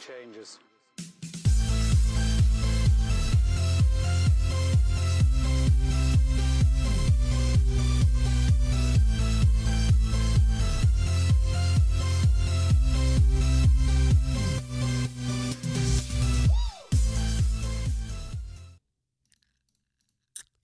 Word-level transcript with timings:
Changes. 0.00 0.58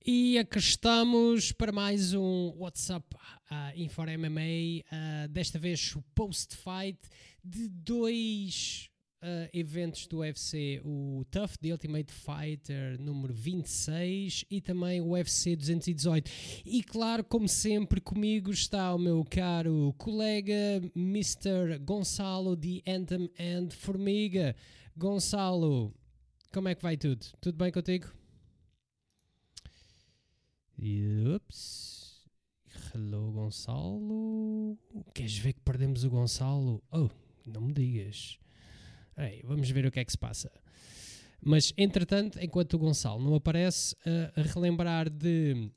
E 0.05 0.39
aqui 0.39 0.59
estamos 0.59 1.53
para 1.53 1.71
mais 1.71 2.15
um 2.15 2.53
WhatsApp 2.57 3.07
uh, 3.15 3.77
Infor 3.77 4.07
MMA. 4.07 4.83
Uh, 4.91 5.29
desta 5.29 5.59
vez 5.59 5.95
o 5.95 6.03
post-fight 6.15 6.99
de 7.45 7.69
dois 7.69 8.90
uh, 9.23 9.49
eventos 9.53 10.07
do 10.07 10.19
UFC: 10.19 10.81
o 10.85 11.25
Tough 11.31 11.57
The 11.61 11.73
Ultimate 11.73 12.13
Fighter 12.13 13.01
número 13.01 13.33
26 13.33 14.45
e 14.51 14.61
também 14.61 15.01
o 15.01 15.11
UFC 15.11 15.57
218. 15.57 16.31
E 16.65 16.83
claro, 16.83 17.25
como 17.25 17.49
sempre, 17.49 18.01
comigo 18.01 18.51
está 18.51 18.95
o 18.95 18.99
meu 18.99 19.25
caro 19.25 19.95
colega 19.99 20.55
Mr. 20.97 21.79
Gonçalo 21.81 22.57
de 22.57 22.83
Anthem 22.87 23.31
and 23.39 23.71
Formiga. 23.71 24.55
Gonçalo, 24.97 25.95
como 26.53 26.69
é 26.69 26.75
que 26.75 26.83
vai 26.83 26.97
tudo? 26.97 27.25
Tudo 27.41 27.57
bem 27.57 27.71
contigo? 27.71 28.07
Ups. 31.37 32.27
Hello, 32.93 33.31
Gonçalo. 33.31 34.77
Queres 35.15 35.37
ver 35.37 35.53
que 35.53 35.61
perdemos 35.61 36.03
o 36.03 36.11
Gonçalo? 36.11 36.83
Oh, 36.91 37.09
não 37.47 37.61
me 37.61 37.73
digas. 37.73 38.40
Ei, 39.21 39.43
vamos 39.45 39.69
ver 39.71 39.85
o 39.85 39.91
que 39.91 40.01
é 40.01 40.05
que 40.05 40.13
se 40.13 40.19
passa. 40.19 40.51
Mas, 41.43 41.73
entretanto, 41.77 42.39
enquanto 42.41 42.75
o 42.75 42.79
Gonçalo 42.79 43.23
não 43.23 43.35
aparece, 43.35 43.95
a 44.37 44.43
relembrar 44.43 45.11
de 45.11 45.71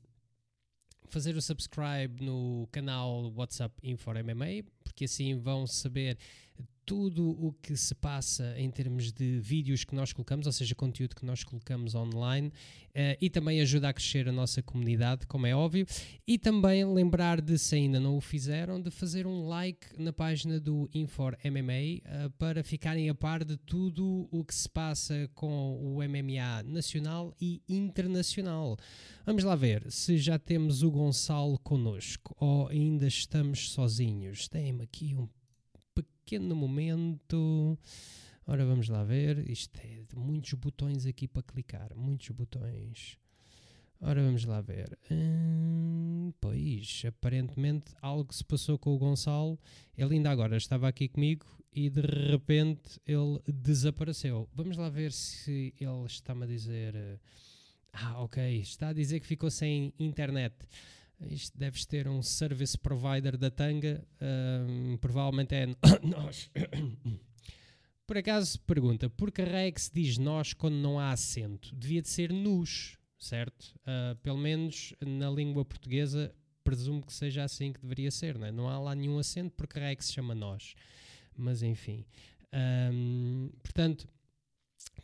fazer 1.08 1.36
o 1.36 1.42
subscribe 1.42 2.24
no 2.24 2.66
canal 2.72 3.32
WhatsApp 3.36 3.74
Infor 3.82 4.16
MMA, 4.16 4.64
porque 4.82 5.04
assim 5.04 5.38
vão 5.38 5.66
saber 5.66 6.18
tudo 6.84 7.30
o 7.30 7.52
que 7.52 7.76
se 7.76 7.94
passa 7.94 8.54
em 8.58 8.70
termos 8.70 9.12
de 9.12 9.38
vídeos 9.40 9.84
que 9.84 9.94
nós 9.94 10.12
colocamos, 10.12 10.46
ou 10.46 10.52
seja, 10.52 10.74
conteúdo 10.74 11.14
que 11.14 11.24
nós 11.24 11.42
colocamos 11.42 11.94
online, 11.94 12.48
uh, 12.48 13.16
e 13.20 13.30
também 13.30 13.60
ajuda 13.60 13.88
a 13.88 13.92
crescer 13.92 14.28
a 14.28 14.32
nossa 14.32 14.62
comunidade, 14.62 15.26
como 15.26 15.46
é 15.46 15.54
óbvio, 15.54 15.86
e 16.26 16.38
também 16.38 16.84
lembrar 16.84 17.40
de, 17.40 17.58
se 17.58 17.74
ainda 17.74 17.98
não 17.98 18.16
o 18.16 18.20
fizeram, 18.20 18.80
de 18.80 18.90
fazer 18.90 19.26
um 19.26 19.46
like 19.46 19.86
na 19.98 20.12
página 20.12 20.60
do 20.60 20.88
Infor 20.94 21.36
MMA 21.44 21.72
eh, 21.72 22.30
para 22.38 22.62
ficarem 22.62 23.08
a 23.08 23.14
par 23.14 23.44
de 23.44 23.56
tudo 23.56 24.28
o 24.30 24.44
que 24.44 24.54
se 24.54 24.68
passa 24.68 25.28
com 25.34 25.76
o 25.80 26.02
MMA 26.02 26.62
nacional 26.64 27.34
e 27.40 27.62
internacional. 27.68 28.76
Vamos 29.26 29.44
lá 29.44 29.54
ver 29.54 29.90
se 29.90 30.18
já 30.18 30.38
temos 30.38 30.82
o 30.82 30.90
Gonçalo 30.90 31.58
connosco 31.58 32.34
ou 32.38 32.68
ainda 32.68 33.06
estamos 33.06 33.70
sozinhos. 33.70 34.48
Tem-me 34.48 34.84
aqui 34.84 35.14
um 35.14 35.28
pequeno 36.24 36.56
momento. 36.56 37.78
Ora, 38.46 38.64
vamos 38.64 38.88
lá 38.88 39.04
ver. 39.04 39.48
Isto 39.48 39.78
é 39.84 40.02
de 40.08 40.16
muitos 40.16 40.54
botões 40.54 41.04
aqui 41.04 41.28
para 41.28 41.42
clicar. 41.42 41.94
Muitos 41.94 42.30
botões. 42.30 43.18
Ora, 44.00 44.22
vamos 44.22 44.44
lá 44.46 44.60
ver. 44.62 44.98
Hum, 45.10 46.32
pois, 46.40 47.02
aparentemente 47.06 47.94
algo 48.00 48.32
se 48.32 48.42
passou 48.42 48.78
com 48.78 48.94
o 48.94 48.98
Gonçalo. 48.98 49.58
Ele 49.96 50.14
ainda 50.14 50.30
agora 50.30 50.56
estava 50.56 50.88
aqui 50.88 51.08
comigo 51.08 51.46
e 51.70 51.90
de 51.90 52.00
repente 52.00 52.98
ele 53.06 53.38
desapareceu. 53.46 54.48
Vamos 54.54 54.78
lá 54.78 54.88
ver 54.88 55.12
se 55.12 55.74
ele 55.78 56.06
está-me 56.06 56.44
a 56.44 56.46
dizer. 56.46 56.94
Eh, 56.94 57.18
ah, 57.92 58.22
ok. 58.22 58.60
Está 58.60 58.88
a 58.88 58.92
dizer 58.94 59.20
que 59.20 59.26
ficou 59.26 59.50
sem 59.50 59.92
internet. 59.98 60.54
Isto 61.20 61.56
deves 61.58 61.86
ter 61.86 62.08
um 62.08 62.22
service 62.22 62.76
provider 62.76 63.36
da 63.36 63.50
Tanga, 63.50 64.06
um, 64.20 64.96
provavelmente 64.98 65.54
é 65.54 65.66
nós. 66.02 66.50
Por 68.06 68.18
acaso, 68.18 68.60
pergunta, 68.60 69.08
por 69.08 69.32
que 69.72 69.80
se 69.80 69.90
diz 69.90 70.18
nós 70.18 70.52
quando 70.52 70.74
não 70.74 71.00
há 71.00 71.10
acento? 71.10 71.74
Devia 71.74 72.02
de 72.02 72.08
ser 72.10 72.30
nos, 72.30 72.98
certo? 73.18 73.74
Uh, 73.80 74.14
pelo 74.16 74.36
menos 74.36 74.92
na 75.00 75.30
língua 75.30 75.64
portuguesa, 75.64 76.34
presumo 76.62 77.00
que 77.00 77.14
seja 77.14 77.44
assim 77.44 77.72
que 77.72 77.80
deveria 77.80 78.10
ser, 78.10 78.38
não, 78.38 78.46
é? 78.46 78.52
não 78.52 78.68
há 78.68 78.78
lá 78.78 78.94
nenhum 78.94 79.18
acento, 79.18 79.54
porque 79.56 79.78
que 79.96 80.04
se 80.04 80.12
chama 80.12 80.34
nós. 80.34 80.74
Mas 81.34 81.62
enfim. 81.62 82.04
Um, 82.92 83.50
portanto, 83.62 84.06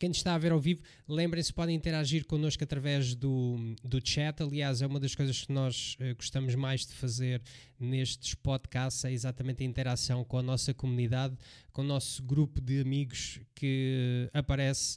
quem 0.00 0.10
está 0.10 0.34
a 0.34 0.38
ver 0.38 0.50
ao 0.50 0.58
vivo, 0.58 0.80
lembrem-se, 1.06 1.52
podem 1.52 1.76
interagir 1.76 2.24
connosco 2.24 2.64
através 2.64 3.14
do, 3.14 3.74
do 3.84 4.00
chat. 4.02 4.42
Aliás, 4.42 4.80
é 4.80 4.86
uma 4.86 4.98
das 4.98 5.14
coisas 5.14 5.44
que 5.44 5.52
nós 5.52 5.96
uh, 6.00 6.14
gostamos 6.16 6.54
mais 6.54 6.86
de 6.86 6.94
fazer 6.94 7.42
nestes 7.78 8.34
podcasts, 8.34 9.04
é 9.04 9.12
exatamente 9.12 9.62
a 9.62 9.66
interação 9.66 10.24
com 10.24 10.38
a 10.38 10.42
nossa 10.42 10.72
comunidade, 10.72 11.36
com 11.70 11.82
o 11.82 11.84
nosso 11.84 12.22
grupo 12.22 12.62
de 12.62 12.80
amigos 12.80 13.41
que 13.54 14.26
uh, 14.34 14.38
aparece. 14.38 14.96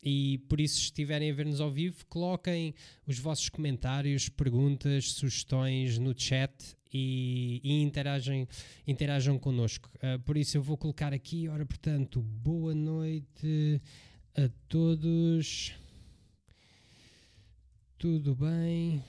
E 0.00 0.38
por 0.48 0.60
isso, 0.60 0.76
se 0.76 0.82
estiverem 0.82 1.32
a 1.32 1.34
ver-nos 1.34 1.60
ao 1.60 1.70
vivo, 1.72 2.06
coloquem 2.06 2.74
os 3.06 3.18
vossos 3.18 3.48
comentários, 3.48 4.28
perguntas, 4.28 5.12
sugestões 5.12 5.98
no 5.98 6.14
chat 6.16 6.52
e, 6.92 7.60
e 7.64 7.82
interagem, 7.82 8.46
interajam 8.86 9.36
connosco. 9.36 9.90
Uh, 9.96 10.20
por 10.20 10.36
isso, 10.36 10.56
eu 10.56 10.62
vou 10.62 10.76
colocar 10.76 11.12
aqui, 11.12 11.48
ora, 11.48 11.66
portanto, 11.66 12.22
boa 12.22 12.72
noite 12.72 13.80
a 14.36 14.50
todos. 14.68 15.72
Tudo 17.96 18.34
bem? 18.34 19.02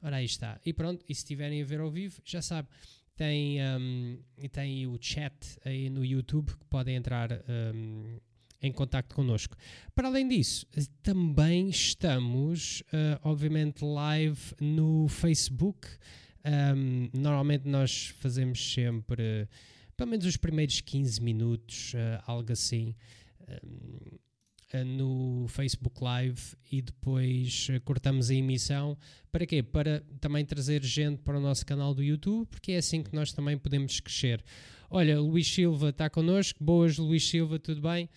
Ora, 0.00 0.16
aí 0.16 0.24
está. 0.24 0.60
E 0.64 0.72
pronto, 0.72 1.04
e 1.08 1.14
se 1.14 1.22
estiverem 1.22 1.60
a 1.60 1.64
ver 1.64 1.80
ao 1.80 1.90
vivo, 1.90 2.20
já 2.24 2.40
sabe, 2.40 2.68
tem, 3.16 3.58
um, 3.62 4.18
tem 4.52 4.86
o 4.86 4.96
chat 5.00 5.34
aí 5.64 5.90
no 5.90 6.04
YouTube 6.04 6.52
que 6.52 6.64
podem 6.66 6.94
entrar 6.94 7.30
um, 7.32 8.20
em 8.62 8.72
contato 8.72 9.12
connosco. 9.14 9.56
Para 9.94 10.06
além 10.06 10.28
disso, 10.28 10.66
também 11.02 11.68
estamos, 11.68 12.82
uh, 12.82 13.18
obviamente, 13.22 13.84
live 13.84 14.40
no 14.60 15.08
Facebook. 15.08 15.88
Um, 16.44 17.10
normalmente 17.12 17.66
nós 17.66 18.14
fazemos 18.20 18.72
sempre, 18.72 19.48
pelo 19.96 20.10
menos 20.10 20.26
os 20.26 20.36
primeiros 20.36 20.80
15 20.80 21.20
minutos, 21.20 21.92
uh, 21.94 22.22
algo 22.24 22.52
assim. 22.52 22.94
No 24.84 25.46
Facebook 25.48 26.02
Live 26.02 26.40
e 26.70 26.82
depois 26.82 27.68
eh, 27.70 27.78
cortamos 27.80 28.30
a 28.30 28.34
emissão. 28.34 28.98
Para 29.30 29.46
quê? 29.46 29.62
Para 29.62 30.02
também 30.20 30.44
trazer 30.44 30.82
gente 30.84 31.22
para 31.22 31.38
o 31.38 31.40
nosso 31.40 31.64
canal 31.64 31.94
do 31.94 32.02
YouTube, 32.02 32.46
porque 32.48 32.72
é 32.72 32.78
assim 32.78 33.02
que 33.02 33.14
nós 33.14 33.32
também 33.32 33.56
podemos 33.56 34.00
crescer. 34.00 34.44
Olha, 34.90 35.20
Luís 35.20 35.46
Silva 35.46 35.90
está 35.90 36.10
connosco. 36.10 36.62
Boas, 36.62 36.98
Luís 36.98 37.28
Silva, 37.28 37.58
tudo 37.58 37.80
bem? 37.80 38.08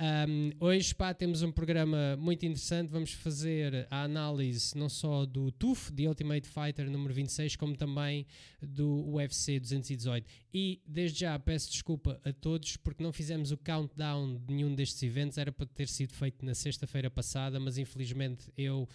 Um, 0.00 0.50
hoje 0.58 0.92
pá, 0.92 1.14
temos 1.14 1.42
um 1.42 1.52
programa 1.52 2.16
muito 2.16 2.44
interessante. 2.44 2.90
Vamos 2.90 3.12
fazer 3.12 3.86
a 3.90 4.02
análise 4.02 4.76
não 4.76 4.88
só 4.88 5.24
do 5.24 5.52
TUF, 5.52 5.92
The 5.92 6.08
Ultimate 6.08 6.48
Fighter 6.48 6.90
número 6.90 7.14
26, 7.14 7.54
como 7.54 7.76
também 7.76 8.26
do 8.60 9.08
UFC 9.08 9.60
218. 9.60 10.26
E 10.52 10.82
desde 10.84 11.20
já 11.20 11.38
peço 11.38 11.70
desculpa 11.70 12.20
a 12.24 12.32
todos 12.32 12.76
porque 12.76 13.04
não 13.04 13.12
fizemos 13.12 13.52
o 13.52 13.56
countdown 13.56 14.36
de 14.36 14.52
nenhum 14.52 14.74
destes 14.74 15.00
eventos. 15.02 15.38
Era 15.38 15.52
para 15.52 15.66
ter 15.66 15.86
sido 15.86 16.12
feito 16.12 16.44
na 16.44 16.54
sexta-feira 16.54 17.08
passada, 17.08 17.60
mas 17.60 17.78
infelizmente 17.78 18.52
eu, 18.56 18.88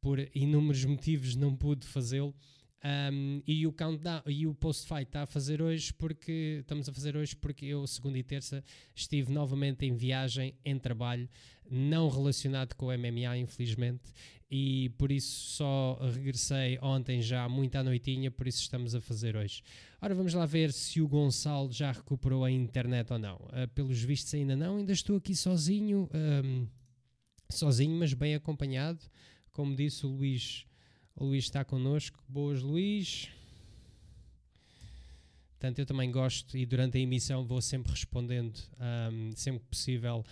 por 0.00 0.18
inúmeros 0.34 0.84
motivos, 0.86 1.36
não 1.36 1.54
pude 1.54 1.86
fazê-lo. 1.86 2.34
Um, 2.84 3.42
e 3.46 3.66
o 3.66 3.72
countdown 3.72 4.22
e 4.26 4.46
o 4.46 4.54
post-fight 4.54 5.04
está 5.04 5.22
a 5.22 5.26
fazer 5.26 5.62
hoje 5.62 5.92
porque 5.94 6.58
estamos 6.60 6.88
a 6.88 6.92
fazer 6.92 7.16
hoje 7.16 7.34
porque 7.34 7.64
eu 7.64 7.86
segunda 7.86 8.18
e 8.18 8.22
terça 8.22 8.62
estive 8.94 9.32
novamente 9.32 9.86
em 9.86 9.96
viagem 9.96 10.54
em 10.62 10.78
trabalho 10.78 11.26
não 11.70 12.08
relacionado 12.08 12.74
com 12.74 12.86
o 12.86 12.96
MMA 12.96 13.38
infelizmente 13.38 14.12
e 14.50 14.90
por 14.98 15.10
isso 15.10 15.56
só 15.56 15.98
regressei 16.12 16.78
ontem 16.80 17.20
já 17.20 17.48
muito 17.48 17.74
à 17.76 17.82
noitinha 17.82 18.30
por 18.30 18.46
isso 18.46 18.60
estamos 18.60 18.94
a 18.94 19.00
fazer 19.00 19.36
hoje. 19.36 19.62
Ora 20.00 20.14
vamos 20.14 20.34
lá 20.34 20.46
ver 20.46 20.72
se 20.72 21.00
o 21.00 21.08
Gonçalo 21.08 21.72
já 21.72 21.90
recuperou 21.90 22.44
a 22.44 22.50
internet 22.50 23.12
ou 23.12 23.18
não. 23.18 23.36
Uh, 23.36 23.66
pelos 23.74 24.00
vistos 24.02 24.32
ainda 24.34 24.54
não 24.54 24.76
ainda 24.76 24.92
estou 24.92 25.16
aqui 25.16 25.34
sozinho 25.34 26.08
um, 26.14 26.68
sozinho 27.50 27.98
mas 27.98 28.12
bem 28.12 28.34
acompanhado. 28.34 29.00
Como 29.50 29.74
disse 29.74 30.04
o 30.04 30.10
Luís 30.10 30.66
o 31.16 31.24
Luís 31.24 31.44
está 31.44 31.64
connosco. 31.64 32.22
Boas, 32.28 32.62
Luís. 32.62 33.28
Portanto, 35.52 35.78
eu 35.78 35.86
também 35.86 36.10
gosto 36.10 36.56
e 36.56 36.66
durante 36.66 36.98
a 36.98 37.00
emissão 37.00 37.46
vou 37.46 37.62
sempre 37.62 37.90
respondendo, 37.90 38.60
um, 39.10 39.32
sempre 39.34 39.60
que 39.60 39.66
possível, 39.66 40.22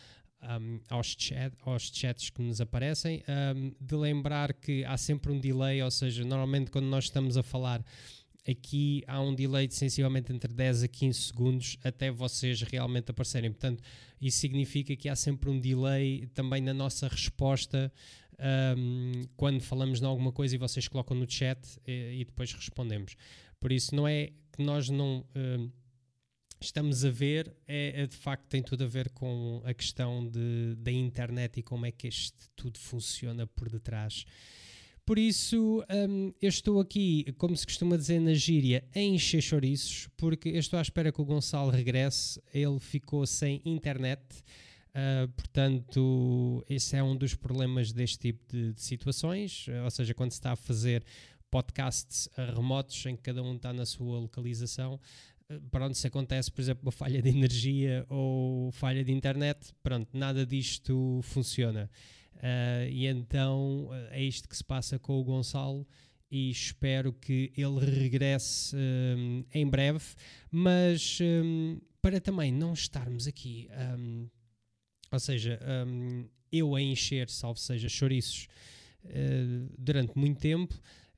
um, 0.42 0.78
aos, 0.90 1.16
chat, 1.18 1.54
aos 1.64 1.90
chats 1.90 2.28
que 2.28 2.42
nos 2.42 2.60
aparecem. 2.60 3.22
Um, 3.26 3.72
de 3.80 3.96
lembrar 3.96 4.52
que 4.52 4.84
há 4.84 4.98
sempre 4.98 5.32
um 5.32 5.40
delay, 5.40 5.82
ou 5.82 5.90
seja, 5.90 6.22
normalmente 6.22 6.70
quando 6.70 6.86
nós 6.86 7.04
estamos 7.04 7.38
a 7.38 7.42
falar 7.42 7.82
aqui 8.46 9.02
há 9.06 9.20
um 9.22 9.34
delay 9.34 9.66
de 9.66 9.74
sensivelmente 9.74 10.30
entre 10.30 10.52
10 10.52 10.82
a 10.82 10.88
15 10.88 11.18
segundos 11.18 11.78
até 11.82 12.10
vocês 12.10 12.60
realmente 12.60 13.10
aparecerem. 13.10 13.50
Portanto, 13.50 13.82
isso 14.20 14.38
significa 14.38 14.94
que 14.94 15.08
há 15.08 15.16
sempre 15.16 15.48
um 15.48 15.58
delay 15.58 16.26
também 16.34 16.60
na 16.60 16.74
nossa 16.74 17.08
resposta 17.08 17.90
um, 18.76 19.22
quando 19.36 19.60
falamos 19.60 20.00
de 20.00 20.06
alguma 20.06 20.32
coisa 20.32 20.54
e 20.54 20.58
vocês 20.58 20.88
colocam 20.88 21.16
no 21.16 21.30
chat 21.30 21.58
e, 21.86 22.20
e 22.20 22.24
depois 22.24 22.52
respondemos. 22.52 23.16
Por 23.60 23.72
isso, 23.72 23.94
não 23.94 24.06
é 24.06 24.32
que 24.52 24.62
nós 24.62 24.88
não. 24.88 25.24
Um, 25.34 25.70
estamos 26.60 27.04
a 27.04 27.10
ver 27.10 27.54
é, 27.68 28.02
é, 28.02 28.06
de 28.06 28.16
facto 28.16 28.46
tem 28.48 28.62
tudo 28.62 28.84
a 28.84 28.86
ver 28.86 29.10
com 29.10 29.60
a 29.66 29.74
questão 29.74 30.26
de, 30.26 30.74
da 30.78 30.90
internet 30.90 31.60
e 31.60 31.62
como 31.62 31.84
é 31.84 31.90
que 31.90 32.08
este 32.08 32.48
tudo 32.56 32.78
funciona 32.78 33.46
por 33.46 33.68
detrás. 33.68 34.24
Por 35.04 35.18
isso, 35.18 35.84
um, 36.08 36.32
eu 36.40 36.48
estou 36.48 36.80
aqui, 36.80 37.26
como 37.36 37.54
se 37.54 37.66
costuma 37.66 37.94
dizer 37.94 38.18
na 38.20 38.32
gíria, 38.32 38.82
a 38.94 39.00
encher 39.00 39.42
chouriços, 39.42 40.08
porque 40.16 40.48
eu 40.48 40.58
estou 40.58 40.78
à 40.78 40.82
espera 40.82 41.12
que 41.12 41.20
o 41.20 41.24
Gonçalo 41.26 41.70
regresse. 41.70 42.40
Ele 42.54 42.80
ficou 42.80 43.26
sem 43.26 43.60
internet. 43.66 44.22
Uh, 44.94 45.26
portanto, 45.32 46.64
esse 46.68 46.96
é 46.96 47.02
um 47.02 47.16
dos 47.16 47.34
problemas 47.34 47.92
deste 47.92 48.18
tipo 48.18 48.44
de, 48.48 48.72
de 48.72 48.80
situações. 48.80 49.66
Uh, 49.66 49.84
ou 49.84 49.90
seja, 49.90 50.14
quando 50.14 50.30
se 50.30 50.38
está 50.38 50.52
a 50.52 50.56
fazer 50.56 51.04
podcasts 51.50 52.26
uh, 52.26 52.54
remotos 52.54 53.04
em 53.06 53.16
que 53.16 53.22
cada 53.22 53.42
um 53.42 53.56
está 53.56 53.72
na 53.72 53.84
sua 53.84 54.20
localização, 54.20 55.00
pronto, 55.70 55.96
se 55.96 56.06
acontece, 56.06 56.50
por 56.50 56.60
exemplo, 56.60 56.82
uma 56.84 56.92
falha 56.92 57.20
de 57.20 57.28
energia 57.28 58.06
ou 58.08 58.70
falha 58.72 59.04
de 59.04 59.12
internet, 59.12 59.74
pronto, 59.82 60.08
nada 60.16 60.46
disto 60.46 61.20
funciona. 61.22 61.90
Uh, 62.36 62.88
e 62.90 63.06
então 63.06 63.88
é 64.10 64.22
isto 64.22 64.48
que 64.48 64.56
se 64.56 64.64
passa 64.64 64.98
com 64.98 65.18
o 65.18 65.24
Gonçalo 65.24 65.86
e 66.30 66.50
espero 66.50 67.12
que 67.12 67.52
ele 67.56 67.78
regresse 67.80 68.76
um, 68.76 69.44
em 69.52 69.66
breve, 69.66 70.04
mas 70.50 71.18
um, 71.20 71.80
para 72.02 72.20
também 72.20 72.52
não 72.52 72.72
estarmos 72.72 73.26
aqui, 73.26 73.68
um, 73.96 74.28
ou 75.14 75.20
seja, 75.20 75.58
eu 76.52 76.74
a 76.74 76.80
encher, 76.80 77.28
salvo 77.28 77.58
seja, 77.58 77.88
chouriços 77.88 78.46
uh, 79.04 79.74
durante 79.78 80.16
muito 80.16 80.40
tempo, 80.40 80.74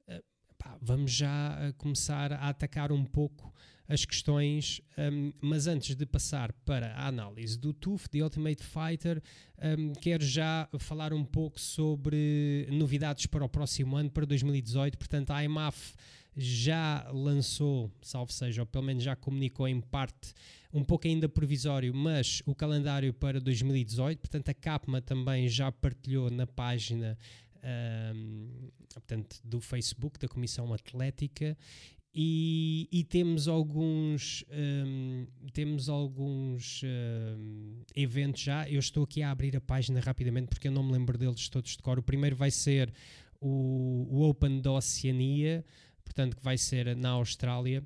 uh, 0.09 0.23
pá, 0.57 0.79
vamos 0.81 1.13
já 1.13 1.73
começar 1.77 2.33
a 2.33 2.49
atacar 2.49 2.91
um 2.93 3.05
pouco 3.05 3.53
as 3.89 4.05
questões, 4.05 4.81
um, 4.99 5.33
mas 5.41 5.67
antes 5.67 5.95
de 5.95 6.05
passar 6.05 6.53
para 6.65 6.93
a 6.95 7.07
análise 7.07 7.57
do 7.57 7.73
TUF, 7.73 8.09
de 8.11 8.21
Ultimate 8.21 8.63
Fighter, 8.63 9.23
um, 9.79 9.93
quero 9.93 10.25
já 10.25 10.69
falar 10.79 11.13
um 11.13 11.25
pouco 11.25 11.61
sobre 11.61 12.67
novidades 12.71 13.27
para 13.27 13.45
o 13.45 13.49
próximo 13.49 13.97
ano, 13.97 14.11
para 14.11 14.27
2018. 14.27 14.99
Portanto, 14.99 15.31
a 15.31 15.45
IMAF 15.45 15.95
já 16.37 17.09
lançou, 17.13 17.91
salvo 18.03 18.33
seja, 18.33 18.63
ou 18.63 18.67
pelo 18.67 18.85
menos 18.85 19.03
já 19.03 19.17
comunicou 19.17 19.67
em 19.67 19.81
parte, 19.81 20.35
um 20.73 20.85
pouco 20.85 21.07
ainda 21.07 21.29
provisório, 21.29 21.95
mas 21.95 22.43
o 22.45 22.55
calendário 22.55 23.13
para 23.15 23.41
2018. 23.41 24.19
Portanto, 24.19 24.49
a 24.51 24.55
CAPMA 24.55 25.01
também 25.01 25.49
já 25.49 25.73
partilhou 25.73 26.31
na 26.31 26.47
página 26.47 27.17
um, 28.15 28.71
portanto, 28.93 29.41
do 29.43 29.61
Facebook 29.61 30.19
da 30.19 30.29
Comissão 30.29 30.73
Atlética 30.73 31.57
e, 32.19 32.89
e, 32.91 33.05
temos 33.05 33.47
alguns 33.47 34.43
um, 34.51 35.27
temos 35.53 35.89
alguns 35.91 36.81
um, 36.83 37.83
eventos 37.95 38.41
já. 38.41 38.67
Eu 38.67 38.79
estou 38.79 39.05
aqui 39.05 39.23
a 39.23 39.31
abrir 39.31 39.55
a 39.55 39.61
página 39.61 40.01
rapidamente 40.01 40.49
porque 40.49 40.69
eu 40.69 40.73
não 40.73 40.83
me 40.83 40.93
lembro 40.93 41.19
deles 41.19 41.49
todos 41.51 41.73
de 41.73 41.83
cor. 41.83 41.99
O 41.99 42.03
primeiro 42.03 42.35
vai 42.35 42.51
ser 42.51 42.91
o, 43.39 44.07
o 44.11 44.29
Open 44.29 44.63
da 44.63 44.73
Oceania, 44.73 45.63
portanto 46.07 46.37
que 46.37 46.43
vai 46.43 46.57
ser 46.57 46.97
na 46.97 47.11
Austrália. 47.11 47.85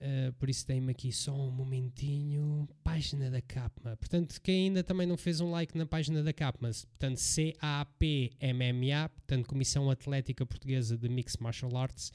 Uh, 0.00 0.32
por 0.34 0.48
isso 0.48 0.64
tem-me 0.64 0.92
aqui 0.92 1.10
só 1.12 1.34
um 1.34 1.50
momentinho. 1.50 2.68
Página 2.84 3.28
da 3.28 3.42
CAPMA. 3.42 3.96
Portanto, 3.96 4.40
quem 4.40 4.68
ainda 4.68 4.84
também 4.84 5.08
não 5.08 5.16
fez 5.16 5.40
um 5.40 5.50
like 5.50 5.76
na 5.76 5.84
página 5.84 6.22
da 6.22 6.32
CAPMA, 6.32 6.70
portanto, 6.70 7.18
CAPMMA, 7.20 9.08
portanto, 9.08 9.46
Comissão 9.46 9.90
Atlética 9.90 10.46
Portuguesa 10.46 10.96
de 10.96 11.08
Mixed 11.08 11.42
Martial 11.42 11.76
Arts, 11.76 12.12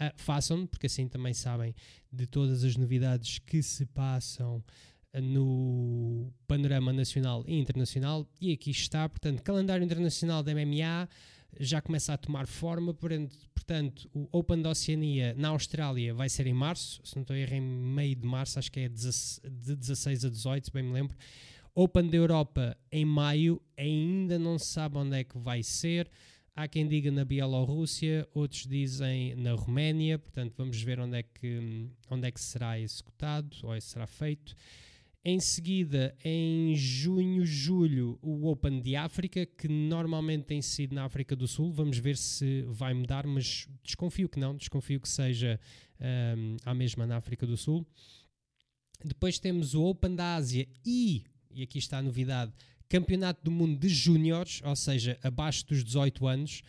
uh, 0.00 0.10
façam, 0.16 0.66
porque 0.66 0.86
assim 0.86 1.06
também 1.08 1.34
sabem 1.34 1.74
de 2.10 2.26
todas 2.26 2.64
as 2.64 2.74
novidades 2.76 3.38
que 3.38 3.62
se 3.62 3.84
passam 3.84 4.64
no 5.20 6.32
panorama 6.46 6.92
nacional 6.92 7.44
e 7.46 7.58
internacional. 7.58 8.26
E 8.40 8.52
aqui 8.52 8.70
está, 8.70 9.08
portanto, 9.08 9.42
calendário 9.42 9.84
internacional 9.84 10.42
da 10.42 10.54
MMA 10.54 11.08
já 11.58 11.80
começa 11.80 12.12
a 12.12 12.16
tomar 12.16 12.46
forma, 12.46 12.94
portanto, 12.94 14.08
o 14.12 14.28
Open 14.32 14.62
da 14.62 14.70
Oceania 14.70 15.34
na 15.36 15.48
Austrália 15.48 16.14
vai 16.14 16.28
ser 16.28 16.46
em 16.46 16.54
março, 16.54 17.00
se 17.04 17.16
não 17.16 17.22
estou 17.22 17.34
a 17.34 17.38
errar, 17.38 17.56
em 17.56 17.60
meio 17.60 18.14
de 18.14 18.26
março, 18.26 18.58
acho 18.58 18.70
que 18.70 18.80
é 18.80 18.88
de 18.88 19.76
16 19.76 20.24
a 20.24 20.28
18, 20.28 20.72
bem 20.72 20.82
me 20.82 20.92
lembro. 20.92 21.16
Open 21.74 22.08
da 22.08 22.16
Europa 22.16 22.76
em 22.90 23.04
maio, 23.04 23.60
ainda 23.76 24.38
não 24.38 24.58
se 24.58 24.66
sabe 24.66 24.96
onde 24.96 25.16
é 25.16 25.24
que 25.24 25.38
vai 25.38 25.62
ser. 25.62 26.10
Há 26.54 26.66
quem 26.66 26.88
diga 26.88 27.10
na 27.10 27.22
Bielorrússia, 27.22 28.26
outros 28.32 28.66
dizem 28.66 29.34
na 29.34 29.52
Roménia, 29.52 30.18
portanto 30.18 30.54
vamos 30.56 30.80
ver 30.80 30.98
onde 30.98 31.18
é 31.18 31.22
que, 31.22 31.90
onde 32.08 32.26
é 32.26 32.30
que 32.30 32.40
será 32.40 32.80
executado 32.80 33.54
ou 33.62 33.78
será 33.78 34.06
feito. 34.06 34.56
Em 35.28 35.40
seguida, 35.40 36.16
em 36.24 36.76
junho, 36.76 37.44
julho, 37.44 38.16
o 38.22 38.46
Open 38.46 38.80
de 38.80 38.94
África, 38.94 39.44
que 39.44 39.66
normalmente 39.66 40.44
tem 40.44 40.62
sido 40.62 40.94
na 40.94 41.04
África 41.04 41.34
do 41.34 41.48
Sul. 41.48 41.72
Vamos 41.72 41.98
ver 41.98 42.16
se 42.16 42.62
vai 42.68 42.94
mudar, 42.94 43.26
mas 43.26 43.66
desconfio 43.82 44.28
que 44.28 44.38
não, 44.38 44.54
desconfio 44.54 45.00
que 45.00 45.08
seja 45.08 45.58
um, 46.38 46.56
a 46.64 46.72
mesma 46.72 47.08
na 47.08 47.16
África 47.16 47.44
do 47.44 47.56
Sul. 47.56 47.84
Depois 49.04 49.40
temos 49.40 49.74
o 49.74 49.82
Open 49.82 50.14
da 50.14 50.36
Ásia 50.36 50.68
e, 50.84 51.24
e 51.50 51.60
aqui 51.64 51.80
está 51.80 51.98
a 51.98 52.02
novidade, 52.02 52.52
Campeonato 52.88 53.42
do 53.42 53.50
Mundo 53.50 53.80
de 53.80 53.88
Júniores, 53.88 54.62
ou 54.64 54.76
seja, 54.76 55.18
abaixo 55.24 55.66
dos 55.66 55.82
18 55.82 56.24
anos, 56.24 56.62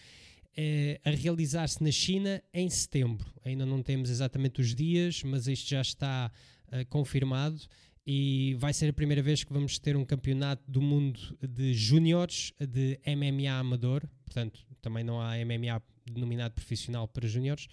eh, 0.56 1.00
a 1.06 1.12
realizar-se 1.12 1.84
na 1.84 1.92
China 1.92 2.42
em 2.52 2.68
setembro. 2.72 3.32
Ainda 3.46 3.68
não 3.68 3.84
temos 3.84 4.10
exatamente 4.10 4.62
os 4.62 4.74
dias, 4.74 5.22
mas 5.22 5.46
isto 5.46 5.70
já 5.70 5.82
está 5.82 6.32
uh, 6.72 6.84
confirmado 6.88 7.62
e 8.08 8.56
vai 8.58 8.72
ser 8.72 8.88
a 8.88 8.94
primeira 8.94 9.22
vez 9.22 9.44
que 9.44 9.52
vamos 9.52 9.78
ter 9.78 9.98
um 9.98 10.06
campeonato 10.06 10.64
do 10.66 10.82
mundo 10.82 11.20
de 11.46 11.74
júniores 11.74 12.54
de 12.58 12.98
MMA 13.06 13.52
amador, 13.52 14.08
portanto, 14.24 14.66
também 14.82 15.04
não 15.04 15.20
há 15.20 15.34
MMA 15.36 15.84
denominado 16.06 16.54
profissional 16.54 17.06
para 17.06 17.28
júniores. 17.28 17.68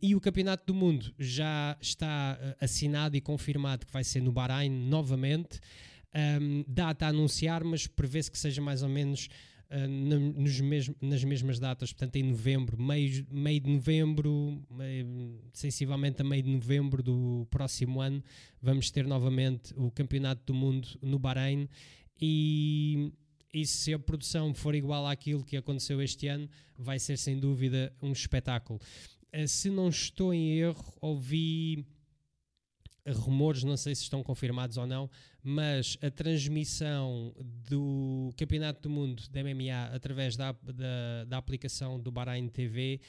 E 0.00 0.14
o 0.14 0.20
Campeonato 0.20 0.66
do 0.66 0.74
Mundo 0.74 1.12
já 1.18 1.76
está 1.80 2.38
uh, 2.40 2.64
assinado 2.64 3.16
e 3.16 3.20
confirmado 3.20 3.86
que 3.86 3.92
vai 3.92 4.04
ser 4.04 4.22
no 4.22 4.30
Bahrein 4.30 4.70
novamente. 4.70 5.60
Um, 6.40 6.64
data 6.66 7.06
a 7.06 7.08
anunciar, 7.08 7.62
mas 7.64 7.86
prevê-se 7.86 8.30
que 8.30 8.38
seja 8.38 8.62
mais 8.62 8.82
ou 8.82 8.88
menos 8.88 9.28
uh, 9.70 9.88
nos 9.88 10.60
mesmo, 10.60 10.94
nas 11.00 11.22
mesmas 11.24 11.58
datas, 11.58 11.92
portanto 11.92 12.16
em 12.16 12.22
novembro, 12.22 12.80
meio, 12.80 13.26
meio 13.30 13.60
de 13.60 13.70
novembro, 13.70 14.62
meio, 14.70 15.40
sensivelmente 15.52 16.22
a 16.22 16.24
meio 16.24 16.42
de 16.42 16.50
novembro 16.50 17.02
do 17.02 17.46
próximo 17.50 18.00
ano, 18.00 18.22
vamos 18.60 18.90
ter 18.90 19.06
novamente 19.06 19.72
o 19.76 19.90
Campeonato 19.90 20.42
do 20.46 20.54
Mundo 20.54 20.88
no 21.02 21.18
Bahrein 21.18 21.68
e, 22.20 23.12
e 23.52 23.66
se 23.66 23.94
a 23.94 23.98
produção 23.98 24.52
for 24.54 24.74
igual 24.74 25.06
àquilo 25.06 25.44
que 25.44 25.56
aconteceu 25.56 26.02
este 26.02 26.28
ano, 26.28 26.48
vai 26.76 26.98
ser 26.98 27.16
sem 27.16 27.38
dúvida 27.38 27.92
um 28.02 28.12
espetáculo. 28.12 28.80
Uh, 29.34 29.46
se 29.46 29.70
não 29.70 29.88
estou 29.88 30.32
em 30.32 30.58
erro, 30.58 30.94
ouvi 31.00 31.86
rumores, 33.16 33.64
não 33.64 33.76
sei 33.76 33.94
se 33.94 34.02
estão 34.02 34.22
confirmados 34.22 34.76
ou 34.76 34.86
não, 34.86 35.10
mas 35.42 35.96
a 36.02 36.10
transmissão 36.10 37.34
do 37.68 38.32
Campeonato 38.36 38.82
do 38.82 38.90
Mundo 38.90 39.22
da 39.30 39.42
MMA 39.42 39.94
através 39.94 40.36
da, 40.36 40.52
da, 40.52 41.24
da 41.26 41.38
aplicação 41.38 41.98
do 41.98 42.10
Bahrein 42.10 42.48
TV 42.48 43.00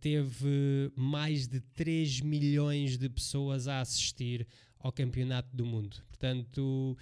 teve 0.00 0.92
mais 0.96 1.46
de 1.46 1.60
3 1.60 2.20
milhões 2.20 2.98
de 2.98 3.08
pessoas 3.08 3.68
a 3.68 3.80
assistir 3.80 4.46
ao 4.78 4.92
Campeonato 4.92 5.56
do 5.56 5.64
Mundo. 5.64 5.96
Portanto, 6.08 6.96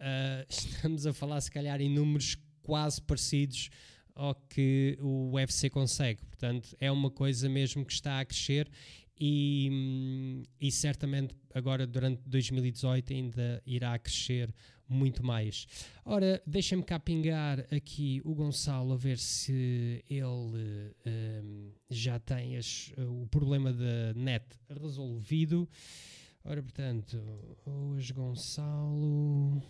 uh, 0.00 0.46
estamos 0.48 1.06
a 1.06 1.12
falar, 1.12 1.40
se 1.40 1.50
calhar, 1.50 1.80
em 1.80 1.88
números 1.88 2.36
quase 2.62 3.00
parecidos 3.02 3.70
ao 4.14 4.34
que 4.34 4.96
o 5.00 5.32
UFC 5.32 5.70
consegue. 5.70 6.24
Portanto, 6.24 6.76
é 6.78 6.90
uma 6.90 7.10
coisa 7.10 7.48
mesmo 7.48 7.84
que 7.84 7.92
está 7.92 8.20
a 8.20 8.24
crescer 8.24 8.70
e, 9.24 10.42
e 10.60 10.72
certamente 10.72 11.32
agora 11.54 11.86
durante 11.86 12.20
2018 12.26 13.12
ainda 13.12 13.62
irá 13.64 13.96
crescer 13.96 14.52
muito 14.88 15.24
mais. 15.24 15.64
Ora, 16.04 16.42
deixem-me 16.44 16.82
cá 16.82 16.98
pingar 16.98 17.60
aqui 17.72 18.20
o 18.24 18.34
Gonçalo 18.34 18.92
a 18.92 18.96
ver 18.96 19.16
se 19.18 20.04
ele 20.10 20.92
um, 21.06 21.70
já 21.88 22.18
tem 22.18 22.56
as, 22.56 22.92
o 22.98 23.28
problema 23.28 23.72
da 23.72 24.12
net 24.16 24.44
resolvido. 24.68 25.68
Ora, 26.44 26.60
portanto, 26.60 27.16
hoje 27.64 28.12
Gonçalo. 28.12 29.62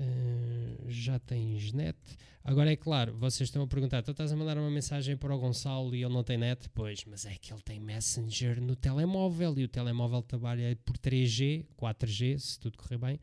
Uh, 0.00 0.90
já 0.90 1.18
tens 1.18 1.72
net. 1.72 1.98
Agora 2.42 2.72
é 2.72 2.76
claro, 2.76 3.14
vocês 3.18 3.48
estão 3.48 3.62
a 3.62 3.66
perguntar: 3.66 4.02
tu 4.02 4.12
estás 4.12 4.32
a 4.32 4.36
mandar 4.36 4.56
uma 4.56 4.70
mensagem 4.70 5.14
para 5.14 5.34
o 5.34 5.38
Gonçalo 5.38 5.94
e 5.94 6.02
ele 6.02 6.12
não 6.12 6.24
tem 6.24 6.38
net? 6.38 6.70
Pois, 6.70 7.04
mas 7.04 7.26
é 7.26 7.34
que 7.34 7.52
ele 7.52 7.60
tem 7.62 7.78
Messenger 7.78 8.62
no 8.62 8.74
telemóvel 8.74 9.58
e 9.58 9.64
o 9.64 9.68
telemóvel 9.68 10.22
trabalha 10.22 10.74
por 10.84 10.96
3G, 10.96 11.66
4G, 11.78 12.38
se 12.38 12.58
tudo 12.58 12.78
correr 12.78 12.96
bem. 12.96 13.20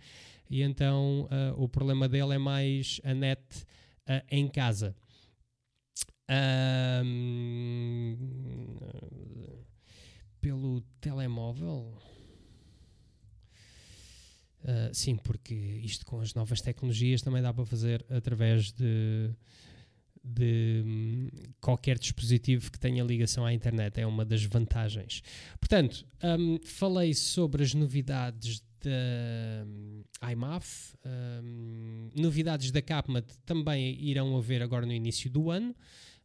E 0.49 0.61
então 0.61 1.27
uh, 1.31 1.61
o 1.61 1.67
problema 1.67 2.07
dele 2.07 2.35
é 2.35 2.37
mais 2.37 3.01
a 3.03 3.13
net 3.13 3.41
uh, 4.07 4.23
em 4.29 4.47
casa. 4.47 4.95
pelo 10.39 10.81
telemóvel. 11.01 11.97
Uh, 14.67 14.93
sim, 14.93 15.15
porque 15.15 15.53
isto 15.53 16.05
com 16.05 16.19
as 16.19 16.33
novas 16.33 16.59
tecnologias 16.59 17.21
também 17.21 17.41
dá 17.41 17.53
para 17.53 17.65
fazer 17.65 18.05
através 18.09 18.73
de, 18.73 19.29
de 20.21 20.83
um, 20.85 21.29
qualquer 21.61 21.97
dispositivo 21.97 22.69
que 22.69 22.77
tenha 22.77 23.01
ligação 23.01 23.45
à 23.45 23.53
internet. 23.53 23.97
É 23.97 24.05
uma 24.05 24.25
das 24.25 24.43
vantagens. 24.43 25.23
Portanto, 25.57 26.05
um, 26.21 26.59
falei 26.65 27.13
sobre 27.13 27.63
as 27.63 27.73
novidades 27.73 28.61
da 28.81 29.65
um, 29.65 30.03
IMAF, 30.31 30.95
novidades 32.13 32.69
da 32.69 32.81
CapMat 32.81 33.25
também 33.45 33.97
irão 34.03 34.37
haver 34.37 34.61
agora 34.61 34.85
no 34.85 34.91
início 34.91 35.29
do 35.29 35.49
ano. 35.49 35.73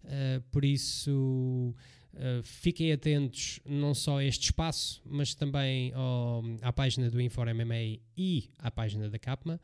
Uh, 0.04 0.42
por 0.50 0.64
isso 0.64 1.74
Uh, 2.14 2.42
fiquem 2.42 2.92
atentos 2.92 3.58
não 3.64 3.94
só 3.94 4.18
a 4.18 4.24
este 4.24 4.44
espaço, 4.44 5.00
mas 5.04 5.34
também 5.34 5.92
ao, 5.94 6.42
à 6.60 6.72
página 6.72 7.10
do 7.10 7.20
Infor 7.20 7.46
MMA 7.54 8.00
e 8.16 8.50
à 8.58 8.70
página 8.70 9.08
da 9.08 9.18
CAPMA 9.18 9.58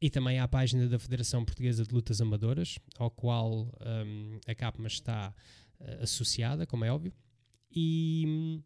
e 0.00 0.10
também 0.10 0.38
à 0.38 0.48
página 0.48 0.88
da 0.88 0.98
Federação 0.98 1.44
Portuguesa 1.44 1.84
de 1.84 1.94
Lutas 1.94 2.20
Amadoras, 2.20 2.78
ao 2.98 3.10
qual 3.10 3.72
um, 3.80 4.38
a 4.46 4.54
CAPMA 4.54 4.88
está 4.88 5.32
uh, 5.80 6.02
associada, 6.02 6.66
como 6.66 6.84
é 6.84 6.92
óbvio. 6.92 7.12
E, 7.70 8.60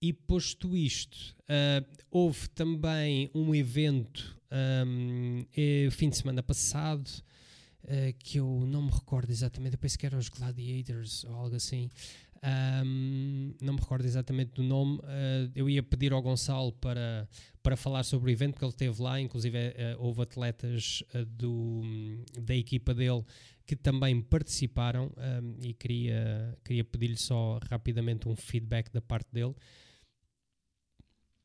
e 0.00 0.12
posto 0.12 0.76
isto, 0.76 1.36
uh, 1.42 1.84
houve 2.10 2.48
também 2.50 3.30
um 3.34 3.54
evento 3.54 4.40
um, 4.86 5.44
fim 5.90 6.08
de 6.08 6.16
semana 6.16 6.42
passado 6.42 7.10
uh, 7.84 8.14
que 8.18 8.38
eu 8.38 8.64
não 8.66 8.82
me 8.82 8.90
recordo 8.90 9.30
exatamente, 9.30 9.74
eu 9.74 9.78
penso 9.78 9.98
que 9.98 10.06
eram 10.06 10.18
os 10.18 10.28
Gladiators 10.28 11.24
ou 11.24 11.34
algo 11.34 11.56
assim. 11.56 11.90
Um, 12.42 13.54
não 13.60 13.74
me 13.74 13.80
recordo 13.80 14.04
exatamente 14.04 14.52
do 14.52 14.62
nome. 14.62 14.98
Uh, 14.98 15.52
eu 15.54 15.68
ia 15.68 15.82
pedir 15.82 16.12
ao 16.12 16.22
Gonçalo 16.22 16.72
para, 16.72 17.28
para 17.62 17.76
falar 17.76 18.02
sobre 18.02 18.30
o 18.30 18.32
evento, 18.32 18.52
porque 18.52 18.64
ele 18.64 18.72
esteve 18.72 19.02
lá. 19.02 19.20
Inclusive, 19.20 19.58
uh, 19.58 19.72
houve 19.98 20.22
atletas 20.22 21.02
uh, 21.14 21.24
do, 21.24 21.82
da 22.40 22.54
equipa 22.54 22.94
dele 22.94 23.24
que 23.66 23.76
também 23.76 24.20
participaram. 24.20 25.12
Um, 25.16 25.56
e 25.62 25.74
queria, 25.74 26.58
queria 26.64 26.84
pedir-lhe 26.84 27.16
só 27.16 27.60
rapidamente 27.70 28.28
um 28.28 28.34
feedback 28.34 28.90
da 28.90 29.00
parte 29.00 29.28
dele. 29.32 29.54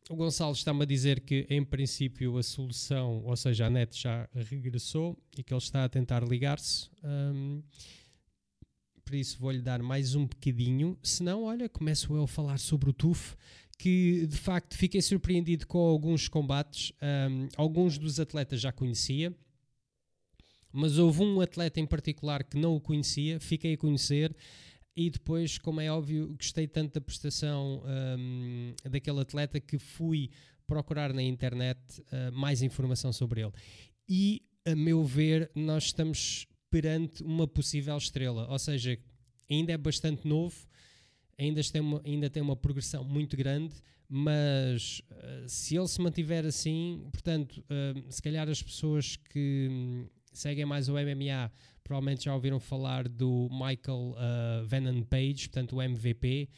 O 0.08 0.16
Gonçalo 0.16 0.54
está-me 0.54 0.84
a 0.84 0.86
dizer 0.86 1.22
que, 1.22 1.48
em 1.50 1.64
princípio, 1.64 2.38
a 2.38 2.44
solução, 2.44 3.24
ou 3.26 3.36
seja, 3.36 3.66
a 3.66 3.70
net 3.72 4.00
já 4.00 4.30
regressou 4.36 5.18
e 5.36 5.42
que 5.42 5.52
ele 5.52 5.58
está 5.58 5.84
a 5.84 5.90
tentar 5.90 6.24
ligar-se. 6.24 6.90
Um, 7.04 7.64
por 9.04 9.16
isso, 9.16 9.40
vou-lhe 9.40 9.62
dar 9.62 9.82
mais 9.82 10.14
um 10.14 10.28
bocadinho. 10.28 10.96
Se 11.02 11.24
não, 11.24 11.46
olha, 11.46 11.68
começo 11.68 12.14
eu 12.14 12.22
a 12.22 12.28
falar 12.28 12.60
sobre 12.60 12.92
o 12.92 12.94
TUF, 12.94 13.36
que 13.80 14.28
de 14.28 14.38
facto 14.38 14.78
fiquei 14.78 15.02
surpreendido 15.02 15.66
com 15.66 15.80
alguns 15.80 16.28
combates. 16.28 16.94
Um, 17.02 17.48
alguns 17.58 17.98
dos 17.98 18.20
atletas 18.20 18.62
já 18.62 18.72
conhecia, 18.72 19.36
mas 20.72 21.00
houve 21.00 21.24
um 21.24 21.42
atleta 21.42 21.80
em 21.80 21.86
particular 21.88 22.44
que 22.44 22.60
não 22.60 22.76
o 22.76 22.80
conhecia, 22.80 23.40
fiquei 23.40 23.74
a 23.74 23.78
conhecer 23.78 24.36
e 24.96 25.10
depois, 25.10 25.58
como 25.58 25.82
é 25.82 25.92
óbvio, 25.92 26.34
gostei 26.38 26.68
tanto 26.68 26.94
da 26.94 27.02
prestação 27.02 27.84
um, 28.18 28.74
daquele 28.90 29.20
atleta 29.20 29.60
que 29.60 29.78
fui 29.78 30.30
procurar 30.66 31.14
na 31.14 31.22
internet 31.22 31.80
uh, 32.02 32.32
mais 32.32 32.62
informação 32.62 33.12
sobre 33.12 33.42
ele. 33.42 33.52
E, 34.08 34.42
a 34.66 34.74
meu 34.74 35.04
ver, 35.04 35.52
nós 35.54 35.86
estamos 35.86 36.48
perante 36.70 37.24
uma 37.24 37.48
possível 37.48 37.98
estrela, 37.98 38.48
ou 38.50 38.58
seja, 38.58 38.98
ainda 39.50 39.74
é 39.74 39.78
bastante 39.78 40.28
novo, 40.28 40.56
ainda 41.38 41.62
tem 41.62 41.82
uma, 41.82 42.02
ainda 42.06 42.30
tem 42.30 42.42
uma 42.42 42.56
progressão 42.56 43.04
muito 43.04 43.36
grande, 43.36 43.76
mas 44.08 45.02
uh, 45.12 45.50
se 45.50 45.76
ele 45.76 45.88
se 45.88 46.02
mantiver 46.02 46.46
assim, 46.46 47.08
portanto, 47.12 47.64
uh, 47.70 48.12
se 48.12 48.22
calhar 48.22 48.48
as 48.48 48.62
pessoas 48.62 49.18
que 49.18 49.68
um, 49.70 50.08
seguem 50.32 50.66
mais 50.66 50.88
o 50.88 50.94
MMA 50.94 51.52
provavelmente 51.86 52.26
já 52.26 52.34
ouviram 52.34 52.60
falar 52.60 53.08
do 53.08 53.48
Michael 53.52 54.16
uh, 54.16 54.66
Venom 54.66 55.04
Page, 55.04 55.48
portanto 55.48 55.76
o 55.76 55.82
MVP, 55.82 56.50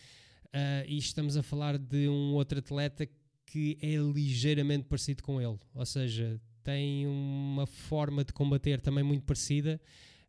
uh, 0.46 0.88
e 0.88 0.98
estamos 0.98 1.36
a 1.36 1.44
falar 1.44 1.78
de 1.78 2.08
um 2.08 2.34
outro 2.34 2.60
atleta 2.60 3.06
que 3.46 3.78
é 3.82 3.96
ligeiramente 3.98 4.86
parecido 4.86 5.22
com 5.22 5.42
ele, 5.42 5.60
ou 5.76 5.86
seja, 5.86 6.40
tem 6.64 7.06
uma 7.06 7.66
forma 7.66 8.24
de 8.24 8.32
combater 8.32 8.80
também 8.80 9.04
muito 9.04 9.26
parecida, 9.26 9.80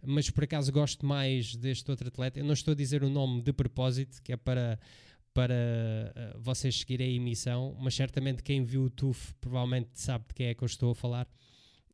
mas 0.04 0.28
por 0.30 0.44
acaso 0.44 0.72
gosto 0.72 1.06
mais 1.06 1.54
deste 1.54 1.88
outro 1.90 2.08
atleta. 2.08 2.40
Eu 2.40 2.44
não 2.44 2.52
estou 2.52 2.72
a 2.72 2.74
dizer 2.74 3.02
o 3.04 3.08
nome 3.08 3.40
de 3.40 3.52
propósito, 3.52 4.20
que 4.22 4.32
é 4.32 4.36
para 4.36 4.78
para 5.32 5.54
uh, 5.54 6.40
vocês 6.40 6.80
seguirem 6.80 7.10
a 7.10 7.12
emissão, 7.12 7.76
mas 7.78 7.94
certamente 7.94 8.42
quem 8.42 8.64
viu 8.64 8.84
o 8.84 8.90
TUF 8.90 9.34
provavelmente 9.40 9.90
sabe 9.94 10.24
de 10.26 10.34
quem 10.34 10.46
é 10.48 10.54
que 10.54 10.64
eu 10.64 10.66
estou 10.66 10.90
a 10.90 10.94
falar 10.96 11.28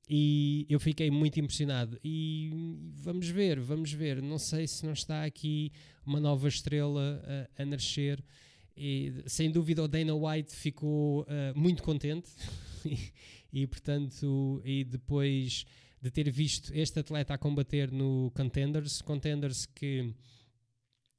e 0.09 0.67
eu 0.69 0.79
fiquei 0.79 1.11
muito 1.11 1.41
impressionado. 1.41 1.99
E 2.05 2.51
vamos 2.95 3.29
ver, 3.29 3.59
vamos 3.61 3.93
ver. 3.93 4.21
Não 4.21 4.39
sei 4.39 4.67
se 4.67 4.85
não 4.85 4.93
está 4.93 5.25
aqui 5.25 5.73
uma 6.05 6.21
nova 6.21 6.49
estrela 6.49 7.23
a, 7.57 7.63
a 7.63 7.65
nascer. 7.65 8.23
E, 8.77 9.23
sem 9.27 9.51
dúvida, 9.51 9.83
o 9.83 9.89
Dana 9.89 10.15
White 10.15 10.55
ficou 10.55 11.23
uh, 11.23 11.27
muito 11.59 11.83
contente. 11.83 12.29
e, 12.85 12.99
e, 13.63 13.67
portanto, 13.67 14.61
e 14.65 14.85
depois 14.85 15.65
de 16.03 16.11
ter 16.11 16.31
visto 16.31 16.71
este 16.75 16.99
atleta 16.99 17.33
a 17.33 17.39
combater 17.39 17.91
no 17.91 18.31
Contenders, 18.35 19.01
Contenders 19.01 19.65
que 19.65 20.13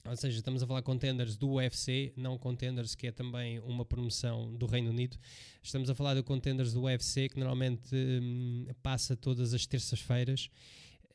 ou 0.08 0.16
seja, 0.16 0.38
estamos 0.38 0.62
a 0.62 0.68
falar 0.68 0.82
contenders 0.84 1.36
do 1.36 1.54
UFC, 1.54 2.14
não 2.16 2.38
contenders 2.38 2.94
que 2.94 3.08
é 3.08 3.12
também 3.12 3.60
uma 3.60 3.84
promoção 3.84 4.54
do 4.54 4.66
Reino 4.68 4.92
Unido. 4.92 5.18
Estamos 5.64 5.90
a 5.90 5.96
falar 5.96 6.14
de 6.14 6.22
contenders 6.22 6.74
do 6.74 6.84
UFC 6.84 7.28
que 7.28 7.40
normalmente 7.40 7.96
hum, 7.96 8.68
passa 8.84 9.16
todas 9.16 9.54
as 9.54 9.66
terças-feiras, 9.66 10.50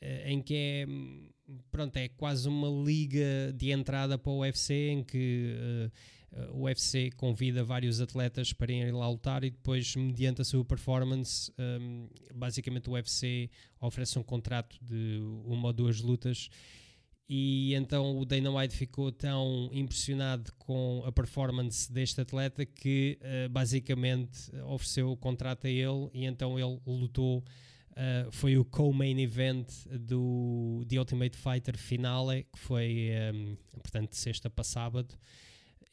eh, 0.01 0.31
em 0.31 0.41
que 0.41 0.53
é, 0.55 0.85
hum, 0.87 1.29
pronto, 1.71 1.95
é 1.95 2.09
quase 2.09 2.49
uma 2.49 2.67
liga 2.83 3.53
de 3.55 3.71
entrada 3.71 4.17
para 4.17 4.31
o 4.31 4.39
UFC, 4.39 4.89
em 4.89 5.03
que 5.03 5.55
uh, 6.33 6.57
o 6.57 6.63
UFC 6.63 7.11
convida 7.11 7.63
vários 7.63 8.01
atletas 8.01 8.51
para 8.51 8.71
irem 8.71 8.91
lá 8.91 9.07
lutar 9.09 9.43
e 9.43 9.51
depois, 9.51 9.95
mediante 9.95 10.41
a 10.41 10.45
sua 10.45 10.65
performance, 10.65 11.51
um, 11.57 12.09
basicamente 12.33 12.89
o 12.89 12.93
UFC 12.93 13.49
oferece 13.79 14.19
um 14.19 14.23
contrato 14.23 14.77
de 14.81 15.19
uma 15.45 15.67
ou 15.67 15.73
duas 15.73 16.01
lutas 16.01 16.49
e 17.33 17.73
então 17.75 18.19
o 18.19 18.25
Dana 18.25 18.51
White 18.51 18.75
ficou 18.75 19.09
tão 19.09 19.69
impressionado 19.71 20.51
com 20.59 21.01
a 21.05 21.13
performance 21.13 21.89
deste 21.89 22.19
atleta 22.19 22.65
que 22.65 23.17
uh, 23.21 23.47
basicamente 23.47 24.51
ofereceu 24.65 25.09
o 25.09 25.15
contrato 25.15 25.65
a 25.65 25.69
ele 25.69 26.09
e 26.13 26.25
então 26.25 26.59
ele 26.59 26.77
lutou. 26.85 27.41
Uh, 27.91 28.29
foi 28.31 28.57
o 28.57 28.65
co-main 28.65 29.17
event 29.21 29.65
do 29.97 30.85
The 30.89 30.99
Ultimate 30.99 31.37
Fighter 31.37 31.77
Finale, 31.77 32.47
que 32.51 32.59
foi, 32.59 33.11
um, 33.33 33.53
eh, 33.53 33.79
portanto, 33.81 34.13
sexta 34.13 34.49
para 34.49 34.65
sábado. 34.65 35.15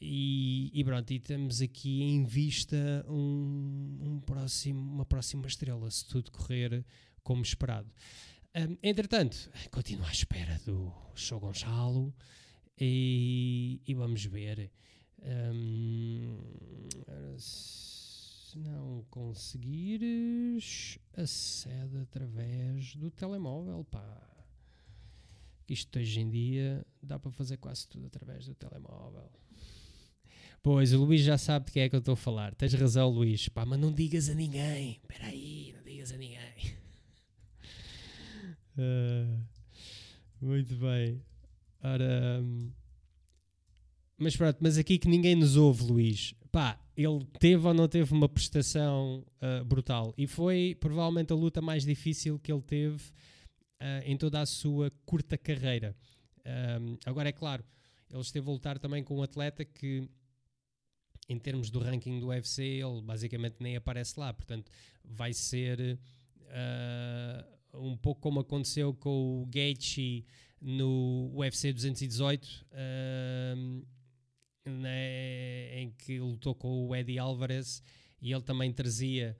E, 0.00 0.72
e 0.74 0.82
pronto, 0.82 1.08
e 1.12 1.20
temos 1.20 1.62
aqui 1.62 2.02
em 2.02 2.24
vista 2.24 3.04
um, 3.08 3.98
um 4.00 4.20
próximo, 4.26 4.80
uma 4.80 5.04
próxima 5.04 5.46
estrela, 5.46 5.88
se 5.88 6.04
tudo 6.04 6.32
correr 6.32 6.84
como 7.22 7.42
esperado. 7.42 7.88
Um, 8.54 8.76
entretanto, 8.82 9.50
continuo 9.70 10.06
à 10.06 10.10
espera 10.10 10.58
do 10.64 10.92
Show 11.14 11.38
Gonçalo 11.38 12.14
e, 12.78 13.80
e 13.86 13.94
vamos 13.94 14.24
ver. 14.24 14.70
Um, 15.20 16.38
se 17.38 18.58
não 18.58 19.04
conseguires, 19.10 20.98
acede 21.12 21.98
através 21.98 22.96
do 22.96 23.10
telemóvel, 23.10 23.84
pá. 23.84 24.26
Isto 25.68 25.98
hoje 25.98 26.20
em 26.20 26.30
dia 26.30 26.86
dá 27.02 27.18
para 27.18 27.30
fazer 27.30 27.58
quase 27.58 27.86
tudo 27.86 28.06
através 28.06 28.46
do 28.46 28.54
telemóvel. 28.54 29.30
Pois, 30.62 30.92
o 30.92 31.04
Luís 31.04 31.20
já 31.20 31.36
sabe 31.36 31.66
de 31.66 31.72
quem 31.72 31.82
é 31.82 31.88
que 31.88 31.94
eu 31.94 32.00
estou 32.00 32.14
a 32.14 32.16
falar. 32.16 32.54
Tens 32.54 32.72
razão, 32.72 33.08
Luís. 33.10 33.48
Pá, 33.48 33.66
mas 33.66 33.78
não 33.78 33.92
digas 33.92 34.28
a 34.28 34.34
ninguém. 34.34 34.92
Espera 35.02 35.26
aí, 35.26 35.74
não 35.76 35.82
digas 35.82 36.10
a 36.10 36.16
ninguém. 36.16 36.77
Uh, 38.78 39.44
muito 40.40 40.76
bem. 40.76 41.20
Ora, 41.82 42.40
um, 42.40 42.70
mas 44.16 44.36
pronto, 44.36 44.58
mas 44.60 44.78
aqui 44.78 44.98
que 44.98 45.08
ninguém 45.08 45.34
nos 45.34 45.56
ouve, 45.56 45.84
Luís. 45.84 46.34
Pá, 46.50 46.78
ele 46.96 47.24
teve 47.38 47.66
ou 47.66 47.74
não 47.74 47.88
teve 47.88 48.12
uma 48.12 48.28
prestação 48.28 49.24
uh, 49.42 49.64
brutal. 49.64 50.14
E 50.16 50.26
foi 50.26 50.76
provavelmente 50.80 51.32
a 51.32 51.36
luta 51.36 51.60
mais 51.60 51.84
difícil 51.84 52.38
que 52.38 52.52
ele 52.52 52.62
teve 52.62 52.96
uh, 53.80 54.02
em 54.04 54.16
toda 54.16 54.40
a 54.40 54.46
sua 54.46 54.90
curta 55.04 55.36
carreira. 55.36 55.96
Um, 56.80 56.96
agora, 57.04 57.28
é 57.28 57.32
claro, 57.32 57.64
ele 58.10 58.20
esteve 58.20 58.48
a 58.48 58.52
lutar 58.52 58.78
também 58.78 59.04
com 59.04 59.18
um 59.18 59.22
atleta 59.22 59.64
que, 59.64 60.08
em 61.28 61.38
termos 61.38 61.70
do 61.70 61.78
ranking 61.78 62.18
do 62.18 62.28
UFC, 62.28 62.62
ele 62.62 63.02
basicamente 63.02 63.56
nem 63.60 63.76
aparece 63.76 64.18
lá. 64.18 64.32
Portanto, 64.32 64.70
vai 65.04 65.32
ser 65.32 65.98
uh, 66.42 67.57
um 67.74 67.96
pouco 67.96 68.20
como 68.20 68.40
aconteceu 68.40 68.94
com 68.94 69.42
o 69.42 69.46
Gaethje 69.46 70.24
no 70.60 71.30
UFC 71.34 71.72
218. 71.72 72.66
Uh, 72.72 73.86
né, 74.68 75.80
em 75.80 75.90
que 75.90 76.20
lutou 76.20 76.54
com 76.54 76.86
o 76.86 76.94
Eddie 76.94 77.18
Alvarez 77.18 77.82
e 78.20 78.32
ele 78.32 78.42
também 78.42 78.72
trazia, 78.72 79.36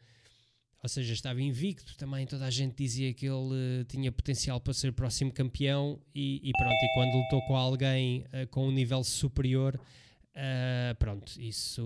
ou 0.83 0.89
seja, 0.89 1.13
estava 1.13 1.41
invicto 1.43 1.97
também. 1.97 2.27
Toda 2.27 2.47
a 2.47 2.51
gente 2.51 2.77
dizia 2.77 3.13
que 3.13 3.27
ele 3.27 3.81
uh, 3.81 3.85
tinha 3.85 4.11
potencial 4.11 4.61
para 4.61 4.73
ser 4.73 4.93
próximo 4.93 5.33
campeão 5.33 6.01
e, 6.15 6.41
e, 6.43 6.53
pronto. 6.53 6.83
E 6.83 6.95
quando 6.95 7.17
lutou 7.17 7.43
com 7.47 7.57
alguém 7.57 8.21
uh, 8.21 8.47
com 8.51 8.69
um 8.69 8.73
nível 8.73 9.03
superior, 9.05 9.75
uh, 9.77 10.95
pronto, 10.99 11.41
isso 11.41 11.83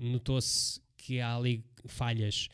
notou-se 0.00 0.80
que 0.96 1.20
há 1.20 1.36
ali 1.36 1.64
falhas. 1.86 2.48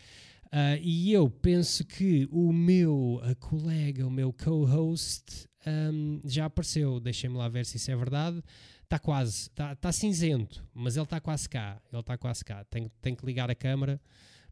Uh, 0.49 0.81
e 0.81 1.13
eu 1.13 1.29
penso 1.29 1.85
que 1.85 2.27
o 2.31 2.53
meu 2.53 3.21
colega, 3.39 4.07
o 4.07 4.11
meu 4.11 4.33
co-host, 4.33 5.47
um, 5.67 6.21
já 6.25 6.47
apareceu. 6.47 6.99
Deixem-me 7.01 7.37
lá 7.37 7.49
ver 7.49 7.67
se 7.67 7.77
isso 7.77 7.91
é 7.91 7.97
verdade. 7.97 8.43
Está 8.83 8.99
quase, 8.99 9.49
está 9.49 9.75
tá 9.75 9.93
cinzento, 9.93 10.65
mas 10.73 10.97
ele 10.97 11.05
está 11.05 11.21
quase 11.21 11.49
cá. 11.49 11.81
Ele 11.93 12.01
está 12.01 12.17
quase 12.17 12.45
cá. 12.45 12.65
Tem, 12.65 12.91
tem 13.03 13.15
que 13.15 13.27
ligar 13.27 13.51
a 13.51 13.55
câmara. 13.55 14.01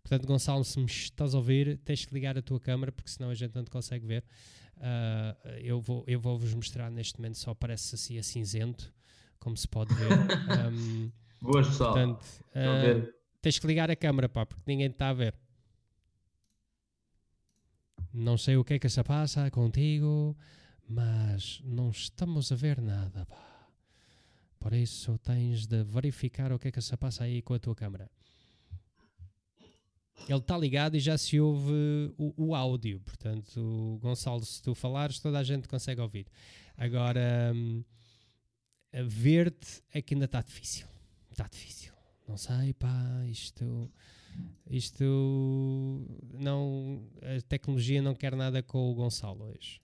Portanto, 0.03 0.27
Gonçalo, 0.27 0.63
se 0.63 0.79
me 0.79 0.85
estás 0.85 1.35
a 1.35 1.39
ouvir, 1.39 1.79
tens 1.79 2.05
que 2.05 2.15
ligar 2.15 2.37
a 2.37 2.43
tua 2.43 2.61
câmara, 2.61 2.93
porque 2.93 3.11
senão 3.11 3.31
a 3.31 3.35
gente 3.35 3.55
não 3.55 3.65
te 3.65 3.71
consegue 3.71 4.07
ver. 4.07 4.25
Uh, 4.77 5.49
eu 5.63 5.81
vou 5.81 6.05
eu 6.07 6.21
vou 6.21 6.39
vos 6.39 6.53
mostrar 6.53 6.91
neste 6.91 7.19
momento, 7.19 7.39
só 7.39 7.55
parece 7.55 7.95
assim 7.95 8.19
a 8.19 8.23
cinzento, 8.23 8.93
como 9.39 9.57
se 9.57 9.67
pode 9.67 9.95
ver. 9.95 10.11
Um, 10.71 11.11
Boas, 11.41 11.67
pessoal. 11.67 11.93
Portanto, 11.93 12.25
uh, 12.51 13.13
tens 13.43 13.59
que 13.59 13.67
ligar 13.67 13.91
a 13.91 13.97
câmara, 13.97 14.29
pá, 14.29 14.45
porque 14.47 14.63
ninguém 14.67 14.87
está 14.89 15.09
a 15.09 15.13
ver. 15.13 15.35
Não 18.19 18.39
sei 18.39 18.57
o 18.57 18.65
que 18.65 18.73
é 18.73 18.79
que 18.79 18.89
se 18.89 19.05
passa 19.05 19.51
contigo, 19.51 20.35
mas 20.89 21.61
não 21.63 21.91
estamos 21.91 22.51
a 22.51 22.55
ver 22.55 22.81
nada, 22.81 23.27
pá. 23.27 23.69
Por 24.59 24.73
isso 24.73 25.19
tens 25.19 25.67
de 25.67 25.85
verificar 25.85 26.51
o 26.51 26.59
que 26.59 26.69
é 26.69 26.73
que 26.73 26.81
se 26.81 26.97
passa 26.97 27.25
aí 27.25 27.43
com 27.43 27.53
a 27.53 27.59
tua 27.59 27.75
câmera. 27.75 28.11
Ele 30.27 30.39
está 30.39 30.57
ligado 30.57 30.97
e 30.97 30.99
já 30.99 31.19
se 31.19 31.39
ouve 31.39 32.15
o, 32.17 32.33
o, 32.39 32.55
áudio. 32.55 33.01
Portanto, 33.01 33.99
Gonçalo, 34.01 34.43
se 34.43 34.63
tu 34.63 34.75
falares, 34.75 35.19
toda 35.19 35.39
a 35.39 35.45
gente 35.45 35.69
consegue 35.69 36.01
ouvir. 36.01 36.27
Agora, 36.75 37.53
hum, 37.55 37.85
ver-te 39.05 39.83
é 39.93 40.01
que 40.01 40.15
ainda 40.15 40.25
está 40.25 40.41
difícil. 40.41 40.87
Está 41.31 41.47
difícil. 41.47 41.93
Não 42.27 42.39
sei, 42.39 42.73
pá, 42.73 43.27
isto. 43.27 43.93
Isto. 44.69 45.05
Não. 46.33 47.03
A 47.23 47.41
tecnologia 47.43 48.03
não 48.03 48.15
quer 48.15 48.35
nada 48.35 48.63
com 48.63 48.91
o 48.91 48.95
Gonçalo 48.95 49.45
hoje. 49.45 49.81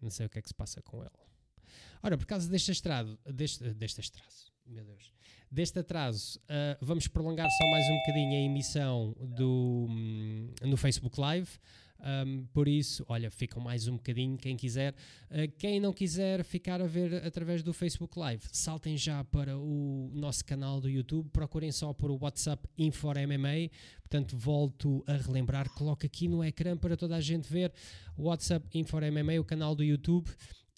Não 0.00 0.10
sei 0.10 0.26
o 0.26 0.30
que 0.30 0.38
é 0.38 0.42
que 0.42 0.48
se 0.48 0.54
passa 0.54 0.80
com 0.82 1.02
ele. 1.02 1.10
Ora, 2.02 2.16
por 2.16 2.26
causa 2.26 2.48
deste 2.48 2.70
atraso, 2.70 3.18
deste, 3.24 3.74
deste 3.74 4.00
atraso, 4.00 4.52
meu 4.66 4.84
Deus, 4.84 5.12
deste 5.50 5.78
atraso, 5.78 6.38
uh, 6.44 6.76
vamos 6.80 7.08
prolongar 7.08 7.48
só 7.50 7.66
mais 7.70 7.84
um 7.88 7.96
bocadinho 7.98 8.32
a 8.32 8.40
emissão 8.44 9.16
do, 9.18 9.86
um, 9.88 10.50
no 10.62 10.76
Facebook 10.76 11.18
Live. 11.18 11.50
Um, 12.00 12.46
por 12.52 12.68
isso, 12.68 13.04
olha, 13.08 13.30
ficam 13.30 13.60
mais 13.60 13.88
um 13.88 13.96
bocadinho, 13.96 14.36
quem 14.36 14.56
quiser. 14.56 14.94
Uh, 15.30 15.50
quem 15.58 15.80
não 15.80 15.92
quiser 15.92 16.44
ficar 16.44 16.80
a 16.80 16.86
ver 16.86 17.24
através 17.24 17.62
do 17.62 17.72
Facebook 17.72 18.18
Live, 18.18 18.44
saltem 18.52 18.96
já 18.96 19.24
para 19.24 19.58
o 19.58 20.10
nosso 20.14 20.44
canal 20.44 20.80
do 20.80 20.88
YouTube, 20.88 21.28
procurem 21.30 21.72
só 21.72 21.92
por 21.92 22.10
o 22.10 22.18
WhatsApp 22.20 22.68
Infor 22.78 23.16
MMA. 23.16 23.70
Portanto, 24.00 24.36
volto 24.36 25.02
a 25.06 25.14
relembrar, 25.14 25.68
coloco 25.70 26.06
aqui 26.06 26.28
no 26.28 26.44
ecrã 26.44 26.76
para 26.76 26.96
toda 26.96 27.16
a 27.16 27.20
gente 27.20 27.50
ver 27.50 27.72
o 28.16 28.24
WhatsApp 28.24 28.66
Infor 28.72 29.02
MMA, 29.02 29.40
o 29.40 29.44
canal 29.44 29.74
do 29.74 29.82
YouTube 29.82 30.30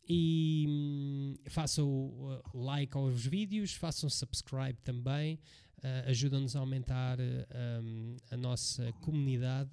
e 0.09 0.65
hum, 0.67 1.35
façam 1.47 2.41
like 2.55 2.97
aos 2.97 3.27
vídeos, 3.27 3.75
façam 3.75 4.09
subscribe 4.09 4.79
também, 4.83 5.39
uh, 5.79 6.09
ajudam-nos 6.09 6.57
a 6.57 6.61
aumentar 6.61 7.19
uh, 7.21 7.83
um, 7.83 8.17
a 8.31 8.37
nossa 8.37 8.91
comunidade. 9.03 9.71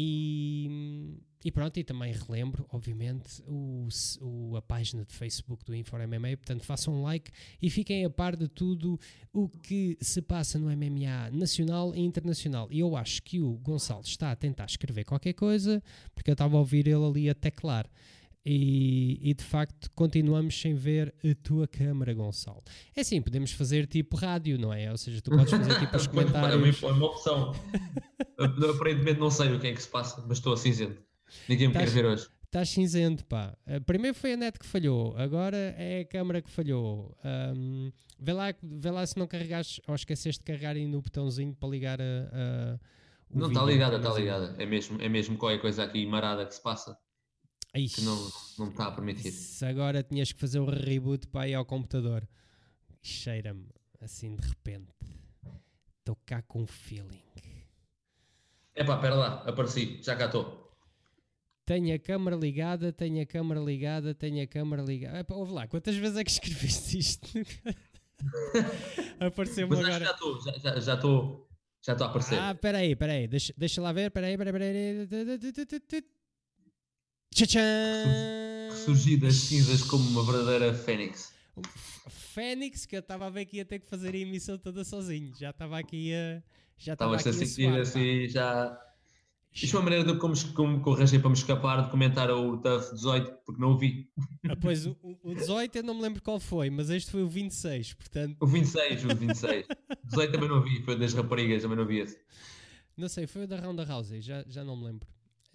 E, 0.00 0.70
e, 1.44 1.50
pronto, 1.50 1.76
e 1.76 1.82
também 1.82 2.12
relembro, 2.12 2.64
obviamente, 2.70 3.42
o, 3.48 3.88
o, 4.20 4.56
a 4.56 4.62
página 4.62 5.04
de 5.04 5.12
Facebook 5.12 5.64
do 5.64 5.74
Infor 5.74 5.98
MMA. 6.06 6.36
Portanto, 6.36 6.64
façam 6.64 6.94
um 6.94 7.02
like 7.02 7.32
e 7.60 7.68
fiquem 7.68 8.04
a 8.04 8.10
par 8.10 8.36
de 8.36 8.46
tudo 8.46 8.96
o 9.32 9.48
que 9.48 9.98
se 10.00 10.22
passa 10.22 10.56
no 10.56 10.66
MMA 10.66 11.30
nacional 11.32 11.96
e 11.96 12.00
internacional. 12.00 12.68
E 12.70 12.78
eu 12.78 12.94
acho 12.94 13.20
que 13.24 13.40
o 13.40 13.54
Gonçalo 13.54 14.02
está 14.02 14.30
a 14.30 14.36
tentar 14.36 14.66
escrever 14.66 15.02
qualquer 15.02 15.32
coisa, 15.32 15.82
porque 16.14 16.30
eu 16.30 16.34
estava 16.34 16.56
a 16.56 16.60
ouvir 16.60 16.86
ele 16.86 17.04
ali 17.04 17.28
a 17.28 17.34
teclar. 17.34 17.90
E, 18.50 19.20
e, 19.22 19.34
de 19.34 19.44
facto 19.44 19.90
continuamos 19.94 20.58
sem 20.58 20.74
ver 20.74 21.14
a 21.22 21.34
tua 21.46 21.68
câmara, 21.68 22.14
Gonçalo. 22.14 22.62
É 22.96 23.02
assim, 23.02 23.20
podemos 23.20 23.52
fazer 23.52 23.86
tipo 23.86 24.16
rádio, 24.16 24.58
não 24.58 24.72
é? 24.72 24.90
Ou 24.90 24.96
seja, 24.96 25.20
tu 25.20 25.30
podes 25.32 25.50
fazer 25.50 25.78
tipo 25.78 25.94
os 25.94 26.06
comentários. 26.08 26.82
É 26.82 26.86
uma 26.86 27.06
opção. 27.06 27.52
Aparentemente 28.38 29.20
não 29.20 29.30
sei 29.30 29.52
o 29.52 29.60
que 29.60 29.66
é 29.66 29.74
que 29.74 29.82
se 29.82 29.88
passa, 29.88 30.24
mas 30.26 30.38
estou 30.38 30.56
cinzento. 30.56 31.02
Ninguém 31.46 31.68
me 31.68 31.74
quer 31.74 31.90
ver 31.90 32.06
hoje. 32.06 32.26
Estás 32.46 32.70
cinzento, 32.70 33.26
pá. 33.26 33.54
Eh, 33.66 33.80
primeiro 33.80 34.16
foi 34.16 34.32
a 34.32 34.36
net 34.38 34.58
que 34.58 34.64
falhou, 34.64 35.14
agora 35.18 35.58
é 35.76 36.00
a 36.00 36.04
câmara 36.06 36.40
que 36.40 36.50
falhou. 36.50 37.14
Um, 37.54 37.92
vê, 38.18 38.32
lá, 38.32 38.46
vê 38.62 38.90
lá 38.90 39.06
se 39.06 39.18
não 39.18 39.26
carregaste 39.26 39.82
ou 39.86 39.94
esqueceste 39.94 40.40
de 40.40 40.46
carregar 40.46 40.74
aí 40.74 40.86
no 40.86 41.02
botãozinho 41.02 41.54
para 41.54 41.68
ligar 41.68 42.00
a. 42.00 42.04
a 42.04 42.78
não, 43.30 43.48
está 43.48 43.62
ligada, 43.62 43.98
está 43.98 44.14
ligada. 44.14 44.54
É 44.58 44.64
mesmo, 44.64 44.98
é 45.02 45.08
mesmo 45.10 45.36
qualquer 45.36 45.60
coisa 45.60 45.84
aqui 45.84 46.06
marada 46.06 46.46
que 46.46 46.54
se 46.54 46.62
passa. 46.62 46.96
Ixi, 47.74 47.96
que 47.96 48.02
não, 48.02 48.30
não 48.58 48.68
está 48.68 48.86
a 48.86 48.92
permitir. 48.92 49.30
Se 49.30 49.64
agora 49.64 50.02
tinhas 50.02 50.32
que 50.32 50.40
fazer 50.40 50.58
o 50.58 50.64
reboot 50.64 51.26
para 51.28 51.48
ir 51.48 51.54
ao 51.54 51.64
computador. 51.64 52.26
Cheira-me 53.02 53.68
assim 54.00 54.34
de 54.34 54.46
repente. 54.46 54.92
Estou 55.98 56.16
cá 56.24 56.42
com 56.42 56.62
um 56.62 56.66
feeling. 56.66 57.22
Epá, 58.74 58.94
espera 58.94 59.14
lá, 59.14 59.42
apareci, 59.44 60.00
já 60.02 60.16
cá 60.16 60.26
estou. 60.26 60.72
Tenho 61.66 61.94
a 61.94 61.98
câmara 61.98 62.36
ligada, 62.36 62.92
tenho 62.92 63.22
a 63.22 63.26
câmara 63.26 63.60
ligada, 63.60 64.14
tenho 64.14 64.42
a 64.42 64.46
câmara 64.46 64.82
ligada. 64.82 65.18
Epá, 65.18 65.34
ouve 65.34 65.52
lá, 65.52 65.66
quantas 65.66 65.96
vezes 65.96 66.16
é 66.16 66.24
que 66.24 66.30
escreveste 66.32 66.98
isto? 66.98 67.28
Apareceu-me 69.20 69.76
agora. 69.76 70.04
Já 70.04 70.12
estou, 70.12 70.40
já, 70.40 70.94
estou. 70.94 71.48
Já 71.82 71.92
estou 71.92 72.06
a 72.06 72.10
aparecer. 72.10 72.38
Ah, 72.38 72.52
espera 72.52 72.78
aí, 72.78 72.92
espera 72.92 73.12
aí, 73.12 73.28
deixa, 73.28 73.52
deixa 73.56 73.80
lá 73.82 73.92
ver, 73.92 74.06
espera 74.06 74.26
aí, 74.26 74.34
espera 74.34 74.64
aí. 74.64 76.04
Tchau! 77.34 77.62
Surgi 78.84 79.16
das 79.16 79.34
cinzas 79.34 79.82
como 79.82 80.08
uma 80.10 80.24
verdadeira 80.24 80.74
fênix. 80.74 81.32
Fênix, 82.08 82.86
que 82.86 82.96
eu 82.96 83.00
estava 83.00 83.26
a 83.26 83.30
ver 83.30 83.44
que 83.44 83.58
ia 83.58 83.64
ter 83.64 83.78
que 83.78 83.88
fazer 83.88 84.14
a 84.14 84.18
emissão 84.18 84.58
toda 84.58 84.84
sozinho. 84.84 85.32
Já 85.38 85.50
estava 85.50 85.78
aqui 85.78 86.12
a. 86.14 86.42
Já 86.76 86.92
estava 86.94 87.16
a 87.16 87.18
sentir 87.18 87.68
assim, 87.78 88.28
já. 88.28 88.78
Isto 89.52 89.72
foi 89.72 89.80
uma 89.80 89.84
maneira 89.90 90.12
de 90.12 90.18
como, 90.18 90.34
como, 90.54 90.80
como 90.80 90.96
arranjei 90.96 91.18
para 91.18 91.30
me 91.30 91.34
escapar 91.34 91.84
de 91.84 91.90
comentar 91.90 92.30
o 92.30 92.58
TUF 92.58 92.94
18, 92.94 93.32
porque 93.44 93.60
não 93.60 93.72
o 93.72 93.78
vi. 93.78 94.08
Ah, 94.48 94.54
pois 94.60 94.86
o, 94.86 94.96
o 95.02 95.34
18 95.34 95.78
eu 95.78 95.82
não 95.82 95.94
me 95.94 96.02
lembro 96.02 96.22
qual 96.22 96.38
foi, 96.38 96.70
mas 96.70 96.90
este 96.90 97.10
foi 97.10 97.22
o 97.22 97.28
26, 97.28 97.94
portanto. 97.94 98.36
O 98.40 98.46
26, 98.46 99.04
o 99.04 99.08
26. 99.16 99.66
18 100.04 100.32
também 100.32 100.48
não 100.48 100.62
vi, 100.62 100.80
foi 100.82 100.96
das 100.96 101.12
raparigas, 101.12 101.62
também 101.62 101.76
não 101.76 101.86
vi 101.86 102.00
esse. 102.00 102.18
Não 102.96 103.08
sei, 103.08 103.26
foi 103.26 103.44
o 103.44 103.48
da 103.48 103.58
Ronda 103.58 103.84
Rousey, 103.84 104.20
já, 104.20 104.44
já 104.46 104.62
não 104.62 104.76
me 104.76 104.84
lembro. 104.84 105.08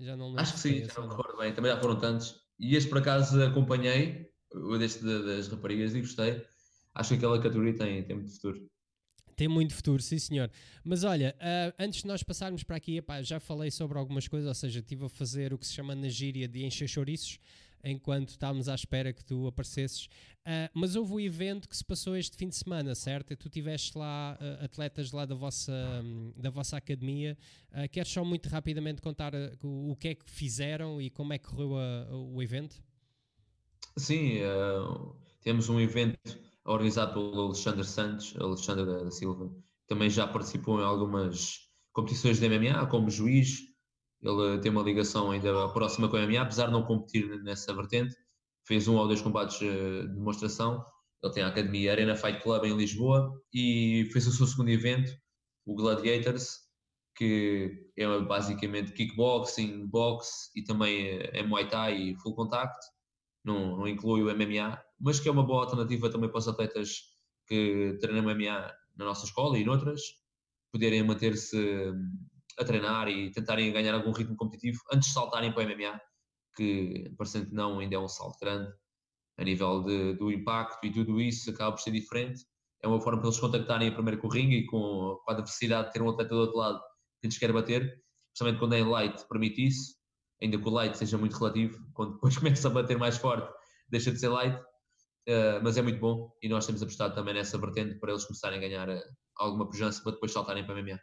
Já 0.03 0.17
não 0.17 0.37
Acho 0.37 0.53
que 0.53 0.59
sim, 0.59 0.85
já 0.85 0.93
não 0.97 1.07
me 1.07 1.15
recordo 1.15 1.37
bem. 1.37 1.53
Também 1.53 1.71
já 1.71 1.79
foram 1.79 1.97
tantos. 1.97 2.35
E 2.59 2.75
este 2.75 2.89
por 2.89 2.99
acaso 2.99 3.41
acompanhei, 3.41 4.29
o 4.53 4.77
deste 4.77 5.03
das 5.03 5.47
raparigas, 5.47 5.95
e 5.95 6.01
gostei. 6.01 6.45
Acho 6.93 7.09
que 7.09 7.15
aquela 7.15 7.41
categoria 7.41 7.75
tem, 7.75 8.03
tem 8.03 8.15
muito 8.15 8.33
futuro. 8.33 8.69
Tem 9.35 9.47
muito 9.47 9.73
futuro, 9.73 10.01
sim 10.01 10.19
senhor. 10.19 10.51
Mas 10.83 11.03
olha, 11.03 11.35
uh, 11.39 11.73
antes 11.79 12.01
de 12.01 12.07
nós 12.07 12.21
passarmos 12.21 12.63
para 12.63 12.75
aqui, 12.75 12.97
epá, 12.97 13.21
já 13.21 13.39
falei 13.39 13.71
sobre 13.71 13.97
algumas 13.97 14.27
coisas, 14.27 14.47
ou 14.47 14.53
seja, 14.53 14.79
estive 14.79 15.05
a 15.05 15.09
fazer 15.09 15.53
o 15.53 15.57
que 15.57 15.65
se 15.65 15.73
chama 15.73 15.95
na 15.95 16.07
gíria 16.07 16.47
de 16.47 16.63
encher 16.63 16.87
chouriços, 16.87 17.39
enquanto 17.83 18.29
estávamos 18.29 18.69
à 18.69 18.75
espera 18.75 19.11
que 19.11 19.23
tu 19.23 19.47
aparecesses. 19.47 20.05
Uh, 20.45 20.67
mas 20.73 20.95
houve 20.95 21.13
um 21.13 21.19
evento 21.19 21.69
que 21.69 21.75
se 21.75 21.83
passou 21.83 22.15
este 22.17 22.35
fim 22.35 22.49
de 22.49 22.55
semana, 22.55 22.93
certo? 22.95 23.31
E 23.31 23.35
tu 23.35 23.49
tiveste 23.49 23.97
lá 23.97 24.37
uh, 24.39 24.65
atletas 24.65 25.11
lá 25.11 25.25
da 25.25 25.35
vossa, 25.35 25.73
um, 26.03 26.33
da 26.35 26.49
vossa 26.49 26.77
academia. 26.77 27.37
Uh, 27.71 27.87
queres 27.89 28.11
só 28.11 28.23
muito 28.25 28.49
rapidamente 28.49 29.01
contar 29.01 29.33
o, 29.61 29.91
o, 29.91 29.95
que 29.95 30.09
é 30.09 30.15
que 30.15 30.29
fizeram 30.29 31.01
e 31.01 31.09
como 31.09 31.33
é 31.33 31.37
que 31.37 31.47
correu 31.47 31.77
a, 31.77 32.15
o 32.15 32.41
evento? 32.41 32.81
Sim, 33.95 34.39
temos 35.43 35.69
um 35.69 35.79
evento 35.79 36.17
organizado 36.65 37.13
pelo 37.13 37.39
Alexandre 37.39 37.85
Santos, 37.85 38.33
Alexandre 38.39 38.85
da 38.85 39.11
Silva, 39.11 39.53
também 39.87 40.09
já 40.09 40.25
participou 40.25 40.79
em 40.79 40.83
algumas 40.83 41.59
competições 41.91 42.39
de 42.39 42.49
MMA 42.49 42.87
como 42.87 43.09
juiz. 43.09 43.59
Ele 44.23 44.59
tem 44.59 44.71
uma 44.71 44.81
ligação 44.81 45.31
ainda 45.31 45.67
próxima 45.69 46.07
com 46.07 46.15
a 46.15 46.25
MMA, 46.25 46.41
apesar 46.41 46.67
de 46.67 46.71
não 46.71 46.83
competir 46.83 47.43
nessa 47.43 47.73
vertente. 47.73 48.15
Fez 48.65 48.87
um 48.87 48.95
ou 48.95 49.05
dois 49.05 49.21
combates 49.21 49.59
de 49.59 50.07
demonstração. 50.07 50.83
Ele 51.21 51.33
tem 51.33 51.43
a 51.43 51.47
academia 51.47 51.91
Arena 51.91 52.15
Fight 52.15 52.41
Club 52.41 52.63
em 52.63 52.77
Lisboa 52.77 53.31
e 53.53 54.09
fez 54.13 54.25
o 54.27 54.31
seu 54.31 54.47
segundo 54.47 54.69
evento, 54.69 55.11
o 55.65 55.75
Gladiators, 55.75 56.59
que 57.15 57.89
é 57.97 58.19
basicamente 58.21 58.93
kickboxing, 58.93 59.87
boxe 59.87 60.49
e 60.55 60.63
também 60.63 61.19
é 61.31 61.43
Muay 61.43 61.67
Thai 61.67 61.97
e 61.97 62.15
full 62.15 62.35
contact, 62.35 62.77
não, 63.43 63.77
não 63.77 63.87
inclui 63.87 64.21
o 64.23 64.35
MMA, 64.35 64.81
mas 64.99 65.19
que 65.19 65.27
é 65.27 65.31
uma 65.31 65.45
boa 65.45 65.63
alternativa 65.63 66.09
também 66.09 66.29
para 66.29 66.39
os 66.39 66.47
atletas 66.47 67.01
que 67.47 67.97
treinam 67.99 68.23
MMA 68.23 68.73
na 68.97 69.05
nossa 69.05 69.25
escola 69.25 69.57
e 69.57 69.65
noutras, 69.65 70.01
poderem 70.71 71.03
manter-se 71.03 71.91
a 72.59 72.63
treinar 72.63 73.07
e 73.07 73.31
tentarem 73.31 73.71
ganhar 73.71 73.93
algum 73.93 74.11
ritmo 74.11 74.35
competitivo 74.35 74.79
antes 74.91 75.09
de 75.09 75.13
saltarem 75.13 75.51
para 75.51 75.63
o 75.63 75.67
MMA, 75.67 75.99
que 76.55 77.13
parecendo 77.17 77.47
que 77.47 77.55
não, 77.55 77.79
ainda 77.79 77.95
é 77.95 77.99
um 77.99 78.07
salto 78.07 78.37
grande 78.39 78.71
a 79.37 79.43
nível 79.43 79.83
de, 79.83 80.13
do 80.13 80.31
impacto 80.31 80.85
e 80.85 80.91
tudo 80.91 81.19
isso 81.19 81.49
acaba 81.49 81.71
por 81.71 81.81
ser 81.81 81.91
diferente. 81.91 82.45
É 82.81 82.87
uma 82.87 83.01
forma 83.01 83.19
para 83.19 83.29
eles 83.29 83.39
contactarem 83.39 83.93
primeiro 83.93 84.19
com 84.19 84.27
o 84.27 84.29
ringue 84.29 84.57
e 84.57 84.65
com, 84.65 85.17
com 85.23 85.31
a 85.31 85.33
adversidade 85.33 85.87
de 85.87 85.93
ter 85.93 86.01
um 86.01 86.09
atleta 86.09 86.35
do 86.35 86.41
outro 86.41 86.57
lado 86.57 86.79
que 87.21 87.27
lhes 87.27 87.37
quer 87.37 87.51
bater, 87.53 88.01
especialmente 88.33 88.59
quando 88.59 88.73
é 88.73 88.83
light, 88.83 89.25
permite 89.29 89.65
isso, 89.65 89.95
ainda 90.41 90.57
que 90.57 90.67
o 90.67 90.71
light 90.71 90.97
seja 90.97 91.17
muito 91.17 91.37
relativo, 91.37 91.79
quando 91.93 92.13
depois 92.13 92.35
começa 92.37 92.67
a 92.67 92.71
bater 92.71 92.97
mais 92.97 93.17
forte, 93.17 93.49
deixa 93.89 94.11
de 94.11 94.19
ser 94.19 94.27
light, 94.27 94.55
uh, 94.57 95.63
mas 95.63 95.77
é 95.77 95.81
muito 95.81 95.99
bom 95.99 96.31
e 96.41 96.49
nós 96.49 96.65
temos 96.65 96.83
apostado 96.83 97.15
também 97.15 97.33
nessa 97.33 97.57
vertente 97.57 97.97
para 97.99 98.11
eles 98.11 98.25
começarem 98.25 98.57
a 98.57 98.61
ganhar 98.61 98.89
uh, 98.89 99.01
alguma 99.37 99.65
pujança 99.67 100.03
para 100.03 100.11
depois 100.11 100.31
saltarem 100.33 100.65
para 100.65 100.81
MMA. 100.81 100.99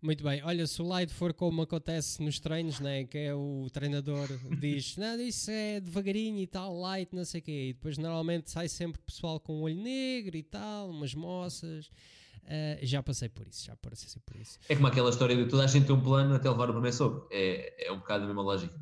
Muito 0.00 0.22
bem, 0.22 0.40
olha, 0.44 0.66
se 0.66 0.80
o 0.80 0.86
light 0.86 1.12
for 1.12 1.34
como 1.34 1.62
acontece 1.62 2.22
nos 2.22 2.38
treinos, 2.38 2.78
né, 2.78 3.04
que 3.04 3.18
é 3.18 3.34
o 3.34 3.66
treinador 3.72 4.28
diz, 4.60 4.96
não, 4.96 5.20
isso 5.20 5.50
é 5.50 5.80
devagarinho 5.80 6.38
e 6.38 6.46
tal, 6.46 6.78
light, 6.78 7.12
não 7.12 7.24
sei 7.24 7.40
o 7.40 7.42
quê, 7.42 7.68
e 7.70 7.72
depois 7.72 7.98
normalmente 7.98 8.48
sai 8.50 8.68
sempre 8.68 9.00
pessoal 9.02 9.40
com 9.40 9.54
o 9.54 9.62
olho 9.62 9.74
negro 9.74 10.36
e 10.36 10.42
tal, 10.42 10.90
umas 10.90 11.14
moças, 11.14 11.90
Uh, 12.48 12.80
já 12.80 13.02
passei 13.02 13.28
por 13.28 13.46
isso, 13.46 13.66
já 13.66 13.76
passei 13.76 14.22
por 14.24 14.34
isso. 14.34 14.58
É 14.70 14.74
como 14.74 14.86
aquela 14.86 15.10
história 15.10 15.36
de 15.36 15.44
toda 15.50 15.64
a 15.64 15.66
gente 15.66 15.86
tem 15.86 15.94
um 15.94 16.00
plano 16.00 16.34
até 16.34 16.48
levar 16.48 16.70
o 16.70 16.72
primeiro 16.72 16.96
soco. 16.96 17.28
É, 17.30 17.88
é 17.88 17.92
um 17.92 17.98
bocado 17.98 18.24
a 18.24 18.26
mesma 18.26 18.40
lógica. 18.40 18.74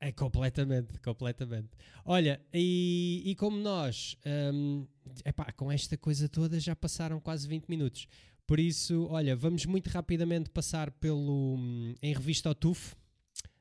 É 0.00 0.10
completamente, 0.10 0.98
completamente. 1.00 1.70
Olha, 2.04 2.40
e, 2.52 3.22
e 3.24 3.34
como 3.36 3.56
nós, 3.56 4.16
um, 4.52 4.86
epá, 5.24 5.52
com 5.52 5.70
esta 5.70 5.96
coisa 5.96 6.28
toda 6.28 6.58
já 6.58 6.74
passaram 6.74 7.20
quase 7.20 7.46
20 7.46 7.66
minutos. 7.66 8.08
Por 8.48 8.58
isso, 8.58 9.06
olha, 9.10 9.36
vamos 9.36 9.66
muito 9.66 9.90
rapidamente 9.90 10.48
passar 10.48 10.90
pelo 10.90 11.56
um, 11.56 11.94
em 12.00 12.14
revista 12.14 12.48
ao 12.48 12.54
TUF, 12.54 12.96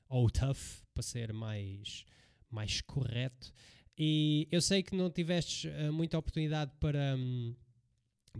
ou 0.07 0.29
TUF, 0.29 0.81
para 0.93 1.03
ser 1.03 1.33
mais, 1.33 2.05
mais 2.49 2.79
correto. 2.79 3.51
E 3.97 4.47
eu 4.49 4.61
sei 4.61 4.81
que 4.81 4.95
não 4.95 5.09
tiveste 5.09 5.67
uh, 5.67 5.91
muita 5.91 6.17
oportunidade 6.17 6.71
para. 6.79 7.17
Um, 7.17 7.53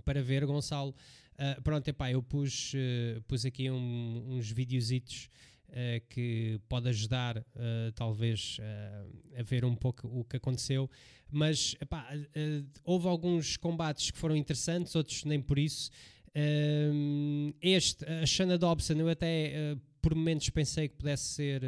para 0.05 0.23
ver, 0.23 0.45
Gonçalo. 0.45 0.95
Uh, 1.33 1.61
pronto, 1.63 1.85
epá, 1.85 2.09
eu 2.09 2.23
pus, 2.23 2.71
uh, 2.73 3.21
pus 3.23 3.45
aqui 3.45 3.69
um, 3.69 4.23
uns 4.29 4.49
videozitos 4.49 5.29
uh, 5.67 6.07
que 6.07 6.61
pode 6.69 6.87
ajudar, 6.87 7.45
talvez, 7.93 8.57
a 9.37 9.43
ver 9.43 9.65
um 9.65 9.75
pouco 9.75 10.07
o 10.07 10.23
que 10.23 10.37
aconteceu. 10.37 10.89
Mas 11.29 11.75
epá, 11.81 12.07
houve 12.85 13.09
alguns 13.09 13.57
combates 13.57 14.11
que 14.11 14.17
foram 14.17 14.37
interessantes, 14.37 14.95
outros 14.95 15.25
nem 15.25 15.41
por 15.41 15.59
isso. 15.59 15.91
Este, 17.61 18.05
a 18.05 18.25
Shanna 18.25 18.57
Dobson, 18.57 18.93
eu 18.93 19.09
até 19.09 19.75
por 20.01 20.13
momentos 20.13 20.49
pensei 20.49 20.87
que 20.87 20.95
pudesse 20.95 21.23
ser 21.23 21.61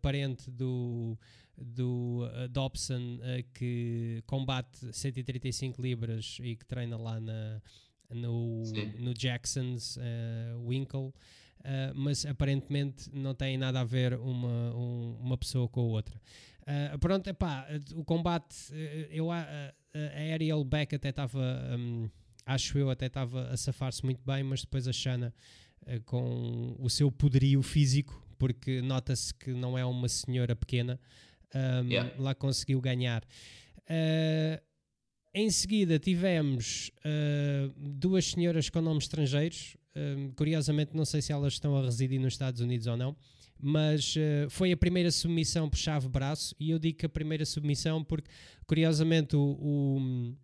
parente 0.00 0.50
do 0.50 1.18
do 1.56 2.24
uh, 2.24 2.48
Dobson 2.48 3.16
uh, 3.16 3.44
que 3.52 4.22
combate 4.26 4.92
135 4.92 5.80
libras 5.80 6.38
e 6.42 6.56
que 6.56 6.64
treina 6.64 6.96
lá 6.96 7.20
na, 7.20 7.60
no, 8.10 8.62
no 8.98 9.14
Jackson's 9.14 9.96
uh, 9.96 10.66
Winkle, 10.66 11.12
mas 11.94 12.26
aparentemente 12.26 13.08
não 13.10 13.34
tem 13.34 13.56
nada 13.56 13.80
a 13.80 13.84
ver 13.84 14.12
uma, 14.18 14.74
um, 14.76 15.16
uma 15.18 15.38
pessoa 15.38 15.66
com 15.66 15.80
a 15.80 15.84
outra. 15.84 16.20
pronto, 17.00 17.26
epá, 17.26 17.66
o 17.94 18.04
combate, 18.04 18.54
eu, 19.10 19.30
a, 19.32 19.46
a 19.94 20.32
Ariel 20.34 20.62
Beck 20.62 20.94
até 20.94 21.08
estava, 21.08 21.40
um, 21.74 22.10
acho 22.46 22.78
eu, 22.78 22.90
até 22.90 23.06
estava 23.06 23.48
a 23.48 23.56
safar-se 23.56 24.04
muito 24.04 24.22
bem, 24.24 24.42
mas 24.42 24.60
depois 24.62 24.86
a 24.86 24.92
Shana 24.92 25.34
com 26.06 26.76
o 26.78 26.88
seu 26.88 27.12
poderio 27.12 27.62
físico, 27.62 28.22
porque 28.38 28.80
nota-se 28.80 29.34
que 29.34 29.52
não 29.52 29.76
é 29.76 29.84
uma 29.84 30.08
senhora 30.08 30.56
pequena, 30.56 30.98
um, 31.54 31.88
yeah. 31.88 32.12
lá 32.18 32.34
conseguiu 32.34 32.80
ganhar. 32.80 33.22
Uh, 33.82 34.60
em 35.34 35.50
seguida 35.50 35.98
tivemos 35.98 36.90
uh, 36.98 37.72
duas 37.76 38.26
senhoras 38.26 38.70
com 38.70 38.80
nomes 38.80 39.04
estrangeiros. 39.04 39.76
Curiosamente, 40.34 40.96
não 40.96 41.04
sei 41.04 41.22
se 41.22 41.32
elas 41.32 41.52
estão 41.52 41.76
a 41.76 41.82
residir 41.82 42.18
nos 42.20 42.34
Estados 42.34 42.60
Unidos 42.60 42.88
ou 42.88 42.96
não, 42.96 43.16
mas 43.60 44.16
uh, 44.16 44.50
foi 44.50 44.72
a 44.72 44.76
primeira 44.76 45.08
submissão 45.10 45.70
por 45.70 45.76
chave-braço. 45.76 46.54
E 46.58 46.70
eu 46.70 46.80
digo 46.80 46.98
que 46.98 47.06
a 47.06 47.08
primeira 47.08 47.44
submissão 47.44 48.02
porque, 48.02 48.28
curiosamente, 48.66 49.36
o, 49.36 49.40
o, 49.40 50.34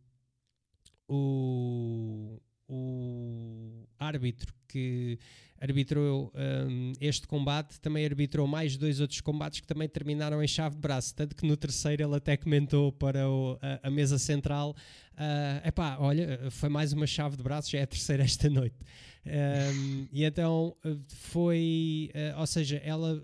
o, 1.10 2.40
o 2.68 3.86
árbitro 3.98 4.54
que 4.68 5.18
arbitrou 5.60 6.32
um, 6.34 6.92
este 7.00 7.26
combate, 7.26 7.78
também 7.80 8.04
arbitrou 8.06 8.46
mais 8.46 8.76
dois 8.76 8.98
outros 8.98 9.20
combates 9.20 9.60
que 9.60 9.66
também 9.66 9.88
terminaram 9.88 10.42
em 10.42 10.48
chave 10.48 10.76
de 10.76 10.80
braço, 10.80 11.14
tanto 11.14 11.36
que 11.36 11.46
no 11.46 11.56
terceiro 11.56 12.02
ele 12.02 12.16
até 12.16 12.36
comentou 12.36 12.90
para 12.92 13.28
o, 13.28 13.58
a, 13.60 13.88
a, 13.88 13.90
mesa 13.90 14.18
central, 14.18 14.74
uh, 15.14 15.68
epá, 15.68 15.98
olha, 15.98 16.50
foi 16.50 16.70
mais 16.70 16.94
uma 16.94 17.06
chave 17.06 17.36
de 17.36 17.42
braço, 17.42 17.70
já 17.70 17.78
é 17.78 17.82
a 17.82 17.86
terceira 17.86 18.22
esta 18.24 18.48
noite. 18.48 18.78
Um, 19.26 20.08
e 20.10 20.24
então 20.24 20.74
foi, 21.08 22.10
uh, 22.14 22.40
ou 22.40 22.46
seja, 22.46 22.78
ela 22.78 23.20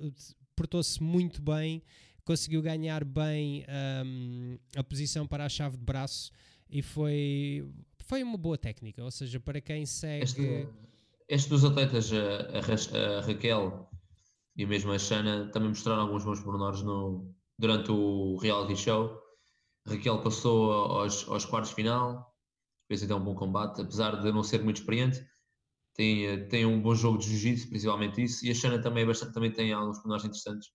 portou-se 0.55 1.03
muito 1.03 1.41
bem, 1.41 1.83
conseguiu 2.23 2.61
ganhar 2.61 3.03
bem 3.03 3.65
um, 4.05 4.59
a 4.77 4.85
posição 4.85 5.27
para 5.27 5.47
a 5.47 5.49
chave 5.49 5.79
de 5.79 5.85
braço 5.85 6.31
e 6.69 6.83
foi, 6.83 7.69
foi 7.99 8.23
uma 8.23 8.37
boa 8.37 8.59
técnica, 8.59 9.03
ou 9.03 9.11
seja, 9.11 9.41
para 9.41 9.61
quem 9.61 9.87
segue... 9.87 10.25
Este 10.25 10.69
estes 11.29 11.51
dos 11.51 11.65
atletas, 11.65 12.11
a, 12.13 12.59
a, 12.59 13.21
Raquel 13.21 13.91
e 14.57 14.65
mesmo 14.65 14.93
a 14.93 14.99
Shana, 14.99 15.51
também 15.51 15.71
mostraram 15.71 16.03
alguns 16.03 16.25
bons 16.25 16.41
pormenores 16.41 16.83
no, 16.83 17.35
durante 17.59 17.91
o 17.91 18.37
reality 18.37 18.77
show. 18.77 19.21
Raquel 19.87 20.23
passou 20.23 20.73
aos, 20.73 21.29
aos 21.29 21.45
quartos 21.45 21.73
final, 21.73 22.35
fez 22.89 23.03
até 23.03 23.15
um 23.15 23.23
bom 23.23 23.35
combate, 23.35 23.83
apesar 23.83 24.21
de 24.21 24.33
não 24.33 24.43
ser 24.43 24.63
muito 24.63 24.79
experiente. 24.79 25.25
Tem, 25.95 26.47
tem 26.49 26.67
um 26.67 26.81
bom 26.81 26.95
jogo 26.95 27.19
de 27.19 27.27
jiu-jitsu, 27.29 27.69
principalmente 27.71 28.23
isso, 28.23 28.45
e 28.45 28.51
a 28.51 28.55
Shana 28.55 28.81
também, 28.81 29.03
é 29.03 29.07
bastante, 29.07 29.33
também 29.33 29.53
tem 29.53 29.73
alguns 29.73 29.99
pormenores 29.99 30.25
interessantes. 30.25 30.71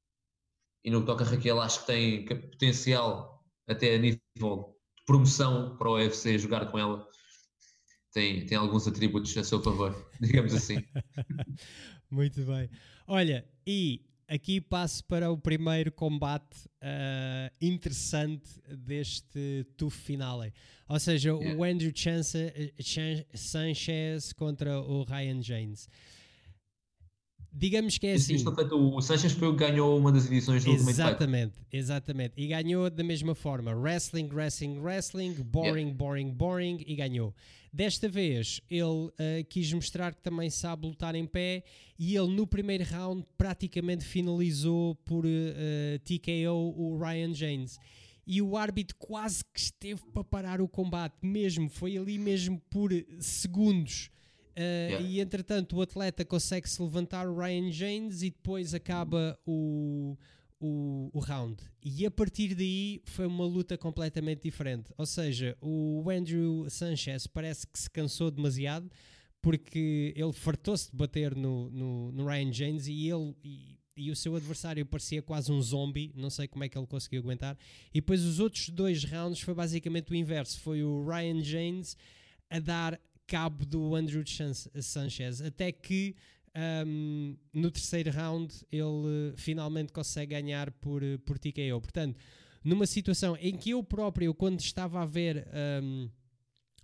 E 0.83 0.89
no 0.89 1.01
que 1.01 1.05
toca 1.05 1.23
a 1.23 1.27
Raquel, 1.27 1.61
acho 1.61 1.81
que 1.81 1.87
tem 1.87 2.25
potencial 2.25 3.43
até 3.67 3.95
a 3.95 3.99
nível 3.99 4.75
promoção 5.11 5.75
para 5.77 5.89
o 5.89 5.95
UFC 5.95 6.37
jogar 6.37 6.71
com 6.71 6.79
ela 6.79 7.05
tem, 8.13 8.45
tem 8.45 8.57
alguns 8.57 8.87
atributos 8.87 9.35
a 9.37 9.43
seu 9.43 9.61
favor, 9.61 9.93
digamos 10.19 10.53
assim. 10.53 10.83
Muito 12.09 12.41
bem. 12.43 12.69
Olha, 13.07 13.45
e 13.65 14.01
aqui 14.27 14.61
passo 14.61 15.03
para 15.03 15.29
o 15.29 15.37
primeiro 15.37 15.91
combate 15.91 16.65
uh, 16.81 17.53
interessante 17.61 18.49
deste 18.69 19.65
TUF 19.77 19.97
finale. 19.97 20.53
Ou 20.87 20.99
seja, 20.99 21.31
yeah. 21.31 21.57
o 21.57 21.63
Andrew 21.63 21.91
Chance, 21.93 22.37
Sanchez 23.33 24.33
contra 24.33 24.79
o 24.79 25.03
Ryan 25.03 25.41
James. 25.41 25.89
Digamos 27.53 27.97
que 27.97 28.07
é 28.07 28.13
assim. 28.13 28.35
o 28.71 29.01
Sanchez 29.01 29.33
foi 29.33 29.49
o 29.49 29.51
que 29.51 29.59
ganhou 29.59 29.97
uma 29.97 30.11
das 30.11 30.25
edições 30.25 30.63
do 30.63 30.71
Exatamente, 30.71 31.59
exatamente. 31.71 32.33
E 32.37 32.47
ganhou 32.47 32.89
da 32.89 33.03
mesma 33.03 33.35
forma: 33.35 33.73
wrestling, 33.75 34.29
wrestling, 34.31 34.79
wrestling, 34.79 35.33
boring, 35.33 35.81
yeah. 35.81 35.93
boring, 35.93 36.31
boring, 36.31 36.83
e 36.87 36.95
ganhou. 36.95 37.35
Desta 37.73 38.09
vez 38.09 38.61
ele 38.69 38.83
uh, 38.83 39.11
quis 39.49 39.71
mostrar 39.71 40.13
que 40.13 40.21
também 40.21 40.49
sabe 40.49 40.85
lutar 40.87 41.15
em 41.15 41.25
pé 41.25 41.63
e 41.97 42.15
ele 42.15 42.33
no 42.33 42.45
primeiro 42.45 42.83
round 42.83 43.25
praticamente 43.37 44.03
finalizou 44.03 44.95
por 45.05 45.25
uh, 45.25 45.29
eh, 45.29 45.99
TKO 46.03 46.73
o 46.75 46.97
Ryan 46.97 47.33
James. 47.33 47.79
E 48.25 48.41
o 48.41 48.57
árbitro 48.57 48.95
quase 48.97 49.43
que 49.43 49.59
esteve 49.59 50.01
para 50.13 50.23
parar 50.23 50.61
o 50.61 50.67
combate, 50.67 51.15
mesmo, 51.21 51.69
foi 51.69 51.97
ali 51.97 52.17
mesmo 52.17 52.61
por 52.69 52.91
segundos. 53.19 54.09
Uh, 54.57 54.61
yeah. 54.61 55.05
E 55.05 55.19
entretanto 55.19 55.77
o 55.77 55.81
atleta 55.81 56.25
consegue 56.25 56.69
se 56.69 56.81
levantar 56.81 57.27
o 57.27 57.37
Ryan 57.37 57.71
James 57.71 58.21
e 58.21 58.29
depois 58.29 58.73
acaba 58.73 59.39
o, 59.45 60.17
o, 60.59 61.09
o 61.13 61.19
round. 61.19 61.63
E 61.83 62.05
a 62.05 62.11
partir 62.11 62.53
daí 62.53 63.01
foi 63.05 63.25
uma 63.25 63.45
luta 63.45 63.77
completamente 63.77 64.43
diferente. 64.43 64.91
Ou 64.97 65.05
seja, 65.05 65.57
o 65.61 66.09
Andrew 66.09 66.69
Sanchez 66.69 67.25
parece 67.27 67.65
que 67.65 67.79
se 67.79 67.89
cansou 67.89 68.29
demasiado 68.29 68.89
porque 69.41 70.13
ele 70.15 70.31
fartou-se 70.31 70.91
de 70.91 70.95
bater 70.95 71.35
no, 71.35 71.69
no, 71.71 72.11
no, 72.11 72.25
Ryan 72.27 72.53
James 72.53 72.87
e 72.87 73.09
ele 73.09 73.35
e, 73.43 73.79
e, 73.97 74.11
o 74.11 74.15
seu 74.15 74.35
adversário 74.35 74.85
parecia 74.85 75.21
quase 75.21 75.51
um 75.51 75.59
zombie, 75.59 76.11
não 76.15 76.29
sei 76.29 76.47
como 76.47 76.63
é 76.63 76.69
que 76.69 76.77
ele 76.77 76.85
conseguiu 76.85 77.21
aguentar. 77.21 77.57
E 77.91 77.99
depois 77.99 78.23
os 78.23 78.39
outros 78.39 78.69
dois 78.69 79.03
rounds 79.03 79.41
foi 79.41 79.55
basicamente 79.55 80.11
o 80.11 80.15
inverso: 80.15 80.59
foi 80.59 80.83
o 80.83 81.03
Ryan 81.03 81.43
James 81.43 81.97
a 82.51 82.59
dar 82.59 82.99
cabo 83.31 83.65
do 83.65 83.95
Andrew 83.95 84.21
Sanchez, 84.81 85.41
até 85.41 85.71
que 85.71 86.13
um, 86.85 87.37
no 87.53 87.71
terceiro 87.71 88.11
round 88.11 88.53
ele 88.69 89.33
finalmente 89.37 89.93
consegue 89.93 90.35
ganhar 90.35 90.69
por, 90.69 91.01
por 91.25 91.39
TKO. 91.39 91.79
Portanto, 91.79 92.19
numa 92.61 92.85
situação 92.85 93.37
em 93.39 93.55
que 93.55 93.69
eu 93.69 93.81
próprio, 93.81 94.33
quando 94.33 94.59
estava 94.59 95.01
a 95.01 95.05
ver 95.05 95.47
um, 95.81 96.09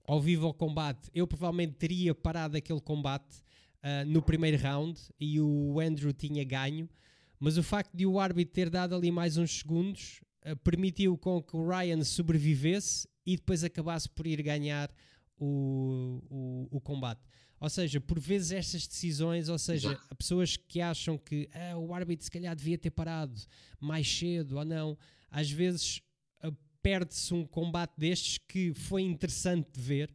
ao 0.06 0.22
vivo 0.22 0.48
o 0.48 0.54
combate, 0.54 1.10
eu 1.14 1.28
provavelmente 1.28 1.74
teria 1.74 2.16
parado 2.16 2.56
aquele 2.56 2.80
combate 2.80 3.40
uh, 3.84 4.06
no 4.08 4.22
primeiro 4.22 4.58
round 4.58 4.98
e 5.20 5.42
o 5.42 5.82
Andrew 5.82 6.14
tinha 6.14 6.46
ganho, 6.46 6.90
mas 7.38 7.58
o 7.58 7.64
facto 7.64 7.94
de 7.94 8.06
o 8.06 8.22
árbitro 8.22 8.54
ter 8.54 8.70
dado 8.70 8.96
ali 8.96 9.12
mais 9.12 9.36
uns 9.36 9.60
segundos 9.60 10.22
uh, 10.46 10.56
permitiu 10.64 11.18
com 11.18 11.44
que 11.44 11.58
o 11.58 11.68
Ryan 11.68 12.06
sobrevivesse 12.06 13.06
e 13.26 13.36
depois 13.36 13.66
acabasse 13.66 14.10
por 14.10 14.26
ir 14.26 14.42
ganhar 14.42 14.90
o, 15.38 16.21
o, 16.30 16.78
o 16.78 16.82
combate. 16.82 17.21
Ou 17.60 17.69
seja, 17.69 18.00
por 18.00 18.19
vezes 18.19 18.52
estas 18.52 18.88
decisões, 18.88 19.50
ou 19.50 19.58
seja, 19.58 19.89
Exato. 19.89 20.15
pessoas 20.15 20.58
que 20.58 20.80
acham 20.80 21.17
que 21.17 21.50
ah, 21.54 21.78
o 21.78 21.93
árbitro 21.93 22.23
se 22.23 22.32
calhar 22.32 22.56
devia 22.56 22.78
ter 22.78 22.91
parado 22.91 23.41
mais 23.80 24.08
cedo 24.08 24.58
ou 24.58 24.65
não, 24.65 24.97
às 25.32 25.50
vezes 25.50 26.02
uh, 26.43 26.56
perde-se 26.82 27.34
um 27.34 27.45
combate 27.45 27.93
destes 27.97 28.38
que 28.38 28.73
foi 28.73 29.02
interessante 29.02 29.71
de 29.73 29.82
ver 29.82 30.13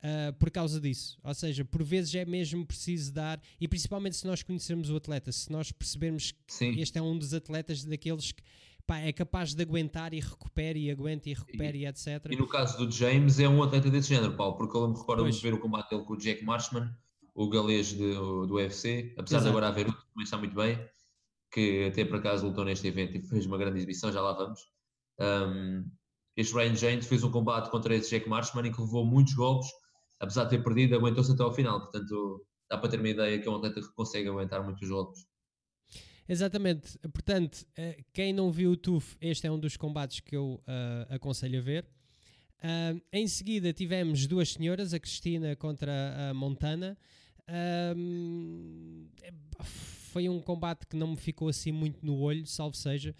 uh, 0.00 0.32
por 0.34 0.50
causa 0.50 0.80
disso. 0.80 1.16
Ou 1.22 1.32
seja, 1.32 1.64
por 1.64 1.82
vezes 1.82 2.12
é 2.16 2.24
mesmo 2.24 2.66
preciso 2.66 3.12
dar, 3.12 3.40
e 3.60 3.68
principalmente 3.68 4.16
se 4.16 4.26
nós 4.26 4.42
conhecermos 4.42 4.90
o 4.90 4.96
atleta, 4.96 5.30
se 5.30 5.50
nós 5.50 5.70
percebermos 5.70 6.32
que 6.32 6.38
Sim. 6.48 6.80
este 6.80 6.98
é 6.98 7.02
um 7.02 7.16
dos 7.16 7.32
atletas 7.32 7.84
daqueles 7.84 8.32
que 8.32 8.42
pá, 8.90 8.98
é 8.98 9.12
capaz 9.12 9.54
de 9.54 9.62
aguentar 9.62 10.12
e 10.12 10.18
recupera 10.18 10.76
e 10.76 10.90
aguenta 10.90 11.30
e 11.30 11.34
recupera 11.34 11.76
e, 11.76 11.82
e, 11.82 11.86
etc. 11.86 12.26
E 12.28 12.34
no 12.34 12.48
caso 12.48 12.76
do 12.76 12.90
James 12.90 13.38
é 13.38 13.48
um 13.48 13.62
atleta 13.62 13.88
desse 13.88 14.08
género, 14.08 14.36
Paulo, 14.36 14.56
porque 14.56 14.76
eu 14.76 14.88
me 14.88 14.98
recordo 14.98 15.30
de 15.30 15.40
ver 15.40 15.54
o 15.54 15.60
combate 15.60 15.90
dele 15.90 16.02
com 16.02 16.14
o 16.14 16.16
Jack 16.16 16.44
Marshman, 16.44 16.92
o 17.32 17.48
galês 17.48 17.90
de, 17.90 18.14
do 18.14 18.54
UFC, 18.54 19.14
apesar 19.16 19.36
Exato. 19.36 19.44
de 19.44 19.48
agora 19.50 19.68
haver 19.68 19.86
outro 19.86 20.02
que 20.02 20.10
também 20.12 20.24
está 20.24 20.36
muito 20.36 20.56
bem, 20.56 20.84
que 21.52 21.84
até 21.84 22.04
por 22.04 22.16
acaso 22.16 22.48
lutou 22.48 22.64
neste 22.64 22.88
evento 22.88 23.16
e 23.16 23.22
fez 23.22 23.46
uma 23.46 23.56
grande 23.56 23.78
exibição, 23.78 24.10
já 24.10 24.20
lá 24.20 24.32
vamos. 24.32 24.60
Um, 25.20 25.88
este 26.36 26.52
Ryan 26.52 26.74
James 26.74 27.06
fez 27.06 27.22
um 27.22 27.30
combate 27.30 27.70
contra 27.70 27.94
esse 27.94 28.10
Jack 28.10 28.28
Marshman 28.28 28.66
em 28.66 28.72
que 28.72 28.80
levou 28.80 29.06
muitos 29.06 29.34
golpes, 29.34 29.70
apesar 30.18 30.44
de 30.44 30.50
ter 30.50 30.64
perdido, 30.64 30.96
aguentou-se 30.96 31.30
até 31.30 31.44
ao 31.44 31.54
final, 31.54 31.80
portanto 31.80 32.44
dá 32.68 32.76
para 32.76 32.90
ter 32.90 32.98
uma 32.98 33.08
ideia 33.08 33.38
que 33.38 33.46
é 33.46 33.50
um 33.50 33.54
atleta 33.54 33.80
que 33.80 33.94
consegue 33.94 34.28
aguentar 34.28 34.64
muitos 34.64 34.88
golpes. 34.88 35.29
Exatamente. 36.28 36.98
Portanto, 37.12 37.66
eh, 37.76 37.98
quem 38.12 38.32
não 38.32 38.50
viu 38.50 38.72
o 38.72 38.76
TUF, 38.76 39.16
este 39.20 39.46
é 39.46 39.52
um 39.52 39.58
dos 39.58 39.76
combates 39.76 40.20
que 40.20 40.36
eu 40.36 40.62
uh, 40.62 41.14
aconselho 41.14 41.58
a 41.58 41.62
ver. 41.62 41.84
Uh, 42.62 43.00
em 43.12 43.26
seguida 43.26 43.72
tivemos 43.72 44.26
duas 44.26 44.52
senhoras, 44.52 44.92
a 44.92 45.00
Cristina 45.00 45.56
contra 45.56 46.30
a 46.30 46.34
Montana. 46.34 46.96
Uh, 47.48 49.08
foi 49.62 50.28
um 50.28 50.40
combate 50.40 50.86
que 50.86 50.96
não 50.96 51.08
me 51.08 51.16
ficou 51.16 51.48
assim 51.48 51.72
muito 51.72 52.04
no 52.04 52.18
olho, 52.18 52.46
salvo 52.46 52.76
seja. 52.76 53.14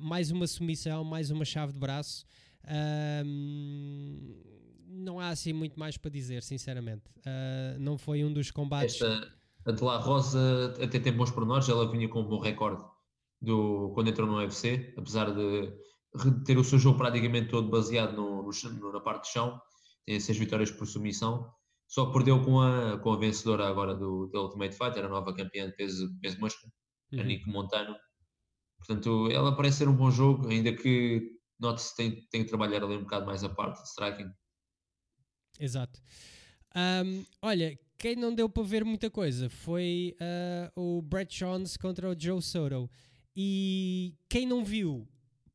mais 0.00 0.30
uma 0.30 0.46
submissão, 0.46 1.04
mais 1.04 1.30
uma 1.30 1.44
chave 1.44 1.72
de 1.72 1.78
braço. 1.78 2.24
não 4.88 5.20
há 5.20 5.28
assim 5.28 5.52
muito 5.52 5.78
mais 5.78 5.98
para 5.98 6.10
dizer, 6.10 6.42
sinceramente. 6.42 7.02
não 7.78 7.98
foi 7.98 8.24
um 8.24 8.32
dos 8.32 8.50
combates. 8.50 8.94
Esta 9.02 9.30
a 9.70 9.72
de 9.72 9.82
La 9.82 9.98
Rosa 9.98 10.74
até 10.82 10.98
tem 10.98 11.12
bons 11.12 11.30
pormenores, 11.30 11.68
ela 11.68 11.90
vinha 11.90 12.08
com 12.08 12.20
um 12.20 12.28
bom 12.28 12.40
recorde 12.40 12.82
do, 13.40 13.90
quando 13.94 14.08
entrou 14.08 14.26
no 14.26 14.36
UFC, 14.36 14.94
apesar 14.96 15.32
de 15.32 15.72
ter 16.44 16.58
o 16.58 16.64
seu 16.64 16.78
jogo 16.78 16.98
praticamente 16.98 17.48
todo 17.48 17.70
baseado 17.70 18.16
no, 18.16 18.42
no, 18.42 18.92
na 18.92 19.00
parte 19.00 19.24
de 19.24 19.32
chão, 19.32 19.60
tem 20.04 20.18
seis 20.18 20.38
vitórias 20.38 20.70
por 20.70 20.86
submissão, 20.86 21.50
só 21.86 22.06
perdeu 22.12 22.42
com 22.44 22.60
a, 22.60 22.98
com 22.98 23.12
a 23.12 23.18
vencedora 23.18 23.68
agora 23.68 23.94
do, 23.94 24.26
do 24.26 24.42
Ultimate 24.42 24.76
Fighter, 24.76 25.04
a 25.04 25.08
nova 25.08 25.34
campeã 25.34 25.66
de 25.68 25.76
peso, 25.76 26.08
peso 26.20 26.38
mosca, 26.38 26.66
uhum. 27.12 27.20
a 27.20 27.22
Nico 27.24 27.50
Montano. 27.50 27.96
Portanto, 28.78 29.28
ela 29.30 29.54
parece 29.56 29.78
ser 29.78 29.88
um 29.88 29.96
bom 29.96 30.10
jogo, 30.10 30.48
ainda 30.48 30.72
que 30.72 31.30
note-se 31.58 31.94
tem, 31.96 32.26
tem 32.30 32.42
que 32.42 32.48
trabalhar 32.48 32.82
ali 32.82 32.96
um 32.96 33.02
bocado 33.02 33.26
mais 33.26 33.44
a 33.44 33.48
parte 33.48 33.82
de 33.82 33.88
striking. 33.88 34.30
Exato. 35.58 36.00
Um, 36.74 37.24
olha, 37.42 37.78
quem 38.00 38.16
não 38.16 38.34
deu 38.34 38.48
para 38.48 38.62
ver 38.62 38.82
muita 38.82 39.10
coisa 39.10 39.50
foi 39.50 40.16
uh, 40.74 40.80
o 40.80 41.02
Brett 41.02 41.38
Jones 41.38 41.76
contra 41.76 42.10
o 42.10 42.18
Joe 42.18 42.40
Soto. 42.40 42.90
E 43.36 44.14
quem 44.26 44.46
não 44.46 44.64
viu, 44.64 45.06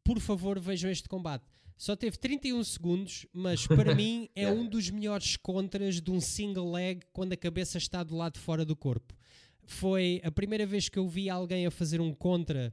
por 0.03 0.19
favor, 0.19 0.59
vejam 0.59 0.91
este 0.91 1.09
combate. 1.09 1.43
Só 1.75 1.95
teve 1.95 2.17
31 2.17 2.63
segundos, 2.63 3.25
mas 3.33 3.65
para 3.65 3.93
mim 3.97 4.29
é 4.35 4.49
um 4.51 4.67
dos 4.67 4.91
melhores 4.91 5.35
contras 5.35 5.99
de 5.99 6.11
um 6.11 6.21
single 6.21 6.71
leg 6.71 7.01
quando 7.11 7.33
a 7.33 7.37
cabeça 7.37 7.79
está 7.79 8.03
do 8.03 8.15
lado 8.15 8.33
de 8.33 8.39
fora 8.39 8.63
do 8.63 8.75
corpo. 8.75 9.15
Foi 9.63 10.21
a 10.23 10.29
primeira 10.29 10.67
vez 10.67 10.87
que 10.87 10.99
eu 10.99 11.07
vi 11.07 11.27
alguém 11.31 11.65
a 11.65 11.71
fazer 11.71 11.99
um 11.99 12.13
contra 12.13 12.71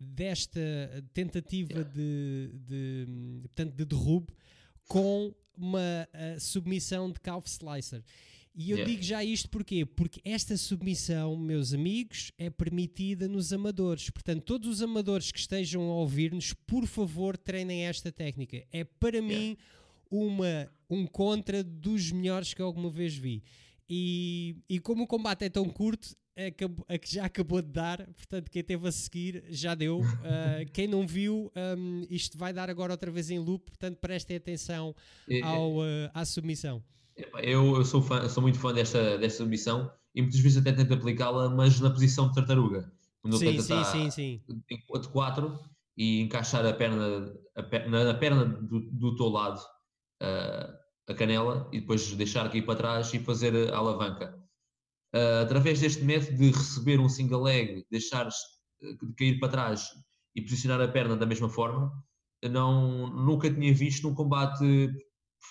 desta 0.00 0.60
tentativa 1.14 1.72
yeah. 1.72 1.90
de, 1.94 2.50
de, 2.66 3.06
portanto, 3.42 3.72
de 3.72 3.84
derrube 3.84 4.32
com 4.88 5.32
uma 5.56 6.08
uh, 6.12 6.40
submissão 6.40 7.08
de 7.12 7.20
calf 7.20 7.46
slicer. 7.46 8.02
E 8.54 8.70
eu 8.70 8.76
yeah. 8.76 8.92
digo 8.92 9.02
já 9.02 9.24
isto 9.24 9.48
porquê? 9.48 9.86
Porque 9.86 10.20
esta 10.24 10.56
submissão, 10.56 11.36
meus 11.36 11.72
amigos, 11.72 12.32
é 12.36 12.50
permitida 12.50 13.26
nos 13.26 13.52
amadores. 13.52 14.10
Portanto, 14.10 14.42
todos 14.44 14.68
os 14.68 14.82
amadores 14.82 15.32
que 15.32 15.38
estejam 15.38 15.82
a 15.90 15.94
ouvir-nos, 15.94 16.52
por 16.52 16.86
favor, 16.86 17.36
treinem 17.36 17.86
esta 17.86 18.12
técnica. 18.12 18.62
É 18.70 18.84
para 18.84 19.16
yeah. 19.16 19.34
mim 19.34 19.56
uma, 20.10 20.70
um 20.90 21.06
contra 21.06 21.64
dos 21.64 22.12
melhores 22.12 22.52
que 22.52 22.60
alguma 22.60 22.90
vez 22.90 23.16
vi. 23.16 23.42
E, 23.88 24.56
e 24.68 24.78
como 24.78 25.04
o 25.04 25.06
combate 25.06 25.44
é 25.44 25.48
tão 25.48 25.68
curto, 25.68 26.14
a 26.88 26.98
que 26.98 27.14
já 27.14 27.26
acabou 27.26 27.60
de 27.60 27.68
dar, 27.68 28.06
portanto, 28.06 28.50
quem 28.50 28.62
teve 28.62 28.88
a 28.88 28.92
seguir 28.92 29.44
já 29.50 29.74
deu. 29.74 30.00
Uh, 30.00 30.04
quem 30.72 30.86
não 30.86 31.06
viu, 31.06 31.52
um, 31.76 32.06
isto 32.08 32.38
vai 32.38 32.52
dar 32.52 32.70
agora 32.70 32.92
outra 32.92 33.10
vez 33.10 33.30
em 33.30 33.38
loop, 33.38 33.64
portanto, 33.70 33.98
prestem 33.98 34.36
atenção 34.36 34.94
ao, 35.42 35.78
uh, 35.78 36.10
à 36.14 36.24
submissão. 36.24 36.82
Eu, 37.16 37.76
eu 37.76 37.84
sou, 37.84 38.02
fã, 38.02 38.28
sou 38.28 38.42
muito 38.42 38.58
fã 38.58 38.72
desta, 38.72 39.18
desta 39.18 39.44
missão 39.44 39.90
e 40.14 40.22
muitas 40.22 40.40
vezes 40.40 40.58
até 40.58 40.72
tento 40.72 40.94
aplicá-la, 40.94 41.48
mas 41.48 41.80
na 41.80 41.90
posição 41.90 42.28
de 42.28 42.34
tartaruga. 42.34 42.90
Quando 43.20 43.36
sim, 43.38 43.60
sim, 43.60 43.84
sim, 43.84 44.10
sim. 44.10 44.42
em 44.70 44.86
4-4 44.86 45.58
e 45.96 46.20
encaixar 46.22 46.66
a 46.66 46.72
perna, 46.72 47.32
a 47.54 47.62
perna 47.62 48.04
na 48.04 48.14
perna 48.14 48.44
do, 48.44 48.80
do 48.80 49.16
teu 49.16 49.28
lado 49.28 49.60
uh, 50.22 50.82
a 51.06 51.14
canela 51.14 51.68
e 51.72 51.80
depois 51.80 52.12
deixar 52.14 52.46
aqui 52.46 52.60
para 52.60 52.76
trás 52.76 53.12
e 53.14 53.18
fazer 53.20 53.72
a 53.72 53.76
alavanca. 53.76 54.36
Uh, 55.14 55.42
através 55.42 55.80
deste 55.80 56.02
método 56.02 56.36
de 56.36 56.50
receber 56.50 56.98
um 56.98 57.08
single 57.08 57.42
leg, 57.42 57.86
deixar 57.90 58.28
de 58.28 59.14
cair 59.16 59.38
para 59.38 59.48
trás 59.48 59.88
e 60.34 60.42
posicionar 60.42 60.80
a 60.80 60.88
perna 60.88 61.16
da 61.16 61.26
mesma 61.26 61.48
forma, 61.48 61.92
não, 62.50 63.08
nunca 63.08 63.52
tinha 63.52 63.72
visto 63.72 64.08
num 64.08 64.14
combate 64.14 64.64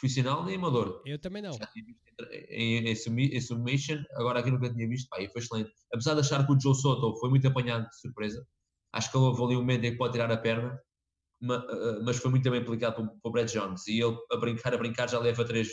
profissional 0.01 0.43
nem 0.43 0.55
amador. 0.55 1.01
Eu 1.05 1.19
também 1.19 1.43
não. 1.43 1.53
Já 1.53 1.67
tinha 1.67 1.85
visto 1.85 2.01
em, 2.49 2.87
em, 2.87 3.37
em 3.37 3.41
Submission, 3.41 4.03
agora 4.15 4.39
aqui 4.39 4.49
nunca 4.49 4.73
tinha 4.73 4.87
visto, 4.87 5.07
pá, 5.07 5.17
foi 5.17 5.41
excelente. 5.41 5.71
Apesar 5.93 6.15
de 6.15 6.21
achar 6.21 6.45
que 6.45 6.51
o 6.51 6.59
Joe 6.59 6.75
Soto 6.75 7.15
foi 7.19 7.29
muito 7.29 7.47
apanhado 7.47 7.87
de 7.87 7.99
surpresa, 7.99 8.45
acho 8.93 9.11
que 9.11 9.17
ele 9.17 9.25
houve 9.25 9.43
ali 9.43 9.55
um 9.55 9.59
momento 9.59 9.85
em 9.85 9.91
que 9.91 9.97
pode 9.97 10.13
tirar 10.13 10.31
a 10.31 10.37
perna, 10.37 10.77
mas 11.39 12.17
foi 12.17 12.31
muito 12.31 12.49
bem 12.49 12.61
aplicado 12.61 12.95
para 12.95 13.29
o 13.29 13.31
Brad 13.31 13.49
Jones. 13.49 13.87
E 13.87 14.01
ele, 14.01 14.17
a 14.31 14.37
brincar, 14.37 14.73
a 14.73 14.77
brincar, 14.77 15.07
já 15.09 15.19
leva 15.19 15.45
três, 15.45 15.69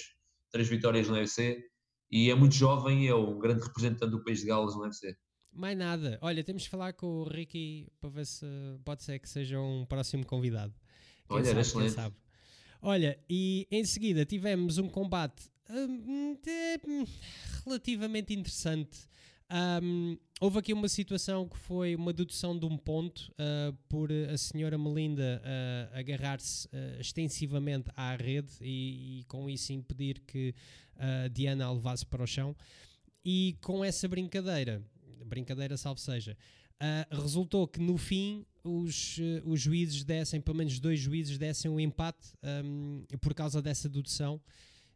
três 0.52 0.68
vitórias 0.68 1.08
no 1.08 1.14
UFC 1.14 1.58
e 2.10 2.30
é 2.30 2.34
muito 2.34 2.54
jovem 2.54 3.04
e 3.04 3.08
é 3.08 3.14
um 3.14 3.38
grande 3.38 3.64
representante 3.64 4.10
do 4.10 4.22
país 4.22 4.40
de 4.40 4.46
Gales 4.46 4.74
no 4.74 4.82
UFC. 4.82 5.16
Mais 5.52 5.76
nada. 5.76 6.18
Olha, 6.20 6.44
temos 6.44 6.62
de 6.62 6.68
falar 6.68 6.92
com 6.92 7.06
o 7.06 7.24
Ricky 7.24 7.90
para 8.00 8.10
ver 8.10 8.26
se 8.26 8.46
pode 8.84 9.02
ser 9.02 9.18
que 9.18 9.28
seja 9.28 9.58
um 9.58 9.84
próximo 9.86 10.24
convidado. 10.24 10.74
Quem 11.26 11.36
Olha, 11.36 11.46
sabe, 11.46 11.60
excelente. 11.60 11.92
Sabe. 11.92 12.16
Olha, 12.80 13.18
e 13.28 13.66
em 13.70 13.84
seguida 13.84 14.24
tivemos 14.24 14.78
um 14.78 14.88
combate 14.88 15.50
hum, 15.68 16.36
relativamente 17.64 18.32
interessante. 18.32 19.08
Um, 19.50 20.18
houve 20.40 20.58
aqui 20.58 20.72
uma 20.74 20.88
situação 20.88 21.48
que 21.48 21.56
foi 21.56 21.94
uma 21.94 22.12
dedução 22.12 22.58
de 22.58 22.66
um 22.66 22.76
ponto 22.76 23.32
uh, 23.32 23.72
por 23.88 24.10
a 24.12 24.36
senhora 24.36 24.76
Melinda 24.76 25.42
uh, 25.42 25.98
agarrar-se 25.98 26.68
uh, 26.68 27.00
extensivamente 27.00 27.90
à 27.96 28.14
rede 28.14 28.52
e, 28.60 29.20
e, 29.20 29.24
com 29.24 29.48
isso 29.48 29.72
impedir 29.72 30.20
que 30.26 30.54
a 30.96 31.28
Diana 31.28 31.64
a 31.64 31.72
levasse 31.72 32.04
para 32.04 32.22
o 32.22 32.26
chão. 32.26 32.54
E 33.24 33.56
com 33.62 33.82
essa 33.82 34.06
brincadeira, 34.06 34.82
brincadeira 35.24 35.76
salvo 35.76 36.00
seja, 36.00 36.36
resultou 37.10 37.66
que 37.66 37.80
no 37.80 37.96
fim 37.96 38.46
os, 38.64 39.18
uh, 39.18 39.42
os 39.44 39.60
juízes 39.60 40.04
dessem, 40.04 40.40
pelo 40.40 40.56
menos 40.56 40.78
dois 40.78 41.00
juízes 41.00 41.38
dessem 41.38 41.70
um 41.70 41.78
empate 41.78 42.28
um, 42.64 43.04
por 43.20 43.34
causa 43.34 43.62
dessa 43.62 43.88
dedução. 43.88 44.40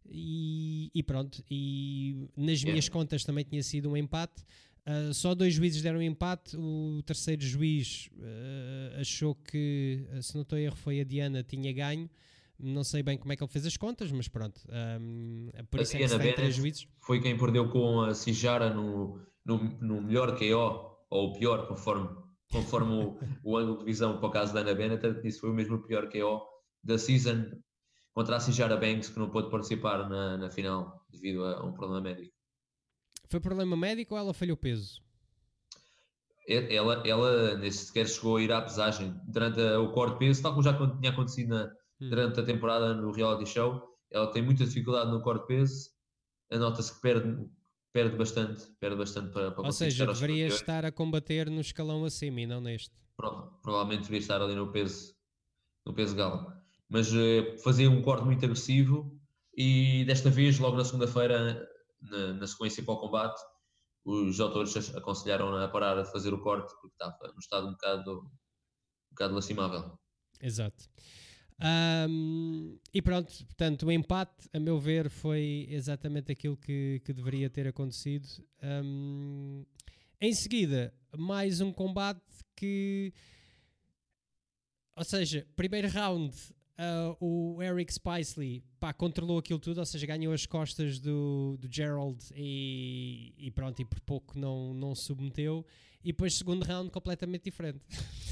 e, 0.04 0.90
e 0.94 1.02
pronto. 1.02 1.42
E 1.50 2.28
nas 2.36 2.62
minhas 2.64 2.88
contas 2.88 3.24
também 3.24 3.44
tinha 3.44 3.62
sido 3.62 3.90
um 3.90 3.96
empate. 3.96 4.42
Uh, 4.84 5.14
só 5.14 5.32
dois 5.34 5.54
juízes 5.54 5.80
deram 5.82 5.98
um 5.98 6.02
empate. 6.02 6.56
O 6.56 7.02
terceiro 7.04 7.42
juiz 7.42 8.10
uh, 8.16 9.00
achou 9.00 9.34
que, 9.34 10.04
se 10.20 10.34
não 10.34 10.42
estou 10.42 10.58
erro, 10.58 10.76
foi 10.76 11.00
a 11.00 11.04
Diana, 11.04 11.42
tinha 11.42 11.72
ganho. 11.72 12.10
Não 12.58 12.84
sei 12.84 13.02
bem 13.02 13.18
como 13.18 13.32
é 13.32 13.36
que 13.36 13.42
ele 13.42 13.50
fez 13.50 13.66
as 13.66 13.76
contas, 13.76 14.12
mas 14.12 14.28
pronto. 14.28 14.60
Um, 15.00 15.48
por 15.70 15.80
a 15.80 15.82
isso 15.82 15.96
Diana 15.96 16.14
é 16.14 16.28
que 16.28 16.32
três 16.34 16.54
juízes. 16.54 16.86
Foi 17.00 17.20
quem 17.20 17.36
perdeu 17.36 17.68
com 17.68 18.02
a 18.02 18.14
Sijara 18.14 18.72
no, 18.72 19.18
no, 19.44 19.58
no 19.80 20.00
melhor 20.00 20.38
KO, 20.38 20.92
ou 21.10 21.30
o 21.30 21.32
pior, 21.32 21.66
conforme, 21.66 22.08
conforme 22.52 22.92
o, 22.92 23.18
o 23.42 23.56
ângulo 23.56 23.78
de 23.78 23.84
visão 23.84 24.18
para 24.18 24.28
o 24.28 24.30
caso 24.30 24.52
da 24.52 24.60
Ana 24.60 24.74
Bennett. 24.74 25.26
Isso 25.26 25.40
foi 25.40 25.50
o 25.50 25.54
mesmo 25.54 25.82
pior 25.82 26.08
KO 26.08 26.42
da 26.84 26.98
season 26.98 27.50
contra 28.12 28.36
a 28.36 28.40
Sijara 28.40 28.76
Banks, 28.76 29.08
que 29.08 29.18
não 29.18 29.30
pôde 29.30 29.50
participar 29.50 30.08
na, 30.08 30.36
na 30.36 30.50
final 30.50 31.04
devido 31.10 31.44
a 31.44 31.64
um 31.64 31.72
problema 31.72 32.02
médico. 32.02 32.34
Foi 33.28 33.40
problema 33.40 33.76
médico 33.76 34.14
ou 34.14 34.20
ela 34.20 34.34
falhou 34.34 34.56
peso? 34.56 35.00
Ela, 36.46 37.02
ela 37.06 37.56
nem 37.56 37.70
sequer 37.70 38.06
chegou 38.06 38.36
a 38.36 38.42
ir 38.42 38.52
à 38.52 38.60
pesagem 38.60 39.18
durante 39.26 39.60
o 39.60 39.92
corte 39.92 40.18
peso, 40.18 40.42
tal 40.42 40.52
como 40.52 40.62
já 40.62 40.76
tinha 40.98 41.10
acontecido 41.10 41.50
na, 41.50 41.64
hum. 42.00 42.10
durante 42.10 42.40
a 42.40 42.44
temporada 42.44 42.94
no 42.94 43.12
reality 43.12 43.48
show. 43.48 43.80
Ela 44.10 44.30
tem 44.30 44.42
muita 44.42 44.64
dificuldade 44.66 45.10
no 45.10 45.22
corte 45.22 45.46
peso, 45.46 45.90
nota-se 46.50 46.94
que 46.94 47.00
perde, 47.00 47.48
perde 47.92 48.16
bastante, 48.16 48.66
perde 48.80 48.96
bastante 48.96 49.32
para, 49.32 49.50
para 49.50 49.64
Ou 49.64 49.72
seja, 49.72 50.06
deveria 50.06 50.46
estar 50.46 50.84
a 50.84 50.92
combater 50.92 51.50
no 51.50 51.60
escalão 51.60 52.04
acima 52.04 52.40
e 52.40 52.46
não 52.46 52.60
neste. 52.60 52.94
Pronto, 53.16 53.58
provavelmente 53.62 54.02
deveria 54.02 54.20
estar 54.20 54.40
ali 54.40 54.54
no 54.54 54.72
peso, 54.72 55.14
no 55.86 55.92
peso 55.94 56.16
galo 56.16 56.62
mas 56.92 57.10
uh, 57.10 57.58
fazia 57.64 57.90
um 57.90 58.02
corte 58.02 58.22
muito 58.22 58.44
agressivo 58.44 59.18
e 59.56 60.04
desta 60.04 60.28
vez, 60.28 60.58
logo 60.58 60.76
na 60.76 60.84
segunda-feira, 60.84 61.66
na, 62.02 62.34
na, 62.34 62.46
sequência 62.46 62.84
para 62.84 62.92
o 62.92 63.00
combate, 63.00 63.40
os 64.04 64.38
autores 64.38 64.94
aconselharam 64.94 65.56
a 65.56 65.68
parar 65.68 66.02
de 66.02 66.12
fazer 66.12 66.34
o 66.34 66.42
corte 66.42 66.70
porque 66.80 66.94
estava 66.94 67.32
num 67.32 67.38
estado 67.38 67.66
um 67.66 67.72
bocado, 67.72 68.18
um 68.20 69.14
bocado 69.14 69.34
lastimável. 69.34 69.98
Exato. 70.38 70.84
Um, 71.62 72.76
e 72.92 73.00
pronto, 73.00 73.32
portanto, 73.46 73.86
o 73.86 73.92
empate, 73.92 74.48
a 74.52 74.58
meu 74.58 74.80
ver, 74.80 75.08
foi 75.08 75.66
exatamente 75.70 76.32
aquilo 76.32 76.56
que, 76.56 77.00
que 77.04 77.12
deveria 77.12 77.48
ter 77.48 77.68
acontecido. 77.68 78.26
Um, 78.62 79.64
em 80.20 80.32
seguida, 80.32 80.92
mais 81.16 81.60
um 81.60 81.72
combate 81.72 82.20
que. 82.56 83.12
Ou 84.96 85.04
seja, 85.04 85.46
primeiro 85.56 85.88
round 85.88 86.34
Uh, 86.82 87.16
o 87.20 87.62
Eric 87.62 87.92
Spicely 87.92 88.64
pá, 88.80 88.92
controlou 88.92 89.38
aquilo 89.38 89.58
tudo, 89.58 89.78
ou 89.78 89.84
seja, 89.84 90.06
ganhou 90.06 90.32
as 90.32 90.46
costas 90.46 90.98
do, 90.98 91.56
do 91.60 91.68
Gerald 91.70 92.18
e, 92.34 93.34
e 93.36 93.50
pronto, 93.50 93.80
e 93.80 93.84
por 93.84 94.00
pouco 94.00 94.38
não, 94.38 94.72
não 94.72 94.94
submeteu. 94.94 95.64
E 96.02 96.08
depois, 96.12 96.34
segundo 96.34 96.64
round, 96.64 96.90
completamente 96.90 97.44
diferente. 97.44 97.80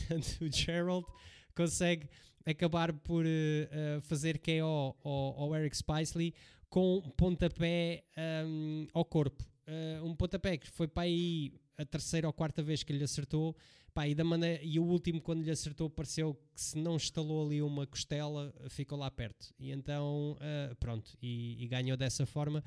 o 0.41 0.51
Gerald 0.51 1.07
consegue 1.55 2.09
acabar 2.47 2.93
por 2.93 3.25
uh, 3.25 4.01
fazer 4.03 4.39
KO 4.39 4.97
ao, 5.05 5.41
ao 5.41 5.57
Eric 5.57 5.77
Spicely 5.77 6.35
com 6.69 7.01
pontapé 7.17 8.05
um, 8.47 8.87
ao 8.93 9.05
corpo. 9.05 9.45
Uh, 9.67 10.05
um 10.05 10.15
pontapé 10.15 10.57
que 10.57 10.69
foi 10.69 10.89
para 10.89 11.05
aí 11.05 11.53
a 11.77 11.85
terceira 11.85 12.27
ou 12.27 12.33
quarta 12.33 12.63
vez 12.63 12.83
que 12.83 12.93
lhe 12.93 13.05
acertou 13.05 13.57
Pá, 13.93 14.07
e, 14.07 14.15
da 14.15 14.23
maneira, 14.23 14.63
e 14.63 14.79
o 14.79 14.85
último, 14.85 15.21
quando 15.21 15.43
lhe 15.43 15.51
acertou, 15.51 15.91
pareceu 15.91 16.35
que 16.55 16.61
se 16.61 16.79
não 16.79 16.97
estalou 16.97 17.45
ali 17.45 17.61
uma 17.61 17.87
costela, 17.87 18.53
ficou 18.69 18.97
lá 18.97 19.11
perto. 19.11 19.53
E 19.59 19.73
então, 19.73 20.37
uh, 20.37 20.75
pronto, 20.77 21.11
e, 21.21 21.63
e, 21.63 21.67
ganhou 21.67 21.97
dessa 21.97 22.25
forma 22.25 22.63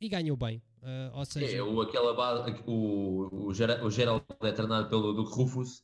e 0.00 0.08
ganhou 0.08 0.36
bem. 0.36 0.62
Uh, 0.80 1.18
ou 1.18 1.24
seja, 1.24 1.56
é, 1.56 1.62
o, 1.62 1.80
aquela 1.80 2.14
base, 2.14 2.62
o, 2.64 3.48
o, 3.48 3.52
Gerald 3.52 4.24
é 4.40 4.52
treinado 4.52 4.88
pelo 4.88 5.12
Duke 5.12 5.34
Rufus, 5.34 5.82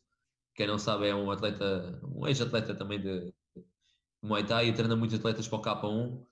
quem 0.54 0.66
não 0.66 0.78
sabe 0.78 1.08
é 1.08 1.14
um 1.14 1.30
atleta, 1.30 2.00
um 2.04 2.26
ex-atleta 2.26 2.74
também 2.74 3.00
de, 3.00 3.26
de 3.26 3.64
Muay 4.22 4.46
Thai 4.46 4.68
e 4.68 4.72
treina 4.72 4.94
muitos 4.94 5.18
atletas 5.18 5.48
para 5.48 5.58
o 5.58 5.62
K1. 5.62 6.24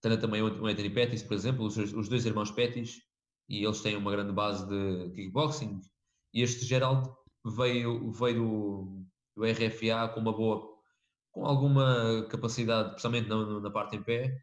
Treina 0.00 0.20
também 0.20 0.42
o 0.42 0.66
Anthony 0.66 0.90
Pettis, 0.90 1.22
por 1.22 1.34
exemplo, 1.34 1.64
os, 1.64 1.76
os 1.76 2.08
dois 2.08 2.26
irmãos 2.26 2.50
Pettis, 2.50 3.00
e 3.48 3.64
eles 3.64 3.80
têm 3.80 3.96
uma 3.96 4.10
grande 4.10 4.32
base 4.32 4.66
de 4.68 5.10
kickboxing. 5.14 5.80
E 6.34 6.42
este 6.42 6.64
Gerald 6.64 7.08
veio, 7.44 8.10
veio 8.12 8.34
do, 8.34 9.06
do 9.36 9.44
RFA 9.44 10.08
com 10.12 10.20
uma 10.20 10.32
boa, 10.32 10.68
com 11.32 11.46
alguma 11.46 12.26
capacidade, 12.28 12.90
principalmente 12.90 13.28
na, 13.28 13.60
na 13.60 13.70
parte 13.70 13.96
em 13.96 14.02
pé, 14.02 14.42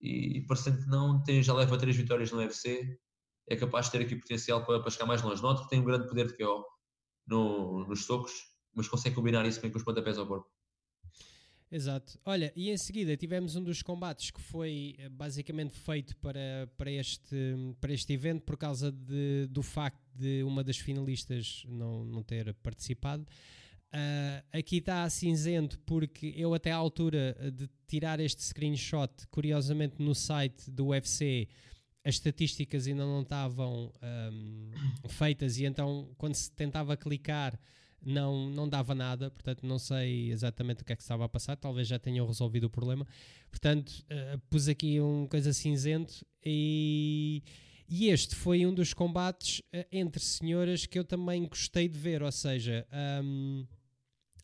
e 0.00 0.44
parecendo 0.46 0.82
que 0.82 0.88
não, 0.88 1.22
tem, 1.22 1.42
já 1.42 1.54
leva 1.54 1.78
três 1.78 1.96
vitórias 1.96 2.30
no 2.30 2.38
UFC, 2.38 2.98
é 3.48 3.56
capaz 3.56 3.86
de 3.86 3.92
ter 3.92 4.04
aqui 4.04 4.16
potencial 4.16 4.64
para, 4.64 4.80
para 4.80 4.90
chegar 4.90 5.06
mais 5.06 5.22
longe. 5.22 5.40
Noto 5.40 5.62
que 5.62 5.70
tem 5.70 5.80
um 5.80 5.84
grande 5.84 6.08
poder 6.08 6.26
de 6.26 6.36
KO 6.36 6.64
no, 7.26 7.86
nos 7.86 8.04
socos, 8.04 8.32
mas 8.74 8.88
consegue 8.88 9.14
combinar 9.14 9.46
isso 9.46 9.60
bem 9.60 9.70
com 9.70 9.78
os 9.78 9.84
pontapés 9.84 10.18
ao 10.18 10.26
corpo. 10.26 10.48
Exato. 11.70 12.18
Olha, 12.24 12.52
e 12.54 12.70
em 12.70 12.76
seguida 12.76 13.16
tivemos 13.16 13.56
um 13.56 13.64
dos 13.64 13.82
combates 13.82 14.30
que 14.30 14.40
foi 14.40 14.94
eh, 14.96 15.08
basicamente 15.08 15.76
feito 15.76 16.16
para, 16.18 16.70
para, 16.76 16.90
este, 16.90 17.36
para 17.80 17.92
este 17.92 18.12
evento 18.12 18.42
por 18.42 18.56
causa 18.56 18.92
de, 18.92 19.48
do 19.50 19.60
facto 19.60 20.00
de 20.14 20.44
uma 20.44 20.62
das 20.62 20.76
finalistas 20.76 21.64
não, 21.68 22.04
não 22.04 22.22
ter 22.22 22.54
participado. 22.62 23.26
Uh, 23.92 24.42
aqui 24.52 24.78
está 24.78 25.08
cinzento 25.08 25.78
porque 25.80 26.32
eu 26.36 26.52
até 26.54 26.70
à 26.70 26.76
altura 26.76 27.36
de 27.52 27.68
tirar 27.86 28.18
este 28.20 28.42
screenshot, 28.42 29.10
curiosamente 29.30 30.02
no 30.02 30.14
site 30.14 30.70
do 30.70 30.88
UFC, 30.88 31.48
as 32.04 32.16
estatísticas 32.16 32.86
ainda 32.86 33.04
não 33.04 33.22
estavam 33.22 33.90
um, 34.32 35.08
feitas 35.08 35.56
e 35.58 35.64
então 35.64 36.08
quando 36.18 36.34
se 36.34 36.50
tentava 36.52 36.96
clicar 36.96 37.58
não, 38.04 38.50
não 38.50 38.68
dava 38.68 38.94
nada, 38.94 39.30
portanto 39.30 39.66
não 39.66 39.78
sei 39.78 40.30
exatamente 40.30 40.82
o 40.82 40.84
que 40.84 40.92
é 40.92 40.96
que 40.96 41.02
estava 41.02 41.24
a 41.24 41.28
passar, 41.28 41.56
talvez 41.56 41.88
já 41.88 41.98
tenham 41.98 42.26
resolvido 42.26 42.64
o 42.64 42.70
problema. 42.70 43.06
Portanto, 43.50 44.04
uh, 44.10 44.38
pus 44.50 44.68
aqui 44.68 45.00
um 45.00 45.26
coisa 45.26 45.54
cinzento 45.54 46.24
e, 46.44 47.42
e 47.88 48.08
este 48.08 48.34
foi 48.34 48.66
um 48.66 48.74
dos 48.74 48.92
combates 48.92 49.60
uh, 49.74 49.86
entre 49.90 50.22
senhoras 50.22 50.84
que 50.84 50.98
eu 50.98 51.04
também 51.04 51.46
gostei 51.46 51.88
de 51.88 51.98
ver, 51.98 52.22
ou 52.22 52.30
seja, 52.30 52.86
um, 53.22 53.66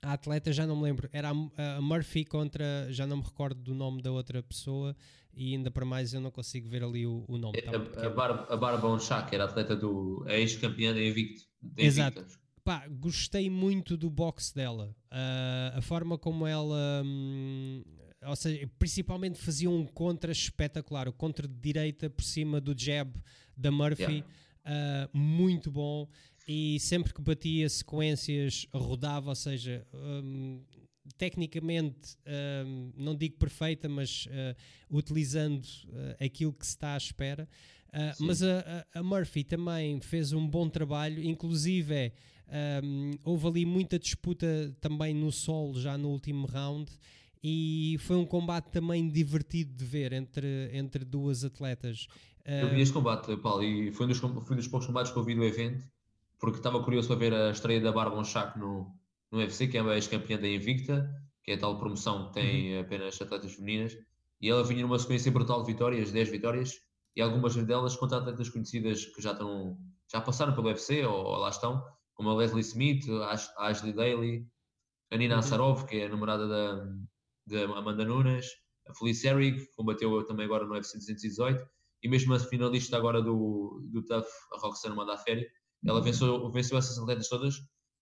a 0.02 0.12
atleta 0.12 0.52
já 0.52 0.66
não 0.66 0.76
me 0.76 0.82
lembro, 0.84 1.08
era 1.12 1.30
a, 1.30 1.76
a, 1.76 1.80
Murphy 1.80 2.24
contra, 2.24 2.86
já 2.90 3.06
não 3.06 3.18
me 3.18 3.22
recordo 3.22 3.60
do 3.60 3.74
nome 3.74 4.02
da 4.02 4.10
outra 4.10 4.42
pessoa 4.42 4.96
e 5.32 5.54
ainda 5.54 5.70
para 5.70 5.84
mais 5.84 6.12
eu 6.12 6.20
não 6.20 6.30
consigo 6.30 6.68
ver 6.68 6.82
ali 6.82 7.06
o, 7.06 7.24
o 7.28 7.38
nome. 7.38 7.58
A, 7.66 8.06
a, 8.06 8.10
Bar, 8.10 8.46
a 8.50 9.34
era 9.34 9.44
atleta 9.44 9.76
do 9.76 10.24
ex-campeã 10.28 10.92
da 10.92 11.02
Invicto. 11.02 11.44
Exato 11.76 12.24
pá, 12.70 12.86
gostei 12.88 13.50
muito 13.50 13.96
do 13.96 14.08
box 14.08 14.52
dela. 14.54 14.94
Uh, 15.10 15.78
a 15.78 15.82
forma 15.82 16.16
como 16.16 16.46
ela. 16.46 17.02
Hum, 17.04 17.82
ou 18.22 18.36
seja, 18.36 18.68
principalmente 18.78 19.40
fazia 19.40 19.68
um 19.68 19.84
contra 19.84 20.30
espetacular. 20.30 21.08
O 21.08 21.12
contra 21.12 21.48
de 21.48 21.54
direita 21.54 22.08
por 22.08 22.22
cima 22.22 22.60
do 22.60 22.74
jab 22.78 23.12
da 23.56 23.70
Murphy. 23.72 24.22
Yeah. 24.22 25.08
Uh, 25.12 25.18
muito 25.18 25.70
bom. 25.70 26.08
E 26.52 26.80
sempre 26.80 27.14
que 27.14 27.22
batia 27.22 27.68
sequências, 27.68 28.66
rodava, 28.74 29.28
ou 29.28 29.36
seja, 29.36 29.86
um, 29.94 30.60
tecnicamente, 31.16 32.16
um, 32.66 32.90
não 32.96 33.14
digo 33.14 33.36
perfeita, 33.36 33.88
mas 33.88 34.26
uh, 34.26 34.56
utilizando 34.90 35.64
uh, 35.64 36.24
aquilo 36.24 36.52
que 36.52 36.66
se 36.66 36.72
está 36.72 36.94
à 36.94 36.96
espera. 36.96 37.48
Uh, 37.90 38.24
mas 38.24 38.42
a, 38.42 38.84
a, 38.92 39.00
Murphy 39.00 39.44
também 39.44 40.00
fez 40.00 40.32
um 40.32 40.44
bom 40.44 40.68
trabalho, 40.68 41.22
inclusive 41.22 42.12
um, 42.82 43.12
houve 43.22 43.46
ali 43.46 43.64
muita 43.64 43.96
disputa 43.96 44.76
também 44.80 45.14
no 45.14 45.30
solo, 45.30 45.80
já 45.80 45.96
no 45.96 46.08
último 46.08 46.48
round, 46.48 46.90
e 47.44 47.96
foi 48.00 48.16
um 48.16 48.26
combate 48.26 48.72
também 48.72 49.08
divertido 49.08 49.72
de 49.72 49.84
ver 49.84 50.12
entre, 50.12 50.68
entre 50.72 51.04
duas 51.04 51.44
atletas. 51.44 52.08
Eu 52.44 52.70
vi 52.70 52.80
este 52.80 52.92
combate, 52.92 53.36
Paulo, 53.36 53.62
e 53.62 53.92
foi 53.92 54.06
um 54.06 54.08
dos, 54.08 54.18
foi 54.18 54.30
um 54.32 54.56
dos 54.56 54.66
poucos 54.66 54.88
combates 54.88 55.12
que 55.12 55.16
eu 55.16 55.22
vi 55.22 55.36
do 55.36 55.44
evento, 55.44 55.88
porque 56.40 56.58
estava 56.58 56.82
curioso 56.82 57.08
para 57.08 57.16
ver 57.16 57.34
a 57.34 57.50
estreia 57.50 57.80
da 57.80 57.92
Barbon 57.92 58.24
Shack 58.24 58.58
no, 58.58 58.92
no 59.30 59.38
UFC, 59.38 59.68
que 59.68 59.76
é 59.76 59.80
a 59.80 59.94
ex-campeã 59.94 60.38
da 60.38 60.48
Invicta, 60.48 61.08
que 61.44 61.52
é 61.52 61.54
a 61.54 61.58
tal 61.58 61.78
promoção 61.78 62.28
que 62.28 62.34
tem 62.34 62.74
uhum. 62.74 62.80
apenas 62.80 63.20
atletas 63.20 63.54
femininas, 63.54 63.96
e 64.40 64.48
ela 64.48 64.64
vinha 64.64 64.82
numa 64.82 64.98
sequência 64.98 65.30
brutal 65.30 65.62
de 65.62 65.72
vitórias, 65.72 66.10
10 66.10 66.30
vitórias, 66.30 66.80
e 67.14 67.20
algumas 67.20 67.54
delas 67.56 67.94
contra 67.94 68.18
atletas 68.18 68.48
conhecidas 68.48 69.04
que 69.04 69.20
já, 69.20 69.32
estão, 69.32 69.78
já 70.10 70.20
passaram 70.20 70.54
pelo 70.54 70.68
UFC 70.68 71.04
ou, 71.04 71.24
ou 71.24 71.36
lá 71.38 71.50
estão, 71.50 71.84
como 72.14 72.30
a 72.30 72.34
Leslie 72.34 72.62
Smith, 72.62 73.04
a 73.10 73.66
Ashley 73.68 73.92
Daly, 73.92 74.46
a 75.10 75.16
Nina 75.16 75.34
uhum. 75.34 75.40
Asarov, 75.40 75.84
que 75.86 75.96
é 75.96 76.06
a 76.06 76.08
namorada 76.08 76.48
da, 76.48 76.86
da 77.46 77.78
Amanda 77.78 78.04
Nunes, 78.04 78.46
a 78.88 78.94
Felice 78.94 79.26
Herrig, 79.26 79.58
que 79.58 79.74
combateu 79.74 80.24
também 80.24 80.46
agora 80.46 80.64
no 80.64 80.72
UFC 80.72 80.96
218, 80.96 81.68
e 82.02 82.08
mesmo 82.08 82.32
a 82.32 82.38
finalista 82.38 82.96
agora 82.96 83.20
do, 83.20 83.86
do 83.92 84.02
TUF, 84.02 84.26
a 84.54 84.58
Roxana 84.58 84.94
Mandaferi, 84.94 85.46
ela 85.86 86.02
venceu, 86.02 86.50
venceu 86.50 86.78
essas 86.78 86.98
atletas 86.98 87.28
todas, 87.28 87.56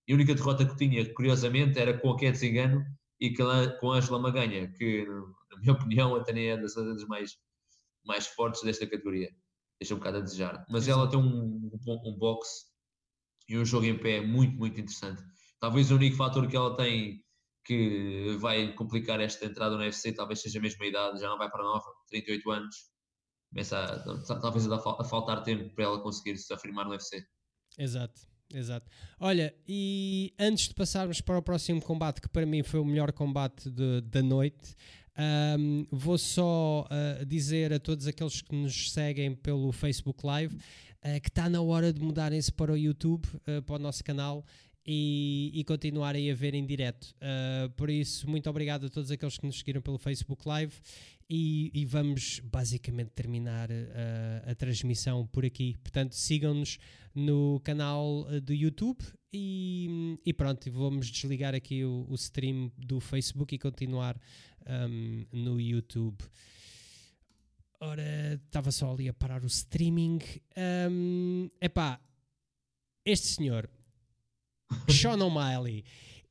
e 0.06 0.12
a 0.12 0.14
única 0.14 0.34
derrota 0.34 0.66
que 0.66 0.76
tinha, 0.76 1.12
curiosamente, 1.14 1.78
era 1.78 1.98
com 1.98 2.10
a 2.10 2.18
Cat 2.18 2.36
Zingano 2.36 2.82
e 3.20 3.34
com 3.34 3.92
a 3.92 3.96
Angela 3.96 4.18
Maganha, 4.18 4.72
que, 4.72 5.04
na 5.50 5.58
minha 5.58 5.72
opinião, 5.74 6.16
até 6.16 6.32
nem 6.32 6.50
é 6.50 6.56
das 6.56 6.76
atletas 6.76 7.04
mais, 7.06 7.36
mais 8.06 8.26
fortes 8.26 8.62
desta 8.62 8.86
categoria. 8.86 9.30
Deixa 9.80 9.94
um 9.94 9.98
bocado 9.98 10.18
a 10.18 10.20
desejar. 10.20 10.64
Mas 10.70 10.88
ela 10.88 11.08
tem 11.08 11.18
um, 11.18 11.70
um, 11.86 12.08
um 12.08 12.18
boxe 12.18 12.64
e 13.48 13.58
um 13.58 13.64
jogo 13.64 13.86
em 13.86 13.98
pé 13.98 14.20
muito, 14.20 14.56
muito 14.56 14.80
interessante. 14.80 15.22
Talvez 15.60 15.90
o 15.90 15.96
único 15.96 16.16
fator 16.16 16.48
que 16.48 16.56
ela 16.56 16.76
tem 16.76 17.22
que 17.64 18.34
vai 18.40 18.72
complicar 18.72 19.20
esta 19.20 19.44
entrada 19.44 19.76
no 19.76 19.82
UFC, 19.82 20.14
talvez 20.14 20.40
seja 20.40 20.58
a 20.58 20.62
mesma 20.62 20.86
idade, 20.86 21.20
já 21.20 21.28
não 21.28 21.36
vai 21.36 21.50
para 21.50 21.62
nova, 21.62 21.84
38 22.08 22.50
anos. 22.50 22.76
Começa 23.50 23.78
a, 23.78 24.40
talvez 24.40 24.66
a, 24.70 24.76
a 24.76 25.04
faltar 25.04 25.42
tempo 25.42 25.74
para 25.74 25.84
ela 25.84 26.02
conseguir 26.02 26.38
se 26.38 26.52
afirmar 26.54 26.86
no 26.86 26.92
UFC. 26.92 27.22
Exato. 27.78 28.20
Exato. 28.52 28.90
Olha, 29.20 29.54
e 29.68 30.32
antes 30.38 30.68
de 30.68 30.74
passarmos 30.74 31.20
para 31.20 31.38
o 31.38 31.42
próximo 31.42 31.82
combate, 31.82 32.20
que 32.20 32.28
para 32.28 32.46
mim 32.46 32.62
foi 32.62 32.80
o 32.80 32.84
melhor 32.84 33.12
combate 33.12 33.70
de, 33.70 34.00
da 34.00 34.22
noite, 34.22 34.74
um, 35.58 35.84
vou 35.90 36.16
só 36.16 36.86
uh, 36.86 37.26
dizer 37.26 37.72
a 37.72 37.78
todos 37.78 38.06
aqueles 38.06 38.40
que 38.40 38.54
nos 38.54 38.92
seguem 38.92 39.34
pelo 39.34 39.70
Facebook 39.72 40.24
Live 40.24 40.54
uh, 40.54 41.20
que 41.20 41.28
está 41.28 41.48
na 41.48 41.60
hora 41.60 41.92
de 41.92 42.00
mudarem-se 42.00 42.52
para 42.52 42.72
o 42.72 42.76
YouTube, 42.76 43.26
uh, 43.26 43.62
para 43.62 43.76
o 43.76 43.78
nosso 43.78 44.02
canal. 44.02 44.44
E, 44.90 45.50
e, 45.52 45.64
continuarem 45.64 46.30
a 46.30 46.34
ver 46.34 46.54
em 46.54 46.64
direto. 46.64 47.14
por 47.76 47.90
isso, 47.90 48.26
muito 48.26 48.48
obrigado 48.48 48.86
a 48.86 48.88
todos 48.88 49.10
aqueles 49.10 49.36
que 49.36 49.44
nos 49.44 49.58
seguiram 49.58 49.82
pelo 49.82 49.98
Facebook 49.98 50.48
Live 50.48 50.72
e, 51.28 51.70
e 51.74 51.84
vamos 51.84 52.40
basicamente 52.40 53.10
terminar 53.10 53.68
a, 53.70 54.50
a 54.50 54.54
transmissão 54.54 55.26
por 55.26 55.44
aqui. 55.44 55.76
Portanto, 55.82 56.14
sigam-nos 56.14 56.78
no 57.14 57.60
canal 57.60 58.24
do 58.42 58.54
YouTube 58.54 59.04
e, 59.32 60.18
e, 60.24 60.32
pronto, 60.32 60.70
vamos 60.72 61.08
desligar 61.08 61.54
aqui 61.54 61.84
o, 61.84 62.06
o 62.08 62.14
stream 62.14 62.72
do 62.78 62.98
Facebook 62.98 63.54
e 63.54 63.58
continuar 63.58 64.18
um, 64.66 65.26
no 65.32 65.60
YouTube. 65.60 66.16
Ora, 67.80 68.40
estava 68.46 68.72
só 68.72 68.92
ali 68.92 69.08
a 69.08 69.12
parar 69.12 69.44
o 69.44 69.46
streaming. 69.46 70.18
Um, 70.90 71.50
epá, 71.60 72.00
este 73.04 73.28
senhor, 73.28 73.68
Sean 74.88 75.22
O'Malley, 75.22 75.84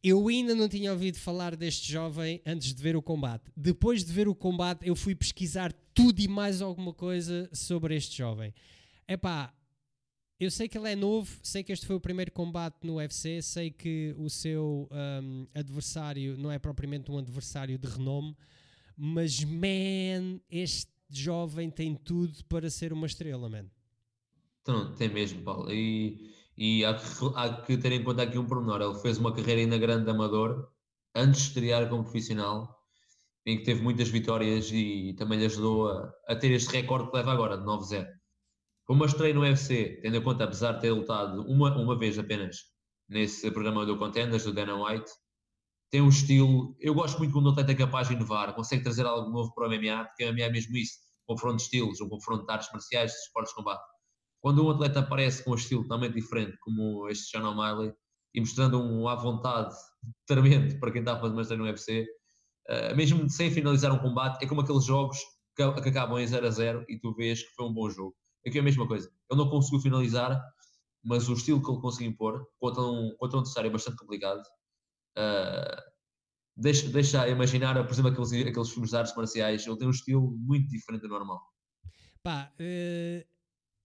eu 0.04 0.28
ainda 0.28 0.54
não 0.54 0.70
tinha 0.70 0.92
ouvido 0.92 1.18
falar 1.18 1.56
deste 1.56 1.92
jovem 1.92 2.42
antes 2.46 2.74
de 2.74 2.82
ver 2.82 2.96
o 2.96 3.02
combate. 3.02 3.52
Depois 3.56 4.04
de 4.04 4.14
ver 4.14 4.28
o 4.28 4.36
combate, 4.36 4.88
eu 4.88 4.96
fui 4.96 5.16
pesquisar 5.16 5.74
tudo 5.94 6.20
e 6.20 6.28
mais 6.28 6.62
alguma 6.62 6.94
coisa 6.94 7.50
sobre 7.52 7.96
este 7.96 8.18
jovem. 8.18 8.54
Epá, 9.08 9.54
eu 10.40 10.52
sei 10.52 10.68
que 10.68 10.78
ele 10.78 10.92
é 10.92 10.96
novo, 10.96 11.40
sei 11.42 11.64
que 11.64 11.72
este 11.72 11.86
foi 11.86 11.96
o 11.96 12.00
primeiro 12.00 12.32
combate 12.32 12.86
no 12.86 12.98
UFC, 12.98 13.42
sei 13.42 13.72
que 13.72 14.14
o 14.20 14.30
seu 14.30 14.88
um, 14.92 15.48
adversário 15.54 16.38
não 16.38 16.52
é 16.52 16.60
propriamente 16.60 17.12
um 17.12 17.18
adversário 17.18 17.78
de 17.78 17.88
renome, 17.88 18.36
mas 18.96 19.44
man, 19.44 20.40
este 20.50 20.92
jovem 21.10 21.72
tem 21.72 21.96
tudo 21.96 22.46
para 22.46 22.70
ser 22.70 22.94
uma 22.94 23.08
estrela, 23.08 23.50
man. 23.50 23.66
Então, 24.62 24.94
tem 24.94 25.10
mesmo, 25.10 25.42
Paulo. 25.42 25.74
E, 25.74 26.30
e 26.58 26.84
há, 26.84 26.94
que, 26.96 27.06
há 27.36 27.62
que 27.62 27.78
ter 27.78 27.92
em 27.92 28.04
conta 28.04 28.24
aqui 28.24 28.38
um 28.38 28.48
pormenor. 28.48 28.82
Ele 28.82 29.00
fez 29.00 29.18
uma 29.18 29.34
carreira 29.34 29.62
ainda 29.62 29.78
grande 29.78 30.06
de 30.06 30.12
amador, 30.12 30.68
antes 31.16 31.42
de 31.42 31.48
estrear 31.50 31.88
como 31.88 32.04
profissional, 32.04 32.76
em 33.46 33.58
que 33.58 33.64
teve 33.64 33.82
muitas 33.82 34.10
vitórias 34.10 34.70
e 34.72 35.14
também 35.18 35.40
lhe 35.40 35.46
ajudou 35.46 35.90
a, 35.90 36.12
a 36.28 36.36
ter 36.36 36.52
este 36.52 36.72
recorde 36.72 37.10
que 37.10 37.16
leva 37.16 37.32
agora, 37.32 37.58
de 37.58 37.64
9-0. 37.64 38.08
Como 38.86 39.04
eu 39.04 39.08
estreio 39.08 39.36
no 39.36 39.42
UFC, 39.42 40.00
tendo 40.02 40.18
em 40.18 40.24
conta, 40.24 40.46
apesar 40.46 40.74
de 40.74 40.82
ter 40.82 40.92
lutado 40.92 41.44
uma, 41.44 41.76
uma 41.78 41.98
vez 41.98 42.18
apenas 42.18 42.58
nesse 43.08 43.50
programa 43.52 43.86
do 43.86 43.98
Contenders, 43.98 44.44
do 44.44 44.54
Dana 44.54 44.76
White, 44.76 45.10
tem 45.90 46.02
um 46.02 46.10
estilo. 46.10 46.76
Eu 46.80 46.94
gosto 46.94 47.18
muito 47.20 47.34
quando 47.34 47.48
o 47.48 47.50
atleta 47.52 47.72
é 47.72 47.76
capaz 47.76 48.08
de 48.08 48.16
inovar, 48.16 48.54
consegue 48.54 48.84
trazer 48.84 49.06
algo 49.06 49.30
novo 49.30 49.54
para 49.54 49.68
o 49.68 49.70
MMA, 49.70 50.06
porque 50.06 50.26
o 50.26 50.34
MMA 50.34 50.44
é 50.44 50.50
mesmo 50.50 50.76
isso: 50.76 50.98
confronto 51.26 51.58
de 51.58 51.64
estilos, 51.64 52.02
um 52.02 52.10
confronto 52.10 52.46
de 52.46 52.52
artes 52.52 52.70
marciais, 52.72 53.12
de 53.12 53.18
esportes 53.20 53.52
de 53.52 53.56
combate. 53.56 53.84
Quando 54.42 54.66
um 54.66 54.70
atleta 54.70 55.00
aparece 55.00 55.44
com 55.44 55.52
um 55.52 55.56
estilo 55.56 55.84
totalmente 55.84 56.14
diferente, 56.14 56.58
como 56.62 57.10
este 57.10 57.30
Sean 57.30 57.48
O'Malley, 57.50 57.94
e 58.34 58.40
mostrando 58.40 58.82
um 58.82 59.08
à 59.08 59.16
vontade 59.16 59.76
tremendo 60.26 60.80
para 60.80 60.92
quem 60.92 61.02
está 61.02 61.14
a 61.14 61.20
fazer 61.20 61.34
mais 61.34 61.50
no 61.50 61.64
UFC, 61.64 62.06
uh, 62.70 62.96
mesmo 62.96 63.30
sem 63.30 63.50
finalizar 63.50 63.92
um 63.92 64.00
combate, 64.00 64.44
é 64.44 64.48
como 64.48 64.62
aqueles 64.62 64.86
jogos 64.86 65.18
que, 65.56 65.82
que 65.82 65.90
acabam 65.90 66.20
em 66.20 66.28
0 66.28 66.46
a 66.46 66.52
0 66.52 66.86
e 66.88 67.00
tu 67.00 67.14
vês 67.16 67.42
que 67.42 67.56
foi 67.56 67.66
um 67.66 67.74
bom 67.74 67.90
jogo. 67.90 68.16
Aqui 68.46 68.60
é 68.60 68.62
a 68.62 68.64
mesma 68.64 68.88
coisa. 68.88 69.10
Ele 69.30 69.40
não 69.40 69.50
conseguiu 69.50 69.80
finalizar, 69.80 70.40
mas 71.04 71.28
o 71.28 71.34
estilo 71.34 71.62
que 71.64 71.70
ele 71.72 71.82
conseguiu 71.82 72.12
impor 72.12 72.46
contra 72.60 72.82
um, 72.84 73.16
contra 73.18 73.38
um 73.38 73.42
adversário 73.42 73.72
bastante 73.72 73.98
complicado 73.98 74.42
uh, 75.18 75.82
deixa, 76.56 76.88
deixa 76.90 77.28
imaginar, 77.28 77.82
por 77.84 77.92
exemplo, 77.92 78.12
aqueles, 78.12 78.48
aqueles 78.48 78.70
filmes 78.70 78.92
de 78.92 78.98
artes 78.98 79.16
marciais. 79.16 79.66
Ele 79.66 79.78
tem 79.78 79.88
um 79.88 79.92
estilo 79.92 80.32
muito 80.38 80.68
diferente 80.70 81.02
do 81.02 81.08
normal. 81.08 81.42
Pá, 82.24 82.52
uh, 82.54 83.37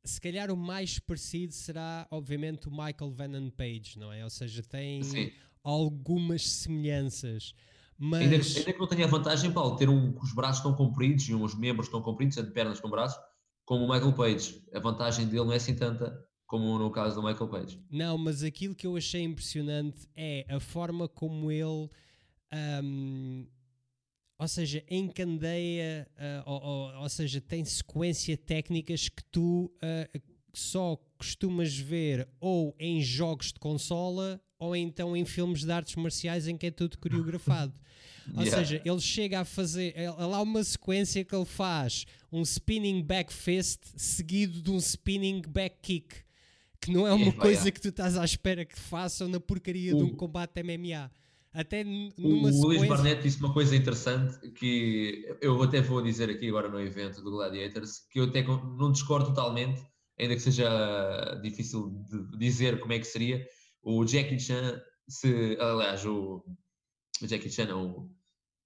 se 0.05 0.20
calhar 0.20 0.50
o 0.50 0.57
mais 0.57 0.98
parecido 0.98 1.53
será, 1.53 2.07
obviamente, 2.11 2.68
o 2.68 2.70
Michael 2.70 3.12
Venom 3.12 3.50
Page, 3.50 3.98
não 3.98 4.12
é? 4.12 4.24
Ou 4.24 4.30
seja, 4.30 4.62
tem 4.62 5.03
Sim. 5.03 5.30
algumas 5.62 6.48
semelhanças. 6.48 7.55
Mas... 7.98 8.22
Ainda, 8.22 8.36
ainda 8.36 8.72
que 8.72 8.78
não 8.78 8.86
tenha 8.86 9.05
a 9.05 9.09
vantagem, 9.09 9.53
Paulo, 9.53 9.76
ter 9.76 9.88
um, 9.88 10.16
os 10.20 10.32
braços 10.34 10.62
tão 10.62 10.74
compridos 10.74 11.28
e 11.28 11.34
uns 11.34 11.55
membros 11.55 11.88
tão 11.88 12.03
compridos, 12.03 12.34
sendo 12.34 12.50
pernas 12.50 12.80
com 12.80 12.90
braços, 12.90 13.22
como 13.64 13.84
o 13.84 13.88
Michael 13.88 14.12
Page. 14.12 14.64
A 14.74 14.80
vantagem 14.80 15.26
dele 15.26 15.44
não 15.44 15.53
é 15.53 15.57
assim 15.57 15.74
tanta 15.74 16.26
como 16.53 16.78
no 16.78 16.90
caso 16.90 17.14
do 17.14 17.26
Michael 17.26 17.48
Page. 17.48 17.82
Não, 17.90 18.18
mas 18.18 18.42
aquilo 18.42 18.74
que 18.74 18.86
eu 18.86 18.94
achei 18.94 19.22
impressionante 19.22 20.07
é 20.14 20.44
a 20.50 20.61
forma 20.61 21.09
como 21.09 21.50
ele. 21.50 21.88
Um, 22.82 23.46
ou 24.43 24.49
seja, 24.49 24.82
encandeia, 24.90 26.05
uh, 26.16 26.51
ou, 26.51 26.62
ou, 26.62 27.03
ou, 27.03 27.09
seja, 27.09 27.40
tem 27.40 27.64
sequência 27.64 28.36
técnicas 28.36 29.09
que 29.09 29.22
tu 29.30 29.72
uh, 29.76 30.20
só 30.53 30.99
costumas 31.16 31.76
ver 31.76 32.28
ou 32.40 32.74
em 32.76 33.01
jogos 33.01 33.53
de 33.53 33.61
consola 33.61 34.43
ou 34.59 34.74
então 34.74 35.16
em 35.16 35.24
filmes 35.24 35.64
de 35.64 35.70
artes 35.70 35.95
marciais 35.95 36.49
em 36.49 36.57
que 36.57 36.66
é 36.66 36.70
tudo 36.72 36.99
coreografado. 36.99 37.72
Ou 38.36 38.43
yeah. 38.45 38.59
seja, 38.59 38.82
ele 38.84 39.01
chega 39.01 39.40
a 39.40 39.45
fazer. 39.45 39.95
Lá 40.16 40.40
uma 40.40 40.62
sequência 40.62 41.24
que 41.24 41.34
ele 41.34 41.45
faz 41.45 42.05
um 42.30 42.43
spinning 42.43 43.03
back 43.03 43.32
fist 43.32 43.80
seguido 43.97 44.62
de 44.62 44.70
um 44.70 44.78
spinning 44.78 45.43
back 45.43 45.76
kick. 45.82 46.14
Que 46.80 46.93
não 46.93 47.05
é 47.05 47.12
uma 47.12 47.26
yeah, 47.26 47.40
coisa 47.40 47.62
yeah. 47.62 47.72
que 47.72 47.80
tu 47.80 47.88
estás 47.88 48.16
à 48.16 48.24
espera 48.24 48.64
que 48.64 48.78
façam 48.78 49.26
na 49.26 49.40
porcaria 49.40 49.93
de 49.93 50.03
um 50.03 50.14
combate 50.14 50.62
MMA. 50.62 51.11
Até 51.53 51.84
numa 51.84 52.48
o 52.48 52.53
sequência... 52.53 52.66
Luís 52.66 52.88
Barnett 52.88 53.22
disse 53.22 53.38
uma 53.38 53.53
coisa 53.53 53.76
interessante 53.76 54.50
que 54.53 55.36
eu 55.40 55.62
até 55.62 55.82
vou 55.82 56.00
dizer 56.00 56.30
aqui 56.30 56.48
agora 56.48 56.68
no 56.68 56.80
evento 56.80 57.22
do 57.22 57.30
Gladiators, 57.30 58.07
que 58.11 58.20
eu 58.20 58.24
até 58.24 58.42
não 58.42 58.90
discordo 58.90 59.26
totalmente, 59.26 59.82
ainda 60.18 60.34
que 60.34 60.40
seja 60.40 61.38
difícil 61.42 61.90
de 62.09 62.38
dizer 62.38 62.80
como 62.80 62.94
é 62.94 62.98
que 62.98 63.05
seria. 63.05 63.46
O 63.82 64.07
Jackie 64.07 64.38
Chan, 64.38 64.80
se, 65.09 65.57
aliás, 65.61 66.07
o 66.07 66.42
o 67.22 67.26
Jackie 67.26 67.50
Chan, 67.50 67.74
o, 67.76 68.11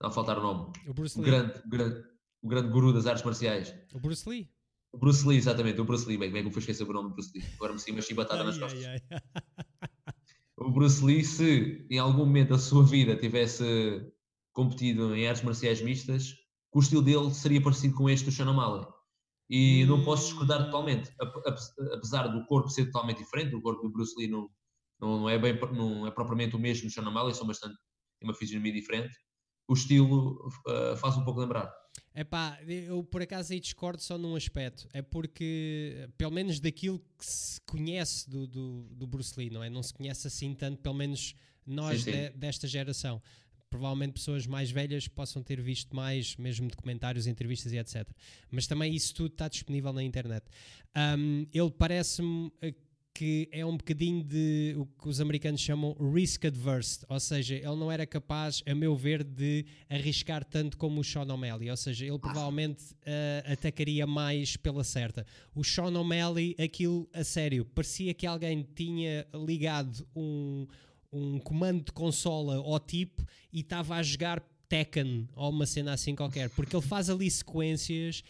não 0.01 0.11
faltar 0.11 0.39
o 0.39 0.43
nome, 0.43 0.73
o, 0.87 0.95
Bruce 0.95 1.19
o 1.19 1.23
grande, 1.23 1.59
o 1.65 1.69
grande, 1.69 2.05
o 2.43 2.49
grande 2.49 2.69
guru 2.69 2.93
das 2.93 3.07
artes 3.07 3.25
marciais. 3.25 3.75
O 3.93 4.01
Bruce 4.01 4.29
Lee? 4.29 4.51
O 4.93 4.99
Bruce 4.99 5.27
Lee, 5.27 5.37
exatamente, 5.37 5.81
o 5.81 5.85
Bruce 5.85 6.09
Lee, 6.09 6.17
bem, 6.17 6.31
bem 6.31 6.43
que 6.43 6.49
eu 6.49 6.53
fui 6.53 6.61
esquecer 6.61 6.85
o 6.85 6.93
nome 6.93 7.09
do 7.09 7.15
Bruce 7.15 7.33
Lee, 7.35 7.45
agora 7.55 7.73
me 7.73 7.79
sinto 7.79 7.97
uma 7.97 8.03
chibatada 8.03 8.45
nas 8.45 8.57
costas. 8.57 8.81
O 10.59 10.71
Bruce 10.71 11.05
Lee, 11.05 11.25
se 11.25 11.87
em 11.91 11.99
algum 11.99 12.25
momento 12.25 12.51
da 12.51 12.59
sua 12.59 12.83
vida 12.83 13.17
tivesse 13.17 13.65
competido 14.53 15.15
em 15.15 15.29
artes 15.29 15.43
marciais 15.43 15.83
mistas, 15.83 16.35
o 16.73 16.81
estilo 16.81 17.03
dele 17.03 17.33
seria 17.33 17.63
parecido 17.63 17.95
com 17.95 18.09
este 18.09 18.25
do 18.25 18.33
Sean 18.33 18.51
O'Malley. 18.51 18.87
E 19.51 19.85
hum. 19.85 19.89
não 19.89 20.05
posso 20.05 20.29
discordar 20.29 20.65
totalmente, 20.65 21.13
apesar 21.93 22.29
do 22.29 22.45
corpo 22.47 22.69
ser 22.69 22.87
totalmente 22.87 23.19
diferente, 23.19 23.55
o 23.55 23.61
corpo 23.61 23.83
do 23.83 23.91
Bruce 23.91 24.15
Lee 24.19 24.29
não, 24.29 24.49
não, 25.01 25.21
não 25.21 25.29
é, 25.29 25.39
bem, 25.39 25.59
não 25.73 26.07
é 26.07 26.11
propriamente 26.11 26.57
o 26.57 26.59
mesmo 26.59 26.89
do 26.89 26.93
Sean 26.93 27.07
O'Malley, 27.07 27.35
são 27.35 27.47
bastante 27.47 27.77
tem 28.19 28.29
uma 28.29 28.35
fisionomia 28.35 28.73
diferente, 28.73 29.15
o 29.69 29.75
estilo 29.75 30.49
uh, 30.67 30.97
faz 30.97 31.17
um 31.17 31.25
pouco 31.25 31.41
lembrar. 31.41 31.73
É 32.15 32.25
pá, 32.25 32.59
eu 32.67 33.05
por 33.05 33.23
acaso 33.23 33.53
aí 33.53 33.61
discordo 33.61 34.03
só 34.03 34.17
num 34.17 34.35
aspecto. 34.35 34.89
É 34.93 35.03
porque, 35.03 36.09
pelo 36.17 36.33
menos 36.33 36.61
daquilo 36.61 36.99
que 37.19 37.27
se 37.27 37.61
conhece 37.63 38.29
do, 38.29 38.47
do, 38.47 38.83
do 38.91 39.07
Bruce 39.07 39.35
Lee, 39.39 39.51
não 39.51 39.63
é? 39.63 39.69
Não 39.69 39.83
se 39.83 39.93
conhece 39.93 40.27
assim 40.27 40.55
tanto, 40.55 40.81
pelo 40.81 40.95
menos 40.95 41.35
nós 41.67 42.03
sim, 42.03 42.13
sim. 42.13 42.13
De, 42.13 42.31
desta 42.31 42.67
geração. 42.67 43.21
Provavelmente 43.69 44.13
pessoas 44.13 44.47
mais 44.47 44.71
velhas 44.71 45.09
possam 45.09 45.43
ter 45.43 45.61
visto 45.61 45.95
mais, 45.95 46.37
mesmo 46.37 46.69
documentários, 46.69 47.27
entrevistas 47.27 47.73
e 47.73 47.79
etc. 47.79 48.09
Mas 48.51 48.67
também 48.67 48.95
isso 48.95 49.15
tudo 49.15 49.33
está 49.33 49.49
disponível 49.49 49.93
na 49.93 50.03
internet. 50.03 50.47
Um, 50.97 51.47
ele 51.53 51.71
parece-me 51.71 52.51
que 53.17 53.49
é 53.51 53.65
um 53.65 53.79
bocadinho 53.79 54.23
de 54.23 54.75
o 54.77 54.85
que 54.85 55.09
os 55.09 55.23
americanos 55.23 55.63
chamam 55.63 55.97
risk 56.13 56.45
adverse, 56.45 56.99
ou 57.09 57.19
seja, 57.19 57.55
ele 57.55 57.65
não 57.77 57.91
era 57.91 58.07
capaz, 58.07 58.63
a 58.67 58.75
meu 58.75 58.95
ver, 58.95 59.25
de 59.25 59.65
arriscar 59.89 60.45
tanto 60.45 60.77
como 60.77 61.01
o 61.01 61.05
Sean 61.05 61.33
O'Malley, 61.33 61.71
ou 61.71 61.77
seja, 61.79 62.05
ele 62.05 62.19
provavelmente 62.19 62.93
uh, 62.93 63.53
atacaria 63.53 64.07
mais 64.07 64.59
pela 64.59 64.85
certa. 64.85 65.25
O 65.55 65.65
Sean 65.65 65.99
O'Malley, 65.99 66.55
aquilo 66.63 67.09
a 67.11 67.25
sério, 67.25 67.65
parecia 67.65 68.13
que 68.13 68.27
alguém 68.27 68.63
tinha 68.75 69.27
ligado 69.33 70.07
um, 70.15 70.67
um 71.11 71.39
comando 71.39 71.87
de 71.87 71.93
consola 71.93 72.57
ao 72.57 72.79
tipo 72.79 73.27
e 73.51 73.61
estava 73.61 73.95
a 73.95 74.03
jogar 74.03 74.43
Tekken 74.69 75.27
ou 75.35 75.49
uma 75.49 75.65
cena 75.65 75.95
assim 75.95 76.15
qualquer, 76.15 76.51
porque 76.51 76.77
ele 76.77 76.85
faz 76.85 77.09
ali 77.09 77.31
sequências 77.31 78.23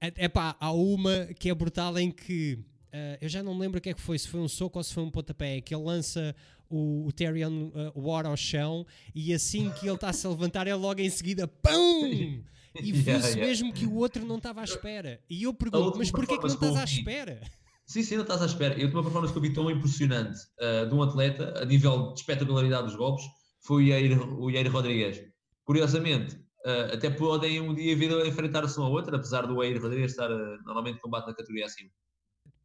É, 0.00 0.26
epá, 0.26 0.56
há 0.60 0.70
uma 0.70 1.26
que 1.34 1.50
é 1.50 1.54
brutal 1.54 1.98
em 1.98 2.08
que 2.12 2.60
uh, 2.92 3.18
eu 3.20 3.28
já 3.28 3.42
não 3.42 3.54
me 3.54 3.60
lembro 3.60 3.78
o 3.78 3.80
que 3.80 3.90
é 3.90 3.94
que 3.94 4.00
foi, 4.00 4.18
se 4.18 4.28
foi 4.28 4.40
um 4.40 4.48
soco 4.48 4.78
ou 4.78 4.84
se 4.84 4.92
foi 4.92 5.02
um 5.02 5.10
pontapé, 5.10 5.60
que 5.60 5.74
ele 5.74 5.84
lança 5.84 6.34
o, 6.68 7.06
o 7.06 7.12
Tyrion 7.12 7.68
uh, 7.68 7.92
War 7.94 8.26
ao 8.26 8.36
chão 8.36 8.86
e 9.14 9.32
assim 9.32 9.70
que 9.70 9.86
ele 9.86 9.94
está-se 9.94 10.26
a 10.26 10.30
levantar, 10.30 10.66
é 10.66 10.74
logo 10.74 11.00
em 11.00 11.10
seguida 11.10 11.46
PUM! 11.46 12.42
E 12.80 12.92
viu-se 12.92 13.08
yeah, 13.08 13.28
yeah. 13.28 13.46
mesmo 13.46 13.72
que 13.72 13.86
o 13.86 13.94
outro 13.94 14.24
não 14.24 14.36
estava 14.36 14.60
à 14.60 14.64
espera. 14.64 15.20
E 15.28 15.42
eu 15.42 15.54
pergunto, 15.54 15.98
mas 15.98 16.10
porquê 16.10 16.36
que 16.36 16.46
não 16.46 16.54
estás 16.54 16.76
à 16.76 16.84
espera? 16.84 17.40
Sim, 17.86 18.02
sim, 18.02 18.16
não 18.16 18.22
estás 18.22 18.42
à 18.42 18.46
espera. 18.46 18.78
Eu, 18.78 18.88
uma 18.90 19.02
performance 19.02 19.32
que 19.32 19.38
eu 19.38 19.42
vi 19.42 19.52
tão 19.52 19.70
impressionante 19.70 20.38
uh, 20.60 20.86
de 20.86 20.94
um 20.94 21.02
atleta, 21.02 21.54
a 21.60 21.64
nível 21.64 22.12
de 22.12 22.20
espetacularidade 22.20 22.84
dos 22.84 22.96
golpes, 22.96 23.24
foi 23.62 23.84
o 23.84 23.86
Yair, 23.86 24.38
o 24.38 24.50
Yair 24.50 24.70
Rodrigues. 24.70 25.22
Curiosamente, 25.64 26.36
uh, 26.36 26.94
até 26.94 27.10
podem 27.10 27.60
um 27.60 27.74
dia 27.74 27.96
vir 27.96 28.12
a 28.12 28.26
enfrentar-se 28.26 28.78
um 28.78 28.84
ao 28.84 28.92
outro, 28.92 29.16
apesar 29.16 29.46
do 29.46 29.62
Yair 29.62 29.80
Rodrigues 29.80 30.12
estar 30.12 30.30
uh, 30.30 30.62
normalmente 30.64 31.00
combate 31.00 31.26
na 31.26 31.34
categoria 31.34 31.64
acima. 31.64 31.90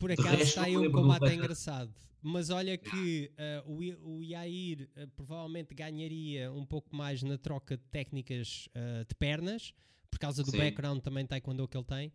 Por 0.03 0.11
acaso 0.11 0.41
está 0.41 0.63
aí 0.63 0.77
um 0.77 0.91
combate 0.91 1.33
engraçado. 1.33 1.89
Mas 2.21 2.49
olha 2.49 2.77
que 2.77 3.31
uh, 3.65 3.71
o, 3.71 4.17
o 4.17 4.21
Yair 4.21 4.89
uh, 4.97 5.07
provavelmente 5.15 5.73
ganharia 5.73 6.51
um 6.51 6.65
pouco 6.65 6.93
mais 6.93 7.23
na 7.23 7.37
troca 7.37 7.77
de 7.77 7.83
técnicas 7.85 8.67
uh, 8.75 9.05
de 9.07 9.15
pernas, 9.15 9.73
por 10.11 10.19
causa 10.19 10.43
do 10.43 10.51
Sim. 10.51 10.57
background 10.57 10.99
também 10.99 11.25
taekwondo 11.25 11.65
que 11.69 11.77
ele 11.77 11.85
tem. 11.85 12.11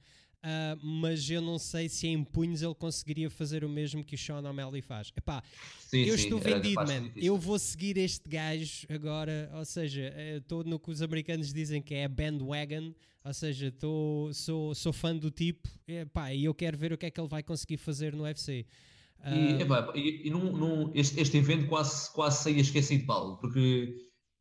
Mas 0.82 1.28
eu 1.28 1.40
não 1.40 1.58
sei 1.58 1.88
se 1.88 2.06
em 2.06 2.22
punhos 2.22 2.62
ele 2.62 2.74
conseguiria 2.74 3.28
fazer 3.28 3.64
o 3.64 3.68
mesmo 3.68 4.04
que 4.04 4.14
o 4.14 4.18
Sean 4.18 4.38
O'Malley 4.38 4.82
faz. 4.82 5.12
Epá, 5.16 5.42
sim, 5.80 6.02
eu 6.02 6.16
sim, 6.16 6.24
estou 6.24 6.38
vendido, 6.38 6.74
man. 6.74 7.10
Eu 7.16 7.36
vou 7.36 7.58
seguir 7.58 7.96
este 7.96 8.28
gajo 8.28 8.86
agora. 8.88 9.50
Ou 9.54 9.64
seja, 9.64 10.12
estou 10.36 10.64
no 10.64 10.78
que 10.78 10.90
os 10.90 11.02
americanos 11.02 11.52
dizem 11.52 11.82
que 11.82 11.94
é 11.94 12.08
bandwagon. 12.08 12.92
Ou 13.24 13.34
seja, 13.34 13.70
tô, 13.70 14.30
sou, 14.32 14.74
sou 14.74 14.92
fã 14.92 15.14
do 15.14 15.30
tipo. 15.30 15.68
Epá, 15.86 16.32
e 16.32 16.44
eu 16.44 16.54
quero 16.54 16.78
ver 16.78 16.92
o 16.92 16.98
que 16.98 17.06
é 17.06 17.10
que 17.10 17.20
ele 17.20 17.28
vai 17.28 17.42
conseguir 17.42 17.76
fazer 17.76 18.14
no 18.14 18.22
UFC. 18.22 18.64
E, 19.26 19.62
epá, 19.62 19.92
e, 19.94 20.28
e 20.28 20.30
num, 20.30 20.56
num, 20.56 20.92
este, 20.94 21.20
este 21.20 21.38
evento 21.38 21.66
quase, 21.66 22.12
quase 22.12 22.44
saía 22.44 22.60
esquecido, 22.60 23.04
Paulo, 23.04 23.36
porque 23.38 23.92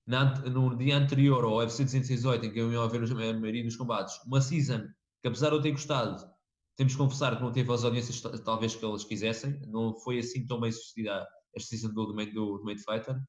na, 0.05 0.39
no 0.41 0.77
dia 0.77 0.97
anterior 0.97 1.43
ao 1.43 1.57
UFC 1.57 1.83
268, 1.83 2.45
em 2.45 2.51
que 2.51 2.59
eu 2.59 2.71
ia 2.71 2.87
ver 2.87 3.03
a 3.03 3.33
maioria 3.33 3.63
dos 3.63 3.75
combates, 3.75 4.15
uma 4.25 4.39
season 4.39 4.87
que 5.21 5.27
apesar 5.27 5.49
de 5.49 5.55
eu 5.55 5.61
ter 5.61 5.71
gostado, 5.71 6.29
temos 6.75 6.93
que 6.93 6.99
confessar 6.99 7.35
que 7.35 7.41
não 7.41 7.51
teve 7.51 7.71
as 7.73 7.83
audiências 7.83 8.21
talvez 8.43 8.75
que 8.75 8.85
eles 8.85 9.03
quisessem, 9.03 9.59
não 9.67 9.97
foi 9.99 10.19
assim 10.19 10.45
tão 10.45 10.59
bem 10.59 10.71
sucedida 10.71 11.27
esta 11.55 11.69
season 11.69 11.93
do, 11.93 12.05
do, 12.05 12.13
do, 12.13 12.57
do 12.59 12.63
Made 12.63 12.83
Fighter. 12.83 13.19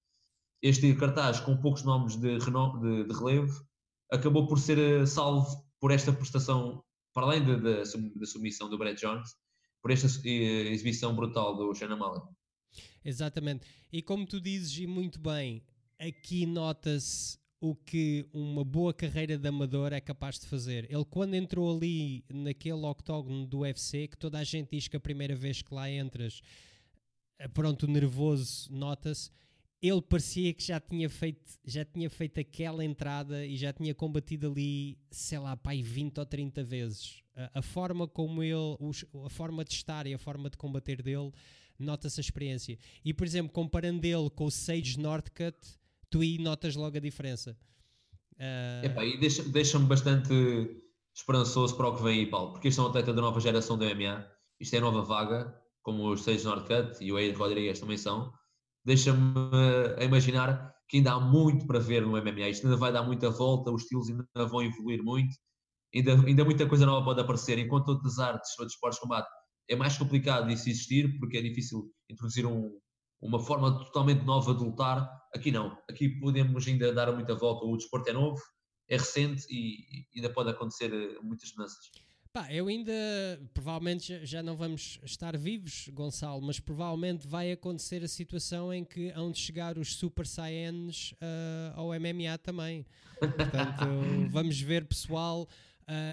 Este 0.63 0.95
cartaz 0.95 1.41
com 1.41 1.57
poucos 1.57 1.83
nomes 1.83 2.17
de, 2.17 2.39
de, 2.39 3.05
de 3.05 3.15
relevo 3.15 3.65
acabou 4.13 4.47
por 4.47 4.59
ser 4.59 4.79
eh, 4.79 5.07
salvo 5.07 5.65
por 5.81 5.91
esta 5.91 6.13
prestação, 6.13 6.83
para 7.15 7.27
além 7.27 7.45
da 7.45 7.85
submissão 7.85 8.69
do 8.69 8.77
Brett 8.77 9.01
Jones, 9.01 9.31
por 9.81 9.91
esta 9.91 10.07
eh, 10.29 10.73
exibição 10.73 11.15
brutal 11.15 11.57
do 11.57 11.75
Shannon 11.75 11.97
Malley. 11.97 12.23
Exatamente. 13.05 13.67
E 13.93 14.03
como 14.03 14.27
tu 14.27 14.41
dizes, 14.41 14.77
e 14.79 14.87
muito 14.87 15.19
bem, 15.19 15.65
aqui 15.99 16.45
nota-se 16.45 17.39
o 17.61 17.75
que 17.75 18.27
uma 18.33 18.65
boa 18.65 18.95
carreira 18.95 19.37
de 19.37 19.49
amador 19.49 19.93
é 19.93 20.01
capaz 20.01 20.39
de 20.39 20.47
fazer. 20.47 20.87
Ele, 20.91 21.05
quando 21.05 21.35
entrou 21.35 21.75
ali 21.75 22.25
naquele 22.29 22.85
octógono 22.87 23.47
do 23.47 23.61
UFC, 23.61 24.09
que 24.09 24.17
toda 24.17 24.39
a 24.39 24.45
gente 24.45 24.71
diz 24.71 24.89
que 24.89 24.97
a 24.97 25.01
primeira 25.01 25.35
vez 25.35 25.63
que 25.63 25.75
lá 25.75 25.91
entras, 25.91 26.41
eh, 27.39 27.49
pronto, 27.49 27.87
nervoso, 27.87 28.73
nota-se 28.73 29.31
ele 29.81 30.03
parecia 30.03 30.53
que 30.53 30.65
já 30.65 30.81
tinha 30.81 31.09
feito 31.09 31.41
já 31.65 31.85
tinha 31.85 32.11
feito 32.11 32.41
aquela 32.41 32.85
entrada 32.85 33.47
e 33.47 33.57
já 33.57 33.73
tinha 33.73 33.95
combatido 33.95 34.51
ali, 34.51 34.99
sei 35.11 35.39
lá, 35.39 35.57
pai 35.57 35.83
20 35.83 36.19
ou 36.19 36.27
30 36.27 36.65
vezes. 36.65 37.23
A, 37.37 37.61
a 37.61 37.63
forma 37.63 38.09
como 38.09 38.43
ele, 38.43 38.77
os, 38.81 39.05
a 39.25 39.31
forma 39.31 39.65
de 39.65 39.73
estar 39.73 40.07
e 40.07 40.15
a 40.15 40.19
forma 40.19 40.51
de 40.51 40.57
combater 40.57 41.01
dele, 41.01 41.31
nota-se 41.79 42.19
a 42.19 42.23
experiência. 42.23 42.77
E, 43.05 43.15
por 43.15 43.27
exemplo, 43.27 43.53
comparando 43.53 44.05
ele 44.05 44.29
com 44.31 44.47
o 44.47 44.51
Sage 44.51 44.99
Northcutt, 44.99 45.57
tu 46.11 46.21
aí 46.21 46.39
notas 46.39 46.77
logo 46.77 46.97
a 46.97 47.01
diferença. 47.01 47.57
Uh... 48.35 48.87
Epá, 48.87 49.05
e 49.05 49.19
deixa-me 49.19 49.51
deixa 49.51 49.79
bastante 49.79 50.33
esperançoso 51.15 51.77
para 51.77 51.89
o 51.89 51.97
que 51.97 52.03
vem 52.03 52.21
aí, 52.21 52.27
Paulo, 52.27 52.53
porque 52.53 52.69
este 52.69 52.79
é 52.79 52.83
um 52.83 52.87
atleta 52.87 53.13
da 53.13 53.21
nova 53.21 53.41
geração 53.41 53.77
do 53.77 53.85
MMA, 53.85 54.27
isto 54.61 54.77
é 54.77 54.81
nova 54.81 55.03
vaga, 55.03 55.55
como 55.83 56.05
o 56.09 56.17
Sage 56.17 56.45
Northcutt 56.45 57.03
e 57.03 57.13
o 57.13 57.19
Ed 57.19 57.37
Rodrigues 57.37 57.81
também 57.81 57.99
são 57.99 58.33
deixa-me 58.85 59.35
a 59.99 60.05
imaginar 60.05 60.75
que 60.89 60.97
ainda 60.97 61.13
há 61.13 61.21
muito 61.21 61.67
para 61.67 61.79
ver 61.79 62.03
no 62.03 62.13
MMA. 62.13 62.49
Isto 62.49 62.67
ainda 62.67 62.77
vai 62.79 62.91
dar 62.91 63.03
muita 63.03 63.29
volta, 63.29 63.71
os 63.71 63.83
estilos 63.83 64.09
ainda 64.09 64.49
vão 64.49 64.63
evoluir 64.63 65.03
muito, 65.03 65.37
ainda, 65.95 66.15
ainda 66.27 66.45
muita 66.45 66.67
coisa 66.67 66.87
nova 66.87 67.05
pode 67.05 67.21
aparecer. 67.21 67.59
Enquanto 67.59 67.89
outras 67.89 68.19
artes, 68.19 68.51
outros 68.59 68.75
esportes 68.75 68.99
de 68.99 69.03
combate, 69.03 69.29
é 69.69 69.77
mais 69.77 69.99
complicado 69.99 70.51
isso 70.51 70.71
existir, 70.71 71.19
porque 71.19 71.37
é 71.37 71.43
difícil 71.43 71.93
introduzir 72.09 72.47
um, 72.47 72.71
uma 73.21 73.39
forma 73.39 73.79
totalmente 73.85 74.25
nova 74.25 74.55
de 74.55 74.63
lutar. 74.63 75.09
Aqui 75.35 75.51
não. 75.51 75.77
Aqui 75.89 76.09
podemos 76.09 76.67
ainda 76.67 76.93
dar 76.93 77.13
muita 77.13 77.35
volta. 77.35 77.67
O 77.67 77.77
desporto 77.77 78.09
é 78.09 78.13
novo, 78.13 78.41
é 78.89 78.97
recente 78.97 79.47
e 79.51 80.07
ainda 80.17 80.31
pode 80.31 80.51
acontecer 80.51 80.93
eh, 80.93 81.19
muitas 81.23 81.51
mudanças. 81.53 81.91
Pá, 82.33 82.53
eu 82.53 82.69
ainda, 82.69 82.93
provavelmente 83.55 84.25
já 84.25 84.43
não 84.43 84.55
vamos 84.55 85.01
estar 85.03 85.37
vivos, 85.37 85.89
Gonçalo, 85.93 86.43
mas 86.43 86.61
provavelmente 86.61 87.27
vai 87.27 87.51
acontecer 87.51 88.05
a 88.05 88.09
situação 88.09 88.73
em 88.73 88.85
que 88.85 89.11
hão 89.13 89.31
de 89.33 89.39
chegar 89.39 89.79
os 89.79 89.97
Super 89.97 90.27
Saiyans 90.27 91.13
uh, 91.13 91.73
ao 91.75 91.89
MMA 91.89 92.37
também. 92.43 92.87
Portanto, 93.19 94.29
vamos 94.31 94.61
ver 94.61 94.85
pessoal 94.85 95.49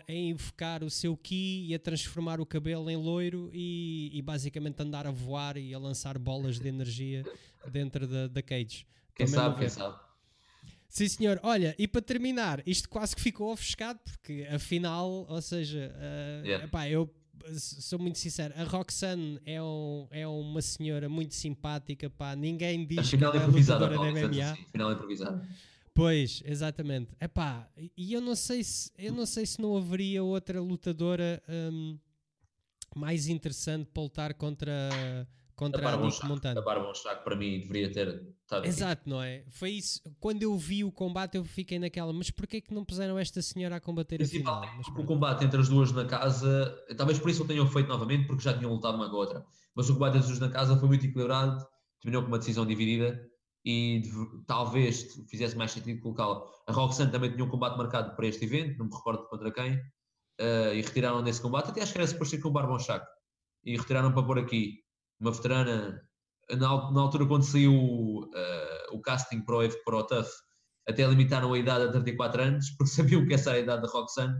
a 0.08 0.14
invocar 0.14 0.84
o 0.84 0.90
seu 0.90 1.18
Ki 1.18 1.66
e 1.68 1.76
a 1.76 1.80
transformar 1.80 2.40
o 2.40 2.46
cabelo 2.46 2.90
em 2.90 2.96
loiro 2.96 3.50
e, 3.54 4.10
e, 4.14 4.22
basicamente 4.22 4.82
andar 4.82 5.06
a 5.06 5.12
voar 5.12 5.58
e 5.58 5.74
a 5.74 5.80
lançar 5.80 6.18
bolas 6.18 6.60
de 6.60 6.68
energia 6.68 7.24
dentro 7.70 8.08
da, 8.08 8.28
da 8.28 8.42
cage. 8.42 8.88
Quem 9.14 9.26
também 9.26 9.40
sabe, 9.40 9.60
quem 9.60 9.70
sabe. 9.70 10.06
Sim, 10.88 11.08
senhor. 11.10 11.40
Olha, 11.44 11.76
e 11.78 11.88
para 11.88 12.02
terminar, 12.02 12.64
isto 12.66 12.88
quase 12.88 13.16
que 13.16 13.22
ficou 13.22 13.52
ofuscado, 13.52 14.00
porque 14.06 14.48
afinal, 14.50 15.26
ou 15.28 15.42
seja, 15.42 15.94
uh, 15.94 16.46
yeah. 16.46 16.66
epá, 16.66 16.90
eu 16.90 17.14
sou 17.58 18.00
muito 18.00 18.18
sincero, 18.18 18.54
a 18.58 18.64
Roxanne 18.64 19.40
é, 19.46 19.62
um, 19.62 20.08
é 20.10 20.28
uma 20.28 20.62
senhora 20.62 21.10
muito 21.10 21.36
simpática, 21.36 22.10
pá, 22.10 22.36
ninguém 22.36 22.86
diz 22.86 23.00
afinal 23.00 23.32
que 23.32 23.38
é 23.38 23.42
improvisada, 23.42 23.90
da 23.90 23.98
MMA. 23.98 24.20
Assim, 24.20 24.42
afinal 24.42 24.90
é 24.90 24.94
improvisada. 24.94 25.48
Pois, 25.96 26.44
exatamente. 26.46 27.16
Epá, 27.22 27.70
e 27.96 28.12
eu 28.12 28.20
não 28.20 28.36
sei 28.36 28.66
se 28.66 28.92
eu 28.98 29.14
não 29.14 29.26
sei 29.26 29.46
se 29.46 29.62
não 29.62 29.78
haveria 29.78 30.22
outra 30.22 30.62
lutadora 30.62 31.42
um, 31.48 31.98
mais 32.94 33.30
interessante 33.30 33.90
para 33.94 34.04
lutar 34.04 34.34
contra 34.34 34.90
contra 35.56 35.88
a 35.88 35.96
Nick 35.96 36.26
Montana. 36.28 36.60
A 36.60 36.64
Barbon 36.64 36.94
Chaco 36.94 37.24
para 37.24 37.38
mim 37.38 37.62
deveria 37.62 37.90
ter 37.90 38.28
estado 38.42 38.66
Exato, 38.66 39.04
aqui. 39.04 39.10
não 39.10 39.24
é? 39.24 39.46
Foi 39.50 39.72
isso. 39.72 40.02
Quando 40.20 40.44
eu 40.44 40.58
vi 40.58 40.84
o 40.84 40.92
combate 40.92 41.38
eu 41.38 41.46
fiquei 41.46 41.80
naquela, 41.80 42.12
mas 42.12 42.30
porquê 42.30 42.60
que 42.60 42.74
não 42.74 42.84
puseram 42.84 43.18
esta 43.18 43.42
senhora 43.42 43.78
a 43.78 43.80
combater 43.80 44.22
a 44.22 44.26
final? 44.26 44.70
Mas, 44.76 44.88
o 44.90 45.06
combate 45.06 45.46
entre 45.46 45.62
as 45.62 45.70
duas 45.70 45.94
na 45.94 46.04
casa, 46.04 46.78
talvez 46.98 47.18
por 47.20 47.30
isso 47.30 47.44
o 47.44 47.48
tenham 47.48 47.68
feito 47.70 47.88
novamente, 47.88 48.28
porque 48.28 48.44
já 48.44 48.54
tinham 48.54 48.74
lutado 48.74 48.96
uma 48.96 49.10
com 49.10 49.16
a 49.16 49.20
outra. 49.20 49.46
Mas 49.74 49.90
o 49.90 49.94
combate 49.94 50.18
entre 50.18 50.30
as 50.30 50.38
duas 50.38 50.40
na 50.42 50.50
casa 50.50 50.78
foi 50.78 50.90
muito 50.90 51.06
equilibrado, 51.06 51.66
terminou 52.02 52.22
com 52.22 52.28
uma 52.28 52.38
decisão 52.38 52.66
dividida 52.66 53.34
e 53.66 54.04
talvez 54.46 55.16
fizesse 55.28 55.58
mais 55.58 55.72
sentido 55.72 56.00
colocá-la. 56.02 56.44
A 56.68 56.72
Roxanne 56.72 57.12
também 57.12 57.32
tinha 57.32 57.44
um 57.44 57.50
combate 57.50 57.78
marcado 57.78 58.16
para 58.16 58.28
este 58.28 58.46
evento, 58.46 58.78
não 58.78 58.86
me 58.86 58.96
recordo 58.96 59.28
contra 59.28 59.52
quem, 59.52 59.76
uh, 59.76 60.74
e 60.74 60.82
retiraram 60.82 61.24
nesse 61.24 61.42
combate, 61.42 61.72
até 61.72 61.82
acho 61.82 61.92
que 61.92 61.98
era 61.98 62.08
suposto 62.08 62.36
ser 62.36 62.42
com 62.42 62.50
o 62.50 62.52
Barbon 62.52 62.78
Chaco, 62.78 63.08
e 63.64 63.76
retiraram 63.76 64.14
para 64.14 64.22
pôr 64.22 64.38
aqui 64.38 64.84
uma 65.20 65.32
veterana, 65.32 66.00
na, 66.52 66.92
na 66.92 67.02
altura 67.02 67.26
quando 67.26 67.44
saiu 67.44 67.74
uh, 67.74 68.30
o 68.92 69.02
casting 69.02 69.42
para 69.42 69.58
o, 69.58 69.84
para 69.84 69.98
o 69.98 70.04
TUF, 70.04 70.30
até 70.88 71.08
limitaram 71.08 71.52
a 71.52 71.58
idade 71.58 71.86
a 71.86 71.92
34 71.92 72.44
anos, 72.44 72.70
porque 72.78 72.92
sabiam 72.94 73.26
que 73.26 73.34
essa 73.34 73.50
era 73.50 73.60
a 73.60 73.62
idade 73.62 73.82
da 73.82 73.88
Roxanne, 73.88 74.40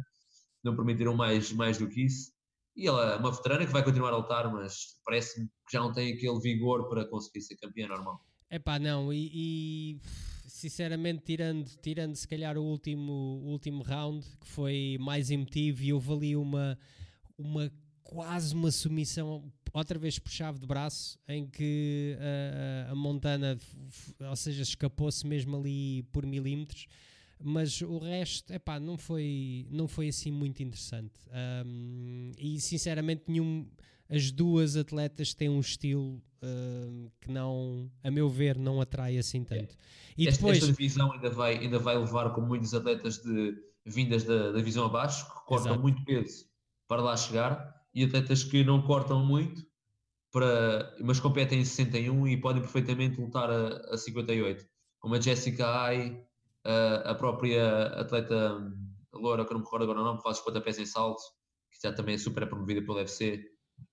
não 0.64 0.76
permitiram 0.76 1.16
mais, 1.16 1.52
mais 1.52 1.80
do 1.80 1.88
que 1.88 2.06
isso. 2.06 2.32
E 2.76 2.88
ela 2.88 3.14
é 3.14 3.16
uma 3.16 3.32
veterana 3.32 3.66
que 3.66 3.72
vai 3.72 3.84
continuar 3.84 4.14
a 4.14 4.18
lutar, 4.18 4.52
mas 4.52 5.00
parece-me 5.04 5.48
que 5.48 5.74
já 5.74 5.80
não 5.80 5.94
tem 5.94 6.14
aquele 6.14 6.40
vigor 6.40 6.90
para 6.90 7.08
conseguir 7.08 7.42
ser 7.42 7.56
campeã 7.56 7.88
normal. 7.88 8.20
É 8.50 8.60
pá, 8.60 8.78
não, 8.80 9.12
e, 9.12 9.32
e, 9.34 10.00
sinceramente, 10.48 11.24
tirando, 11.26 11.66
tirando 11.82 12.16
se 12.16 12.28
calhar 12.28 12.58
o 12.58 12.64
último, 12.64 13.12
o 13.12 13.52
último 13.52 13.84
round, 13.84 14.26
que 14.40 14.48
foi 14.48 14.98
mais 15.00 15.32
emotivo, 15.32 15.84
e 15.84 15.92
houve 15.92 16.12
ali 16.14 16.36
uma, 16.36 16.78
uma 17.38 17.72
quase 18.04 18.54
uma 18.54 18.72
submissão 18.72 19.52
outra 19.74 20.00
vez 20.00 20.18
por 20.18 20.32
chave 20.32 20.60
de 20.60 20.66
braço, 20.66 21.20
em 21.28 21.46
que 21.46 22.16
uh, 22.18 22.92
a 22.92 22.96
Montana, 22.96 23.58
ou 24.22 24.36
seja, 24.36 24.62
escapou-se 24.62 25.26
mesmo 25.28 25.58
ali 25.58 26.04
por 26.14 26.26
milímetros, 26.26 26.88
mas 27.44 27.82
o 27.82 27.98
resto, 27.98 28.54
epá, 28.54 28.80
não 28.80 28.98
foi, 28.98 29.68
não 29.70 29.88
foi 29.88 30.08
assim 30.08 30.32
muito 30.32 30.64
interessante. 30.64 31.20
Um, 31.66 32.32
e 32.38 32.62
sinceramente, 32.62 33.24
nenhum, 33.28 33.68
as 34.10 34.32
duas 34.32 34.76
atletas 34.76 35.34
têm 35.34 35.50
um 35.50 35.60
estilo 35.60 36.22
uh, 36.44 37.12
que 37.22 37.32
não, 37.32 37.90
a 38.04 38.12
meu 38.12 38.30
ver, 38.30 38.58
não 38.58 38.80
atrai 38.80 39.18
assim 39.18 39.44
tanto. 39.44 39.76
E 40.18 40.28
esta, 40.28 40.40
depois, 40.40 40.58
esta 40.58 40.72
divisão 40.72 41.12
ainda 41.12 41.30
vai, 41.30 41.58
ainda 41.58 41.80
vai 41.80 41.98
levar 41.98 42.32
com 42.34 42.42
muitos 42.42 42.74
atletas 42.74 43.18
de 43.18 43.56
vindas 43.86 44.24
da, 44.24 44.52
da 44.52 44.58
divisão 44.58 44.86
abaixo, 44.86 45.26
que 45.26 45.46
cortam 45.46 45.72
Exato. 45.72 45.82
muito 45.82 46.04
peso 46.06 46.46
para 46.88 47.02
lá 47.02 47.18
chegar 47.18 47.76
e 47.94 48.04
atletas 48.04 48.44
que 48.44 48.64
não 48.64 48.82
cortam 48.82 49.26
muito, 49.26 49.66
para, 50.32 50.96
mas 51.02 51.20
competem 51.20 51.62
em 51.62 51.66
61 51.66 52.28
e 52.28 52.38
podem 52.38 52.62
perfeitamente 52.62 53.20
lutar 53.20 53.50
a, 53.50 53.94
a 53.94 53.98
58, 53.98 54.66
como 55.00 55.16
a 55.16 55.22
Jessica 55.22 55.66
Ai, 55.66 56.22
a, 56.66 57.12
a 57.12 57.16
própria 57.16 57.88
atleta 58.00 58.56
hum, 58.56 58.94
loura, 59.14 59.46
que 59.46 59.52
não 59.52 59.60
me 59.60 59.66
recordo 59.66 59.84
agora 59.84 60.02
o 60.02 60.04
nome, 60.04 60.22
faz 60.22 60.40
os 60.40 60.44
pontapés 60.44 60.78
em 60.78 60.86
salto, 60.86 61.22
que 61.72 61.80
já 61.82 61.94
também 61.94 62.16
é 62.16 62.18
super 62.18 62.46
promovida 62.48 62.82
pelo 62.82 62.98
UFC, 62.98 63.46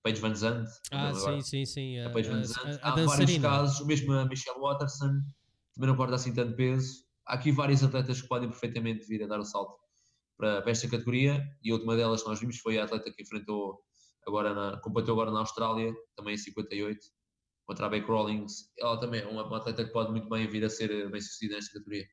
Paige 0.03 0.19
Van 0.19 0.35
Zandt. 0.35 0.69
Ah, 0.91 1.13
sim, 1.13 1.41
sim, 1.41 1.65
sim. 1.65 1.99
A, 1.99 2.09
Paige 2.09 2.29
Van 2.29 2.43
Zandt. 2.43 2.79
Há 2.81 2.95
vários 2.95 3.37
casos, 3.37 3.79
o 3.79 3.85
mesmo 3.85 4.13
a 4.13 4.25
Michelle 4.25 4.59
Watterson, 4.59 5.21
também 5.73 5.89
não 5.89 5.95
corta 5.95 6.15
assim 6.15 6.33
tanto 6.33 6.55
peso. 6.55 7.03
Há 7.25 7.35
aqui 7.35 7.51
vários 7.51 7.83
atletas 7.83 8.21
que 8.21 8.27
podem 8.27 8.49
perfeitamente 8.49 9.07
vir 9.07 9.23
a 9.23 9.27
dar 9.27 9.39
o 9.39 9.45
salto 9.45 9.77
para, 10.37 10.61
para 10.61 10.71
esta 10.71 10.89
categoria 10.89 11.41
e 11.63 11.71
a 11.71 11.73
última 11.73 11.95
delas 11.95 12.21
que 12.21 12.29
nós 12.29 12.39
vimos 12.39 12.57
foi 12.59 12.77
a 12.77 12.83
atleta 12.83 13.11
que 13.11 13.21
enfrentou 13.23 13.81
agora 14.27 14.53
na, 14.53 14.77
combateu 14.81 15.13
agora 15.13 15.31
na 15.31 15.39
Austrália, 15.39 15.93
também 16.15 16.33
em 16.33 16.37
58, 16.37 16.99
contra 17.65 17.85
a 17.85 17.89
Beck 17.89 18.07
Rawlings. 18.07 18.71
Ela 18.77 18.99
também 18.99 19.21
é 19.21 19.27
uma, 19.27 19.45
uma 19.45 19.57
atleta 19.57 19.85
que 19.85 19.91
pode 19.91 20.11
muito 20.11 20.27
bem 20.29 20.47
vir 20.47 20.65
a 20.65 20.69
ser 20.69 21.09
bem 21.09 21.21
sucedida 21.21 21.55
nesta 21.55 21.73
categoria. 21.73 22.05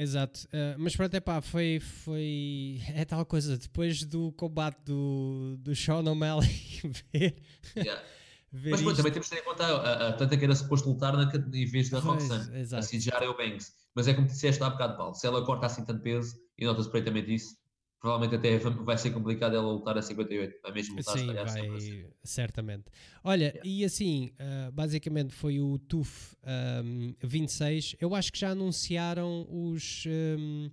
Exato, 0.00 0.46
uh, 0.46 0.78
mas 0.78 0.94
pronto, 0.94 1.12
é 1.12 1.18
pá, 1.18 1.40
foi, 1.40 1.80
foi. 1.80 2.80
É 2.94 3.04
tal 3.04 3.26
coisa, 3.26 3.58
depois 3.58 4.04
do 4.04 4.30
combate 4.30 4.78
do, 4.84 5.56
do 5.58 5.74
Sean 5.74 6.08
O'Malley, 6.08 6.48
ver. 7.12 7.36
Yeah. 7.76 8.04
ver 8.52 8.70
mas 8.70 8.80
pronto, 8.80 8.96
também 8.96 9.10
temos 9.10 9.28
de 9.28 9.34
ter 9.34 9.42
em 9.42 9.44
conta 9.44 9.66
a, 9.66 10.08
atleta 10.10 10.36
que 10.36 10.44
era 10.44 10.54
suposto 10.54 10.88
lutar 10.88 11.16
na, 11.16 11.28
em 11.52 11.66
vez 11.66 11.90
da 11.90 11.98
Roxanne, 11.98 12.48
a 12.72 12.80
Cijara 12.80 13.26
Banks. 13.32 13.72
Mas 13.92 14.06
é 14.06 14.14
como 14.14 14.28
disseste 14.28 14.62
há 14.62 14.70
bocado, 14.70 14.96
Paulo, 14.96 15.14
se 15.16 15.26
ela 15.26 15.44
corta 15.44 15.66
assim 15.66 15.84
tanto 15.84 16.00
peso, 16.00 16.36
e 16.56 16.64
nota-se 16.64 16.88
perfeitamente 16.88 17.34
isso, 17.34 17.56
provavelmente 18.00 18.36
até 18.36 18.58
vai 18.58 18.96
ser 18.96 19.10
complicado 19.10 19.56
ela 19.56 19.66
lutar 19.66 19.98
a 19.98 20.02
58, 20.02 20.60
vai 20.62 20.72
mesmo 20.72 20.96
lutar 20.96 21.18
Sim, 21.18 21.26
vai, 21.32 22.06
certamente. 22.22 22.84
Olha, 23.24 23.46
yeah. 23.46 23.62
e 23.64 23.84
assim, 23.84 24.32
uh, 24.34 24.72
basicamente 24.72 25.34
foi 25.34 25.60
o 25.60 25.78
TUF 25.78 26.36
um, 26.84 27.14
26, 27.22 27.96
eu 28.00 28.14
acho 28.14 28.32
que 28.32 28.38
já 28.38 28.50
anunciaram 28.50 29.46
os... 29.50 30.04
Um, 30.06 30.70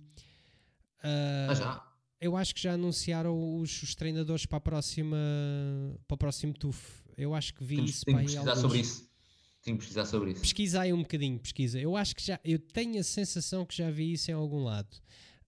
uh, 1.04 1.50
ah, 1.50 1.54
já? 1.54 1.86
Eu 2.18 2.36
acho 2.36 2.54
que 2.54 2.62
já 2.62 2.72
anunciaram 2.72 3.58
os, 3.60 3.82
os, 3.82 3.94
treinadores 3.94 4.46
para 4.46 4.56
a 4.56 4.60
próxima 4.60 5.18
para 6.08 6.14
o 6.14 6.18
próximo 6.18 6.54
TUF. 6.54 7.04
Eu 7.16 7.34
acho 7.34 7.52
que 7.52 7.62
vi 7.62 7.76
Temos, 7.76 7.90
isso 7.90 8.04
para 8.06 8.18
pesquisar 8.18 8.40
alguns. 8.40 8.60
sobre 8.60 8.78
isso. 8.78 9.10
Tenho 9.62 9.76
que 9.76 9.80
pesquisar 9.82 10.06
sobre 10.06 10.30
isso. 10.30 10.40
Pesquisa 10.40 10.80
aí 10.80 10.92
um 10.92 11.02
bocadinho, 11.02 11.38
pesquisa. 11.38 11.78
Eu 11.78 11.94
acho 11.94 12.16
que 12.16 12.24
já, 12.24 12.40
eu 12.42 12.58
tenho 12.58 12.98
a 12.98 13.02
sensação 13.02 13.66
que 13.66 13.76
já 13.76 13.90
vi 13.90 14.12
isso 14.12 14.30
em 14.30 14.34
algum 14.34 14.62
lado. 14.64 14.96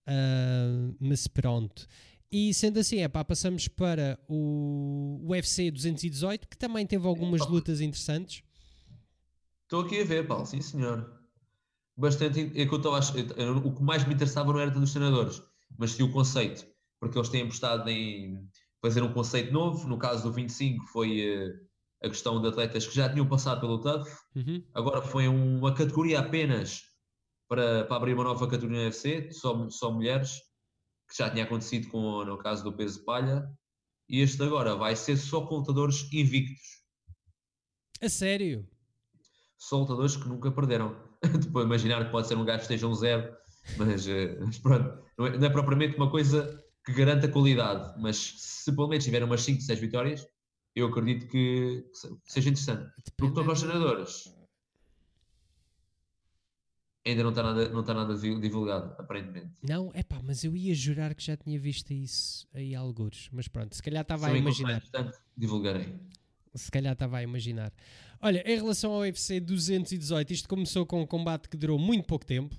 Uh, 0.09 0.97
mas 0.99 1.27
pronto. 1.27 1.87
E 2.31 2.53
sendo 2.55 2.79
assim, 2.79 2.99
é 2.99 3.09
pá, 3.09 3.25
passamos 3.25 3.69
para 3.69 4.19
o 4.29 5.21
UFC 5.23 5.71
218, 5.71 6.49
que 6.49 6.57
também 6.57 6.87
teve 6.87 7.07
algumas 7.07 7.47
lutas 7.47 7.81
interessantes. 7.81 8.43
Estou 9.65 9.83
aqui 9.83 10.01
a 10.01 10.05
ver, 10.05 10.27
Paulo, 10.27 10.47
sim 10.47 10.61
senhor. 10.61 11.11
Bastante. 11.97 12.41
É 12.55 12.67
que 12.67 12.73
eu 12.73 12.77
estou 12.77 12.95
a, 12.95 13.01
o 13.65 13.75
que 13.75 13.83
mais 13.83 14.07
me 14.07 14.15
interessava 14.15 14.53
não 14.53 14.61
era 14.61 14.71
dos 14.71 14.93
treinadores, 14.93 15.43
mas 15.79 15.93
sim 15.93 16.03
o 16.03 16.13
conceito, 16.13 16.67
porque 17.01 17.19
eles 17.19 17.29
têm 17.29 17.43
apostado 17.43 17.89
em 17.89 18.47
fazer 18.81 19.03
um 19.03 19.13
conceito 19.13 19.53
novo. 19.53 19.89
No 19.89 19.99
caso 19.99 20.23
do 20.23 20.33
25, 20.33 20.87
foi 20.87 21.21
uh, 21.37 21.69
a 22.03 22.09
questão 22.09 22.41
de 22.41 22.49
atletas 22.49 22.87
que 22.87 22.95
já 22.95 23.09
tinham 23.09 23.27
passado 23.27 23.61
pelo 23.61 23.81
TUF, 23.81 24.11
uhum. 24.37 24.63
agora 24.75 25.03
foi 25.03 25.29
uma 25.29 25.75
categoria 25.75 26.21
apenas 26.21 26.88
para, 27.49 27.84
para 27.84 27.96
abrir 27.96 28.14
uma 28.14 28.24
nova 28.24 28.46
categoria 28.46 28.78
no 28.78 28.84
UFC, 28.84 29.32
só, 29.32 29.68
só 29.70 29.90
mulheres, 29.90 30.40
que 31.09 31.16
já 31.16 31.30
tinha 31.30 31.44
acontecido 31.44 31.88
com, 31.88 32.24
no 32.24 32.36
caso 32.36 32.62
do 32.62 32.76
peso 32.76 33.05
palha, 33.05 33.49
e 34.09 34.20
este 34.20 34.42
agora 34.42 34.74
vai 34.74 34.94
ser 34.94 35.16
só 35.16 35.46
com 35.46 35.57
lutadores 35.57 36.09
invictos. 36.12 36.82
A 38.03 38.09
sério? 38.09 38.66
Só 39.57 39.78
lutadores 39.78 40.16
que 40.16 40.28
nunca 40.28 40.51
perderam. 40.51 40.96
Depois 41.40 41.64
imaginar 41.66 42.05
que 42.05 42.12
pode 42.12 42.28
ser 42.28 42.36
um 42.36 42.44
gajo 42.44 42.59
que 42.59 42.64
esteja 42.64 42.86
um 42.86 42.94
zero, 42.94 43.34
mas, 43.76 44.07
eh, 44.07 44.38
mas 44.40 44.59
pronto, 44.59 45.03
não 45.18 45.26
é, 45.26 45.38
não 45.38 45.46
é, 45.46 45.51
propriamente 45.51 45.96
uma 45.96 46.11
coisa 46.11 46.62
que 46.84 46.92
garanta 46.92 47.28
qualidade, 47.28 48.01
mas 48.01 48.34
se 48.36 48.72
pelo 48.74 48.88
menos 48.88 49.05
tiver 49.05 49.22
umas 49.22 49.42
5, 49.42 49.61
6 49.61 49.80
vitórias, 49.80 50.26
eu 50.74 50.86
acredito 50.86 51.26
que, 51.28 51.84
que 51.92 52.32
seja 52.32 52.51
interessante. 52.51 52.90
Porque 53.16 53.30
estão 53.30 53.44
com 53.44 53.53
os 53.53 53.61
treinadores 53.61 54.38
ainda 57.11 57.23
não 57.23 57.31
está 57.31 57.43
nada, 57.43 57.69
não 57.69 57.81
está 57.81 57.95
nada 57.95 58.15
divulgado, 58.17 58.95
aparentemente. 58.99 59.51
Não, 59.63 59.91
é 59.95 60.03
pá, 60.03 60.21
mas 60.23 60.45
eu 60.45 60.57
ia 60.57 60.75
jurar 60.75 61.15
que 61.15 61.23
já 61.23 61.37
tinha 61.37 61.59
visto 61.59 61.93
isso 61.93 62.47
aí 62.53 62.75
alguns, 62.75 63.29
mas 63.33 63.49
pronto, 63.49 63.75
se 63.75 63.83
calhar 63.83 64.03
estava 64.03 64.27
a 64.29 64.37
imaginar. 64.37 64.81
Portanto, 64.81 65.19
divulgarei. 65.37 65.95
Se 66.55 66.71
calhar 66.71 66.93
estava 66.93 67.19
a 67.19 67.23
imaginar. 67.23 67.73
Olha, 68.21 68.43
em 68.47 68.57
relação 68.57 68.93
ao 68.93 69.01
UFC 69.01 69.39
218, 69.39 70.33
isto 70.33 70.49
começou 70.49 70.85
com 70.85 71.03
um 71.03 71.07
combate 71.07 71.49
que 71.49 71.57
durou 71.57 71.79
muito 71.79 72.05
pouco 72.05 72.27
tempo. 72.27 72.57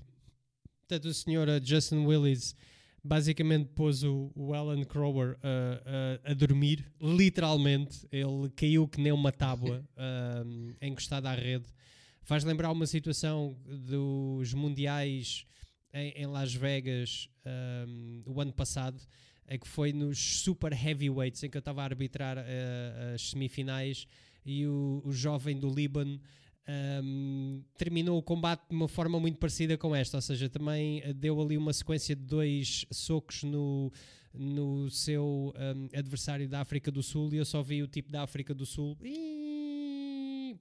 Portanto, 0.87 1.05
o 1.05 1.13
senhor 1.13 1.47
uh, 1.49 1.59
Justin 1.63 2.05
Willis 2.05 2.55
basicamente 3.03 3.69
pôs 3.75 4.03
o, 4.03 4.31
o 4.35 4.53
Alan 4.53 4.83
Crower 4.83 5.31
uh, 5.31 5.35
uh, 5.35 6.31
a 6.31 6.33
dormir, 6.33 6.85
literalmente. 7.01 8.07
Ele 8.11 8.49
caiu 8.55 8.87
que 8.87 9.01
nem 9.01 9.11
uma 9.11 9.31
tábua 9.31 9.83
uh, 9.95 10.75
encostada 10.81 11.29
à 11.29 11.35
rede 11.35 11.65
Faz 12.29 12.43
lembrar 12.43 12.71
uma 12.71 12.85
situação 12.85 13.57
dos 13.65 14.53
mundiais 14.53 15.47
em, 15.91 16.11
em 16.11 16.27
Las 16.27 16.53
Vegas 16.53 17.27
um, 17.87 18.21
o 18.23 18.39
ano 18.39 18.53
passado, 18.53 19.01
é 19.47 19.57
que 19.57 19.67
foi 19.67 19.91
nos 19.91 20.43
super 20.43 20.71
heavyweights 20.71 21.41
em 21.41 21.49
que 21.49 21.57
eu 21.57 21.59
estava 21.59 21.81
a 21.81 21.85
arbitrar 21.85 22.37
uh, 22.37 23.15
as 23.15 23.31
semifinais 23.31 24.05
e 24.45 24.67
o, 24.67 25.01
o 25.03 25.11
jovem 25.11 25.59
do 25.59 25.73
Líbano 25.73 26.21
um, 27.03 27.63
terminou 27.75 28.19
o 28.19 28.21
combate 28.21 28.61
de 28.69 28.75
uma 28.75 28.87
forma 28.87 29.19
muito 29.19 29.39
parecida 29.39 29.75
com 29.75 29.95
esta, 29.95 30.17
ou 30.17 30.21
seja, 30.21 30.47
também 30.47 31.01
deu 31.15 31.41
ali 31.41 31.57
uma 31.57 31.73
sequência 31.73 32.15
de 32.15 32.21
dois 32.21 32.85
socos 32.91 33.41
no, 33.41 33.91
no 34.35 34.87
seu 34.91 35.51
um, 35.57 35.97
adversário 35.97 36.47
da 36.47 36.61
África 36.61 36.91
do 36.91 37.01
Sul 37.01 37.33
e 37.33 37.37
eu 37.37 37.45
só 37.45 37.63
vi 37.63 37.81
o 37.81 37.87
tipo 37.87 38.11
da 38.11 38.21
África 38.21 38.53
do 38.53 38.67
Sul. 38.67 38.95
E 39.01 39.38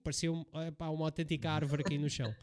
parecia 0.03 0.32
um, 0.32 0.44
epá, 0.66 0.88
uma 0.88 1.07
autêntica 1.07 1.51
árvore 1.51 1.82
aqui 1.84 1.99
no 1.99 2.09
chão. 2.09 2.34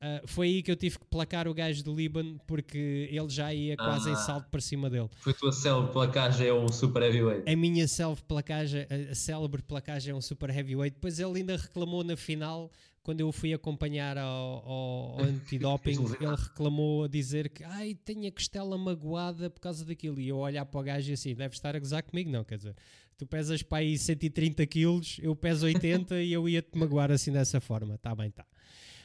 Uh, 0.00 0.26
foi 0.28 0.46
aí 0.46 0.62
que 0.62 0.70
eu 0.70 0.76
tive 0.76 0.96
que 0.96 1.04
placar 1.06 1.48
o 1.48 1.54
gajo 1.54 1.82
do 1.82 1.92
Líbano 1.92 2.40
porque 2.46 3.08
ele 3.10 3.28
já 3.28 3.52
ia 3.52 3.76
quase 3.76 4.08
ah, 4.08 4.12
em 4.12 4.16
salto 4.16 4.48
para 4.48 4.60
cima 4.60 4.88
dele. 4.88 5.08
Foi 5.18 5.32
a 5.32 5.36
tua 5.36 5.50
célebre 5.50 5.92
placagem 5.92 6.46
é 6.46 6.54
um 6.54 6.68
super 6.68 7.02
heavyweight. 7.02 7.50
A 7.50 7.56
minha 7.56 7.88
célebre 7.88 8.22
placagem, 8.22 8.86
a, 8.88 9.10
a 9.10 9.14
célebre 9.14 9.60
placagem 9.60 10.12
é 10.12 10.14
um 10.14 10.20
super 10.20 10.50
heavyweight. 10.50 10.94
Depois 10.94 11.18
ele 11.18 11.38
ainda 11.40 11.56
reclamou 11.56 12.04
na 12.04 12.16
final 12.16 12.70
quando 13.08 13.20
eu 13.20 13.32
fui 13.32 13.54
acompanhar 13.54 14.18
ao, 14.18 14.68
ao, 14.68 15.20
antidoping, 15.24 15.92
ele 15.92 16.36
reclamou 16.36 17.04
a 17.04 17.08
dizer 17.08 17.48
que 17.48 17.64
ai, 17.64 17.94
tenho 17.94 18.28
a 18.28 18.30
costela 18.30 18.76
magoada 18.76 19.48
por 19.48 19.60
causa 19.60 19.82
daquilo. 19.82 20.20
E 20.20 20.28
eu 20.28 20.36
olhar 20.36 20.66
para 20.66 20.78
o 20.78 20.82
gajo 20.82 21.08
e 21.08 21.14
assim, 21.14 21.34
deve 21.34 21.54
estar 21.54 21.74
a 21.74 21.78
gozar 21.78 22.02
comigo, 22.02 22.30
não, 22.30 22.44
quer 22.44 22.58
dizer, 22.58 22.76
tu 23.16 23.26
pesas 23.26 23.62
para 23.62 23.78
aí 23.78 23.96
130 23.96 24.66
quilos, 24.66 25.16
eu 25.22 25.34
peso 25.34 25.64
80 25.64 26.20
e 26.20 26.34
eu 26.34 26.46
ia-te 26.46 26.76
magoar 26.76 27.10
assim 27.10 27.32
dessa 27.32 27.62
forma. 27.62 27.96
Tá 27.96 28.14
bem, 28.14 28.30
tá. 28.30 28.44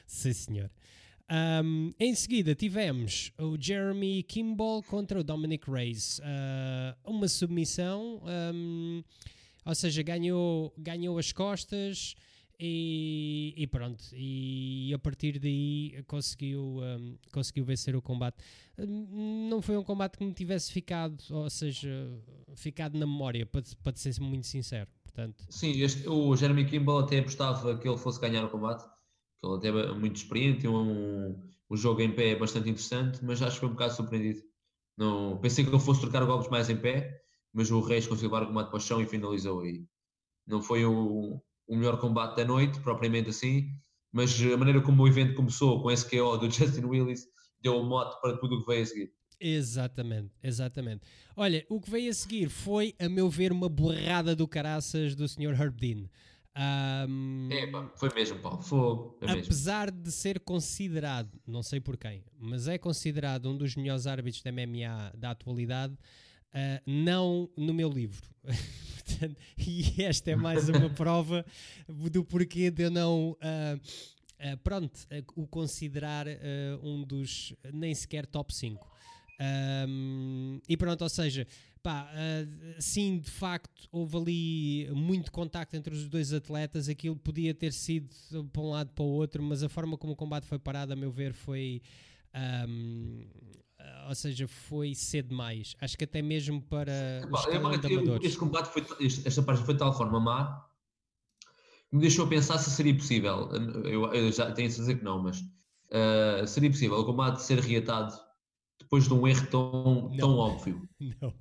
Sim, 0.05 0.33
senhor. 0.33 0.69
Um, 1.63 1.93
em 1.97 2.13
seguida 2.13 2.53
tivemos 2.53 3.31
o 3.39 3.55
Jeremy 3.57 4.21
Kimball 4.23 4.83
contra 4.83 5.17
o 5.17 5.23
Dominic 5.23 5.71
Reyes. 5.71 6.19
Uh, 6.19 7.09
uma 7.09 7.29
submissão, 7.29 8.21
um, 8.53 9.01
ou 9.63 9.73
seja, 9.73 10.03
ganhou, 10.03 10.73
ganhou 10.77 11.17
as 11.17 11.31
costas 11.31 12.15
e, 12.65 13.53
e, 13.57 13.67
pronto. 13.67 14.01
E 14.13 14.93
a 14.93 14.99
partir 14.99 15.37
daí 15.37 16.01
conseguiu, 16.07 16.79
um, 16.81 17.17
conseguiu 17.29 17.65
vencer 17.65 17.93
o 17.93 18.01
combate. 18.01 18.37
Hum, 18.77 19.49
não 19.49 19.61
foi 19.61 19.75
um 19.75 19.83
combate 19.83 20.17
que 20.17 20.23
me 20.23 20.33
tivesse 20.33 20.71
ficado, 20.71 21.21
ou 21.29 21.49
seja, 21.49 22.09
ficado 22.55 22.97
na 22.97 23.05
memória, 23.05 23.45
para, 23.45 23.61
para 23.83 23.95
ser 23.97 24.17
muito 24.21 24.47
sincero. 24.47 24.89
Portanto, 25.03 25.45
Sim, 25.49 25.81
este, 25.81 26.07
o 26.07 26.33
Jeremy 26.37 26.65
Kimball 26.65 26.99
até 26.99 27.19
apostava 27.19 27.77
que 27.77 27.87
ele 27.87 27.97
fosse 27.97 28.19
ganhar 28.21 28.45
o 28.45 28.49
combate, 28.49 28.85
que 29.39 29.45
ele 29.45 29.57
até 29.57 29.67
é 29.67 29.93
muito 29.93 30.15
experiente, 30.15 30.65
um, 30.65 31.37
um 31.69 31.75
jogo 31.75 31.99
em 31.99 32.15
pé 32.15 32.29
é 32.29 32.35
bastante 32.37 32.69
interessante, 32.69 33.19
mas 33.23 33.41
acho 33.41 33.55
que 33.55 33.59
foi 33.59 33.69
um 33.69 33.73
bocado 33.73 33.93
surpreendido. 33.93 34.41
Não, 34.97 35.37
pensei 35.37 35.65
que 35.65 35.69
ele 35.69 35.79
fosse 35.79 35.99
trocar 35.99 36.25
golpes 36.25 36.49
mais 36.49 36.69
em 36.69 36.77
pé, 36.77 37.21
mas 37.51 37.69
o 37.69 37.81
Reis 37.81 38.07
conseguiu 38.07 38.31
levar 38.31 38.43
o 38.43 38.47
combate 38.47 38.69
para 38.69 38.77
o 38.77 38.79
chão 38.79 39.01
e 39.01 39.05
finalizou 39.05 39.59
aí. 39.61 39.85
Não 40.47 40.61
foi 40.61 40.85
o, 40.85 41.41
o 41.73 41.77
melhor 41.77 41.99
combate 41.99 42.37
da 42.37 42.45
noite, 42.45 42.79
propriamente 42.79 43.29
assim, 43.29 43.69
mas 44.11 44.39
a 44.41 44.57
maneira 44.57 44.81
como 44.81 45.03
o 45.03 45.07
evento 45.07 45.33
começou, 45.33 45.81
com 45.81 45.91
esse 45.91 46.09
KO 46.09 46.37
do 46.37 46.49
Justin 46.51 46.85
Willis, 46.85 47.25
deu 47.61 47.75
um 47.75 47.85
mote 47.85 48.19
para 48.21 48.37
tudo 48.37 48.55
o 48.55 48.59
que 48.61 48.67
veio 48.67 48.83
a 48.83 48.85
seguir. 48.85 49.13
Exatamente, 49.39 50.31
exatamente. 50.41 51.01
Olha, 51.35 51.65
o 51.69 51.81
que 51.81 51.89
veio 51.89 52.09
a 52.09 52.13
seguir 52.13 52.49
foi, 52.49 52.95
a 52.99 53.09
meu 53.09 53.29
ver, 53.29 53.51
uma 53.51 53.67
borrada 53.67 54.35
do 54.35 54.47
caraças 54.47 55.15
do 55.15 55.27
Sr. 55.27 55.59
Herb 55.59 55.75
Dean. 55.75 56.07
Um, 56.55 57.49
foi 57.95 58.13
mesmo, 58.13 58.39
Paulo. 58.39 58.61
Fogo. 58.61 59.17
apesar 59.21 59.91
mesmo. 59.91 60.03
de 60.03 60.11
ser 60.11 60.39
considerado, 60.39 61.41
não 61.47 61.63
sei 61.63 61.79
por 61.79 61.97
quem, 61.97 62.23
mas 62.37 62.67
é 62.67 62.77
considerado 62.77 63.49
um 63.49 63.57
dos 63.57 63.75
melhores 63.75 64.05
árbitros 64.05 64.43
da 64.43 64.51
MMA 64.51 65.11
da 65.17 65.31
atualidade, 65.31 65.97
Uh, 66.53 66.79
não 66.85 67.49
no 67.57 67.73
meu 67.73 67.89
livro. 67.89 68.29
Portanto, 69.03 69.35
e 69.57 70.03
esta 70.03 70.31
é 70.31 70.35
mais 70.35 70.69
uma 70.69 70.89
prova 70.93 71.43
do 71.87 72.23
porquê 72.23 72.69
de 72.69 72.83
eu 72.83 72.91
não. 72.91 73.31
Uh, 73.31 74.53
uh, 74.53 74.57
pronto, 74.63 74.99
o 75.35 75.47
considerar 75.47 76.27
um 76.83 77.03
dos 77.03 77.53
nem 77.73 77.93
sequer 77.93 78.25
top 78.27 78.53
5. 78.53 78.91
Um, 79.89 80.59
e 80.69 80.77
pronto, 80.77 81.01
ou 81.01 81.09
seja, 81.09 81.45
pá, 81.81 82.09
sim, 82.79 83.17
de 83.17 83.31
facto, 83.31 83.89
houve 83.91 84.15
ali 84.15 84.89
muito 84.93 85.31
contacto 85.31 85.75
entre 85.75 85.93
os 85.93 86.07
dois 86.07 86.31
atletas. 86.31 86.87
Aquilo 86.87 87.15
podia 87.15 87.53
ter 87.53 87.73
sido 87.73 88.09
para 88.53 88.61
um 88.61 88.69
lado 88.69 88.91
para 88.91 89.03
o 89.03 89.07
outro, 89.07 89.41
mas 89.41 89.63
a 89.63 89.69
forma 89.69 89.97
como 89.97 90.13
o 90.13 90.15
combate 90.15 90.45
foi 90.45 90.59
parado, 90.59 90.93
a 90.93 90.95
meu 90.95 91.11
ver, 91.11 91.33
foi. 91.33 91.81
Um, 92.67 93.25
ou 94.07 94.15
seja, 94.15 94.47
foi 94.47 94.93
cedo 94.95 95.29
demais. 95.29 95.75
Acho 95.81 95.97
que 95.97 96.03
até 96.03 96.21
mesmo 96.21 96.61
para 96.61 97.21
Epá, 97.23 97.45
eu, 97.49 98.17
este 98.21 98.37
combate 98.37 98.67
foi, 98.67 98.85
esta 99.25 99.41
parte 99.41 99.63
foi 99.63 99.73
de 99.73 99.79
tal 99.79 99.95
forma 99.95 100.19
má 100.19 100.65
que 101.89 101.95
me 101.95 102.01
deixou 102.01 102.27
pensar 102.27 102.57
se 102.57 102.71
seria 102.71 102.95
possível. 102.95 103.49
Eu, 103.85 104.13
eu 104.13 104.31
já 104.31 104.51
tenho 104.51 104.67
a 104.67 104.71
dizer 104.71 104.97
que 104.97 105.03
não, 105.03 105.21
mas 105.21 105.39
uh, 105.39 106.47
seria 106.47 106.69
possível 106.69 106.97
o 106.97 107.05
combate 107.05 107.41
ser 107.41 107.59
reatado 107.59 108.13
depois 108.79 109.07
de 109.07 109.13
um 109.13 109.27
erro 109.27 109.47
tão, 109.47 110.11
tão 110.17 110.37
óbvio. 110.37 110.87
Não. 111.21 111.33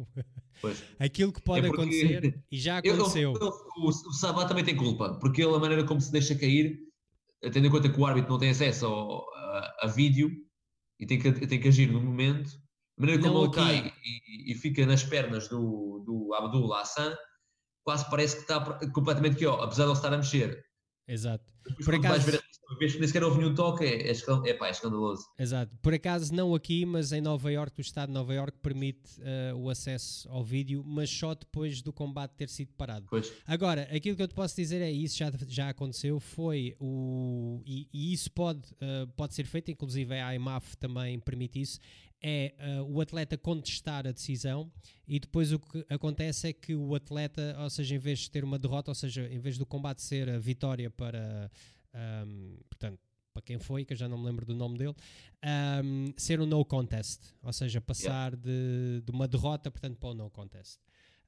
Pois. 0.60 0.82
Aquilo 0.98 1.32
que 1.32 1.42
pode 1.42 1.66
é 1.66 1.70
acontecer, 1.70 2.42
e 2.50 2.58
já 2.58 2.78
aconteceu. 2.78 3.34
Eu, 3.34 3.40
eu, 3.40 3.52
o, 3.76 3.88
o 3.88 4.12
Sabá 4.12 4.46
também 4.46 4.64
tem 4.64 4.76
culpa, 4.76 5.18
porque 5.20 5.42
ele, 5.42 5.54
a 5.54 5.58
maneira 5.58 5.84
como 5.84 6.00
se 6.00 6.12
deixa 6.12 6.36
cair, 6.36 6.78
tendo 7.52 7.66
em 7.66 7.70
conta 7.70 7.88
que 7.88 8.00
o 8.00 8.06
árbitro 8.06 8.30
não 8.30 8.38
tem 8.38 8.50
acesso 8.50 8.86
ao, 8.86 9.28
a, 9.34 9.76
a, 9.82 9.86
vídeo 9.88 10.30
e 11.02 11.06
tem 11.06 11.18
que, 11.18 11.32
tem 11.32 11.60
que 11.60 11.66
agir 11.66 11.90
no 11.90 12.00
momento, 12.00 12.48
a 12.96 13.00
maneira 13.00 13.20
como 13.20 13.38
ele 13.38 13.46
aqui. 13.46 13.56
cai 13.56 13.92
e, 14.04 14.52
e, 14.52 14.54
fica 14.54 14.86
nas 14.86 15.02
pernas 15.02 15.48
do, 15.48 16.04
do 16.06 16.32
Abdul 16.32 16.72
Hassan, 16.72 17.12
quase 17.84 18.08
parece 18.08 18.36
que 18.36 18.42
está 18.42 18.60
completamente 18.92 19.34
que, 19.34 19.44
ó, 19.44 19.64
apesar 19.64 19.82
de 19.82 19.90
ele 19.90 19.96
estar 19.96 20.14
a 20.14 20.16
mexer. 20.16 20.64
Exato. 21.08 21.44
Depois, 21.66 21.84
Por 21.84 21.94
acaso, 21.96 22.30
ver 22.30 22.40
que 22.90 22.98
nem 22.98 23.06
sequer 23.06 23.22
houve 23.22 23.38
nenhum 23.38 23.54
toque, 23.54 23.84
é, 23.84 24.10
é, 24.10 24.12
é, 24.12 24.54
pá, 24.54 24.66
é 24.66 24.70
escandaloso. 24.70 25.26
Exato. 25.38 25.76
Por 25.80 25.94
acaso, 25.94 26.34
não 26.34 26.54
aqui, 26.54 26.84
mas 26.84 27.12
em 27.12 27.20
Nova 27.20 27.50
York, 27.52 27.78
o 27.78 27.82
Estado 27.82 28.08
de 28.08 28.14
Nova 28.14 28.34
York 28.34 28.58
permite 28.60 29.20
uh, 29.20 29.56
o 29.56 29.70
acesso 29.70 30.28
ao 30.28 30.42
vídeo, 30.42 30.82
mas 30.84 31.10
só 31.10 31.34
depois 31.34 31.80
do 31.80 31.92
combate 31.92 32.32
ter 32.32 32.48
sido 32.48 32.72
parado. 32.76 33.06
Pois. 33.08 33.32
Agora, 33.46 33.88
aquilo 33.94 34.16
que 34.16 34.22
eu 34.22 34.28
te 34.28 34.34
posso 34.34 34.56
dizer 34.56 34.80
é 34.82 34.90
isso 34.90 35.16
já, 35.18 35.30
já 35.46 35.68
aconteceu, 35.68 36.18
foi 36.18 36.74
o. 36.80 37.60
E, 37.64 37.88
e 37.92 38.12
isso 38.12 38.30
pode, 38.32 38.60
uh, 38.72 39.06
pode 39.16 39.34
ser 39.34 39.44
feito, 39.44 39.70
inclusive 39.70 40.14
a 40.14 40.34
IMAF 40.34 40.76
também 40.76 41.20
permite 41.20 41.60
isso, 41.60 41.78
é 42.22 42.54
uh, 42.58 42.82
o 42.84 43.00
atleta 43.00 43.36
contestar 43.36 44.06
a 44.06 44.12
decisão 44.12 44.70
e 45.08 45.18
depois 45.18 45.52
o 45.52 45.58
que 45.58 45.84
acontece 45.90 46.48
é 46.48 46.52
que 46.52 46.74
o 46.74 46.94
atleta, 46.94 47.56
ou 47.58 47.68
seja, 47.68 47.96
em 47.96 47.98
vez 47.98 48.20
de 48.20 48.30
ter 48.30 48.44
uma 48.44 48.58
derrota, 48.58 48.92
ou 48.92 48.94
seja, 48.94 49.28
em 49.28 49.38
vez 49.38 49.58
do 49.58 49.66
combate 49.66 50.00
ser 50.00 50.30
a 50.30 50.38
vitória 50.38 50.88
para 50.88 51.50
um, 51.94 52.56
portanto, 52.68 52.98
para 53.32 53.42
quem 53.42 53.58
foi, 53.58 53.84
que 53.84 53.92
eu 53.92 53.96
já 53.96 54.08
não 54.08 54.18
me 54.18 54.26
lembro 54.26 54.44
do 54.44 54.54
nome 54.54 54.76
dele, 54.76 54.94
um, 55.84 56.12
ser 56.16 56.40
um 56.40 56.46
no 56.46 56.64
contest, 56.64 57.20
ou 57.42 57.52
seja, 57.52 57.80
passar 57.80 58.32
yeah. 58.32 58.36
de, 58.36 59.02
de, 59.04 59.10
uma 59.10 59.26
derrota, 59.26 59.70
portanto, 59.70 59.96
para 59.96 60.08
o 60.10 60.12
um 60.12 60.14
no 60.14 60.30
contest. 60.30 60.78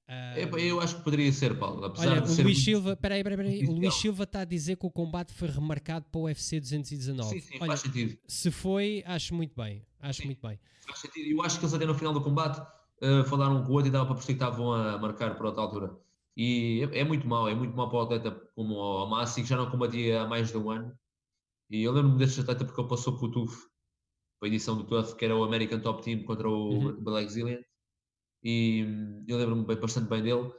Um, 0.06 0.58
eu 0.58 0.80
acho 0.80 0.96
que 0.96 1.02
poderia 1.02 1.32
ser, 1.32 1.58
Paulo. 1.58 1.82
Apesar 1.82 2.12
olha, 2.12 2.20
de 2.20 2.30
o 2.30 2.34
ser 2.34 2.42
Luís 2.42 2.62
Silva, 2.62 2.94
peraí, 2.94 3.22
peraí, 3.22 3.38
peraí, 3.38 3.66
o 3.66 3.72
Luís 3.72 3.94
Silva 3.94 4.24
está 4.24 4.40
a 4.40 4.44
dizer 4.44 4.76
que 4.76 4.84
o 4.84 4.90
combate 4.90 5.32
foi 5.32 5.48
remarcado 5.48 6.04
para 6.12 6.20
o 6.20 6.24
UFC 6.24 6.60
219. 6.60 7.30
Sim, 7.30 7.40
sim, 7.40 7.54
olha, 7.58 7.68
faz 7.68 7.80
sentido. 7.80 8.18
Se 8.28 8.50
foi, 8.50 9.02
acho 9.06 9.34
muito 9.34 9.54
bem. 9.56 9.82
Acho 9.98 10.20
sim, 10.20 10.26
muito 10.26 10.46
bem. 10.46 10.60
Faz 10.86 10.98
sentido. 10.98 11.30
Eu 11.30 11.42
acho 11.42 11.58
que 11.58 11.64
eles 11.64 11.72
até 11.72 11.86
no 11.86 11.94
final 11.94 12.12
do 12.12 12.20
combate 12.20 12.60
uh, 13.00 13.24
falaram 13.24 13.62
um 13.62 13.64
com 13.64 13.72
o 13.72 13.74
outro 13.76 13.88
e 13.88 13.90
dava 13.90 14.04
para 14.04 14.14
perceber 14.16 14.38
que 14.38 14.44
estavam 14.44 14.74
a 14.74 14.98
marcar 14.98 15.34
para 15.36 15.46
outra 15.46 15.62
altura. 15.62 15.96
E 16.36 16.82
é, 16.92 17.00
é 17.00 17.04
muito 17.04 17.26
mau, 17.26 17.48
é 17.48 17.54
muito 17.54 17.76
mau 17.76 17.88
para 17.88 17.98
o 17.98 18.02
atleta 18.02 18.30
como 18.54 18.74
o 18.74 19.06
Massi, 19.08 19.42
que 19.42 19.48
já 19.48 19.56
não 19.56 19.70
combatia 19.70 20.22
há 20.22 20.28
mais 20.28 20.50
de 20.50 20.56
um 20.56 20.70
ano. 20.70 20.92
E 21.70 21.82
eu 21.82 21.92
lembro-me 21.92 22.18
deste 22.18 22.40
atleta 22.40 22.64
porque 22.64 22.80
ele 22.80 22.88
passou 22.88 23.16
para 23.16 23.26
o 23.26 23.30
TUF, 23.30 23.56
para 24.40 24.46
a 24.46 24.48
edição 24.48 24.76
do 24.76 24.84
TUF, 24.84 25.16
que 25.16 25.24
era 25.24 25.36
o 25.36 25.44
American 25.44 25.80
Top 25.80 26.02
Team 26.02 26.24
contra 26.24 26.48
o 26.48 26.70
uhum. 26.70 27.02
Black 27.02 27.30
Zillion. 27.30 27.60
E 28.42 28.84
hum, 28.86 29.24
eu 29.26 29.38
lembro-me 29.38 29.64
bastante 29.76 30.08
bem 30.08 30.22
dele. 30.22 30.52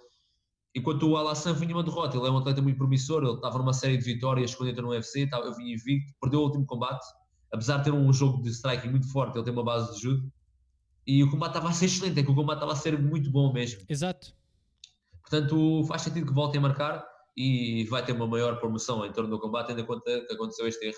Enquanto 0.76 1.04
o 1.04 1.16
Alassan 1.16 1.54
vinha 1.54 1.74
uma 1.74 1.84
derrota, 1.84 2.18
ele 2.18 2.28
é 2.28 2.30
um 2.30 2.38
atleta 2.38 2.62
muito 2.62 2.78
promissor, 2.78 3.24
ele 3.24 3.36
estava 3.36 3.58
numa 3.58 3.72
série 3.72 3.98
de 3.98 4.04
vitórias 4.04 4.54
quando 4.54 4.70
entrou 4.70 4.88
no 4.88 4.92
UFC, 4.92 5.22
estava, 5.22 5.46
eu 5.46 5.56
vinha 5.56 5.74
invicto, 5.74 6.14
perdeu 6.20 6.42
o 6.42 6.44
último 6.44 6.66
combate, 6.66 7.06
apesar 7.54 7.78
de 7.78 7.86
ter 7.86 7.94
um 7.94 8.12
jogo 8.12 8.44
de 8.44 8.50
striking 8.50 8.90
muito 8.90 9.10
forte, 9.10 9.38
ele 9.38 9.46
tem 9.46 9.54
uma 9.54 9.64
base 9.64 9.96
de 9.96 10.02
judo, 10.02 10.30
e 11.08 11.24
o 11.24 11.30
combate 11.30 11.52
estava 11.52 11.70
a 11.70 11.72
ser 11.72 11.86
excelente, 11.86 12.20
é 12.20 12.24
que 12.24 12.32
o 12.32 12.36
combate 12.36 12.58
estava 12.58 12.74
a 12.74 12.76
ser 12.76 13.02
muito 13.02 13.32
bom 13.32 13.54
mesmo. 13.54 13.84
Exato. 13.88 14.36
Portanto, 15.28 15.84
faz 15.88 16.04
sentido 16.04 16.28
que 16.28 16.34
voltem 16.34 16.60
a 16.60 16.62
marcar 16.62 17.06
e 17.36 17.86
vai 17.86 18.06
ter 18.06 18.14
uma 18.14 18.28
maior 18.28 18.60
promoção 18.60 19.06
em 19.06 19.12
torno 19.12 19.30
do 19.30 19.40
combate, 19.40 19.72
ainda 19.72 19.84
conta 19.84 20.22
que 20.26 20.34
aconteceu 20.34 20.68
este 20.68 20.86
erro. 20.86 20.98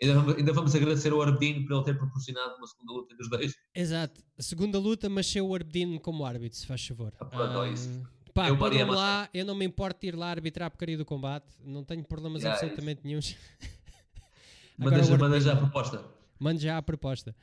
Ainda, 0.00 0.36
ainda 0.36 0.52
vamos 0.52 0.74
agradecer 0.74 1.12
ao 1.12 1.22
Arbedino 1.22 1.66
por 1.66 1.74
ele 1.74 1.84
ter 1.84 1.98
proporcionado 1.98 2.56
uma 2.56 2.66
segunda 2.66 2.92
luta 2.92 3.12
entre 3.12 3.24
os 3.24 3.30
dois. 3.30 3.54
Exato, 3.74 4.22
segunda 4.38 4.78
luta, 4.78 5.08
mas 5.08 5.26
ser 5.26 5.40
o 5.40 5.54
Arbedino 5.54 5.98
como 6.00 6.24
árbitro, 6.24 6.58
se 6.58 6.66
faz 6.66 6.86
favor. 6.86 7.12
Ah, 7.18 7.24
pronto, 7.24 7.60
ah, 7.60 7.68
isso. 7.68 7.88
Pá, 8.34 8.48
eu 8.48 8.86
lá, 8.86 9.28
eu 9.34 9.44
não 9.44 9.54
me 9.56 9.64
importo 9.64 10.00
de 10.00 10.08
ir 10.08 10.14
lá 10.14 10.30
arbitrar 10.30 10.68
a 10.68 10.70
porcaria 10.70 10.96
do 10.96 11.04
combate, 11.04 11.52
não 11.64 11.82
tenho 11.82 12.04
problemas 12.04 12.42
yeah, 12.42 12.56
absolutamente 12.56 13.00
nenhum. 13.04 13.18
manda, 14.78 15.02
já, 15.02 15.18
manda 15.18 15.40
já 15.40 15.52
a 15.54 15.56
proposta. 15.56 16.04
Manda 16.38 16.60
já 16.60 16.78
a 16.78 16.82
proposta. 16.82 17.34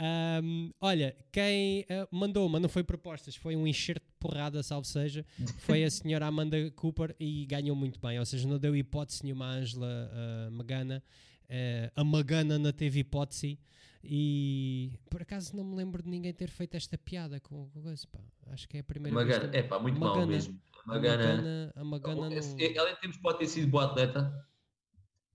Um, 0.00 0.72
olha, 0.80 1.16
quem 1.30 1.82
uh, 1.82 2.08
mandou, 2.10 2.48
mas 2.48 2.60
não 2.60 2.68
foi 2.68 2.82
propostas, 2.82 3.36
foi 3.36 3.54
um 3.54 3.66
enxerto 3.66 4.02
de 4.02 4.14
porrada, 4.18 4.62
salvo 4.62 4.86
seja, 4.86 5.24
foi 5.58 5.84
a 5.84 5.90
senhora 5.90 6.26
Amanda 6.26 6.56
Cooper 6.72 7.14
e 7.18 7.46
ganhou 7.46 7.76
muito 7.76 8.00
bem, 8.00 8.18
ou 8.18 8.24
seja, 8.24 8.48
não 8.48 8.58
deu 8.58 8.74
hipótese 8.74 9.22
nenhuma 9.22 9.46
à 9.46 9.50
Angela 9.50 10.10
uh, 10.10 10.50
Magana. 10.50 11.02
Uh, 11.44 11.92
a 11.94 12.02
Magana 12.02 12.58
na 12.58 12.72
teve 12.72 13.00
hipótese 13.00 13.58
e 14.02 14.98
por 15.08 15.22
acaso 15.22 15.56
não 15.56 15.62
me 15.62 15.76
lembro 15.76 16.02
de 16.02 16.08
ninguém 16.08 16.32
ter 16.32 16.50
feito 16.50 16.74
esta 16.74 16.98
piada 16.98 17.38
com 17.38 17.62
o 17.62 17.70
coisa. 17.70 18.32
Acho 18.48 18.68
que 18.68 18.78
é 18.78 18.80
a 18.80 18.84
primeira 18.84 19.14
Magana, 19.14 19.48
vez. 19.48 19.54
É 19.54 19.62
pá, 19.62 19.78
muito 19.78 20.00
Magana, 20.00 20.18
mal 20.18 20.26
mesmo. 20.26 20.60
Magana, 20.86 21.14
a 21.14 21.36
Magana, 21.36 21.72
a 21.76 21.84
Magana 21.84 22.30
não... 22.30 22.30
Ela 22.30 22.90
em 22.90 22.96
termos 22.96 23.16
pode 23.18 23.38
ter 23.38 23.46
sido 23.46 23.68
boa 23.68 23.84
atleta, 23.84 24.46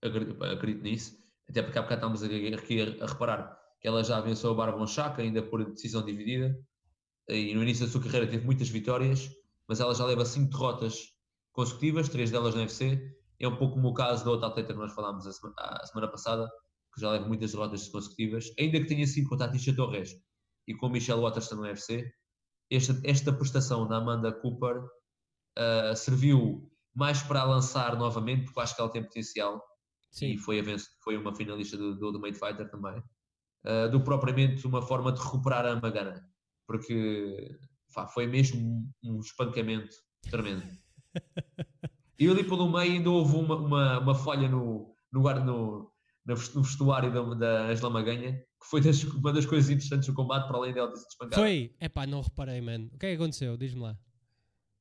acredito, 0.01 0.43
acredito 0.43 0.84
nisso, 0.84 1.18
até 1.47 1.62
porque 1.62 1.78
há 1.80 1.82
bocado 1.82 2.05
estávamos 2.05 2.24
aqui 2.24 2.82
a, 2.82 2.86
a, 2.86 3.05
a 3.05 3.07
reparar 3.07 3.59
que 3.80 3.88
ela 3.88 4.03
já 4.03 4.19
venceu 4.19 4.51
a 4.51 4.53
Barbon 4.53 4.86
Chaka, 4.86 5.21
ainda 5.21 5.41
por 5.41 5.63
decisão 5.71 6.03
dividida, 6.03 6.55
e 7.30 7.53
no 7.53 7.63
início 7.63 7.86
da 7.86 7.91
sua 7.91 8.01
carreira 8.01 8.27
teve 8.27 8.45
muitas 8.45 8.69
vitórias, 8.69 9.30
mas 9.67 9.80
ela 9.80 9.93
já 9.93 10.05
leva 10.05 10.25
cinco 10.25 10.49
derrotas 10.49 11.13
consecutivas, 11.53 12.09
três 12.09 12.32
delas 12.32 12.55
no 12.55 12.61
UFC. 12.61 12.99
É 13.39 13.47
um 13.47 13.55
pouco 13.55 13.75
como 13.75 13.89
o 13.89 13.93
caso 13.93 14.25
da 14.25 14.32
outra 14.32 14.47
atleta 14.47 14.73
que 14.73 14.80
nós 14.80 14.93
falámos 14.93 15.25
a 15.25 15.32
semana, 15.32 15.55
a 15.57 15.86
semana 15.86 16.11
passada, 16.11 16.49
que 16.93 16.99
já 16.99 17.11
leva 17.11 17.27
muitas 17.27 17.51
derrotas 17.51 17.88
consecutivas, 17.88 18.51
ainda 18.59 18.80
que 18.80 18.88
tenha 18.88 19.05
sido 19.07 19.30
contra 19.30 19.45
a 19.45 19.51
Tisha 19.51 19.73
Torres 19.73 20.11
e 20.67 20.73
com 20.73 20.88
o 20.88 20.89
Michelle 20.89 21.21
Watterson 21.21 21.55
no 21.55 21.61
UFC. 21.61 22.11
Esta, 22.71 22.99
esta 23.03 23.32
prestação 23.32 23.88
da 23.88 23.97
Amanda 23.97 24.32
Cooper 24.32 24.84
uh, 24.84 25.95
serviu 25.95 26.69
mais 26.93 27.21
para 27.23 27.41
a 27.41 27.45
lançar 27.45 27.97
novamente, 27.97 28.45
porque 28.45 28.59
acho 28.59 28.75
que 28.75 28.82
ela 28.82 28.91
tem 28.91 29.03
potencial. 29.03 29.63
Sim. 30.11 30.34
E 30.34 30.38
foi, 30.38 30.59
a 30.59 30.63
foi 31.03 31.15
uma 31.17 31.34
finalista 31.34 31.77
do, 31.77 31.95
do 31.95 32.07
Ultimate 32.07 32.38
Fighter 32.38 32.69
também 32.69 33.01
uh, 33.66 33.89
do 33.89 34.01
propriamente 34.01 34.66
uma 34.66 34.82
forma 34.82 35.12
de 35.12 35.22
recuperar 35.22 35.66
a 35.66 35.80
Magana, 35.80 36.24
porque 36.68 37.57
pá, 37.93 38.07
foi 38.07 38.28
mesmo 38.28 38.89
um 39.03 39.20
espancamento 39.20 39.95
tremendo. 40.30 40.64
E 42.20 42.28
ali 42.28 42.43
pelo 42.43 42.70
meio 42.70 42.91
ainda 42.91 43.10
houve 43.10 43.34
uma, 43.38 43.55
uma, 43.55 43.99
uma 43.99 44.14
falha 44.14 44.49
no, 44.49 44.93
no, 45.10 45.22
no, 45.22 45.91
no 46.26 46.62
vestuário 46.62 47.14
da, 47.14 47.22
da 47.34 47.62
Angela 47.68 47.89
Maganha, 47.89 48.34
que 48.34 48.70
foi 48.70 48.82
das, 48.82 49.01
uma 49.05 49.32
das 49.32 49.45
coisas 49.45 49.70
interessantes 49.70 50.07
do 50.07 50.14
combate, 50.14 50.45
para 50.45 50.57
além 50.57 50.74
dela 50.74 50.89
ter 50.89 50.97
se 50.97 51.05
despancado. 51.05 51.41
Foi? 51.41 51.74
É 51.80 51.88
pá, 51.88 52.05
não 52.05 52.20
reparei, 52.20 52.60
mano. 52.60 52.89
O 52.93 52.97
que 52.97 53.05
é 53.05 53.10
que 53.12 53.16
aconteceu? 53.16 53.55
Diz-me 53.55 53.84
lá. 53.84 53.97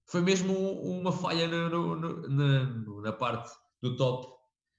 Foi 0.06 0.20
mesmo 0.20 0.52
uma 0.82 1.12
falha 1.12 1.46
no, 1.46 1.94
no, 1.94 2.28
na, 2.28 2.64
na 3.02 3.12
parte 3.12 3.50
do 3.80 3.96
top. 3.96 4.26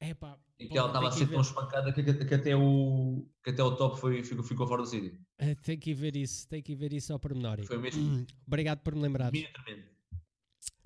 É 0.02 0.14
pá, 0.14 0.38
e 0.60 0.68
que 0.68 0.78
ela 0.78 0.88
estava 0.88 1.08
a 1.08 1.12
ser 1.12 1.28
tão 1.28 1.40
espancada 1.40 1.92
que, 1.94 2.04
que, 2.04 2.36
até 2.36 2.56
o, 2.56 3.26
que 3.44 3.52
até 3.52 3.64
o 3.64 3.76
top 3.76 4.00
foi, 4.00 4.22
ficou, 4.24 4.44
ficou 4.44 4.68
fora 4.68 4.82
do 4.82 4.88
sítio. 4.88 5.18
É, 5.38 5.56
tem 5.56 5.80
que 5.80 5.94
ver 5.94 6.18
isso, 6.18 6.48
tem 6.50 6.62
que 6.62 6.76
ver 6.76 6.92
isso 6.92 7.14
ao 7.14 7.20
pormenor. 7.20 7.64
Foi 7.66 7.78
mesmo. 7.78 8.02
Hum, 8.02 8.26
obrigado 8.46 8.80
por 8.80 8.94
me 8.94 9.02
lembrar. 9.02 9.32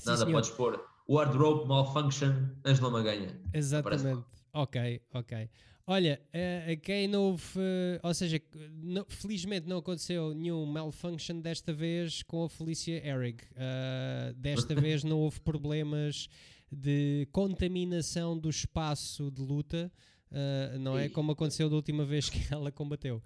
Nada, 0.05 0.25
podes 0.25 0.51
pôr. 0.51 0.79
Wardrobe 1.09 1.67
Malfunction, 1.67 2.49
Angela 2.63 2.91
Maganha. 2.91 3.41
Exatamente. 3.53 4.23
Ok, 4.53 5.01
ok. 5.11 5.49
Olha, 5.85 6.21
uh, 6.29 6.79
quem 6.81 7.09
não 7.09 7.23
houve, 7.23 7.59
uh, 7.59 7.99
ou 8.07 8.13
seja, 8.13 8.41
não, 8.71 9.05
felizmente 9.09 9.67
não 9.67 9.79
aconteceu 9.79 10.33
nenhum 10.33 10.65
malfunction 10.65 11.41
desta 11.41 11.73
vez 11.73 12.23
com 12.23 12.45
a 12.45 12.49
Felicia 12.49 13.05
Eric. 13.05 13.43
Uh, 13.51 14.33
desta 14.35 14.73
vez 14.79 15.03
não 15.03 15.19
houve 15.19 15.41
problemas 15.41 16.29
de 16.75 17.27
contaminação 17.31 18.37
do 18.37 18.49
espaço 18.49 19.31
de 19.31 19.41
luta, 19.41 19.91
uh, 20.31 20.79
não 20.79 20.97
é? 20.97 21.09
Como 21.09 21.31
aconteceu 21.31 21.69
da 21.69 21.75
última 21.75 22.05
vez 22.05 22.29
que 22.29 22.39
ela 22.53 22.71
combateu. 22.71 23.21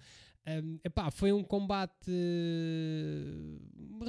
Um, 0.48 0.80
epá, 0.82 1.12
foi 1.12 1.34
um 1.34 1.44
combate 1.44 2.10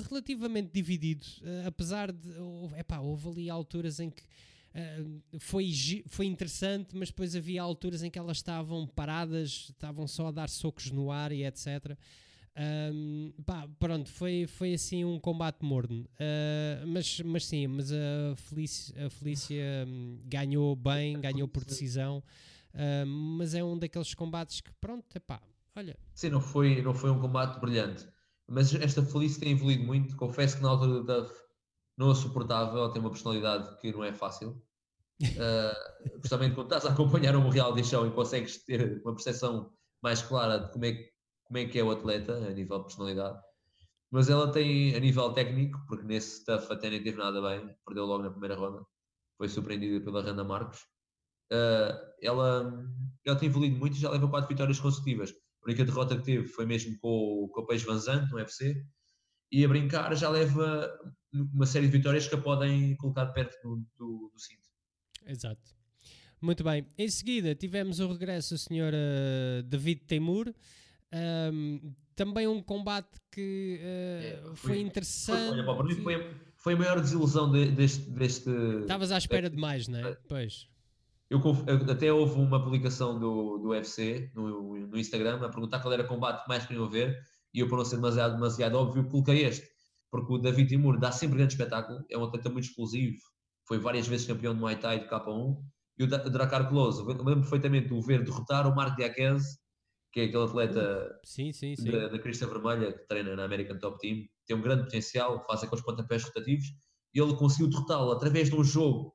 relativamente 0.09 0.71
dividido, 0.73 1.27
uh, 1.43 1.67
apesar 1.67 2.13
de. 2.13 2.29
Epá, 2.77 3.01
houve 3.01 3.29
ali 3.29 3.51
alturas 3.51 3.99
em 3.99 4.11
que. 4.11 4.23
Uh, 4.23 5.21
foi, 5.41 5.73
foi 6.07 6.27
interessante, 6.27 6.95
mas 6.95 7.09
depois 7.09 7.35
havia 7.35 7.61
alturas 7.61 8.05
em 8.05 8.11
que 8.11 8.19
elas 8.19 8.37
estavam 8.37 8.87
paradas, 8.87 9.71
estavam 9.71 10.07
só 10.07 10.29
a 10.29 10.31
dar 10.31 10.49
socos 10.49 10.93
no 10.93 11.11
ar 11.11 11.33
e 11.33 11.45
etc. 11.45 11.99
Um, 12.59 13.33
pá, 13.47 13.69
pronto, 13.79 14.11
foi, 14.11 14.47
foi 14.49 14.75
assim 14.75 15.05
um 15.05 15.21
combate 15.21 15.65
morno. 15.65 16.05
Uh, 16.15 16.87
mas, 16.87 17.21
mas 17.21 17.47
sim, 17.47 17.69
mas 17.69 17.93
a 17.93 18.35
Felícia, 18.37 19.07
a 19.07 19.11
Felícia 19.11 19.65
um, 19.87 20.19
ganhou 20.25 20.75
bem, 20.75 21.21
ganhou 21.21 21.47
por 21.47 21.65
decisão. 21.65 22.23
Uh, 22.75 23.07
mas 23.07 23.55
é 23.55 23.63
um 23.63 23.79
daqueles 23.79 24.13
combates 24.13 24.61
que, 24.61 24.73
pronto, 24.81 25.07
epá, 25.15 25.41
olha. 25.77 25.97
Sim, 26.15 26.31
não 26.31 26.41
foi, 26.41 26.83
não 26.83 26.95
foi 26.95 27.11
um 27.11 27.21
combate 27.21 27.61
brilhante. 27.61 28.07
Mas 28.49 28.75
esta 28.75 29.05
Felice 29.05 29.39
tem 29.39 29.53
evoluído 29.53 29.85
muito. 29.85 30.17
Confesso 30.17 30.57
que 30.57 30.63
na 30.63 30.71
altura 30.71 30.93
do 30.95 31.05
Duff 31.05 31.33
não 31.97 32.11
a 32.11 32.15
suportava. 32.15 32.77
Ela 32.77 32.93
tem 32.93 33.01
uma 33.01 33.11
personalidade 33.11 33.77
que 33.81 33.93
não 33.93 34.03
é 34.03 34.13
fácil. 34.13 34.61
Uh, 35.23 36.19
justamente 36.23 36.55
quando 36.55 36.67
estás 36.67 36.87
a 36.87 36.93
acompanhar 36.93 37.37
um 37.37 37.51
reality 37.51 37.87
show 37.87 38.07
e 38.07 38.11
consegues 38.11 38.65
ter 38.65 39.01
uma 39.05 39.15
percepção 39.15 39.71
mais 40.03 40.23
clara 40.23 40.59
de 40.59 40.73
como 40.73 40.85
é, 40.87 41.11
como 41.49 41.59
é 41.59 41.67
que 41.67 41.79
é 41.79 41.83
o 41.83 41.91
atleta 41.91 42.35
a 42.35 42.51
nível 42.51 42.79
de 42.79 42.85
personalidade. 42.85 43.41
Mas 44.11 44.31
ela 44.31 44.51
tem, 44.53 44.95
a 44.95 45.01
nível 45.01 45.33
técnico, 45.33 45.85
porque 45.87 46.07
nesse 46.07 46.45
Duff 46.47 46.73
até 46.73 46.89
nem 46.89 47.03
teve 47.03 47.19
nada 47.19 47.43
bem, 47.43 47.75
perdeu 47.85 48.07
logo 48.07 48.23
na 48.23 48.31
primeira 48.31 48.55
ronda, 48.55 48.85
foi 49.37 49.49
surpreendida 49.49 50.03
pela 50.03 50.23
Randa 50.23 50.45
Marcos. 50.45 50.81
Uh, 51.53 51.97
ela, 52.23 52.85
ela 53.25 53.37
tem 53.37 53.49
evoluído 53.49 53.77
muito 53.77 53.97
e 53.97 54.01
já 54.01 54.11
leva 54.11 54.29
quatro 54.29 54.49
vitórias 54.49 54.81
consecutivas. 54.81 55.31
A 55.63 55.67
única 55.67 55.85
derrota 55.85 56.17
que 56.17 56.23
teve 56.23 56.47
foi 56.47 56.65
mesmo 56.65 56.99
com, 57.01 57.49
com 57.53 57.61
o 57.61 57.67
Peixe 57.67 57.85
Vanzante 57.85 58.31
no 58.31 58.37
UFC. 58.37 58.83
E 59.51 59.65
a 59.65 59.69
brincar 59.69 60.15
já 60.15 60.29
leva 60.29 60.91
uma 61.33 61.67
série 61.67 61.87
de 61.87 61.93
vitórias 61.93 62.27
que 62.29 62.35
a 62.35 62.41
podem 62.41 62.97
colocar 62.97 63.27
perto 63.29 63.57
do, 63.63 63.77
do, 63.97 64.31
do 64.33 64.39
cinto. 64.39 64.69
Exato. 65.27 65.75
Muito 66.41 66.63
bem. 66.63 66.87
Em 66.97 67.09
seguida 67.09 67.55
tivemos 67.55 67.99
o 67.99 68.09
regresso 68.09 68.55
do 68.55 68.59
Sr. 68.59 68.95
Uh, 68.95 69.63
David 69.63 70.05
Temur. 70.07 70.55
Um, 71.13 71.95
também 72.15 72.47
um 72.47 72.63
combate 72.63 73.19
que 73.31 73.81
uh, 73.81 73.85
é, 73.85 74.43
foi, 74.55 74.75
foi, 74.75 74.81
interessante. 74.81 75.65
Foi, 75.65 75.75
olha, 75.75 76.03
foi, 76.03 76.37
foi, 76.57 76.75
a 76.75 76.77
maior 76.77 77.01
desilusão 77.01 77.51
de, 77.51 77.71
deste, 77.71 78.11
deste. 78.11 78.51
Estavas 78.81 79.13
à 79.13 79.19
espera 79.19 79.49
demais, 79.49 79.89
não 79.89 80.01
é? 80.01 80.17
Pois. 80.29 80.69
Eu, 81.31 81.41
até 81.91 82.13
houve 82.13 82.41
uma 82.41 82.63
publicação 82.63 83.19
do, 83.19 83.59
do 83.59 83.69
UFC 83.69 84.31
no, 84.35 84.87
no 84.87 84.99
Instagram 84.99 85.45
a 85.45 85.49
perguntar 85.51 85.81
qual 85.81 85.93
era 85.93 86.03
o 86.03 86.07
combate 86.07 86.43
que 86.43 86.49
mais 86.49 86.67
queriam 86.67 86.89
ver 86.89 87.19
e 87.53 87.61
eu, 87.61 87.69
para 87.69 87.79
não 87.79 87.85
ser 87.85 87.97
demasiado, 87.97 88.35
demasiado 88.35 88.75
óbvio, 88.77 89.09
coloquei 89.09 89.45
este, 89.45 89.67
porque 90.11 90.33
o 90.33 90.39
David 90.39 90.69
Timur 90.69 90.99
dá 90.99 91.13
sempre 91.13 91.39
grande 91.39 91.55
espetáculo, 91.55 92.05
é 92.11 92.17
um 92.17 92.25
atleta 92.25 92.49
muito 92.51 92.65
explosivo, 92.65 93.19
foi 93.67 93.79
várias 93.79 94.07
vezes 94.07 94.27
campeão 94.27 94.55
de 94.55 94.61
Muay 94.61 94.77
Thai 94.77 95.01
de 95.01 95.09
K1, 95.09 95.57
e 95.99 96.05
o 96.05 96.07
Dracar 96.07 96.69
Close, 96.69 97.01
eu 97.01 97.07
lembro 97.07 97.41
perfeitamente 97.41 97.93
o 97.93 98.01
ver 98.01 98.25
derrotar 98.25 98.67
o 98.67 98.75
Mark 98.75 98.97
Diakese, 98.97 99.59
que 100.13 100.21
é 100.21 100.25
aquele 100.25 100.45
atleta 100.45 101.21
sim, 101.25 101.53
sim, 101.53 101.77
sim. 101.77 101.91
Da, 101.91 102.09
da 102.09 102.19
Crista 102.19 102.47
Vermelha, 102.47 102.93
que 102.93 103.07
treina 103.07 103.37
na 103.37 103.45
American 103.45 103.79
Top 103.79 103.99
Team, 103.99 104.27
tem 104.47 104.57
um 104.57 104.63
grande 104.63 104.85
potencial, 104.85 105.45
faz 105.47 105.63
aqueles 105.63 105.85
pontapés 105.85 106.25
rotativos, 106.25 106.67
e 107.15 107.21
ele 107.21 107.37
conseguiu 107.37 107.69
derrotá-lo 107.69 108.13
através 108.13 108.49
de 108.49 108.57
um 108.57 108.65
jogo 108.65 109.15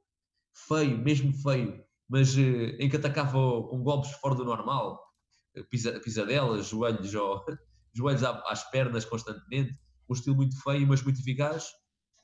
feio, 0.68 0.98
mesmo 0.98 1.34
feio, 1.34 1.84
mas 2.08 2.36
uh, 2.36 2.42
em 2.80 2.90
que 2.90 2.96
atacava 2.96 3.32
com 3.32 3.82
golpes 3.82 4.12
fora 4.14 4.36
do 4.36 4.46
normal, 4.46 5.00
eh, 5.56 5.64
pisa, 5.64 6.00
pisadelas, 6.00 6.68
joelhos, 6.68 7.14
ou, 7.16 7.44
joelhos 7.94 8.24
às 8.24 8.70
pernas 8.70 9.06
constantemente, 9.06 9.76
um 10.10 10.14
estilo 10.14 10.36
muito 10.36 10.62
feio, 10.62 10.88
mas 10.88 11.02
muito 11.02 11.20
eficaz. 11.20 11.68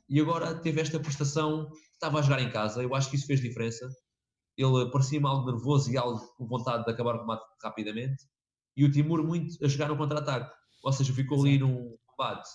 E 0.07 0.19
agora 0.19 0.55
teve 0.55 0.81
esta 0.81 0.99
prestação, 0.99 1.69
estava 1.93 2.19
a 2.19 2.21
jogar 2.21 2.41
em 2.41 2.49
casa, 2.51 2.81
eu 2.81 2.93
acho 2.95 3.09
que 3.09 3.15
isso 3.15 3.27
fez 3.27 3.39
diferença. 3.41 3.87
Ele 4.57 4.91
parecia-me 4.91 5.27
algo 5.27 5.49
nervoso 5.49 5.91
e 5.91 5.97
algo 5.97 6.19
com 6.35 6.47
vontade 6.47 6.83
de 6.83 6.91
acabar 6.91 7.15
o 7.15 7.19
combate 7.19 7.43
rapidamente. 7.63 8.25
E 8.79 8.85
o 8.85 8.89
Timur 8.89 9.21
muito 9.21 9.61
a 9.61 9.67
jogar 9.67 9.89
no 9.89 9.97
contra-ataque. 9.97 10.55
Ou 10.81 10.93
seja, 10.93 11.13
ficou 11.13 11.41
ali 11.41 11.59
num 11.59 11.97
combate 12.05 12.47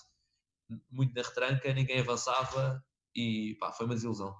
muito 0.89 1.13
na 1.13 1.21
retranca, 1.21 1.71
ninguém 1.71 1.99
avançava 1.99 2.83
e 3.15 3.55
pá, 3.59 3.71
foi 3.71 3.85
uma 3.85 3.93
desilusão. 3.93 4.35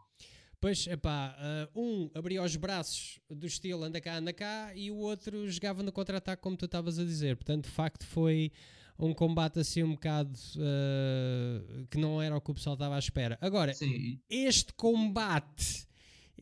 Pois, 0.60 0.88
epá, 0.88 1.38
uh, 1.76 1.80
um 1.80 2.10
abria 2.16 2.42
os 2.42 2.56
braços 2.56 3.20
do 3.30 3.46
estilo 3.46 3.84
anda 3.84 4.02
cá, 4.02 4.16
anda 4.16 4.34
cá, 4.34 4.74
e 4.74 4.90
o 4.90 4.96
outro 4.96 5.48
jogava 5.48 5.84
no 5.84 5.92
contra-ataque, 5.92 6.42
como 6.42 6.58
tu 6.58 6.66
estavas 6.66 6.98
a 6.98 7.04
dizer. 7.04 7.36
Portanto, 7.36 7.66
de 7.66 7.70
facto, 7.70 8.04
foi 8.04 8.52
um 8.98 9.14
combate 9.14 9.60
assim 9.60 9.84
um 9.84 9.92
bocado 9.92 10.34
uh, 10.56 11.86
que 11.92 12.00
não 12.00 12.20
era 12.20 12.36
o 12.36 12.42
que 12.42 12.50
o 12.50 12.56
pessoal 12.56 12.74
estava 12.74 12.96
à 12.96 13.00
espera. 13.00 13.38
Agora, 13.40 13.76
Sim. 13.76 14.20
este 14.28 14.74
combate 14.74 15.85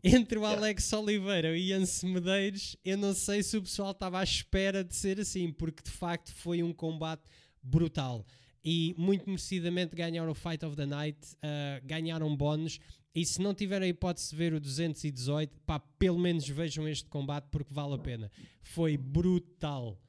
entre 0.03 0.37
o 0.37 0.45
Alex 0.45 0.91
Oliveira 0.93 1.57
e 1.57 1.69
Ian 1.69 1.83
Medeiros, 2.03 2.75
eu 2.83 2.97
não 2.97 3.13
sei 3.13 3.41
se 3.41 3.55
o 3.55 3.61
pessoal 3.61 3.91
estava 3.91 4.19
à 4.19 4.23
espera 4.23 4.83
de 4.83 4.95
ser 4.95 5.19
assim, 5.19 5.51
porque 5.51 5.81
de 5.81 5.91
facto 5.91 6.33
foi 6.33 6.61
um 6.61 6.73
combate 6.73 7.23
brutal. 7.61 8.25
E 8.65 8.93
muito 8.97 9.25
merecidamente 9.25 9.95
ganharam 9.95 10.31
o 10.31 10.35
Fight 10.35 10.65
of 10.65 10.75
the 10.75 10.85
Night, 10.85 11.19
uh, 11.35 11.85
ganharam 11.85 12.35
bónus 12.35 12.79
e 13.15 13.23
se 13.25 13.39
não 13.41 13.53
tiver 13.53 13.81
a 13.81 13.87
hipótese 13.87 14.31
de 14.31 14.35
ver 14.35 14.53
o 14.53 14.59
218, 14.59 15.59
pá, 15.65 15.79
pelo 15.99 16.17
menos 16.17 16.47
vejam 16.49 16.87
este 16.87 17.07
combate 17.09 17.47
porque 17.51 17.71
vale 17.71 17.93
a 17.93 17.97
pena. 17.99 18.31
Foi 18.61 18.97
brutal. 18.97 20.01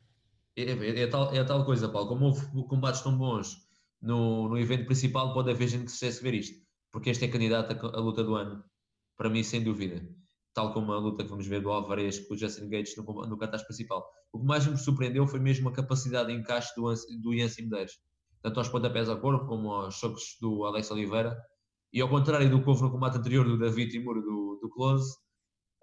É, 0.57 0.63
é, 0.63 1.01
é 1.03 1.07
tal, 1.07 1.35
é 1.35 1.45
tal 1.45 1.67
coisa, 1.67 1.89
Paulo. 1.89 2.09
Como 2.09 2.27
houve 2.27 2.47
combates 2.67 3.03
tão 3.03 3.17
bons 3.17 3.59
no, 4.01 4.49
no 4.49 4.59
evento 4.59 4.87
principal, 4.87 5.35
pode 5.35 5.51
haver 5.51 5.69
gente 5.69 5.85
que 5.85 5.93
se 5.93 6.23
ver 6.23 6.33
isto. 6.33 6.65
Porque 6.91 7.11
este 7.11 7.27
é 7.27 7.29
candidato 7.29 7.73
à 7.87 8.01
luta 8.01 8.25
do 8.25 8.37
ano. 8.37 8.65
Para 9.17 9.31
mim, 9.31 9.43
sem 9.43 9.63
dúvida. 9.63 10.07
Tal 10.53 10.73
como 10.73 10.93
a 10.93 10.99
luta 10.99 11.25
que 11.25 11.31
vamos 11.31 11.47
ver 11.47 11.61
do 11.61 11.71
Alvarez 11.71 12.21
com 12.27 12.35
o 12.35 12.39
Justin 12.39 12.69
Gates 12.69 12.97
no, 12.97 13.05
no 13.05 13.37
cartaz 13.37 13.63
principal. 13.63 14.05
O 14.33 14.39
que 14.39 14.47
mais 14.47 14.67
me 14.67 14.77
surpreendeu 14.77 15.27
foi 15.27 15.41
mesmo 15.41 15.69
a 15.69 15.73
capacidade 15.73 16.29
de 16.29 16.39
encaixe 16.39 16.73
do, 16.77 16.93
do 17.23 17.35
Ian 17.35 17.49
Medeiros. 17.59 17.99
Tanto 18.43 18.61
aos 18.61 18.69
pontapés 18.69 19.09
ao 19.09 19.21
corpo 19.21 19.47
como 19.47 19.73
aos 19.73 19.95
chocos 19.95 20.37
do 20.41 20.65
Alex 20.65 20.91
Oliveira 20.91 21.37
e 21.95 22.01
ao 22.01 22.09
contrário 22.09 22.51
do 22.51 22.61
que 22.61 22.69
houve 22.69 22.83
no 22.83 22.91
combate 22.91 23.19
anterior 23.19 23.47
do 23.47 23.57
David 23.57 23.93
Timur, 23.93 24.21
do, 24.21 24.59
do 24.61 24.69
Close, 24.69 25.17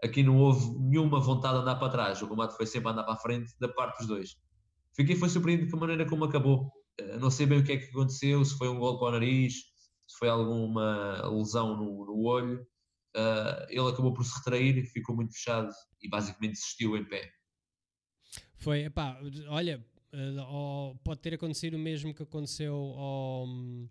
aqui 0.04 0.22
não 0.22 0.38
houve 0.38 0.78
nenhuma 0.78 1.22
vontade 1.22 1.56
de 1.56 1.62
andar 1.62 1.78
para 1.78 1.90
trás. 1.90 2.22
O 2.22 2.28
combate 2.28 2.56
foi 2.58 2.66
sempre 2.66 2.92
andar 2.92 3.04
para 3.04 3.14
a 3.14 3.18
frente 3.18 3.54
da 3.60 3.70
parte 3.70 4.00
dos 4.00 4.08
dois. 4.08 4.36
Fiquei 4.94 5.16
foi 5.16 5.30
surpreendido 5.30 5.72
com 5.72 5.78
a 5.78 5.80
maneira 5.80 6.06
como 6.06 6.26
acabou. 6.26 6.70
Uh, 7.00 7.18
não 7.20 7.32
sei 7.32 7.46
bem 7.46 7.60
o 7.60 7.64
que 7.64 7.72
é 7.72 7.78
que 7.78 7.90
aconteceu, 7.92 8.44
se 8.44 8.58
foi 8.58 8.68
um 8.68 8.78
golpe 8.78 9.06
ao 9.06 9.12
nariz, 9.14 9.54
se 10.06 10.18
foi 10.20 10.28
alguma 10.28 11.30
lesão 11.30 11.78
no, 11.78 12.06
no 12.06 12.24
olho. 12.26 12.60
Uh, 13.16 13.66
ele 13.70 13.90
acabou 13.90 14.14
por 14.14 14.24
se 14.24 14.38
retrair, 14.38 14.86
ficou 14.86 15.16
muito 15.16 15.34
fechado 15.34 15.72
e 16.02 16.10
basicamente 16.10 16.54
desistiu 16.54 16.96
em 16.96 17.04
pé. 17.04 17.32
Foi, 18.56 18.86
epá, 18.86 19.20
olha, 19.48 19.86
uh, 20.14 20.98
pode 21.04 21.20
ter 21.20 21.34
acontecido 21.34 21.74
o 21.76 21.80
mesmo 21.80 22.14
que 22.14 22.24
aconteceu 22.24 22.74
ao. 22.74 23.46
Um 23.46 23.90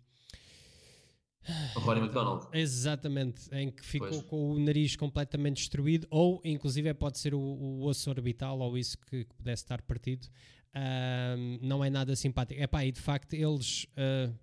o 1.75 1.79
Rory 1.79 1.99
McDonald. 1.99 2.47
Exatamente, 2.53 3.49
em 3.51 3.71
que 3.71 3.83
ficou 3.83 4.09
pois. 4.09 4.21
com 4.23 4.51
o 4.51 4.59
nariz 4.59 4.95
completamente 4.95 5.57
destruído, 5.57 6.07
ou 6.09 6.39
inclusive 6.43 6.93
pode 6.93 7.17
ser 7.17 7.33
o, 7.33 7.39
o 7.39 7.85
osso 7.85 8.09
orbital 8.09 8.59
ou 8.59 8.77
isso 8.77 8.97
que, 8.97 9.25
que 9.25 9.33
pudesse 9.33 9.63
estar 9.63 9.81
partido. 9.81 10.27
Um, 10.75 11.59
não 11.61 11.83
é 11.83 11.89
nada 11.89 12.15
simpático. 12.15 12.61
Epá, 12.61 12.85
e 12.85 12.91
de 12.91 13.01
facto 13.01 13.33
eles. 13.33 13.85
Uh, 13.91 14.33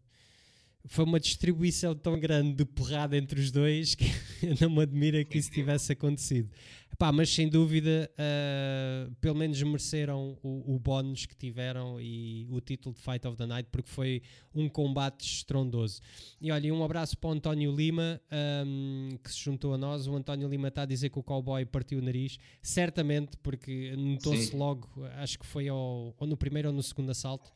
foi 0.89 1.05
uma 1.05 1.21
distribuição 1.21 1.95
tão 1.95 2.19
grande 2.19 2.55
de 2.55 2.65
porrada 2.65 3.17
entre 3.17 3.39
os 3.39 3.51
dois 3.51 3.95
que 3.95 4.07
não 4.61 4.71
me 4.71 4.83
admira 4.83 5.25
que 5.25 5.39
isso 5.39 5.51
tivesse 5.51 5.93
acontecido. 5.93 6.51
Epá, 6.91 7.13
mas 7.13 7.33
sem 7.33 7.49
dúvida, 7.49 8.11
uh, 8.15 9.15
pelo 9.21 9.37
menos 9.37 9.63
mereceram 9.63 10.37
o, 10.43 10.75
o 10.75 10.79
bónus 10.79 11.27
que 11.27 11.37
tiveram 11.37 12.01
e 12.01 12.49
o 12.51 12.61
título 12.61 12.95
de 12.95 13.01
Fight 13.01 13.25
of 13.29 13.37
the 13.37 13.47
Night, 13.47 13.69
porque 13.71 13.89
foi 13.89 14.23
um 14.55 14.69
combate 14.69 15.21
estrondoso. 15.21 16.01
E 16.41 16.51
olha, 16.51 16.75
um 16.75 16.83
abraço 16.83 17.17
para 17.19 17.31
o 17.31 17.33
António 17.35 17.71
Lima, 17.71 18.21
um, 18.67 19.11
que 19.23 19.31
se 19.31 19.39
juntou 19.39 19.75
a 19.75 19.79
nós. 19.79 20.09
O 20.09 20.17
António 20.17 20.49
Lima 20.49 20.69
está 20.69 20.83
a 20.83 20.87
dizer 20.87 21.11
que 21.11 21.19
o 21.19 21.23
cowboy 21.23 21.65
partiu 21.67 21.99
o 21.99 22.03
nariz, 22.03 22.39
certamente, 22.63 23.37
porque 23.43 23.95
notou-se 23.95 24.57
logo, 24.57 24.89
acho 25.19 25.39
que 25.39 25.47
foi 25.47 25.69
ao, 25.69 26.15
ou 26.19 26.27
no 26.27 26.37
primeiro 26.37 26.71
ou 26.71 26.75
no 26.75 26.83
segundo 26.83 27.11
assalto 27.11 27.53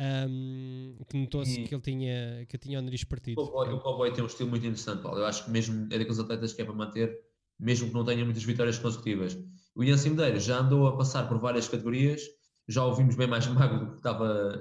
um, 0.00 0.96
que 1.08 1.16
notou-se 1.18 1.62
que 1.62 1.74
ele 1.74 1.82
tinha, 1.82 2.46
que 2.46 2.56
tinha 2.56 2.78
o 2.78 2.82
nariz 2.82 3.04
partido. 3.04 3.40
O 3.40 3.46
cowboy, 3.46 3.74
o 3.74 3.80
cowboy 3.80 4.12
tem 4.12 4.24
um 4.24 4.26
estilo 4.26 4.48
muito 4.48 4.64
interessante, 4.64 5.02
Paulo. 5.02 5.18
Eu 5.18 5.26
acho 5.26 5.44
que 5.44 5.50
mesmo 5.50 5.84
é 5.92 5.98
daqueles 5.98 6.18
atletas 6.18 6.54
que 6.54 6.62
é 6.62 6.64
para 6.64 6.74
manter, 6.74 7.18
mesmo 7.58 7.88
que 7.88 7.94
não 7.94 8.04
tenha 8.04 8.24
muitas 8.24 8.42
vitórias 8.42 8.78
consecutivas. 8.78 9.38
O 9.74 9.84
Ian 9.84 9.98
Cimedeira 9.98 10.40
já 10.40 10.58
andou 10.58 10.86
a 10.86 10.96
passar 10.96 11.28
por 11.28 11.38
várias 11.38 11.68
categorias, 11.68 12.22
já 12.66 12.84
o 12.84 12.94
vimos 12.94 13.14
bem 13.14 13.26
mais 13.26 13.46
magro 13.48 13.80
do 13.80 13.90
que 13.92 13.96
estava 13.98 14.58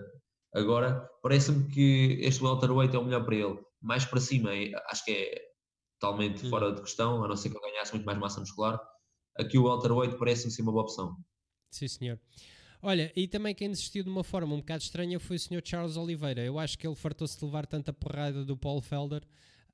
agora. 0.53 1.09
Parece-me 1.23 1.67
que 1.69 2.17
este 2.21 2.43
welterweight 2.43 2.93
é 2.95 2.99
o 2.99 3.05
melhor 3.05 3.23
para 3.23 3.35
ele. 3.35 3.59
Mais 3.81 4.03
para 4.03 4.19
cima, 4.19 4.49
acho 4.89 5.05
que 5.05 5.11
é 5.11 5.41
totalmente 5.99 6.45
hum. 6.45 6.49
fora 6.49 6.73
de 6.73 6.81
questão, 6.81 7.23
a 7.23 7.27
não 7.27 7.37
ser 7.37 7.49
que 7.49 7.57
ele 7.57 7.71
ganhasse 7.71 7.93
muito 7.93 8.05
mais 8.05 8.17
massa 8.17 8.41
muscular. 8.41 8.79
Aqui 9.37 9.57
o 9.57 9.63
welterweight 9.63 10.17
parece-me 10.17 10.51
ser 10.51 10.63
uma 10.63 10.71
boa 10.73 10.83
opção. 10.83 11.15
Sim, 11.71 11.87
senhor. 11.87 12.19
Olha, 12.81 13.11
e 13.15 13.27
também 13.27 13.53
quem 13.53 13.69
desistiu 13.69 14.03
de 14.03 14.09
uma 14.09 14.23
forma 14.23 14.53
um 14.53 14.59
bocado 14.59 14.81
estranha 14.81 15.19
foi 15.19 15.35
o 15.35 15.39
Sr. 15.39 15.61
Charles 15.63 15.97
Oliveira. 15.97 16.41
Eu 16.41 16.57
acho 16.57 16.77
que 16.77 16.87
ele 16.87 16.95
fartou-se 16.95 17.37
de 17.37 17.43
levar 17.43 17.65
tanta 17.65 17.91
porrada 17.91 18.45
do 18.45 18.55
Paul 18.55 18.81
Felder 18.81 19.21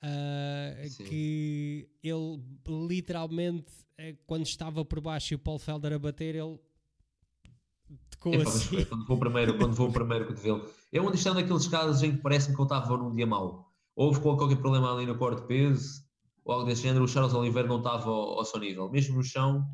uh, 0.05 1.05
que 1.05 1.87
ele 2.03 2.41
literalmente, 2.67 3.71
eh, 3.97 4.15
quando 4.25 4.45
estava 4.45 4.83
por 4.83 4.99
baixo 4.99 5.33
e 5.33 5.35
o 5.35 5.39
Paul 5.39 5.59
Felder 5.59 5.93
a 5.93 5.99
bater, 5.99 6.35
ele 6.35 6.59
tocou 8.09 8.33
é, 8.33 8.41
assim. 8.41 8.85
Quando 8.85 9.09
o 9.09 9.17
primeiro, 9.17 9.57
quando 9.57 9.79
o 9.79 9.91
primeiro 9.91 10.27
cotovelo. 10.27 10.69
É 10.91 10.99
onde 10.99 11.17
estão 11.17 11.35
daqueles 11.35 11.67
casos 11.67 12.03
em 12.03 12.15
que 12.15 12.21
parece-me 12.21 12.55
que 12.55 12.61
ele 12.61 12.65
estava 12.65 12.97
num 12.97 13.13
dia 13.13 13.27
mau. 13.27 13.71
Houve 13.95 14.19
qualquer 14.19 14.57
problema 14.57 14.93
ali 14.93 15.05
no 15.05 15.17
corte 15.17 15.41
de 15.41 15.47
peso, 15.47 16.03
ou 16.43 16.53
algo 16.53 16.67
desse 16.67 16.83
género, 16.83 17.05
o 17.05 17.07
Charles 17.07 17.33
Oliveira 17.33 17.67
não 17.67 17.77
estava 17.77 18.09
ao, 18.09 18.39
ao 18.39 18.45
seu 18.45 18.59
nível. 18.59 18.89
Mesmo 18.89 19.15
no 19.15 19.23
chão, 19.23 19.65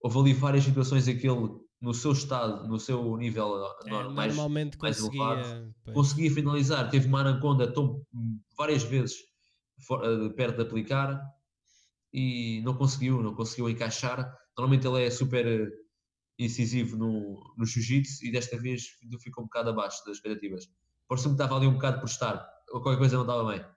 houve 0.00 0.18
ali 0.18 0.32
várias 0.32 0.64
situações 0.64 1.08
em 1.08 1.16
que 1.16 1.28
ele, 1.28 1.50
no 1.84 1.92
seu 1.92 2.12
estado, 2.12 2.66
no 2.66 2.80
seu 2.80 3.14
nível 3.18 3.62
é, 3.84 3.90
mais, 4.10 4.34
normalmente 4.34 4.78
mais 4.78 4.98
conseguia, 4.98 5.22
elevado, 5.22 5.74
conseguia 5.92 6.30
finalizar. 6.30 6.90
Teve 6.90 7.06
uma 7.06 7.20
anaconda 7.20 7.70
tão, 7.70 8.02
várias 8.56 8.82
vezes 8.82 9.16
for, 9.86 10.02
uh, 10.02 10.32
perto 10.34 10.56
de 10.56 10.62
aplicar 10.62 11.20
e 12.10 12.62
não 12.64 12.74
conseguiu, 12.74 13.22
não 13.22 13.34
conseguiu 13.34 13.68
encaixar. 13.68 14.34
Normalmente 14.56 14.86
ele 14.86 15.04
é 15.04 15.10
super 15.10 15.46
uh, 15.46 15.70
incisivo 16.38 16.96
no, 16.96 17.54
no 17.58 17.66
jiu-jitsu 17.66 18.24
e 18.24 18.32
desta 18.32 18.58
vez 18.58 18.84
ficou 19.20 19.44
um 19.44 19.46
bocado 19.46 19.68
abaixo 19.68 20.02
das 20.06 20.16
expectativas. 20.16 20.64
Pareceu-me 21.06 21.36
que 21.36 21.42
estava 21.42 21.58
ali 21.58 21.66
um 21.66 21.74
bocado 21.74 22.00
por 22.00 22.06
estar, 22.06 22.48
qualquer 22.70 22.96
coisa 22.96 23.16
não 23.16 23.24
estava 23.24 23.52
bem. 23.52 23.73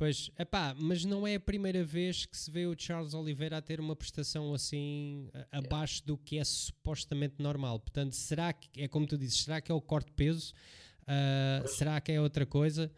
Pois, 0.00 0.30
epá, 0.38 0.74
mas 0.78 1.04
não 1.04 1.26
é 1.26 1.34
a 1.34 1.40
primeira 1.40 1.84
vez 1.84 2.24
que 2.24 2.34
se 2.34 2.50
vê 2.50 2.64
o 2.64 2.74
Charles 2.74 3.12
Oliveira 3.12 3.58
a 3.58 3.60
ter 3.60 3.78
uma 3.78 3.94
prestação 3.94 4.54
assim 4.54 5.28
abaixo 5.52 6.02
do 6.06 6.16
que 6.16 6.38
é 6.38 6.42
supostamente 6.42 7.34
normal. 7.38 7.78
Portanto, 7.78 8.14
será 8.14 8.50
que, 8.50 8.80
é 8.80 8.88
como 8.88 9.06
tu 9.06 9.18
dizes, 9.18 9.42
será 9.42 9.60
que 9.60 9.70
é 9.70 9.74
o 9.74 9.80
corte 9.82 10.06
de 10.06 10.14
peso? 10.14 10.54
Uh, 11.02 11.68
será 11.68 12.00
que 12.00 12.12
é 12.12 12.18
outra 12.18 12.46
coisa? 12.46 12.90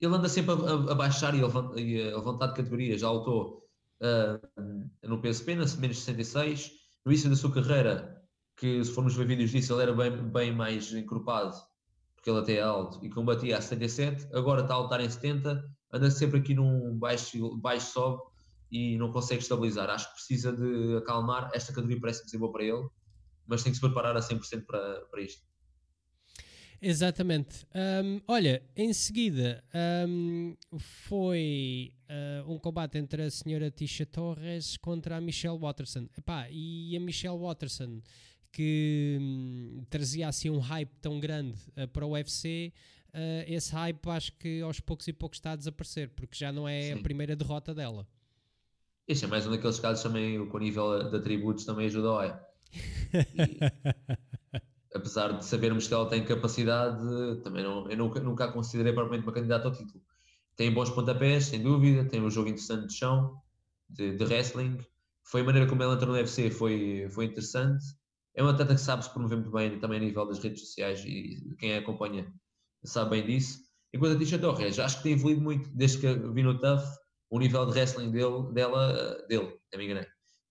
Ele 0.00 0.12
anda 0.12 0.28
sempre 0.28 0.50
a, 0.50 0.56
a, 0.56 0.92
a 0.94 0.94
baixar 0.96 1.32
e 1.32 1.40
a, 1.40 2.16
levantar 2.16 2.48
de 2.48 2.54
categoria. 2.54 2.98
Já 2.98 3.08
lutou 3.12 3.64
uh, 4.02 5.08
no 5.08 5.22
PSP, 5.22 5.54
na 5.54 5.64
menos 5.76 6.00
66. 6.00 6.72
No 7.06 7.12
início 7.12 7.30
da 7.30 7.36
sua 7.36 7.52
carreira, 7.52 8.20
que 8.56 8.82
se 8.82 8.90
formos 8.90 9.14
ver 9.14 9.28
vídeos 9.28 9.52
disso, 9.52 9.72
ele 9.74 9.82
era 9.82 9.92
bem, 9.94 10.10
bem 10.10 10.52
mais 10.52 10.92
encorpado, 10.92 11.54
porque 12.16 12.28
ele 12.28 12.40
até 12.40 12.54
é 12.54 12.62
alto, 12.62 12.98
e 13.00 13.08
combatia 13.08 13.56
a 13.56 13.60
77. 13.60 14.26
Agora 14.34 14.62
está 14.62 14.74
a 14.74 14.78
lutar 14.78 15.00
em 15.00 15.08
70 15.08 15.72
anda 15.94 16.10
sempre 16.10 16.40
aqui 16.40 16.54
num 16.54 16.98
baixo, 16.98 17.56
baixo 17.56 17.92
sobe 17.92 18.22
e 18.70 18.98
não 18.98 19.12
consegue 19.12 19.40
estabilizar. 19.40 19.88
Acho 19.88 20.08
que 20.08 20.14
precisa 20.14 20.52
de 20.52 20.96
acalmar. 20.96 21.50
Esta 21.54 21.72
categoria 21.72 22.00
parece-me 22.00 22.28
ser 22.28 22.38
boa 22.38 22.52
para 22.52 22.64
ele, 22.64 22.88
mas 23.46 23.62
tem 23.62 23.70
que 23.70 23.76
se 23.76 23.80
preparar 23.80 24.16
a 24.16 24.20
100% 24.20 24.66
para, 24.66 25.02
para 25.06 25.22
isto. 25.22 25.44
Exatamente. 26.82 27.64
Um, 28.04 28.20
olha, 28.26 28.62
em 28.76 28.92
seguida 28.92 29.64
um, 30.06 30.56
foi 30.76 31.94
uh, 32.10 32.52
um 32.52 32.58
combate 32.58 32.98
entre 32.98 33.22
a 33.22 33.30
senhora 33.30 33.70
Tisha 33.70 34.04
Torres 34.04 34.76
contra 34.76 35.16
a 35.16 35.20
Michelle 35.20 35.58
Watterson. 35.58 36.08
Epá, 36.18 36.48
e 36.50 36.96
a 36.96 37.00
Michelle 37.00 37.38
Watterson, 37.38 38.02
que 38.52 39.16
um, 39.20 39.84
trazia 39.88 40.28
assim 40.28 40.50
um 40.50 40.58
hype 40.58 40.90
tão 41.00 41.20
grande 41.20 41.56
uh, 41.76 41.86
para 41.88 42.04
o 42.04 42.10
UFC, 42.10 42.72
uh, 43.14 43.44
esse 43.46 43.72
hype 43.72 44.08
acho 44.10 44.32
que 44.32 44.60
aos 44.60 44.80
poucos 44.80 45.08
e 45.08 45.12
poucos 45.12 45.38
está 45.38 45.52
a 45.52 45.56
desaparecer, 45.56 46.10
porque 46.10 46.36
já 46.36 46.52
não 46.52 46.68
é 46.68 46.82
Sim. 46.82 46.92
a 46.92 46.98
primeira 46.98 47.34
derrota 47.34 47.74
dela. 47.74 48.06
Este 49.06 49.24
é 49.24 49.28
mais 49.28 49.46
um 49.46 49.50
daqueles 49.50 49.78
casos 49.78 50.02
também, 50.02 50.46
com 50.48 50.56
o 50.56 50.60
nível 50.60 51.10
de 51.10 51.16
atributos 51.16 51.64
também 51.64 51.86
ajuda 51.86 52.08
a 52.08 52.12
OE. 52.12 52.34
apesar 54.94 55.36
de 55.36 55.44
sabermos 55.44 55.88
que 55.88 55.92
ela 55.92 56.08
tem 56.08 56.24
capacidade, 56.24 56.98
também 57.42 57.64
não, 57.64 57.90
eu 57.90 57.96
nunca, 57.96 58.20
nunca 58.20 58.44
a 58.44 58.52
considerei 58.52 58.92
propriamente 58.92 59.26
uma 59.26 59.34
candidata 59.34 59.66
ao 59.66 59.74
título. 59.74 60.02
Tem 60.56 60.72
bons 60.72 60.88
pontapés, 60.90 61.46
sem 61.46 61.60
dúvida, 61.60 62.04
tem 62.04 62.22
um 62.22 62.30
jogo 62.30 62.48
interessante 62.48 62.86
de 62.86 62.94
chão, 62.94 63.36
de, 63.90 64.16
de 64.16 64.24
wrestling. 64.24 64.78
Foi 65.24 65.40
a 65.40 65.44
maneira 65.44 65.68
como 65.68 65.82
ela 65.82 65.94
entrou 65.94 66.12
no 66.12 66.16
UFC, 66.16 66.50
foi, 66.50 67.08
foi 67.10 67.24
interessante. 67.24 67.84
É 68.34 68.42
uma 68.42 68.52
atleta 68.52 68.74
que 68.74 68.80
sabe 68.80 69.04
se 69.04 69.10
promover 69.10 69.38
muito 69.38 69.50
bem 69.50 69.78
também 69.80 69.98
a 69.98 70.04
nível 70.04 70.26
das 70.26 70.38
redes 70.38 70.60
sociais 70.60 71.04
e 71.04 71.54
quem 71.58 71.74
a 71.74 71.80
acompanha 71.80 72.32
sabe 72.84 73.10
bem 73.10 73.26
disso. 73.26 73.60
Enquanto 73.92 74.16
a 74.16 74.18
Tisha 74.18 74.38
Torres, 74.38 74.78
acho 74.78 74.96
que 74.98 75.02
tem 75.04 75.12
evoluído 75.12 75.40
muito 75.40 75.68
desde 75.70 75.98
que 75.98 76.14
vi 76.32 76.42
no 76.42 76.58
TUF, 76.58 76.84
o 77.30 77.38
nível 77.38 77.66
de 77.66 77.72
wrestling 77.72 78.10
dele, 78.10 78.52
dela, 78.52 79.16
dele, 79.28 79.56
não 79.72 79.78
me 79.78 79.84
enganei. 79.84 80.06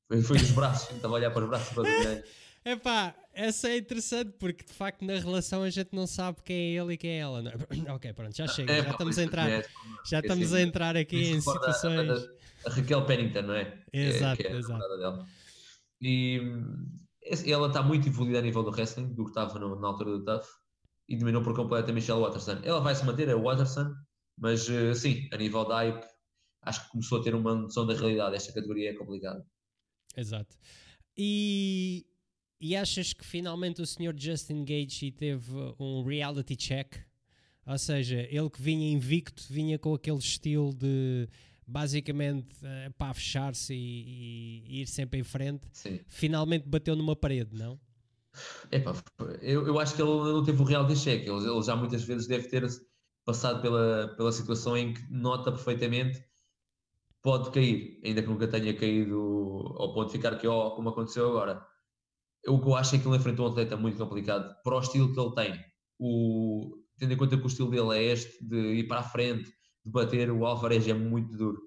Foi, 0.08 0.22
foi 0.22 0.38
dos 0.38 0.52
braços, 0.52 0.96
estava 0.96 1.16
a 1.16 1.18
olhar 1.18 1.32
para 1.32 1.44
os 1.44 1.50
braços 1.50 1.74
para 1.74 1.84
ver. 1.84 2.26
Epá, 2.66 3.14
essa 3.34 3.68
é 3.68 3.78
interessante 3.78 4.32
porque 4.40 4.64
de 4.64 4.72
facto 4.72 5.04
na 5.04 5.16
relação 5.16 5.64
a 5.64 5.70
gente 5.70 5.90
não 5.92 6.08
sabe 6.08 6.42
quem 6.44 6.56
é 6.56 6.82
ele 6.82 6.94
e 6.94 6.98
quem 6.98 7.10
é 7.12 7.18
ela. 7.18 7.42
Não? 7.42 7.52
É? 7.52 7.92
ok, 7.92 8.14
pronto, 8.14 8.36
já 8.36 8.48
chega, 8.48 8.72
é, 8.72 8.82
já 8.82 8.92
estamos 8.92 9.20
a 9.20 9.24
entrar, 9.24 9.50
é, 9.50 9.66
já 10.06 10.20
estamos 10.20 10.54
a 10.54 10.62
entrar 10.62 10.96
aqui 10.96 11.32
em 11.32 11.42
situações. 11.42 12.10
A, 12.10 12.14
a, 12.14 12.72
a, 12.72 12.74
Raquel 12.74 13.06
Pennington, 13.06 13.42
não 13.42 13.56
é? 13.56 13.78
Exato, 13.92 14.42
é, 14.42 14.48
é 14.48 14.56
exato. 14.56 14.98
Dela. 14.98 15.28
E 16.02 16.42
ela 17.46 17.68
está 17.68 17.82
muito 17.82 18.08
evoluída 18.08 18.40
a 18.40 18.42
nível 18.42 18.64
do 18.64 18.72
wrestling, 18.72 19.14
do 19.14 19.26
que 19.26 19.32
estava 19.32 19.60
no, 19.60 19.78
na 19.80 19.88
altura 19.90 20.12
do 20.12 20.24
TUF 20.24 20.48
e 21.08 21.18
dominou 21.18 21.44
por 21.44 21.56
completo 21.56 21.90
a 21.92 21.94
Michelle 21.94 22.22
Watterson. 22.22 22.60
Ela 22.64 22.80
vai 22.80 22.96
se 22.96 23.06
manter, 23.06 23.28
é 23.30 23.36
Watterson, 23.36 23.94
mas 24.38 24.68
uh, 24.70 24.94
sim, 24.96 25.28
a 25.32 25.38
nível 25.38 25.66
da 25.66 25.78
hype, 25.78 26.06
acho 26.62 26.86
que 26.86 26.92
começou 26.92 27.20
a 27.20 27.24
ter 27.24 27.36
uma 27.36 27.56
noção 27.56 27.86
da 27.86 27.94
realidade. 27.94 28.36
Esta 28.36 28.54
categoria 28.54 28.92
é 28.92 28.94
complicada. 28.94 29.46
Exato. 30.16 30.56
E, 31.18 32.06
e 32.60 32.76
achas 32.76 33.14
que 33.14 33.26
finalmente 33.26 33.82
o 33.82 33.86
Sr. 33.86 34.14
Justin 34.18 34.64
Gage 34.64 35.12
teve 35.12 35.52
um 35.80 36.04
reality 36.04 36.56
check? 36.56 36.96
Ou 37.66 37.78
seja, 37.78 38.28
ele 38.30 38.50
que 38.50 38.62
vinha 38.62 38.92
invicto, 38.92 39.44
vinha 39.50 39.80
com 39.80 39.94
aquele 39.94 40.18
estilo 40.18 40.74
de 40.74 41.28
basicamente 41.66 42.54
uh, 42.58 42.92
para 42.98 43.14
fechar-se 43.14 43.74
e, 43.74 44.66
e, 44.68 44.82
ir 44.82 44.88
sempre 44.88 45.20
em 45.20 45.24
frente, 45.24 45.66
Sim. 45.72 46.00
finalmente 46.08 46.68
bateu 46.68 46.96
numa 46.96 47.16
parede, 47.16 47.56
não? 47.56 47.80
Epá, 48.72 48.94
eu, 49.42 49.68
eu 49.68 49.80
acho 49.80 49.96
que 49.96 50.02
ele 50.02 50.12
não 50.12 50.44
teve 50.44 50.62
o 50.62 50.66
real 50.66 50.86
de 50.86 50.96
cheque. 50.96 51.30
Ele, 51.30 51.48
ele, 51.48 51.62
já 51.62 51.76
muitas 51.76 52.04
vezes 52.04 52.28
deve 52.28 52.48
ter 52.48 52.68
passado 53.26 53.62
pela, 53.62 54.14
pela 54.16 54.32
situação 54.32 54.76
em 54.76 54.94
que 54.94 55.02
nota 55.12 55.52
perfeitamente 55.52 56.24
pode 57.22 57.52
cair, 57.52 58.02
ainda 58.04 58.22
que 58.22 58.28
nunca 58.28 58.48
tenha 58.48 58.78
caído 58.78 59.18
ao 59.78 59.94
ponto 59.94 60.08
de 60.08 60.18
ficar 60.18 60.34
aqui, 60.34 60.46
ó, 60.46 60.72
como 60.72 60.90
aconteceu 60.90 61.30
agora. 61.30 61.66
O 62.46 62.60
que 62.60 62.68
eu 62.68 62.76
acho 62.76 62.96
é 62.96 63.00
que 63.00 63.08
ele 63.08 63.16
enfrentou 63.16 63.48
um 63.48 63.52
atleta 63.52 63.78
muito 63.78 63.98
complicado 63.98 64.54
para 64.62 64.76
o 64.76 64.80
estilo 64.82 65.14
que 65.14 65.20
ele 65.20 65.34
tem. 65.34 65.66
O, 65.98 66.76
tendo 66.98 67.14
em 67.14 67.18
conta 67.18 67.38
que 67.38 67.44
o 67.44 67.48
estilo 67.48 67.72
dele 67.72 67.98
é 67.98 68.12
este, 68.12 68.46
de 68.46 68.58
ir 68.74 68.88
para 68.88 69.00
a 69.00 69.04
frente, 69.04 69.50
de 69.86 69.92
bater, 69.92 70.30
o 70.30 70.46
Alvarez 70.46 70.86
é 70.88 70.94
muito 70.94 71.38
duro. 71.38 71.62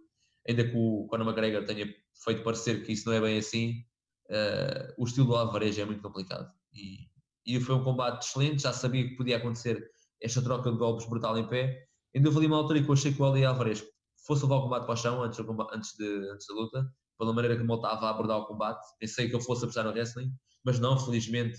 Ainda 0.46 0.68
que 0.68 0.76
o 0.76 1.06
Conor 1.08 1.26
McGregor 1.26 1.64
tenha 1.64 1.88
feito 2.22 2.42
parecer 2.42 2.84
que 2.84 2.92
isso 2.92 3.08
não 3.08 3.16
é 3.16 3.20
bem 3.20 3.38
assim, 3.38 3.82
uh, 4.30 4.94
o 4.98 5.04
estilo 5.04 5.26
do 5.28 5.36
Alvarez 5.36 5.78
é 5.78 5.84
muito 5.84 6.02
complicado. 6.02 6.50
E, 6.72 7.08
e 7.46 7.60
foi 7.60 7.74
um 7.74 7.84
combate 7.84 8.24
excelente, 8.26 8.62
já 8.62 8.72
sabia 8.72 9.08
que 9.08 9.16
podia 9.16 9.36
acontecer 9.36 9.88
esta 10.20 10.42
troca 10.42 10.70
de 10.70 10.78
golpes 10.78 11.08
brutal 11.08 11.38
em 11.38 11.46
pé. 11.48 11.86
Ainda 12.14 12.28
houve 12.28 12.46
uma 12.46 12.56
altura 12.56 12.82
que 12.82 12.88
eu 12.88 12.94
achei 12.94 13.12
que 13.12 13.20
o 13.20 13.26
Ali 13.26 13.44
Alvarez 13.44 13.84
fosse 14.26 14.42
levar 14.42 14.56
o 14.56 14.62
combate 14.62 14.84
para 14.84 14.94
o 14.94 14.96
chão 14.96 15.22
antes, 15.22 15.38
combate, 15.38 15.74
antes, 15.74 15.92
de, 15.96 16.30
antes 16.32 16.46
da 16.46 16.54
luta, 16.54 16.90
pela 17.18 17.32
maneira 17.32 17.56
como 17.56 17.72
ele 17.72 17.78
estava 17.82 18.06
a 18.06 18.10
abordar 18.10 18.38
o 18.38 18.46
combate. 18.46 18.84
Pensei 18.98 19.28
que 19.28 19.36
ele 19.36 19.44
fosse 19.44 19.64
apostar 19.64 19.84
no 19.84 19.90
wrestling, 19.90 20.30
mas 20.64 20.80
não, 20.80 20.98
felizmente 20.98 21.58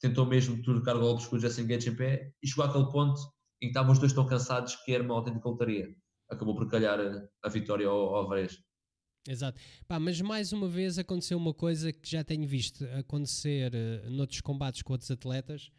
tentou 0.00 0.26
mesmo 0.26 0.60
trocar 0.62 0.96
golpes 0.96 1.26
com 1.26 1.36
o 1.36 1.40
Justin 1.40 1.66
Gates 1.66 1.86
em 1.86 1.96
pé 1.96 2.32
e 2.42 2.48
chegou 2.48 2.64
àquele 2.64 2.90
ponto 2.90 3.20
em 3.60 3.66
que 3.66 3.68
estavam 3.68 3.92
os 3.92 3.98
dois 3.98 4.12
tão 4.12 4.26
cansados 4.26 4.76
que 4.76 4.92
era 4.92 5.02
uma 5.02 5.14
autêntica 5.14 5.48
lutaria. 5.48 5.88
Acabou 6.30 6.54
por 6.54 6.68
calhar 6.68 7.00
a, 7.00 7.28
a 7.42 7.48
vitória 7.48 7.88
ao, 7.88 7.96
ao 7.96 8.14
Alvarez. 8.16 8.58
Exato. 9.26 9.60
Pá, 9.86 9.98
mas 9.98 10.20
mais 10.20 10.52
uma 10.52 10.68
vez 10.68 10.98
aconteceu 10.98 11.36
uma 11.36 11.52
coisa 11.52 11.92
que 11.92 12.10
já 12.10 12.24
tenho 12.24 12.46
visto 12.46 12.84
acontecer 12.98 13.72
uh, 13.74 14.10
noutros 14.10 14.40
combates 14.40 14.82
com 14.82 14.92
outros 14.92 15.10
atletas, 15.10 15.70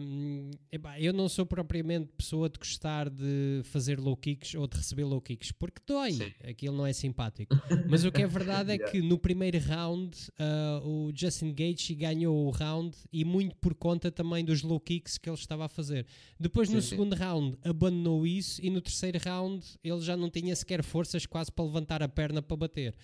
um, 0.00 0.50
epá, 0.72 0.98
eu 0.98 1.12
não 1.12 1.28
sou 1.28 1.44
propriamente 1.44 2.10
pessoa 2.16 2.48
de 2.48 2.58
gostar 2.58 3.10
de 3.10 3.60
fazer 3.64 4.00
low 4.00 4.16
kicks 4.16 4.54
ou 4.54 4.66
de 4.66 4.76
receber 4.76 5.04
low 5.04 5.20
kicks, 5.20 5.52
porque 5.52 5.82
dói, 5.86 6.12
Sim. 6.12 6.32
aquilo 6.42 6.76
não 6.76 6.86
é 6.86 6.92
simpático. 6.92 7.54
Mas 7.88 8.04
o 8.04 8.10
que 8.10 8.22
é 8.22 8.26
verdade 8.26 8.72
é 8.72 8.78
que 8.78 9.02
no 9.02 9.18
primeiro 9.18 9.58
round 9.58 10.16
uh, 10.32 10.88
o 10.88 11.12
Justin 11.14 11.52
Gaethje 11.52 11.94
ganhou 11.94 12.46
o 12.46 12.50
round 12.50 12.96
e 13.12 13.24
muito 13.24 13.56
por 13.56 13.74
conta 13.74 14.10
também 14.10 14.44
dos 14.44 14.62
low 14.62 14.80
kicks 14.80 15.18
que 15.18 15.28
ele 15.28 15.36
estava 15.36 15.66
a 15.66 15.68
fazer. 15.68 16.06
Depois 16.40 16.68
sim, 16.68 16.74
no 16.74 16.82
sim. 16.82 16.88
segundo 16.88 17.14
round 17.14 17.58
abandonou 17.62 18.26
isso 18.26 18.64
e 18.64 18.70
no 18.70 18.80
terceiro 18.80 19.18
round 19.22 19.64
ele 19.84 20.00
já 20.00 20.16
não 20.16 20.30
tinha 20.30 20.56
sequer 20.56 20.82
forças 20.82 21.26
quase 21.26 21.52
para 21.52 21.64
levantar 21.64 22.02
a 22.02 22.08
perna 22.08 22.40
para 22.40 22.56
bater. 22.56 22.94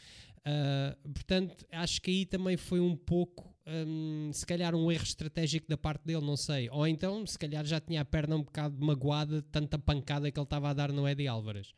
Uh, 0.46 1.08
portanto, 1.10 1.66
acho 1.70 2.00
que 2.02 2.10
aí 2.10 2.26
também 2.26 2.56
foi 2.56 2.80
um 2.80 2.96
pouco 2.96 3.53
um, 3.66 4.30
se 4.32 4.44
calhar 4.46 4.74
um 4.74 4.90
erro 4.90 5.02
estratégico 5.02 5.68
da 5.68 5.76
parte 5.76 6.04
dele, 6.04 6.24
não 6.24 6.36
sei. 6.36 6.68
Ou 6.70 6.86
então, 6.86 7.26
se 7.26 7.38
calhar 7.38 7.64
já 7.64 7.80
tinha 7.80 8.02
a 8.02 8.04
perna 8.04 8.36
um 8.36 8.42
bocado 8.42 8.84
magoada, 8.84 9.42
tanta 9.50 9.78
pancada 9.78 10.30
que 10.30 10.38
ele 10.38 10.44
estava 10.44 10.70
a 10.70 10.74
dar 10.74 10.92
no 10.92 11.08
Eddie 11.08 11.28
Álvares. 11.28 11.72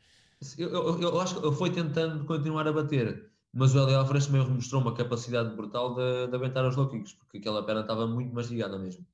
Eu, 0.57 0.69
eu, 0.69 1.01
eu, 1.01 1.19
acho 1.19 1.39
que 1.39 1.45
ele 1.45 1.55
foi 1.55 1.71
tentando 1.71 2.25
continuar 2.25 2.67
a 2.67 2.73
bater, 2.73 3.31
mas 3.51 3.73
o 3.73 3.79
Eli 3.79 3.95
Alvarez 3.95 4.27
também 4.27 4.47
mostrou 4.47 4.81
uma 4.81 4.93
capacidade 4.93 5.55
brutal 5.55 5.95
de, 5.95 6.27
de 6.27 6.35
aguentar 6.35 6.67
os 6.67 6.75
low 6.75 6.89
kicks, 6.89 7.13
porque 7.13 7.39
aquela 7.39 7.65
perna 7.65 7.81
estava 7.81 8.05
muito 8.05 8.33
mastigada 8.33 8.77
mesmo. 8.77 9.05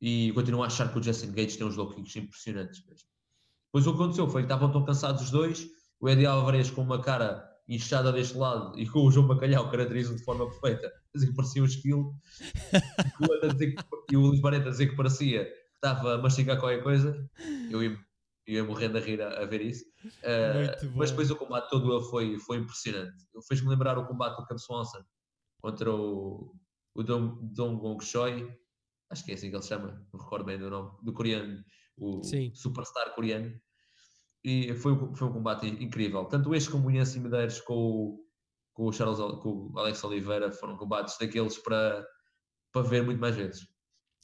E 0.00 0.32
continuo 0.32 0.64
a 0.64 0.66
achar 0.66 0.90
que 0.92 0.98
o 0.98 1.02
Justin 1.02 1.32
Gates 1.32 1.56
tem 1.56 1.66
uns 1.66 1.76
low 1.76 1.88
kicks 1.88 2.16
impressionantes 2.16 2.84
mesmo. 2.84 3.08
Depois 3.66 3.86
o 3.86 3.90
que 3.90 3.96
aconteceu 3.96 4.28
foi 4.28 4.42
que 4.42 4.46
estavam 4.46 4.72
tão 4.72 4.84
cansados 4.84 5.22
os 5.22 5.30
dois, 5.30 5.70
o 6.00 6.08
Eddie 6.08 6.26
Alvarez 6.26 6.70
com 6.70 6.82
uma 6.82 7.00
cara 7.00 7.48
inchada 7.68 8.12
deste 8.12 8.36
lado 8.36 8.78
e 8.78 8.86
com 8.86 9.00
o 9.00 9.10
João 9.10 9.26
Bacalhau 9.26 9.70
caracteriza 9.70 10.14
de 10.14 10.22
forma 10.22 10.48
perfeita, 10.48 10.86
a 10.86 10.90
dizer 11.14 11.28
que 11.28 11.34
parecia 11.34 11.62
um 11.62 11.66
esquilo, 11.66 12.14
e 14.10 14.16
o 14.16 14.20
Luís 14.20 14.40
Barreto 14.40 14.68
a 14.68 14.70
dizer 14.70 14.88
que 14.88 14.96
parecia 14.96 15.44
que 15.44 15.76
estava 15.76 16.14
a 16.14 16.18
mastigar 16.18 16.58
qualquer 16.58 16.82
coisa, 16.82 17.28
eu 17.70 17.82
ia, 17.82 17.98
ia 18.46 18.64
morrendo 18.64 18.98
a 18.98 19.00
rir 19.00 19.20
a, 19.22 19.42
a 19.42 19.46
ver 19.46 19.62
isso. 19.62 19.84
Uh, 20.04 20.96
mas 20.96 21.10
depois 21.10 21.30
o 21.30 21.36
combate 21.36 21.70
todo 21.70 22.02
foi, 22.10 22.38
foi 22.38 22.58
impressionante. 22.58 23.24
Fez-me 23.48 23.68
lembrar 23.68 23.98
o 23.98 24.06
combate 24.06 24.36
do 24.36 24.46
Cam 24.46 24.58
Swanson 24.58 25.02
contra 25.60 25.90
o, 25.90 26.54
o 26.94 27.02
Dong, 27.02 27.38
Dong 27.54 27.80
Gong 27.80 28.04
Choi, 28.04 28.50
acho 29.10 29.24
que 29.24 29.32
é 29.32 29.34
assim 29.34 29.48
que 29.48 29.56
ele 29.56 29.62
se 29.62 29.68
chama, 29.68 30.06
não 30.12 30.20
recordo 30.20 30.44
bem 30.44 30.58
do 30.58 30.68
nome, 30.68 30.90
do 31.02 31.12
coreano, 31.12 31.64
o 31.96 32.22
Sim. 32.22 32.52
superstar 32.54 33.14
coreano. 33.14 33.52
E 34.44 34.74
foi, 34.74 34.94
foi 35.14 35.28
um 35.28 35.32
combate 35.32 35.66
incrível. 35.66 36.24
Tanto 36.26 36.54
este 36.54 36.70
como 36.70 36.88
o 36.88 36.90
Ian 36.90 37.04
Medeiros 37.20 37.60
com 37.62 37.74
o, 37.74 38.24
com 38.74 38.86
o, 38.86 38.92
Charles, 38.92 39.18
com 39.18 39.70
o 39.72 39.78
Alex 39.78 40.04
Oliveira 40.04 40.52
foram 40.52 40.76
combates 40.76 41.16
daqueles 41.18 41.56
para, 41.58 42.06
para 42.70 42.82
ver 42.82 43.02
muito 43.02 43.20
mais 43.20 43.34
vezes. 43.34 43.66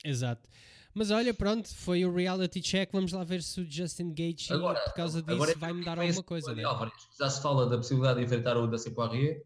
Exato. 0.04 0.48
Mas 0.92 1.10
olha, 1.10 1.32
pronto, 1.32 1.72
foi 1.74 2.04
o 2.04 2.12
reality 2.12 2.60
check. 2.60 2.90
Vamos 2.92 3.12
lá 3.12 3.22
ver 3.22 3.42
se 3.42 3.60
o 3.60 3.70
Justin 3.70 4.12
Gage, 4.12 4.52
agora, 4.52 4.80
por 4.80 4.94
causa 4.94 5.22
disso, 5.22 5.34
agora, 5.34 5.54
vai 5.56 5.72
mudar 5.72 5.98
alguma 5.98 6.22
coisa. 6.22 6.54
Né? 6.54 6.62
Já 7.18 7.30
se 7.30 7.40
fala 7.40 7.68
da 7.68 7.76
possibilidade 7.76 8.18
de 8.18 8.26
enfrentar 8.26 8.56
o 8.56 8.66
Dustin 8.66 8.92
Poirier 8.92 9.42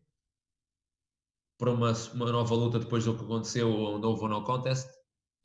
para 1.58 1.70
uma, 1.70 1.92
uma 2.14 2.32
nova 2.32 2.54
luta 2.54 2.78
depois 2.78 3.04
do 3.04 3.16
que 3.16 3.24
aconteceu, 3.24 3.68
o 3.68 3.98
novo 3.98 4.26
no 4.26 4.42
contest 4.42 4.88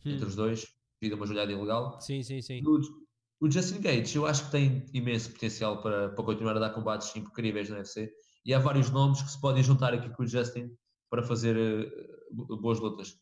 hum. 0.06 0.12
entre 0.12 0.26
os 0.26 0.36
dois, 0.36 0.66
devido 1.00 1.14
a 1.14 1.18
uma 1.18 1.28
joelhada 1.28 1.52
ilegal. 1.52 2.00
Sim, 2.02 2.24
sim, 2.24 2.42
sim. 2.42 2.62
No, 2.62 2.80
o 3.40 3.50
Justin 3.50 3.82
Gates, 3.82 4.14
eu 4.16 4.26
acho 4.26 4.46
que 4.46 4.52
tem 4.52 4.86
imenso 4.94 5.32
potencial 5.32 5.82
para, 5.82 6.10
para 6.10 6.24
continuar 6.26 6.58
a 6.58 6.60
dar 6.60 6.72
combates 6.72 7.16
incríveis 7.16 7.70
no 7.70 7.78
UFC. 7.78 8.12
E 8.46 8.54
há 8.54 8.60
vários 8.60 8.90
nomes 8.90 9.22
que 9.22 9.32
se 9.32 9.40
podem 9.40 9.64
juntar 9.64 9.94
aqui 9.94 10.10
com 10.10 10.24
o 10.24 10.28
Justin 10.28 10.70
para 11.10 11.24
fazer 11.24 11.56
uh, 11.58 12.58
boas 12.58 12.80
lutas. 12.80 13.18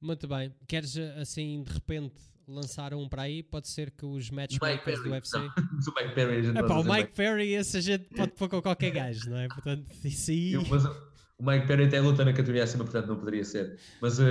Muito 0.00 0.26
bem. 0.26 0.54
Queres, 0.66 0.96
assim, 0.96 1.62
de 1.62 1.72
repente, 1.72 2.20
lançar 2.48 2.94
um 2.94 3.08
para 3.08 3.22
aí? 3.22 3.42
Pode 3.42 3.68
ser 3.68 3.90
que 3.90 4.04
os 4.04 4.30
matchmakers 4.30 5.02
do 5.02 5.10
UFC. 5.10 5.38
O 5.80 6.02
Mike 6.02 6.14
Perry, 6.14 6.42
gente 6.42 6.58
Epá, 6.58 6.78
o 6.78 6.84
Mike 6.84 7.12
Perry, 7.14 7.54
esse 7.54 7.76
a 7.76 7.80
gente 7.80 8.04
pode 8.14 8.32
pôr 8.32 8.48
com 8.48 8.60
qualquer 8.60 8.90
gajo, 8.90 9.30
não 9.30 9.38
é? 9.38 9.48
Portanto, 9.48 9.86
isso 10.04 10.30
aí. 10.30 10.52
Eu, 10.52 10.62
mas, 10.68 10.84
o 10.84 11.42
Mike 11.42 11.66
Perry 11.66 11.84
até 11.84 12.00
luta 12.00 12.24
na 12.24 12.32
categoria 12.32 12.64
acima, 12.64 12.84
portanto 12.84 13.06
não 13.06 13.16
poderia 13.16 13.44
ser. 13.44 13.78
Mas 14.00 14.18
uh, 14.18 14.22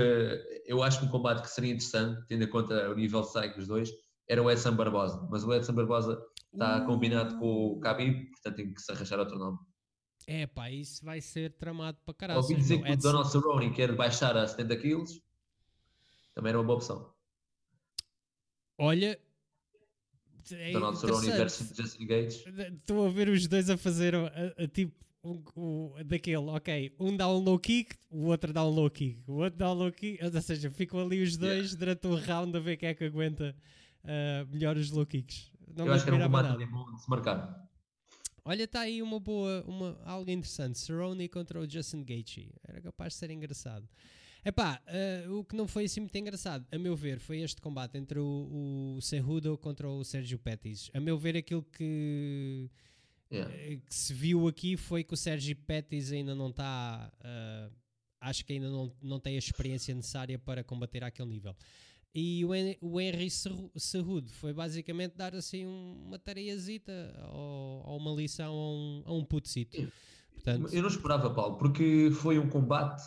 eu 0.66 0.84
acho 0.84 1.00
que 1.00 1.06
um 1.06 1.10
combate 1.10 1.42
que 1.42 1.50
seria 1.50 1.72
interessante, 1.72 2.24
tendo 2.28 2.44
em 2.44 2.48
conta 2.48 2.90
o 2.92 2.96
nível 2.96 3.22
de 3.22 3.56
dos 3.56 3.68
dois, 3.68 3.92
era 4.30 4.44
o 4.44 4.50
Edson 4.50 4.76
Barbosa, 4.76 5.28
mas 5.30 5.44
o 5.44 5.54
Edson 5.54 5.74
Barbosa 5.74 6.24
está 6.54 6.84
uh. 6.84 6.86
combinado 6.86 7.38
com 7.40 7.74
o 7.74 7.80
Khabib, 7.80 8.30
portanto 8.30 8.56
tem 8.56 8.74
que 8.74 8.82
se 8.82 8.92
arranjar 8.92 9.20
outro 9.20 9.40
nome. 9.40 9.58
É 10.28 10.46
pá, 10.46 10.70
isso 10.70 11.04
vai 11.04 11.20
ser 11.20 11.54
tramado 11.54 11.98
para 12.06 12.14
caralho. 12.14 12.40
Ouvi 12.40 12.56
dizer 12.56 12.82
que 12.82 12.92
Edson... 12.92 13.10
o 13.10 13.12
Donald 13.12 13.32
Cerrone 13.32 13.74
quer 13.74 13.96
baixar 13.96 14.38
a 14.38 14.48
70 14.48 14.78
quilos, 14.78 15.20
também 16.36 16.52
era 16.52 16.60
uma 16.60 16.66
boa 16.66 16.78
opção. 16.78 17.12
Olha, 18.78 19.20
é 20.52 20.72
Donald 20.72 21.00
Cerrone 21.00 21.32
versus 21.32 21.76
Justin 21.76 22.06
Gates. 22.06 22.46
Estou 22.46 23.08
a 23.08 23.10
ver 23.10 23.30
os 23.30 23.48
dois 23.48 23.70
a 23.70 23.78
fazer 23.78 24.14
a, 24.14 24.28
a, 24.28 24.64
a 24.64 24.68
tipo 24.68 24.94
um, 25.24 25.44
um, 25.58 25.94
daquele, 26.06 26.38
ok, 26.38 26.96
um 27.00 27.18
dá 27.18 27.28
um 27.28 27.40
low 27.40 27.60
kick, 27.60 27.96
o 28.12 28.28
outro 28.28 28.54
dá 28.54 28.64
um 28.64 28.70
low 28.70 28.90
kick, 28.90 29.20
o 29.28 29.34
outro 29.34 29.58
dá 29.58 29.72
um 29.72 29.74
low 29.74 29.92
kick, 29.92 30.24
ou 30.24 30.42
seja, 30.42 30.70
ficam 30.70 31.00
ali 31.00 31.22
os 31.24 31.36
dois 31.36 31.74
yeah. 31.74 31.80
durante 31.80 32.08
um 32.08 32.16
round 32.16 32.56
a 32.56 32.60
ver 32.60 32.78
quem 32.78 32.90
é 32.90 32.94
que 32.94 33.04
aguenta 33.04 33.56
uh, 34.04 34.48
melhor 34.52 34.78
os 34.78 34.92
low 34.92 35.06
kicks. 35.06 35.52
Não 35.76 35.86
Eu 35.86 35.94
acho 35.94 36.04
que 36.04 36.10
era 36.10 36.20
um 36.20 36.24
combate 36.24 36.66
bom 36.66 36.94
de 36.94 37.02
se 37.02 37.10
marcar. 37.10 37.70
Olha, 38.44 38.64
está 38.64 38.82
aí 38.82 39.02
uma 39.02 39.20
boa, 39.20 39.64
uma, 39.68 40.00
algo 40.04 40.30
interessante. 40.32 40.80
Cerrone 40.80 41.28
contra 41.30 41.60
o 41.60 41.70
Justin 41.70 42.04
Gaethje. 42.04 42.52
Era 42.68 42.82
capaz 42.82 43.14
de 43.14 43.20
ser 43.20 43.30
engraçado. 43.32 43.88
Epá, 44.44 44.82
uh, 45.28 45.38
o 45.38 45.44
que 45.44 45.56
não 45.56 45.68
foi 45.68 45.86
assim 45.86 46.00
muito 46.00 46.16
engraçado, 46.18 46.66
a 46.72 46.78
meu 46.78 46.96
ver, 46.96 47.20
foi 47.20 47.40
este 47.40 47.62
combate 47.62 47.98
entre 47.98 48.20
o, 48.20 48.96
o 48.98 49.02
Cerrudo 49.02 49.58
contra 49.58 49.90
o 49.90 50.04
Sérgio 50.04 50.40
Pettis. 50.40 50.90
A 50.94 51.00
meu 51.00 51.18
ver, 51.18 51.36
aquilo 51.36 51.62
que, 51.62 52.70
yeah. 53.32 53.54
uh, 53.54 53.82
que 53.82 53.94
se 53.94 54.14
viu 54.14 54.48
aqui 54.48 54.78
foi 54.78 55.04
que 55.04 55.14
o 55.14 55.18
Sérgio 55.18 55.56
Pettis 55.56 56.12
ainda 56.12 56.34
não 56.34 56.50
está. 56.50 57.12
Uh, 57.20 57.76
acho 58.22 58.46
que 58.46 58.54
ainda 58.54 58.70
não, 58.70 58.96
não 59.02 59.20
tem 59.20 59.36
a 59.36 59.40
experiência 59.40 59.94
necessária 59.94 60.40
para 60.40 60.64
combater 60.64 61.04
àquele 61.04 61.30
nível. 61.30 61.56
E 62.14 62.44
o, 62.44 62.50
o 62.82 63.00
Henry 63.00 63.30
Cerrudo 63.30 64.32
foi 64.32 64.52
basicamente 64.52 65.16
dar 65.16 65.36
assim 65.36 65.66
uma 65.66 66.18
tareazita 66.18 66.92
ou, 67.32 67.84
ou 67.86 67.98
uma 67.98 68.12
lição 68.12 68.52
a 68.52 68.72
um, 68.72 69.04
a 69.06 69.14
um. 69.14 69.26
Portanto, 69.26 70.74
eu 70.74 70.82
não 70.82 70.90
esperava, 70.90 71.30
Paulo, 71.30 71.58
porque 71.58 72.10
foi 72.12 72.40
um 72.40 72.50
combate 72.50 73.04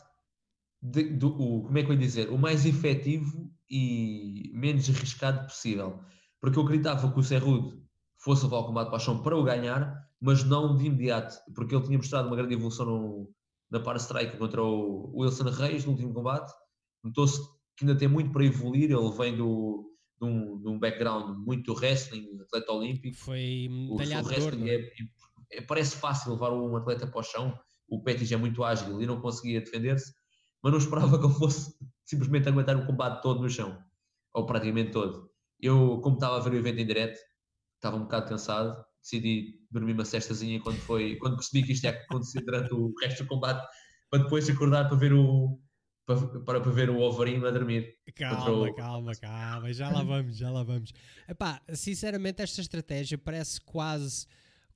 de, 0.81 1.05
do, 1.05 1.29
o, 1.29 1.63
como 1.65 1.79
é 1.79 1.83
que 1.83 1.91
eu 1.91 1.95
ia 1.95 2.01
dizer, 2.01 2.31
o 2.31 2.39
mais 2.39 2.65
efetivo 2.65 3.51
e 3.71 4.51
menos 4.55 4.89
arriscado 4.89 5.47
possível. 5.47 6.01
Porque 6.41 6.59
eu 6.59 6.63
acreditava 6.63 7.13
que 7.13 7.19
o 7.19 7.23
Cerrudo 7.23 7.83
fosse 8.19 8.45
levar 8.45 8.59
o 8.59 8.67
combate 8.67 8.89
para 8.89 8.97
o 8.97 9.01
chão 9.01 9.23
para 9.23 9.37
o 9.37 9.43
ganhar, 9.43 10.09
mas 10.21 10.45
não 10.45 10.77
de 10.77 10.87
imediato, 10.87 11.37
porque 11.55 11.75
ele 11.75 11.85
tinha 11.85 11.99
mostrado 11.99 12.29
uma 12.29 12.37
grande 12.37 12.55
evolução 12.55 12.87
no, 12.87 13.35
na 13.71 13.81
para 13.81 13.99
strike 13.99 14.37
contra 14.37 14.63
o 14.63 15.13
Wilson 15.17 15.51
Reis 15.51 15.85
no 15.85 15.93
último 15.93 16.13
combate. 16.13 16.53
Notou-se 17.03 17.41
que 17.77 17.85
ainda 17.85 17.99
tem 17.99 18.09
muito 18.09 18.33
para 18.33 18.45
evoluir. 18.45 18.91
Ele 18.91 19.11
vem 19.17 19.37
do, 19.37 19.93
de, 20.21 20.27
um, 20.27 20.61
de 20.61 20.69
um 20.69 20.79
background 20.79 21.37
muito 21.45 21.73
wrestling, 21.73 22.27
atleta 22.43 22.73
olímpico. 22.73 23.17
Foi 23.17 23.69
medalhado 23.71 24.29
o, 24.29 24.31
wrestling 24.31 24.69
é? 24.71 24.89
é, 25.53 25.61
parece 25.63 25.97
fácil 25.97 26.33
levar 26.33 26.53
um 26.53 26.77
atleta 26.77 27.07
para 27.07 27.21
o 27.21 27.23
chão. 27.23 27.59
O 27.89 28.03
Pettis 28.03 28.31
é 28.33 28.37
muito 28.37 28.65
ágil 28.65 29.03
e 29.03 29.07
não 29.07 29.21
conseguia 29.21 29.61
defender-se, 29.61 30.13
mas 30.63 30.73
não 30.73 30.79
esperava 30.79 31.19
que 31.19 31.27
ele 31.27 31.35
fosse 31.35 31.75
simplesmente 32.05 32.49
aguentar 32.49 32.77
o 32.77 32.87
combate 32.87 33.23
todo 33.23 33.43
no 33.43 33.51
chão, 33.51 33.79
ou 34.33 34.47
praticamente 34.47 34.93
todo. 34.93 35.31
Eu, 35.61 36.01
como 36.03 36.17
estava 36.17 36.37
a 36.37 36.41
ver 36.41 36.53
o 36.53 36.57
evento 36.57 36.81
em 36.81 36.87
direto, 36.87 37.19
estava 37.77 37.97
um 37.97 38.03
bocado 38.03 38.29
cansado, 38.29 38.85
decidi 39.01 39.61
dormir 39.71 39.93
uma 39.93 40.05
cestazinha 40.05 40.61
quando, 40.61 40.79
foi, 40.79 41.17
quando 41.17 41.37
percebi 41.37 41.67
que 41.67 41.73
isto 41.73 41.85
ia 41.85 41.91
acontecer 41.91 42.41
durante 42.41 42.73
o 42.75 42.93
resto 43.01 43.25
do 43.25 43.29
combate, 43.29 43.67
para 44.11 44.23
depois 44.23 44.49
acordar 44.49 44.89
para 44.89 44.97
ver 44.97 45.13
o, 45.13 45.59
para, 46.07 46.61
para, 46.61 46.71
ver 46.71 46.91
o 46.91 46.95
Wolverine 46.95 47.47
a 47.47 47.51
dormir. 47.51 47.97
Calma, 48.15 48.69
o... 48.69 48.75
calma, 48.75 49.13
calma, 49.15 49.73
já 49.73 49.89
lá 49.89 50.03
vamos, 50.03 50.37
já 50.37 50.51
lá 50.51 50.63
vamos. 50.63 50.93
Epá, 51.29 51.61
sinceramente, 51.73 52.43
esta 52.43 52.61
estratégia 52.61 53.17
parece 53.17 53.61
quase 53.61 54.27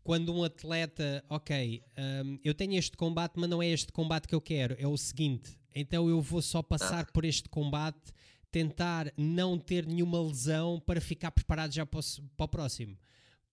quando 0.07 0.33
um 0.33 0.45
atleta, 0.45 1.25
ok, 1.29 1.83
um, 2.25 2.39
eu 2.45 2.55
tenho 2.55 2.79
este 2.79 2.97
combate, 2.97 3.33
mas 3.37 3.51
não 3.51 3.61
é 3.61 3.67
este 3.67 3.93
combate 3.93 4.29
que 4.29 4.35
eu 4.37 4.41
quero, 4.41 4.77
é 4.79 4.87
o 4.87 4.97
seguinte, 4.97 5.59
então 5.75 6.09
eu 6.09 6.21
vou 6.21 6.41
só 6.41 6.63
passar 6.63 7.01
ah. 7.01 7.13
por 7.13 7.25
este 7.25 7.49
combate, 7.49 8.13
tentar 8.53 9.13
não 9.17 9.59
ter 9.59 9.85
nenhuma 9.85 10.23
lesão 10.23 10.81
para 10.87 11.01
ficar 11.01 11.33
preparado 11.33 11.73
já 11.73 11.85
para 11.85 11.99
o, 11.99 12.03
para 12.37 12.45
o 12.45 12.49
próximo. 12.49 12.97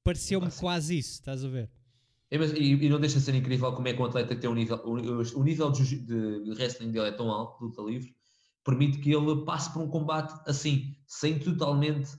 Pareceu-me 0.04 0.52
quase 0.52 1.00
isso, 1.00 1.14
estás 1.14 1.44
a 1.44 1.48
ver? 1.48 1.72
É, 2.34 2.36
e, 2.58 2.74
e, 2.74 2.90
não 2.90 3.00
deixa 3.00 3.20
de 3.20 3.26
ser 3.26 3.36
incrível 3.36 3.72
como 3.74 3.88
é 3.88 3.94
que 3.94 4.02
um 4.02 4.06
atleta 4.06 4.36
tem 4.36 4.50
um 4.50 4.56
nível, 4.56 4.78
o, 4.84 5.40
o 5.40 5.44
nível 5.44 5.70
de, 5.70 5.84
de 6.00 6.52
wrestling 6.54 6.92
dele 6.92 7.10
é 7.10 7.12
tão 7.12 7.30
alto, 7.30 7.64
luta 7.64 7.84
livre, 7.84 8.16
permite 8.64 8.98
que 8.98 9.14
ele 9.14 9.46
passe 9.46 9.72
por 9.72 9.84
um 9.84 9.88
combate 9.88 10.34
assim, 10.50 10.96
sem 11.06 11.38
totalmente, 11.38 12.10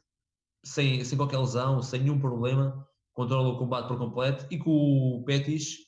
sem, 0.65 1.03
sem 1.05 1.19
qualquer 1.19 1.39
lesão, 1.39 1.83
sem 1.83 2.01
nenhum 2.01 2.21
problema, 2.21 2.87
controla 3.13 3.49
o 3.49 3.59
combate 3.59 3.89
por 3.89 3.99
completo 3.99 4.47
e 4.53 4.57
que 4.57 4.69
o 4.69 5.25
Pettis 5.27 5.79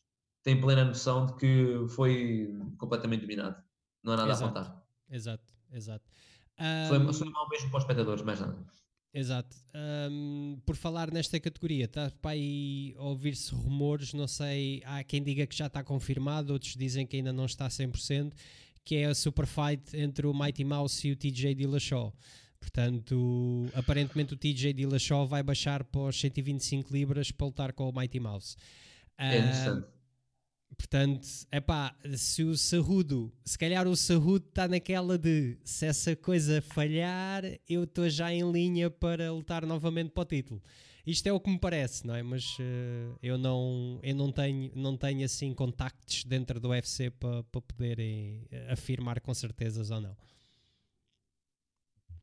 tem 0.42 0.60
plena 0.60 0.84
noção 0.84 1.26
de 1.26 1.34
que 1.36 1.86
foi 1.90 2.52
completamente 2.78 3.20
dominado. 3.20 3.62
Não 4.02 4.14
há 4.14 4.16
nada 4.16 4.30
exato, 4.32 4.44
a 4.44 4.46
apontar. 4.48 4.86
Exato, 5.08 5.54
exato. 5.70 6.10
Um, 6.58 6.88
foi, 6.88 7.12
foi 7.12 7.30
mal 7.30 7.48
mesmo 7.48 7.70
para 7.70 7.78
os 7.78 7.84
espectadores, 7.84 8.22
mais 8.24 8.40
nada. 8.40 8.58
Exato. 9.16 9.56
Um, 9.74 10.58
por 10.66 10.76
falar 10.76 11.10
nesta 11.10 11.40
categoria, 11.40 11.86
está 11.86 12.12
para 12.20 12.32
aí 12.32 12.94
ouvir-se 12.98 13.54
rumores, 13.54 14.12
não 14.12 14.28
sei, 14.28 14.82
há 14.84 15.02
quem 15.02 15.22
diga 15.22 15.46
que 15.46 15.56
já 15.56 15.68
está 15.68 15.82
confirmado, 15.82 16.52
outros 16.52 16.76
dizem 16.76 17.06
que 17.06 17.16
ainda 17.16 17.32
não 17.32 17.46
está 17.46 17.66
100%, 17.66 18.34
que 18.84 18.96
é 18.96 19.06
a 19.06 19.14
super 19.14 19.46
fight 19.46 19.96
entre 19.96 20.26
o 20.26 20.34
Mighty 20.34 20.64
Mouse 20.64 21.08
e 21.08 21.12
o 21.12 21.16
TJ 21.16 21.54
Dillashaw. 21.54 22.12
Portanto, 22.60 23.66
aparentemente 23.74 24.34
o 24.34 24.36
TJ 24.36 24.74
Dillashaw 24.74 25.26
vai 25.26 25.42
baixar 25.42 25.82
para 25.82 26.02
os 26.02 26.20
125 26.20 26.92
libras 26.92 27.30
para 27.30 27.46
lutar 27.46 27.72
com 27.72 27.88
o 27.88 27.98
Mighty 27.98 28.20
Mouse. 28.20 28.54
É 29.16 29.38
interessante. 29.38 29.86
Portanto, 30.74 31.26
é 31.50 31.60
pá, 31.60 31.96
se 32.16 32.42
o 32.42 32.56
Sarrudo, 32.56 33.32
se 33.44 33.58
calhar 33.58 33.86
o 33.86 33.96
Sarrudo 33.96 34.46
está 34.48 34.68
naquela 34.68 35.16
de 35.16 35.58
se 35.64 35.86
essa 35.86 36.14
coisa 36.14 36.60
falhar, 36.60 37.42
eu 37.68 37.84
estou 37.84 38.08
já 38.08 38.32
em 38.32 38.50
linha 38.50 38.90
para 38.90 39.32
lutar 39.32 39.64
novamente 39.64 40.10
para 40.10 40.22
o 40.22 40.26
título. 40.26 40.62
Isto 41.06 41.28
é 41.28 41.32
o 41.32 41.38
que 41.40 41.48
me 41.48 41.58
parece, 41.58 42.06
não 42.06 42.14
é? 42.14 42.22
Mas 42.22 42.58
uh, 42.58 43.16
eu, 43.22 43.38
não, 43.38 44.00
eu 44.02 44.14
não, 44.14 44.32
tenho, 44.32 44.72
não 44.74 44.96
tenho 44.96 45.24
assim 45.24 45.54
contactos 45.54 46.24
dentro 46.24 46.58
do 46.58 46.68
UFC 46.70 47.10
para 47.10 47.44
pa 47.44 47.60
poderem 47.60 48.46
afirmar 48.68 49.20
com 49.20 49.32
certezas 49.32 49.90
ou 49.90 50.00
não. 50.00 50.16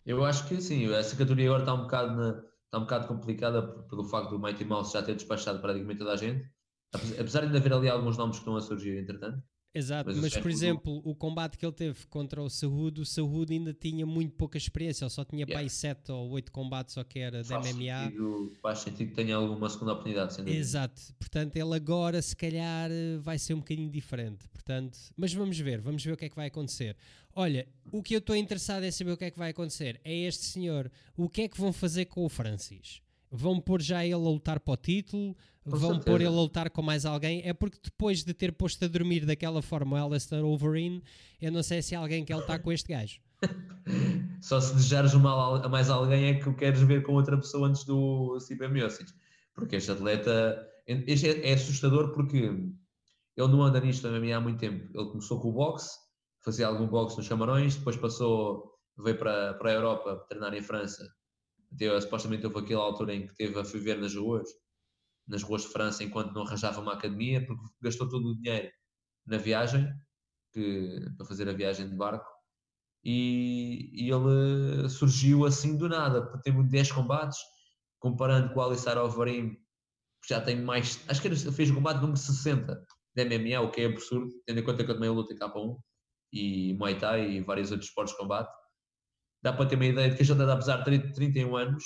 Eu 0.06 0.24
acho 0.26 0.48
que 0.50 0.62
sim, 0.62 0.92
essa 0.94 1.16
categoria 1.16 1.46
agora 1.46 1.64
está 1.64 1.74
um 1.74 1.84
bocado, 1.84 2.16
na, 2.16 2.44
está 2.66 2.78
um 2.78 2.82
bocado 2.82 3.08
complicada 3.08 3.62
pelo 3.88 4.04
facto 4.04 4.32
do 4.32 4.40
Mighty 4.40 4.66
Mouse 4.66 4.92
já 4.92 5.02
ter 5.02 5.16
despachado 5.16 5.62
praticamente 5.62 6.00
toda 6.00 6.12
a 6.12 6.18
gente 6.18 6.46
Apesar 6.94 7.42
de 7.42 7.48
ainda 7.48 7.58
haver 7.58 7.74
ali 7.74 7.90
alguns 7.90 8.18
nomes 8.18 8.38
que 8.38 8.42
estão 8.42 8.56
a 8.56 8.62
surgir, 8.62 8.98
entretanto. 8.98 9.42
Exato, 9.76 10.12
mas, 10.12 10.20
mas 10.20 10.38
por 10.38 10.52
exemplo, 10.52 11.02
o 11.04 11.16
combate 11.16 11.58
que 11.58 11.66
ele 11.66 11.74
teve 11.74 12.06
contra 12.06 12.44
o 12.44 12.50
Saúde, 12.50 13.02
o 13.02 13.06
Saúde 13.06 13.54
ainda 13.54 13.74
tinha 13.74 14.06
muito 14.06 14.36
pouca 14.36 14.56
experiência, 14.56 15.04
ele 15.04 15.10
só 15.10 15.26
tinha 15.26 15.46
yeah. 15.46 15.56
pai 15.56 15.68
7 15.68 16.12
ou 16.12 16.30
8 16.30 16.52
combates, 16.52 16.96
ou 16.96 17.04
que 17.04 17.18
era 17.18 17.44
faz 17.44 17.66
da 17.66 17.74
MMA. 17.74 18.04
Sentido, 18.04 18.54
faz 18.62 18.80
sentido 18.80 19.10
que 19.10 19.16
tenha 19.16 19.36
alguma 19.36 19.68
segunda 19.68 19.94
oportunidade, 19.94 20.36
sem 20.36 20.48
Exato, 20.48 21.02
portanto, 21.18 21.56
ele 21.56 21.74
agora 21.74 22.22
se 22.22 22.36
calhar 22.36 22.92
vai 23.22 23.40
ser 23.40 23.56
um 23.56 23.60
bocadinho 23.60 23.90
diferente. 23.90 24.48
Portanto, 24.48 24.96
mas 25.18 25.34
vamos 25.34 25.58
ver, 25.58 25.82
vamos 25.82 26.06
ver 26.06 26.12
o 26.12 26.18
que 26.18 26.26
é 26.26 26.30
que 26.30 26.36
vai 26.36 26.48
acontecer. 26.48 26.96
Olha, 27.36 27.68
o 27.92 28.04
que 28.04 28.14
eu 28.14 28.20
estou 28.20 28.36
interessado 28.36 28.84
em 28.84 28.92
saber 28.92 29.12
o 29.14 29.18
que 29.18 29.26
é 29.26 29.32
que 29.32 29.40
vai 29.40 29.50
acontecer 29.50 30.00
é 30.04 30.16
este 30.16 30.46
senhor, 30.46 30.92
o 31.18 31.28
que 31.28 31.42
é 31.42 31.48
que 31.48 31.60
vão 31.60 31.74
fazer 31.74 32.06
com 32.06 32.24
o 32.24 32.30
Francis? 32.30 33.03
Vão 33.36 33.60
pôr 33.60 33.82
já 33.82 34.06
ele 34.06 34.14
a 34.14 34.18
lutar 34.18 34.60
para 34.60 34.76
o 34.76 34.78
título? 34.78 35.36
Com 35.64 35.72
vão 35.72 35.96
certeza. 35.96 36.06
pôr 36.06 36.22
ele 36.22 36.28
a 36.28 36.32
lutar 36.32 36.70
com 36.70 36.84
mais 36.84 37.04
alguém? 37.04 37.42
É 37.44 37.52
porque 37.52 37.80
depois 37.84 38.24
de 38.24 38.32
ter 38.32 38.52
posto 38.52 38.86
a 38.86 38.88
dormir 38.88 39.26
daquela 39.26 39.60
forma 39.60 40.00
o 40.00 40.06
Alistair 40.06 40.46
Overeem, 40.46 41.02
eu 41.42 41.52
não 41.52 41.64
sei 41.64 41.82
se 41.82 41.96
há 41.96 42.00
alguém 42.00 42.24
quer 42.24 42.36
lutar 42.36 42.62
com 42.62 42.72
este 42.72 42.94
gajo. 42.94 43.20
Só 44.40 44.62
se 44.62 44.76
desejares 44.76 45.16
mal 45.16 45.56
a 45.56 45.68
mais 45.68 45.90
alguém 45.90 46.26
é 46.26 46.34
que 46.36 46.48
o 46.48 46.56
queres 46.56 46.82
ver 46.82 47.02
com 47.02 47.14
outra 47.14 47.36
pessoa 47.36 47.70
antes 47.70 47.84
do 47.86 48.40
Stipe 48.40 48.68
Miocic. 48.68 49.12
Porque 49.56 49.78
este 49.78 49.90
atleta 49.90 50.70
este 50.86 51.30
é, 51.30 51.50
é, 51.50 51.54
assustador 51.54 52.12
porque 52.14 52.38
ele 52.38 53.48
não 53.48 53.64
anda 53.64 53.80
nisto 53.80 54.04
também 54.04 54.32
há 54.32 54.40
muito 54.40 54.60
tempo. 54.60 54.86
Ele 54.94 55.10
começou 55.10 55.40
com 55.40 55.50
o 55.50 55.54
boxe, 55.54 55.90
fazia 56.46 56.68
algum 56.68 56.86
boxe 56.86 57.18
nos 57.18 57.28
Camarões, 57.28 57.78
depois 57.78 57.98
passou, 57.98 58.78
veio 58.96 59.18
para, 59.18 59.56
para 59.56 59.72
a 59.72 59.74
Europa 59.74 60.24
treinar 60.30 60.54
em 60.54 60.62
França 60.62 61.04
Teve, 61.78 62.00
supostamente 62.02 62.46
houve 62.46 62.60
aquela 62.60 62.84
altura 62.84 63.14
em 63.16 63.28
que 63.28 63.36
teve 63.36 63.60
a 63.60 63.64
viver 63.64 63.98
nas 63.98 64.16
ruas, 64.16 64.48
nas 65.28 65.44
ruas 65.44 65.64
de 65.64 65.70
França, 65.70 66.04
enquanto 66.04 66.34
não 66.34 66.44
arranjava 66.44 66.82
uma 66.82 66.94
academia, 66.94 67.46
porque 67.46 67.64
gastou 67.82 68.10
todo 68.10 68.30
o 68.30 68.36
dinheiro 68.36 68.70
na 69.26 69.38
viagem, 69.38 69.88
que, 70.52 71.00
para 71.18 71.26
fazer 71.26 71.50
a 71.50 71.54
viagem 71.54 71.90
de 71.90 71.96
barco, 71.96 72.30
e, 73.04 73.90
e 73.94 74.12
ele 74.12 74.88
surgiu 74.90 75.46
assim 75.46 75.78
do 75.78 75.90
nada, 75.90 76.40
teve 76.42 76.64
10 76.64 76.92
combates, 76.92 77.38
comparando 78.00 78.54
com 78.54 78.60
o 78.60 78.64
Alistar 78.64 78.98
Overeem, 78.98 79.52
que 80.22 80.30
já 80.30 80.40
tem 80.40 80.62
mais, 80.62 81.04
acho 81.10 81.22
que 81.22 81.28
ele 81.28 81.36
fez 81.36 81.70
o 81.70 81.76
combate 81.76 82.00
número 82.00 82.18
60 82.18 82.86
de 83.16 83.26
MMA, 83.26 83.62
o 83.62 83.72
que 83.72 83.82
é 83.82 83.86
absurdo, 83.86 84.32
tendo 84.46 84.60
em 84.60 84.64
conta 84.64 84.84
que 84.84 84.92
eu 84.92 84.96
também 84.96 85.10
luto 85.10 85.34
em 85.34 85.38
K1 85.38 85.78
e 86.32 86.74
Muay 86.76 86.98
Thai 86.98 87.30
e 87.30 87.42
vários 87.42 87.72
outros 87.72 87.90
esportes 87.90 88.14
de 88.14 88.20
combate, 88.20 88.50
dá 89.44 89.54
para 89.54 89.68
ter 89.68 89.76
uma 89.76 89.86
ideia 89.86 90.10
de 90.10 90.16
que 90.16 90.24
a 90.24 90.26
JW, 90.26 90.52
apesar 90.52 90.78
de 90.84 91.14
31 91.14 91.56
anos, 91.56 91.84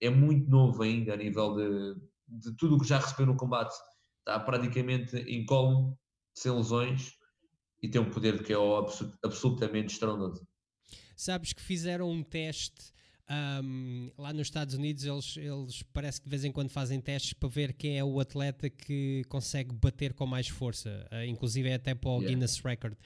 é 0.00 0.10
muito 0.10 0.50
novo 0.50 0.82
ainda 0.82 1.14
a 1.14 1.16
nível 1.16 1.54
de, 1.54 1.94
de 2.28 2.56
tudo 2.56 2.76
o 2.76 2.80
que 2.80 2.88
já 2.88 2.98
recebeu 2.98 3.26
no 3.26 3.36
combate. 3.36 3.74
Está 4.18 4.40
praticamente 4.40 5.16
incólume, 5.32 5.94
sem 6.34 6.52
lesões 6.52 7.12
e 7.82 7.88
tem 7.88 8.00
um 8.00 8.10
poder 8.10 8.36
de 8.36 8.44
que 8.44 8.52
é 8.52 8.56
absolutamente 9.24 9.94
estrondoso. 9.94 10.46
Sabes 11.16 11.52
que 11.52 11.62
fizeram 11.62 12.10
um 12.10 12.22
teste 12.22 12.92
um, 13.62 14.10
lá 14.18 14.32
nos 14.32 14.48
Estados 14.48 14.74
Unidos, 14.74 15.04
eles, 15.04 15.36
eles 15.36 15.82
parece 15.92 16.20
que 16.20 16.24
de 16.24 16.30
vez 16.30 16.44
em 16.44 16.50
quando 16.50 16.70
fazem 16.70 17.00
testes 17.00 17.32
para 17.32 17.48
ver 17.48 17.72
quem 17.74 17.96
é 17.96 18.04
o 18.04 18.18
atleta 18.18 18.68
que 18.68 19.22
consegue 19.28 19.72
bater 19.72 20.12
com 20.14 20.26
mais 20.26 20.48
força, 20.48 21.06
uh, 21.12 21.24
inclusive 21.24 21.68
é 21.68 21.74
até 21.74 21.94
para 21.94 22.10
o 22.10 22.14
yeah. 22.14 22.28
Guinness 22.28 22.58
Record. 22.58 22.96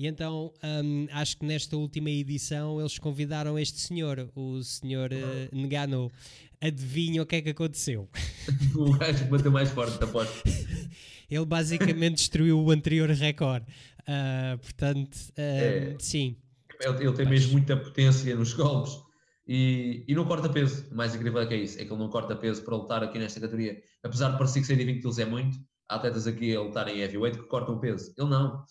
E 0.00 0.06
então 0.06 0.50
um, 0.64 1.06
acho 1.12 1.36
que 1.36 1.44
nesta 1.44 1.76
última 1.76 2.08
edição 2.08 2.80
eles 2.80 2.98
convidaram 2.98 3.58
este 3.58 3.78
senhor, 3.78 4.30
o 4.34 4.62
senhor 4.62 5.10
uh, 5.12 5.54
Negano. 5.54 6.10
Adivinha 6.58 7.22
o 7.22 7.26
que 7.26 7.36
é 7.36 7.42
que 7.42 7.50
aconteceu? 7.50 8.08
o 8.74 8.92
gajo 8.92 9.24
que 9.24 9.30
bateu 9.30 9.52
mais 9.52 9.68
forte, 9.68 10.02
aposto. 10.02 10.42
Ele 11.30 11.44
basicamente 11.44 12.16
destruiu 12.16 12.58
o 12.58 12.70
anterior 12.70 13.10
recorde. 13.10 13.66
Uh, 14.00 14.56
portanto, 14.56 15.14
uh, 15.14 15.32
é, 15.36 15.96
sim. 15.98 16.34
Ele, 16.80 17.04
ele 17.04 17.12
tem 17.12 17.28
mesmo 17.28 17.52
muita 17.52 17.76
potência 17.76 18.34
nos 18.34 18.54
golpes 18.54 18.94
e, 19.46 20.02
e 20.08 20.14
não 20.14 20.24
corta 20.24 20.48
peso. 20.48 20.86
O 20.90 20.94
mais 20.94 21.14
incrível 21.14 21.42
é 21.42 21.46
que 21.46 21.52
é 21.52 21.58
isso: 21.58 21.78
é 21.78 21.84
que 21.84 21.92
ele 21.92 22.00
não 22.00 22.08
corta 22.08 22.34
peso 22.34 22.64
para 22.64 22.74
lutar 22.74 23.04
aqui 23.04 23.18
nesta 23.18 23.38
categoria. 23.38 23.78
Apesar 24.02 24.30
de 24.30 24.38
parecer 24.38 24.60
que 24.60 24.66
120 24.66 25.02
kg 25.02 25.20
é 25.20 25.26
muito, 25.26 25.58
há 25.90 25.96
atletas 25.96 26.26
aqui 26.26 26.56
a 26.56 26.62
lutar 26.62 26.88
em 26.88 27.00
heavyweight 27.00 27.38
que 27.38 27.44
cortam 27.44 27.78
peso. 27.78 28.14
Ele 28.16 28.30
não. 28.30 28.64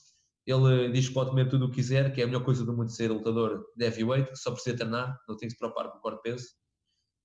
Ele 0.50 0.92
diz 0.92 1.08
que 1.08 1.14
pode 1.14 1.30
comer 1.30 1.48
tudo 1.48 1.66
o 1.66 1.70
que 1.70 1.76
quiser, 1.76 2.12
que 2.12 2.22
é 2.22 2.24
a 2.24 2.28
melhor 2.28 2.44
coisa 2.44 2.66
do 2.66 2.76
mundo 2.76 2.90
ser 2.90 3.12
lutador 3.12 3.68
de 3.76 3.86
heavyweight, 3.86 4.32
que 4.32 4.36
só 4.36 4.52
precisa 4.52 4.76
treinar, 4.76 5.20
não 5.28 5.38
tem 5.38 5.48
que 5.48 5.54
se 5.54 5.60
preocupar 5.60 5.92
com 5.92 6.00
o 6.00 6.02
corte 6.02 6.18
de 6.18 6.24
peso. 6.24 6.48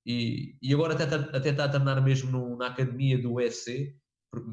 E, 0.05 0.59
e 0.61 0.75
agora 0.75 0.93
até, 0.93 1.05
está, 1.05 1.17
até 1.17 1.49
está 1.49 1.65
a 1.65 1.69
treinar 1.71 2.03
mesmo 2.05 2.31
no, 2.31 2.55
na 2.55 2.67
academia 2.67 3.17
do 3.17 3.33
UFC, 3.33 3.97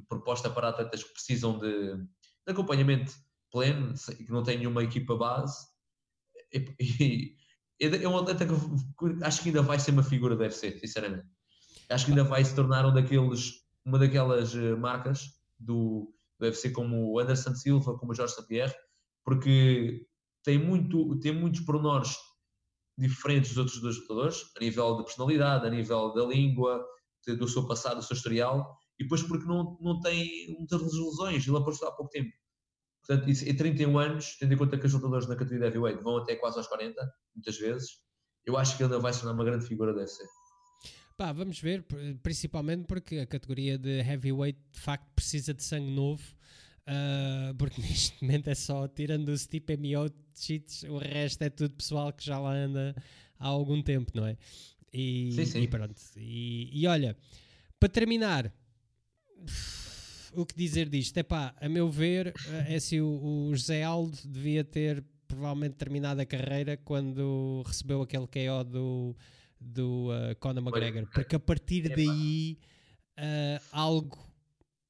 proposta 0.08 0.50
para 0.50 0.70
atletas 0.70 1.04
que 1.04 1.12
precisam 1.12 1.60
de, 1.60 1.98
de 1.98 2.52
acompanhamento 2.52 3.12
pleno, 3.52 3.94
que 3.94 4.32
não 4.32 4.42
têm 4.42 4.60
nenhuma 4.60 4.84
equipa 4.84 5.18
base. 5.18 5.68
E, 6.54 6.74
e, 6.80 7.36
é 7.78 8.08
um 8.08 8.18
atleta 8.18 8.46
que 8.46 8.54
acho 9.26 9.42
que 9.42 9.50
ainda 9.50 9.64
vai 9.64 9.80
ser 9.80 9.92
uma 9.92 10.04
figura 10.04 10.34
do 10.34 10.44
UFC, 10.44 10.80
sinceramente. 10.80 11.28
Acho 11.90 12.06
que 12.06 12.12
ainda 12.12 12.24
vai 12.24 12.46
se 12.46 12.56
tornar 12.56 12.86
um 12.86 12.94
daqueles, 12.94 13.52
uma 13.84 14.00
daquelas 14.00 14.56
eh, 14.56 14.76
marcas 14.76 15.42
do, 15.60 16.14
deve 16.42 16.56
ser 16.58 16.72
como 16.72 17.12
o 17.12 17.20
Anderson 17.20 17.56
Silva, 17.56 17.98
como 17.98 18.12
o 18.12 18.16
Jorge 18.16 18.34
Sapierre, 18.34 18.74
porque 19.24 20.06
tem, 20.44 20.58
muito, 20.58 21.20
tem 21.20 21.34
muitos 21.34 21.62
pormenores 21.62 22.18
diferentes 22.98 23.52
dos 23.52 23.58
outros 23.58 23.82
dois 23.82 23.98
lutadores, 23.98 24.44
a 24.58 24.60
nível 24.60 24.98
de 24.98 25.04
personalidade, 25.04 25.66
a 25.66 25.70
nível 25.70 26.14
da 26.14 26.26
língua, 26.26 26.86
do 27.28 27.48
seu 27.48 27.68
passado, 27.68 27.98
do 27.98 28.04
seu 28.04 28.16
historial, 28.16 28.76
e 29.00 29.04
depois 29.04 29.24
porque 29.24 29.46
não, 29.46 29.78
não 29.80 30.00
tem 30.00 30.56
muitas 30.58 30.82
lesões, 30.82 31.48
ele 31.48 31.58
apareceu 31.58 31.88
há 31.88 31.92
pouco 31.92 32.12
tempo. 32.12 32.32
Portanto, 33.06 33.30
em 33.30 33.56
31 33.56 33.98
anos, 33.98 34.38
tendo 34.40 34.54
em 34.54 34.58
conta 34.58 34.78
que 34.78 34.86
os 34.86 34.94
lutadores 34.94 35.28
na 35.28 35.36
categoria 35.36 35.72
de 35.72 35.78
heavyweight 35.78 36.04
vão 36.04 36.18
até 36.18 36.36
quase 36.36 36.58
aos 36.58 36.68
40, 36.68 37.02
muitas 37.36 37.58
vezes, 37.58 37.90
eu 38.46 38.58
acho 38.58 38.78
que 38.78 38.84
ele 38.84 38.98
vai 38.98 39.14
se 39.14 39.22
tornar 39.22 39.34
uma 39.34 39.46
grande 39.46 39.66
figura 39.66 39.94
deve 39.94 40.08
ser. 40.08 40.28
Pá, 41.18 41.32
vamos 41.32 41.60
ver, 41.60 41.86
principalmente 42.24 42.86
porque 42.86 43.20
a 43.20 43.26
categoria 43.26 43.78
de 43.78 44.00
heavyweight 44.00 44.60
de 44.72 44.80
facto 44.80 45.08
precisa 45.16 45.54
de 45.54 45.64
sangue 45.64 45.92
novo. 45.92 46.24
Uh, 46.82 47.54
porque 47.56 47.80
neste 47.82 48.22
momento 48.22 48.48
é 48.50 48.56
só 48.56 48.88
tirando 48.88 49.30
o 49.30 49.38
Stipe 49.38 49.78
Miocic, 49.78 50.88
o 50.90 50.98
resto 50.98 51.44
é 51.44 51.50
tudo 51.50 51.76
pessoal 51.76 52.12
que 52.12 52.26
já 52.26 52.40
lá 52.40 52.54
anda 52.54 52.96
há 53.38 53.48
algum 53.48 53.82
tempo, 53.82 54.12
não 54.16 54.26
é? 54.26 54.38
E, 54.94 55.32
sim, 55.34 55.46
sim. 55.46 55.62
e 55.62 55.68
pronto. 55.68 55.96
E, 56.18 56.70
e, 56.82 56.88
olha, 56.88 57.16
para 57.80 57.90
terminar, 57.90 58.52
o 60.34 60.46
que 60.46 60.56
dizer 60.56 60.90
disto? 60.90 61.18
É 61.18 61.24
pá, 61.24 61.54
a 61.60 61.70
meu 61.70 61.90
ver, 61.90 62.34
é 62.68 62.72
se 62.72 62.76
assim, 62.76 63.02
o, 63.02 63.50
o 63.50 63.56
José 63.56 63.84
Aldo 63.84 64.18
devia 64.26 64.64
ter 64.64 65.04
provavelmente 65.28 65.76
terminado 65.76 66.20
a 66.20 66.26
carreira 66.26 66.76
quando 66.76 67.64
recebeu 67.66 68.02
aquele 68.02 68.28
KO 68.28 68.64
do 68.66 69.16
do 69.62 70.10
uh, 70.10 70.36
Conor 70.40 70.64
McGregor, 70.64 71.08
porque 71.14 71.36
a 71.36 71.40
partir 71.40 71.94
daí 71.96 72.58
uh, 73.18 73.64
algo 73.72 74.18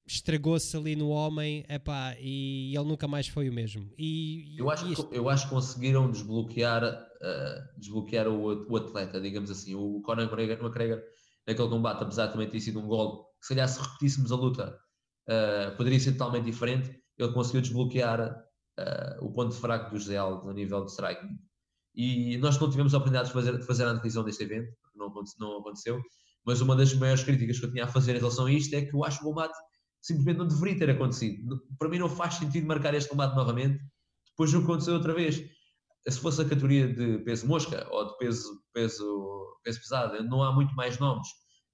estragou-se 0.07 0.75
ali 0.75 0.95
no 0.95 1.09
homem 1.09 1.65
epá, 1.69 2.15
e 2.19 2.75
ele 2.75 2.85
nunca 2.85 3.07
mais 3.07 3.27
foi 3.27 3.49
o 3.49 3.53
mesmo. 3.53 3.93
E, 3.97 4.57
eu, 4.57 4.69
acho 4.69 4.91
este... 4.91 5.07
que, 5.07 5.17
eu 5.17 5.29
acho 5.29 5.45
que 5.45 5.53
conseguiram 5.53 6.09
desbloquear, 6.11 6.83
uh, 6.83 7.79
desbloquear 7.79 8.27
o, 8.27 8.67
o, 8.69 8.77
atleta, 8.77 9.21
digamos 9.21 9.51
assim. 9.51 9.75
O 9.75 10.01
Conor 10.01 10.23
McGregor, 10.25 10.57
McGregor 10.57 11.01
naquele 11.47 11.69
combate, 11.69 12.03
apesar 12.03 12.27
de 12.27 12.33
também 12.33 12.49
ter 12.49 12.59
sido 12.59 12.79
um 12.79 12.87
gol, 12.87 13.25
que 13.39 13.47
se 13.47 13.53
calhar 13.53 13.67
se 13.67 13.79
repetíssemos 13.81 14.31
a 14.31 14.35
luta 14.35 14.79
uh, 15.29 15.75
poderia 15.75 15.99
ser 15.99 16.13
totalmente 16.13 16.45
diferente, 16.45 17.01
ele 17.17 17.33
conseguiu 17.33 17.61
desbloquear 17.61 18.21
uh, 18.79 19.25
o 19.25 19.31
ponto 19.31 19.53
fraco 19.53 19.91
do 19.91 19.99
José 19.99 20.17
Aldo 20.17 20.49
a 20.49 20.53
nível 20.53 20.85
de 20.85 20.91
striking. 20.91 21.37
E 21.93 22.37
nós 22.37 22.57
não 22.59 22.69
tivemos 22.69 22.93
a 22.93 22.97
oportunidade 22.97 23.27
de 23.27 23.33
fazer, 23.33 23.57
de 23.57 23.65
fazer 23.65 23.83
a 23.85 23.89
antevisão 23.89 24.23
deste 24.23 24.43
evento, 24.43 24.73
porque 24.81 24.97
não, 24.97 25.11
não 25.39 25.59
aconteceu, 25.59 26.01
mas 26.45 26.61
uma 26.61 26.75
das 26.75 26.93
maiores 26.93 27.23
críticas 27.23 27.59
que 27.59 27.65
eu 27.65 27.71
tinha 27.71 27.85
a 27.85 27.87
fazer 27.87 28.15
em 28.15 28.19
relação 28.19 28.45
a 28.45 28.51
isto 28.51 28.73
é 28.73 28.81
que 28.81 28.95
eu 28.95 29.03
acho 29.03 29.19
que 29.19 29.25
o 29.25 29.29
combate 29.29 29.57
simplesmente 30.01 30.37
não 30.37 30.47
deveria 30.47 30.79
ter 30.79 30.89
acontecido. 30.89 31.61
Para 31.77 31.89
mim 31.89 31.99
não 31.99 32.09
faz 32.09 32.35
sentido 32.35 32.67
marcar 32.67 32.93
este 32.93 33.09
combate 33.09 33.35
novamente, 33.35 33.79
depois 34.29 34.51
não 34.51 34.61
aconteceu 34.61 34.95
outra 34.95 35.13
vez. 35.13 35.43
Se 36.07 36.19
fosse 36.19 36.41
a 36.41 36.45
categoria 36.45 36.91
de 36.91 37.19
peso 37.19 37.47
mosca 37.47 37.87
ou 37.91 38.07
de 38.07 38.17
peso, 38.17 38.49
peso, 38.73 39.59
peso 39.63 39.79
pesado, 39.79 40.23
não 40.23 40.41
há 40.41 40.51
muito 40.51 40.73
mais 40.75 40.97
nomes. 40.97 41.27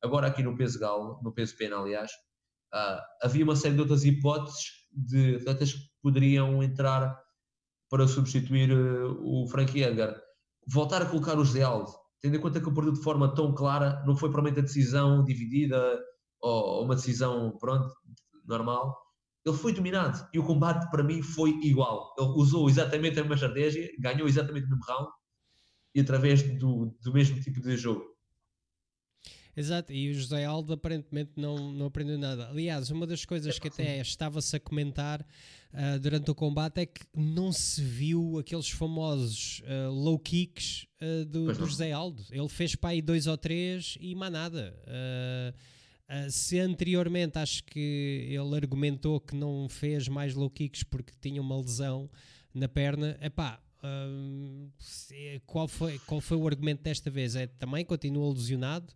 Agora 0.03 0.27
aqui 0.27 0.43
no 0.43 0.57
peso 0.57 0.77
galo, 0.77 1.19
no 1.23 1.33
peso 1.33 1.55
pena 1.55 1.77
aliás, 1.77 2.11
uh, 2.73 2.99
havia 3.23 3.45
uma 3.45 3.55
série 3.55 3.75
de 3.75 3.81
outras 3.81 4.03
hipóteses 4.03 4.65
de 4.91 5.37
atletas 5.37 5.73
que 5.73 5.79
poderiam 6.01 6.61
entrar 6.61 7.17
para 7.89 8.07
substituir 8.07 8.71
uh, 8.71 9.17
o 9.21 9.47
Frankie 9.47 9.83
Edgar. 9.83 10.15
Voltar 10.67 11.01
a 11.01 11.05
colocar 11.05 11.37
o 11.37 11.45
José 11.45 11.63
Aldo, 11.63 11.91
tendo 12.21 12.35
em 12.35 12.39
conta 12.39 12.59
que 12.59 12.65
ele 12.65 12.75
perdeu 12.75 12.93
de 12.93 13.01
forma 13.01 13.33
tão 13.33 13.53
clara, 13.53 14.03
não 14.05 14.15
foi 14.15 14.29
provavelmente 14.29 14.59
a 14.59 14.63
decisão 14.63 15.23
dividida 15.23 15.99
ou 16.41 16.83
uma 16.83 16.95
decisão, 16.95 17.57
pronto, 17.57 17.89
normal. 18.45 18.95
Ele 19.45 19.55
foi 19.55 19.71
dominado 19.71 20.27
e 20.33 20.39
o 20.39 20.43
combate 20.43 20.89
para 20.91 21.03
mim 21.03 21.21
foi 21.21 21.51
igual. 21.63 22.13
Ele 22.17 22.27
usou 22.35 22.69
exatamente 22.69 23.17
a 23.17 23.21
mesma 23.21 23.35
estratégia, 23.35 23.89
ganhou 23.99 24.27
exatamente 24.27 24.65
o 24.65 24.69
mesmo 24.69 24.83
round 24.85 25.09
e 25.95 26.01
através 26.01 26.43
do, 26.57 26.93
do 27.01 27.13
mesmo 27.13 27.39
tipo 27.39 27.61
de 27.61 27.77
jogo. 27.77 28.16
Exato, 29.57 29.91
e 29.91 30.11
o 30.11 30.13
José 30.13 30.45
Aldo 30.45 30.73
aparentemente 30.73 31.31
não, 31.35 31.71
não 31.71 31.87
aprendeu 31.87 32.15
nada. 32.15 32.47
Aliás, 32.47 32.91
uma 32.91 33.07
das 33.07 33.25
coisas 33.25 33.57
que 33.57 33.69
até 33.69 33.99
estava-se 33.99 34.55
a 34.55 34.59
comentar 34.59 35.19
uh, 35.73 35.99
durante 35.99 36.29
o 36.29 36.35
combate 36.35 36.81
é 36.81 36.85
que 36.85 37.01
não 37.15 37.51
se 37.51 37.81
viu 37.81 38.37
aqueles 38.37 38.69
famosos 38.69 39.63
uh, 39.63 39.91
low 39.91 40.19
kicks 40.19 40.85
uh, 41.01 41.25
do, 41.25 41.51
do 41.51 41.65
José 41.65 41.91
Aldo. 41.91 42.23
Ele 42.29 42.47
fez 42.47 42.75
para 42.75 42.91
aí 42.91 43.01
dois 43.01 43.25
ou 43.25 43.35
três 43.35 43.97
e 43.99 44.13
mais 44.13 44.31
nada. 44.31 44.75
se 46.29 46.59
anteriormente 46.59 47.39
acho 47.39 47.63
que 47.63 48.27
ele 48.29 48.55
argumentou 48.55 49.19
que 49.19 49.35
não 49.35 49.67
fez 49.67 50.07
mais 50.07 50.35
low 50.35 50.51
kicks 50.51 50.83
porque 50.83 51.13
tinha 51.19 51.41
uma 51.41 51.59
lesão 51.59 52.07
na 52.53 52.67
perna, 52.67 53.17
epá, 53.21 53.59
uh, 53.83 54.71
qual, 55.47 55.67
foi, 55.67 55.97
qual 56.05 56.21
foi 56.21 56.37
o 56.37 56.47
argumento 56.47 56.83
desta 56.83 57.09
vez? 57.09 57.35
É 57.35 57.47
também 57.47 57.83
continua 57.83 58.31
lesionado? 58.31 58.93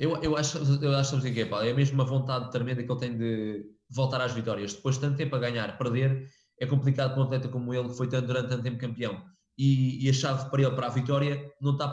Eu, 0.00 0.16
eu 0.22 0.36
acho, 0.36 0.58
eu 0.82 0.94
acho 0.96 1.20
que 1.20 1.40
é, 1.40 1.44
pá, 1.44 1.64
é 1.64 1.72
mesmo 1.72 1.94
uma 1.94 2.04
vontade 2.04 2.50
tremenda 2.50 2.82
que 2.82 2.90
ele 2.90 3.00
tem 3.00 3.16
de 3.16 3.64
voltar 3.90 4.20
às 4.20 4.32
vitórias. 4.32 4.72
Depois 4.74 4.96
de 4.96 5.02
tanto 5.02 5.16
tempo 5.16 5.36
a 5.36 5.38
ganhar, 5.38 5.76
perder, 5.76 6.28
é 6.58 6.66
complicado 6.66 7.12
para 7.12 7.20
um 7.22 7.24
atleta 7.24 7.48
como 7.48 7.74
ele, 7.74 7.88
que 7.88 7.96
foi 7.96 8.08
tanto, 8.08 8.26
durante 8.26 8.48
tanto 8.48 8.62
tempo 8.62 8.78
campeão. 8.78 9.22
E, 9.58 10.04
e, 10.04 10.08
a 10.08 10.12
chave 10.12 10.50
para 10.50 10.62
ele, 10.62 10.74
para 10.74 10.86
a 10.86 10.90
vitória, 10.90 11.52
não 11.60 11.72
está 11.72 11.92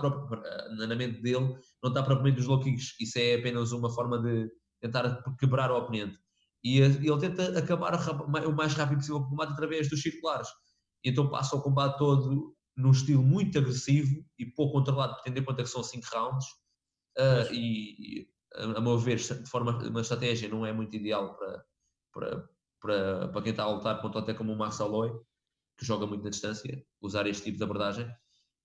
na 0.78 0.96
mente 0.96 1.22
dele, 1.22 1.56
não 1.84 1.90
está 1.90 2.02
propriamente 2.02 2.38
nos 2.38 2.48
low 2.48 2.62
kicks. 2.62 2.96
Isso 3.00 3.20
é 3.20 3.36
apenas 3.36 3.72
uma 3.74 3.90
forma 3.90 4.18
de 4.22 4.50
tentar 4.80 5.22
quebrar 5.38 5.70
o 5.72 5.78
oponente. 5.78 6.18
E 6.64 6.80
ele 6.80 7.20
tenta 7.20 7.58
acabar 7.58 7.96
o 7.96 8.56
mais 8.56 8.74
rápido 8.74 8.98
possível 8.98 9.18
o 9.18 9.30
combate 9.30 9.54
através 9.54 9.90
dos 9.90 10.02
circulares. 10.02 10.48
Então 11.04 11.30
passa 11.30 11.56
o 11.56 11.62
combate 11.62 11.98
todo 11.98 12.56
num 12.76 12.92
estilo 12.92 13.22
muito 13.22 13.58
agressivo 13.58 14.24
e 14.38 14.46
pouco 14.46 14.74
controlado, 14.74 15.16
em 15.26 15.44
conta 15.44 15.64
que 15.64 15.70
são 15.70 15.84
5 15.84 16.06
rounds 16.14 16.46
Uh, 17.20 17.54
e, 17.54 18.30
a 18.56 18.80
meu 18.80 18.98
ver, 18.98 19.18
de 19.18 19.50
forma 19.50 19.78
uma 19.90 20.02
estratégia 20.02 20.48
não 20.48 20.66
é 20.66 20.72
muito 20.72 20.96
ideal 20.96 21.36
para, 21.38 21.66
para, 22.14 22.50
para, 22.80 23.28
para 23.28 23.42
quem 23.42 23.52
está 23.52 23.64
a 23.64 23.72
lutar 23.72 24.02
contra 24.02 24.22
até 24.22 24.34
como 24.34 24.54
o 24.54 24.58
Max 24.58 24.80
Aloy, 24.80 25.12
que 25.78 25.86
joga 25.86 26.08
muito 26.08 26.24
na 26.24 26.30
distância, 26.30 26.82
usar 27.02 27.28
este 27.28 27.44
tipo 27.44 27.58
de 27.58 27.64
abordagem. 27.64 28.10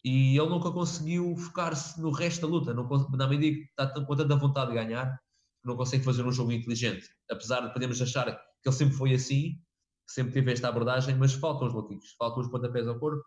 E 0.05 0.39
ele 0.39 0.49
nunca 0.49 0.71
conseguiu 0.71 1.35
focar-se 1.37 2.01
no 2.01 2.11
resto 2.11 2.43
da 2.43 2.47
luta, 2.47 2.75
não, 2.75 2.87
na 3.17 3.27
medida 3.27 3.57
que 3.57 3.71
está 3.71 3.89
com 3.89 4.17
tanta 4.17 4.37
vontade 4.37 4.71
de 4.71 4.77
ganhar, 4.77 5.19
não 5.65 5.77
consegue 5.77 6.05
fazer 6.05 6.25
um 6.25 6.33
jogo 6.33 6.53
inteligente. 6.53 7.09
Apesar 7.31 7.61
de 7.61 7.73
podemos 7.73 8.01
achar 8.01 8.27
que 8.27 8.69
ele 8.69 8.77
sempre 8.77 8.95
foi 8.95 9.15
assim, 9.15 9.59
sempre 10.07 10.33
teve 10.33 10.53
esta 10.53 10.69
abordagem, 10.69 11.17
mas 11.17 11.33
faltam 11.33 11.67
os 11.67 11.75
low 11.75 11.89
faltam 12.19 12.43
os 12.43 12.51
pontapés 12.51 12.87
ao 12.87 12.99
corpo 12.99 13.25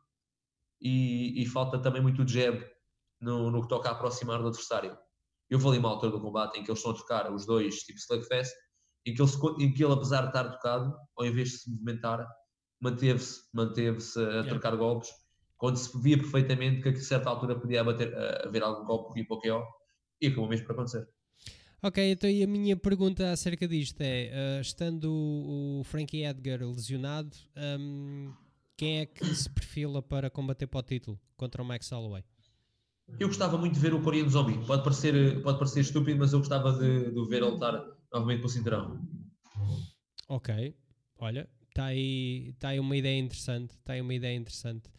e, 0.79 1.41
e 1.41 1.45
falta 1.47 1.79
também 1.79 2.01
muito 2.01 2.21
o 2.21 2.27
jab 2.27 2.63
no, 3.19 3.49
no 3.49 3.61
que 3.63 3.67
toca 3.67 3.89
a 3.89 3.93
aproximar 3.93 4.39
do 4.39 4.47
adversário. 4.47 4.95
Eu 5.49 5.65
ali 5.67 5.77
uma 5.77 5.89
altura 5.89 6.11
do 6.11 6.21
combate 6.21 6.59
em 6.59 6.63
que 6.63 6.69
eles 6.69 6.79
estão 6.79 6.91
a 6.91 6.95
tocar 6.95 7.31
os 7.31 7.45
dois, 7.45 7.75
tipo 7.83 7.99
slugfest, 7.99 8.53
em 9.05 9.13
que 9.13 9.21
ele, 9.21 9.31
em 9.59 9.73
que 9.73 9.83
ele 9.83 9.93
apesar 9.93 10.21
de 10.21 10.27
estar 10.27 10.51
tocado, 10.51 10.93
ao 11.17 11.25
invés 11.25 11.49
de 11.49 11.57
se 11.59 11.71
movimentar, 11.71 12.27
manteve-se 12.81 13.41
manteve 13.53 13.97
a 14.17 14.19
yeah. 14.19 14.49
trocar 14.49 14.75
golpes, 14.75 15.09
quando 15.57 15.77
se 15.77 15.97
via 16.01 16.17
perfeitamente 16.17 16.81
que 16.81 16.89
a 16.89 16.95
certa 17.01 17.29
altura 17.29 17.59
podia 17.59 17.83
uh, 17.83 18.47
haver 18.47 18.63
algum 18.63 18.85
golpe 18.85 19.13
que 19.13 19.23
para 19.23 19.37
o 19.37 19.41
KO, 19.41 19.63
e 20.21 20.27
acabou 20.27 20.49
mesmo 20.49 20.65
por 20.65 20.73
acontecer. 20.73 21.07
Ok, 21.81 22.11
então 22.11 22.29
e 22.29 22.43
a 22.43 22.47
minha 22.47 22.75
pergunta 22.75 23.31
acerca 23.31 23.67
disto 23.67 24.01
é, 24.01 24.57
uh, 24.57 24.61
estando 24.61 25.11
o, 25.11 25.79
o, 25.79 25.83
Frankie 25.83 26.23
Edgar 26.23 26.59
lesionado, 26.59 27.35
um, 27.79 28.33
quem 28.75 28.99
é 28.99 29.05
que 29.05 29.25
se 29.25 29.49
perfila 29.49 30.01
para 30.01 30.29
combater 30.29 30.67
para 30.67 30.79
o 30.79 30.83
título 30.83 31.19
contra 31.35 31.61
o 31.61 31.65
Max 31.65 31.89
Holloway? 31.91 32.23
Eu 33.19 33.27
gostava 33.27 33.57
muito 33.57 33.73
de 33.73 33.79
ver 33.79 33.93
o 33.93 34.01
Coreano 34.01 34.29
Zombie. 34.29 34.57
Pode 34.65 34.83
parecer, 34.83 35.41
pode 35.41 35.57
parecer 35.57 35.79
estúpido, 35.81 36.19
mas 36.19 36.33
eu 36.33 36.39
gostava 36.39 36.73
de, 36.73 37.11
de 37.11 37.19
o 37.19 37.25
ver 37.25 37.43
lutar 37.43 37.83
novamente 38.11 38.39
para 38.39 38.47
o 38.47 38.49
cinturão. 38.49 39.01
Ok, 40.29 40.75
olha, 41.17 41.49
está 41.69 41.85
aí, 41.85 42.53
tá 42.59 42.69
aí 42.69 42.79
uma 42.79 42.95
ideia 42.95 43.17
interessante. 43.19 43.71
Está 43.71 43.93
aí 43.93 44.01
uma 44.01 44.13
ideia 44.13 44.35
interessante. 44.35 44.89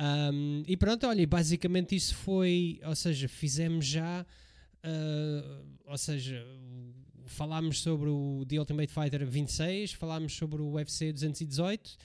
Um, 0.00 0.62
e 0.66 0.76
pronto, 0.76 1.06
olha, 1.06 1.26
basicamente 1.26 1.96
isso 1.96 2.14
foi, 2.14 2.80
ou 2.84 2.94
seja, 2.94 3.28
fizemos 3.28 3.84
já, 3.84 4.24
uh, 4.84 5.66
ou 5.86 5.98
seja, 5.98 6.46
falámos 7.26 7.80
sobre 7.80 8.08
o 8.08 8.44
The 8.48 8.60
Ultimate 8.60 8.92
Fighter 8.92 9.26
26, 9.26 9.92
falámos 9.94 10.34
sobre 10.34 10.62
o 10.62 10.70
UFC 10.74 11.12
218 11.12 11.96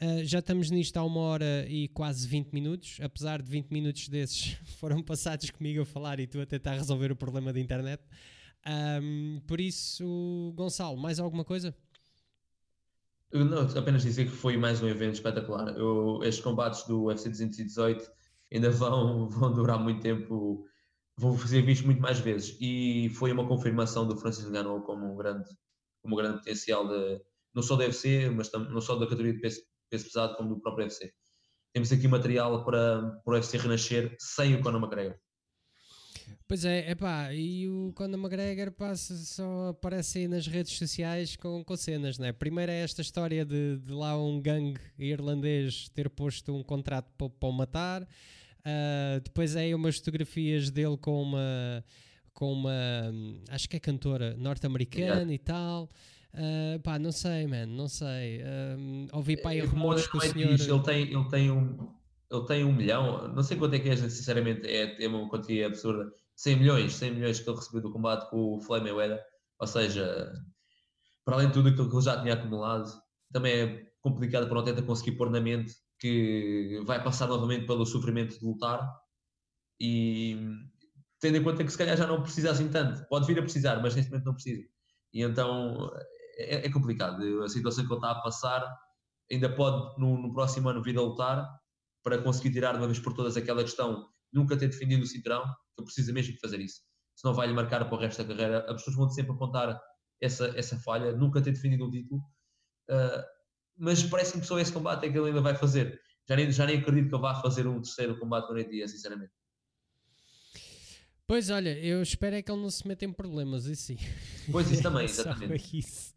Uh, 0.00 0.24
já 0.24 0.38
estamos 0.38 0.70
nisto 0.70 0.96
há 0.96 1.02
uma 1.02 1.20
hora 1.20 1.66
e 1.68 1.88
quase 1.88 2.24
20 2.28 2.52
minutos, 2.52 2.98
apesar 3.02 3.42
de 3.42 3.50
20 3.50 3.70
minutos 3.70 4.08
desses 4.08 4.56
foram 4.78 5.02
passados 5.02 5.50
comigo 5.50 5.82
a 5.82 5.84
falar 5.84 6.20
e 6.20 6.26
tu 6.26 6.40
a 6.40 6.46
tentar 6.46 6.74
resolver 6.74 7.10
o 7.10 7.16
problema 7.16 7.52
da 7.52 7.58
internet. 7.58 8.00
Um, 9.02 9.40
por 9.44 9.60
isso, 9.60 10.52
Gonçalo, 10.54 10.96
mais 10.96 11.18
alguma 11.18 11.44
coisa? 11.44 11.74
Não, 13.32 13.62
apenas 13.76 14.02
dizer 14.02 14.26
que 14.26 14.30
foi 14.30 14.56
mais 14.56 14.80
um 14.80 14.86
evento 14.86 15.14
espetacular. 15.14 15.76
Eu, 15.76 16.20
estes 16.22 16.44
combates 16.44 16.84
do 16.84 17.06
UFC 17.06 17.28
218 17.28 18.08
ainda 18.52 18.70
vão, 18.70 19.26
vão 19.28 19.52
durar 19.52 19.80
muito 19.82 20.00
tempo, 20.00 20.64
vão 21.16 21.36
ser 21.38 21.62
vistos 21.62 21.84
muito 21.84 22.00
mais 22.00 22.20
vezes. 22.20 22.56
E 22.60 23.10
foi 23.16 23.32
uma 23.32 23.48
confirmação 23.48 24.06
do 24.06 24.16
Francis 24.16 24.46
Ngannou 24.48 24.80
como 24.82 25.12
um 25.12 25.16
grande, 25.16 25.48
como 26.02 26.14
um 26.14 26.18
grande 26.18 26.38
potencial 26.38 26.86
de, 26.86 27.20
não 27.52 27.62
só 27.62 27.74
do 27.74 27.82
UFC, 27.82 28.30
mas 28.30 28.48
não 28.52 28.80
só 28.80 28.94
da 28.94 29.06
categoria 29.06 29.32
de 29.32 29.40
peso 29.40 29.60
peso 29.90 30.04
pesado 30.04 30.36
como 30.36 30.54
do 30.54 30.60
próprio 30.60 30.84
UFC. 30.84 31.12
Temos 31.72 31.92
aqui 31.92 32.08
material 32.08 32.64
para, 32.64 33.20
para 33.24 33.32
o 33.32 33.34
UFC 33.34 33.58
renascer 33.58 34.16
sem 34.18 34.54
o 34.54 34.62
Conor 34.62 34.80
McGregor. 34.80 35.18
Pois 36.46 36.64
é, 36.64 36.90
epá, 36.90 37.32
e 37.32 37.68
o 37.68 37.92
Conor 37.94 38.18
McGregor 38.18 38.72
passa, 38.72 39.14
só 39.16 39.68
aparece 39.68 40.20
aí 40.20 40.28
nas 40.28 40.46
redes 40.46 40.72
sociais 40.72 41.36
com, 41.36 41.62
com 41.62 41.76
cenas, 41.76 42.18
né? 42.18 42.32
Primeiro 42.32 42.72
é 42.72 42.80
esta 42.80 43.02
história 43.02 43.44
de, 43.44 43.76
de 43.76 43.92
lá 43.92 44.16
um 44.16 44.40
gangue 44.40 44.80
irlandês 44.98 45.90
ter 45.90 46.08
posto 46.08 46.54
um 46.54 46.62
contrato 46.62 47.10
para, 47.18 47.28
para 47.28 47.48
o 47.48 47.52
matar, 47.52 48.02
uh, 48.02 49.20
depois 49.22 49.56
é 49.56 49.60
aí 49.60 49.74
umas 49.74 49.98
fotografias 49.98 50.70
dele 50.70 50.96
com 50.96 51.22
uma, 51.22 51.84
com 52.32 52.52
uma, 52.52 52.72
acho 53.50 53.68
que 53.68 53.76
é 53.76 53.80
cantora 53.80 54.34
norte-americana 54.36 55.32
e 55.32 55.38
tal. 55.38 55.88
Uh, 56.34 56.80
pá, 56.82 56.98
não 56.98 57.10
sei, 57.10 57.46
mano, 57.46 57.74
não 57.74 57.88
sei. 57.88 58.42
Ouvi 59.12 59.36
pá, 59.36 59.50
aí 59.50 59.60
rumores 59.60 60.06
que 60.06 60.16
o 60.16 60.20
senhor. 60.20 60.52
ele, 60.52 60.82
tem, 60.82 61.02
ele, 61.12 61.28
tem 61.28 61.50
um, 61.50 61.94
ele 62.30 62.46
tem 62.46 62.64
um 62.64 62.72
milhão, 62.72 63.28
não 63.28 63.42
sei 63.42 63.56
quanto 63.56 63.74
é 63.74 63.78
que 63.78 63.88
é, 63.88 63.96
sinceramente, 63.96 64.66
é, 64.66 65.02
é 65.02 65.08
uma 65.08 65.28
quantia 65.28 65.66
absurda. 65.66 66.10
100 66.36 66.56
milhões, 66.56 66.94
100 66.94 67.14
milhões 67.14 67.40
que 67.40 67.48
ele 67.48 67.56
recebeu 67.56 67.82
do 67.82 67.92
combate 67.92 68.30
com 68.30 68.56
o 68.56 68.60
Floyd 68.60 68.84
Mayweather. 68.84 69.20
Ou 69.58 69.66
seja, 69.66 70.32
para 71.24 71.34
além 71.34 71.48
de 71.48 71.54
tudo 71.54 71.68
aquilo 71.68 71.88
que 71.88 71.96
ele 71.96 72.04
já 72.04 72.20
tinha 72.20 72.34
acumulado, 72.34 72.88
também 73.32 73.52
é 73.52 73.86
complicado 74.00 74.46
para 74.46 74.56
o 74.56 74.60
atleta 74.60 74.82
conseguir 74.82 75.12
pôr 75.12 75.30
na 75.30 75.40
mente 75.40 75.74
que 75.98 76.80
vai 76.86 77.02
passar 77.02 77.26
novamente 77.26 77.66
pelo 77.66 77.84
sofrimento 77.84 78.38
de 78.38 78.44
lutar 78.44 78.88
e 79.80 80.36
tendo 81.20 81.38
em 81.38 81.42
conta 81.42 81.64
que 81.64 81.72
se 81.72 81.78
calhar 81.78 81.96
já 81.96 82.06
não 82.06 82.22
precisa 82.22 82.52
assim 82.52 82.68
tanto. 82.68 83.04
Pode 83.08 83.26
vir 83.26 83.38
a 83.38 83.42
precisar, 83.42 83.82
mas 83.82 83.96
neste 83.96 84.10
momento 84.10 84.26
não 84.26 84.34
precisa. 84.34 84.62
E 85.12 85.22
então 85.22 85.90
é, 86.38 86.66
é, 86.66 86.70
complicado. 86.70 87.42
A 87.42 87.48
situação 87.48 87.84
que 87.84 87.92
ele 87.92 87.98
está 87.98 88.12
a 88.12 88.22
passar 88.22 88.64
ainda 89.30 89.54
pode 89.54 90.00
no, 90.00 90.16
no, 90.20 90.32
próximo 90.32 90.68
ano 90.68 90.82
vir 90.82 90.96
a 90.96 91.02
lutar 91.02 91.46
para 92.02 92.22
conseguir 92.22 92.52
tirar 92.52 92.72
de 92.72 92.78
uma 92.78 92.86
vez 92.86 92.98
por 92.98 93.12
todas 93.12 93.36
aquela 93.36 93.62
questão 93.62 94.08
nunca 94.32 94.56
ter 94.56 94.68
defendido 94.68 95.02
o 95.02 95.06
cinturão, 95.06 95.44
que 95.76 95.84
precisa 95.84 96.12
mesmo 96.12 96.34
de 96.34 96.40
fazer 96.40 96.60
isso. 96.60 96.80
Senão 97.16 97.34
vai-lhe 97.34 97.52
marcar 97.52 97.84
para 97.84 97.94
o 97.94 98.00
resto 98.00 98.22
da 98.22 98.28
carreira. 98.28 98.60
As 98.60 98.76
pessoas 98.76 98.96
vão 98.96 99.10
sempre 99.10 99.32
apontar 99.32 99.78
essa, 100.20 100.46
essa 100.56 100.78
falha, 100.78 101.12
nunca 101.12 101.42
ter 101.42 101.52
defendido 101.52 101.86
um 101.86 101.90
título. 101.90 102.20
Uh, 102.88 103.22
mas 103.76 104.02
parece-me 104.02 104.40
que 104.40 104.46
só 104.46 104.58
esse 104.58 104.72
combate 104.72 105.06
é 105.06 105.10
que 105.10 105.18
ele 105.18 105.28
ainda 105.28 105.40
vai 105.40 105.54
fazer. 105.54 106.00
Já 106.28 106.36
nem, 106.36 106.52
já 106.52 106.66
nem 106.66 106.78
acredito 106.78 107.08
que 107.08 107.14
ele 107.14 107.22
vá 107.22 107.40
fazer 107.40 107.66
um 107.66 107.80
terceiro 107.80 108.18
combate 108.18 108.52
no 108.52 108.70
dia, 108.70 108.86
sinceramente. 108.86 109.32
Pois 111.26 111.50
olha, 111.50 111.78
eu 111.78 112.02
espero 112.02 112.36
é 112.36 112.42
que 112.42 112.50
ele 112.50 112.62
não 112.62 112.70
se 112.70 112.86
meta 112.88 113.04
em 113.04 113.12
problemas, 113.12 113.66
e 113.66 113.76
sim. 113.76 113.98
Pois 114.50 114.70
isso 114.70 114.82
também, 114.82 115.04
exatamente. 115.06 115.78
isso. 115.78 116.14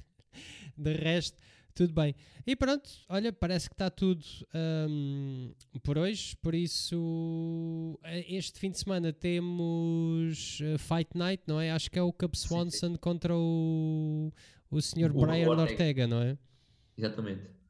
De 0.77 0.93
resto, 0.93 1.37
tudo 1.73 1.93
bem. 1.93 2.15
E 2.45 2.55
pronto, 2.55 2.89
olha, 3.07 3.31
parece 3.31 3.69
que 3.69 3.73
está 3.73 3.89
tudo 3.89 4.25
um, 4.89 5.53
por 5.83 5.97
hoje. 5.97 6.35
Por 6.37 6.53
isso, 6.53 7.99
eh, 8.03 8.35
este 8.35 8.59
fim 8.59 8.71
de 8.71 8.79
semana 8.79 9.13
temos 9.13 10.59
uh, 10.59 10.77
Fight 10.77 11.17
Night, 11.17 11.43
não 11.47 11.59
é? 11.59 11.71
Acho 11.71 11.89
que 11.89 11.97
é 11.97 12.01
o 12.01 12.11
Cub 12.11 12.35
Swanson 12.35 12.71
sim, 12.71 12.93
sim. 12.93 12.99
contra 12.99 13.35
o, 13.35 14.31
o 14.69 14.81
Sr. 14.81 15.13
Brian 15.13 15.49
Ortega. 15.49 15.61
Ortega, 15.61 16.07
não 16.07 16.21
é? 16.21 16.37
Exatamente. 16.97 17.61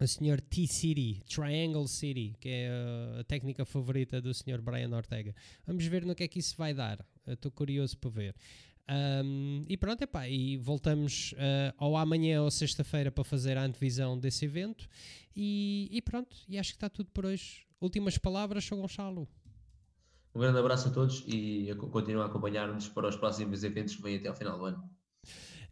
O 0.00 0.06
Sr. 0.06 0.40
T-City, 0.40 1.22
Triangle 1.28 1.88
City, 1.88 2.36
que 2.38 2.48
é 2.48 2.70
a 3.18 3.24
técnica 3.24 3.64
favorita 3.64 4.20
do 4.20 4.32
Sr. 4.32 4.60
Brian 4.62 4.94
Ortega. 4.94 5.34
Vamos 5.66 5.84
ver 5.86 6.04
no 6.04 6.14
que 6.14 6.22
é 6.22 6.28
que 6.28 6.38
isso 6.38 6.56
vai 6.56 6.72
dar. 6.72 7.04
Estou 7.26 7.50
curioso 7.50 7.98
para 7.98 8.10
ver. 8.10 8.34
Um, 8.90 9.64
e 9.68 9.76
pronto, 9.76 10.02
epá, 10.02 10.28
e 10.28 10.56
voltamos 10.56 11.32
uh, 11.32 11.74
ao 11.76 11.96
amanhã 11.96 12.42
ou 12.42 12.50
sexta-feira 12.50 13.10
para 13.10 13.22
fazer 13.22 13.58
a 13.58 13.64
antevisão 13.64 14.18
desse 14.18 14.44
evento. 14.44 14.88
E, 15.36 15.88
e, 15.92 16.00
pronto, 16.00 16.36
e 16.48 16.58
acho 16.58 16.70
que 16.70 16.76
está 16.76 16.88
tudo 16.88 17.10
por 17.10 17.26
hoje. 17.26 17.66
Últimas 17.80 18.16
palavras, 18.18 18.64
Sr. 18.64 18.76
Gonçalo. 18.76 19.28
Um 20.34 20.40
grande 20.40 20.58
abraço 20.58 20.88
a 20.88 20.90
todos 20.90 21.24
e 21.26 21.70
a 21.70 21.74
continuar 21.74 22.24
a 22.24 22.26
acompanhar-nos 22.26 22.88
para 22.88 23.08
os 23.08 23.16
próximos 23.16 23.62
eventos 23.64 23.96
que 23.96 24.02
vêm 24.02 24.16
até 24.16 24.28
ao 24.28 24.34
final 24.34 24.58
do 24.58 24.64
ano. 24.64 24.90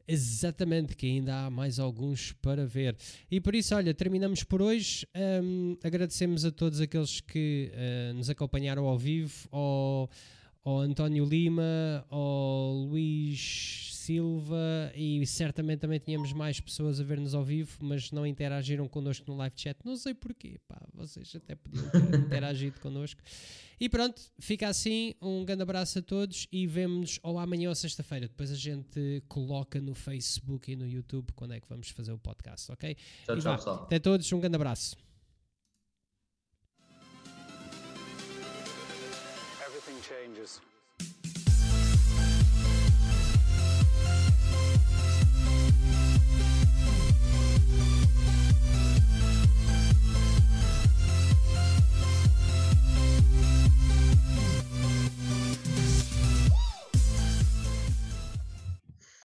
Exatamente, 0.09 0.97
que 0.97 1.07
ainda 1.07 1.47
há 1.47 1.51
mais 1.51 1.81
alguns 1.81 2.33
para 2.33 2.65
ver. 2.65 2.97
E 3.29 3.41
por 3.41 3.55
isso, 3.57 3.75
olha, 3.75 3.93
terminamos 3.93 4.45
por 4.45 4.63
hoje. 4.63 5.07
Um, 5.43 5.77
agradecemos 5.83 6.45
a 6.45 6.53
todos 6.53 6.81
aqueles 6.81 7.21
que 7.21 7.73
uh, 7.73 8.15
nos 8.15 8.31
acompanharam 8.31 8.87
ao 8.87 8.97
vivo, 8.97 9.49
ao, 9.51 10.09
ao 10.67 10.81
António 10.81 11.25
Lima, 11.25 12.05
ao 12.11 12.73
Luís 12.73 13.93
Silva 13.93 14.91
e 14.97 15.25
certamente 15.25 15.79
também 15.79 16.01
tínhamos 16.01 16.33
mais 16.33 16.59
pessoas 16.59 17.01
a 17.01 17.05
ver-nos 17.05 17.35
ao 17.35 17.45
vivo, 17.45 17.79
mas 17.81 18.11
não 18.11 18.27
interagiram 18.27 18.89
connosco 18.89 19.31
no 19.31 19.37
live 19.37 19.55
chat. 19.57 19.79
Não 19.85 19.97
sei 19.97 20.13
porquê, 20.13 20.59
pá, 20.67 20.83
vocês 20.93 21.33
até 21.37 21.55
podiam 21.55 21.89
ter 21.89 22.19
interagido 22.19 22.81
connosco. 22.81 23.23
E 23.79 23.89
pronto, 23.89 24.21
fica 24.41 24.67
assim. 24.67 25.15
Um 25.23 25.45
grande 25.45 25.63
abraço 25.63 26.01
a 26.01 26.03
todos 26.03 26.49
e 26.51 26.67
vemos 26.67 27.21
ou 27.23 27.39
amanhã 27.39 27.69
ou 27.69 27.75
sexta-feira. 27.75 28.27
Depois 28.27 28.51
a 28.51 28.57
gente 28.57 29.23
coloca 29.29 29.81
no 29.81 29.95
Facebook 29.95 30.73
e 30.73 30.75
no 30.75 30.89
YouTube 30.89 31.31
quando 31.37 31.55
é 31.55 31.61
que 31.61 31.69
vamos 31.69 31.91
fazer 31.91 32.11
o 32.11 32.19
podcast, 32.19 32.73
ok? 32.73 32.97
Tchau, 33.25 33.39
tchau, 33.39 33.57
pessoal. 33.57 33.83
Até 33.85 34.01
todos, 34.01 34.33
um 34.33 34.41
grande 34.41 34.57
abraço. 34.57 35.06
Changes. 40.09 40.61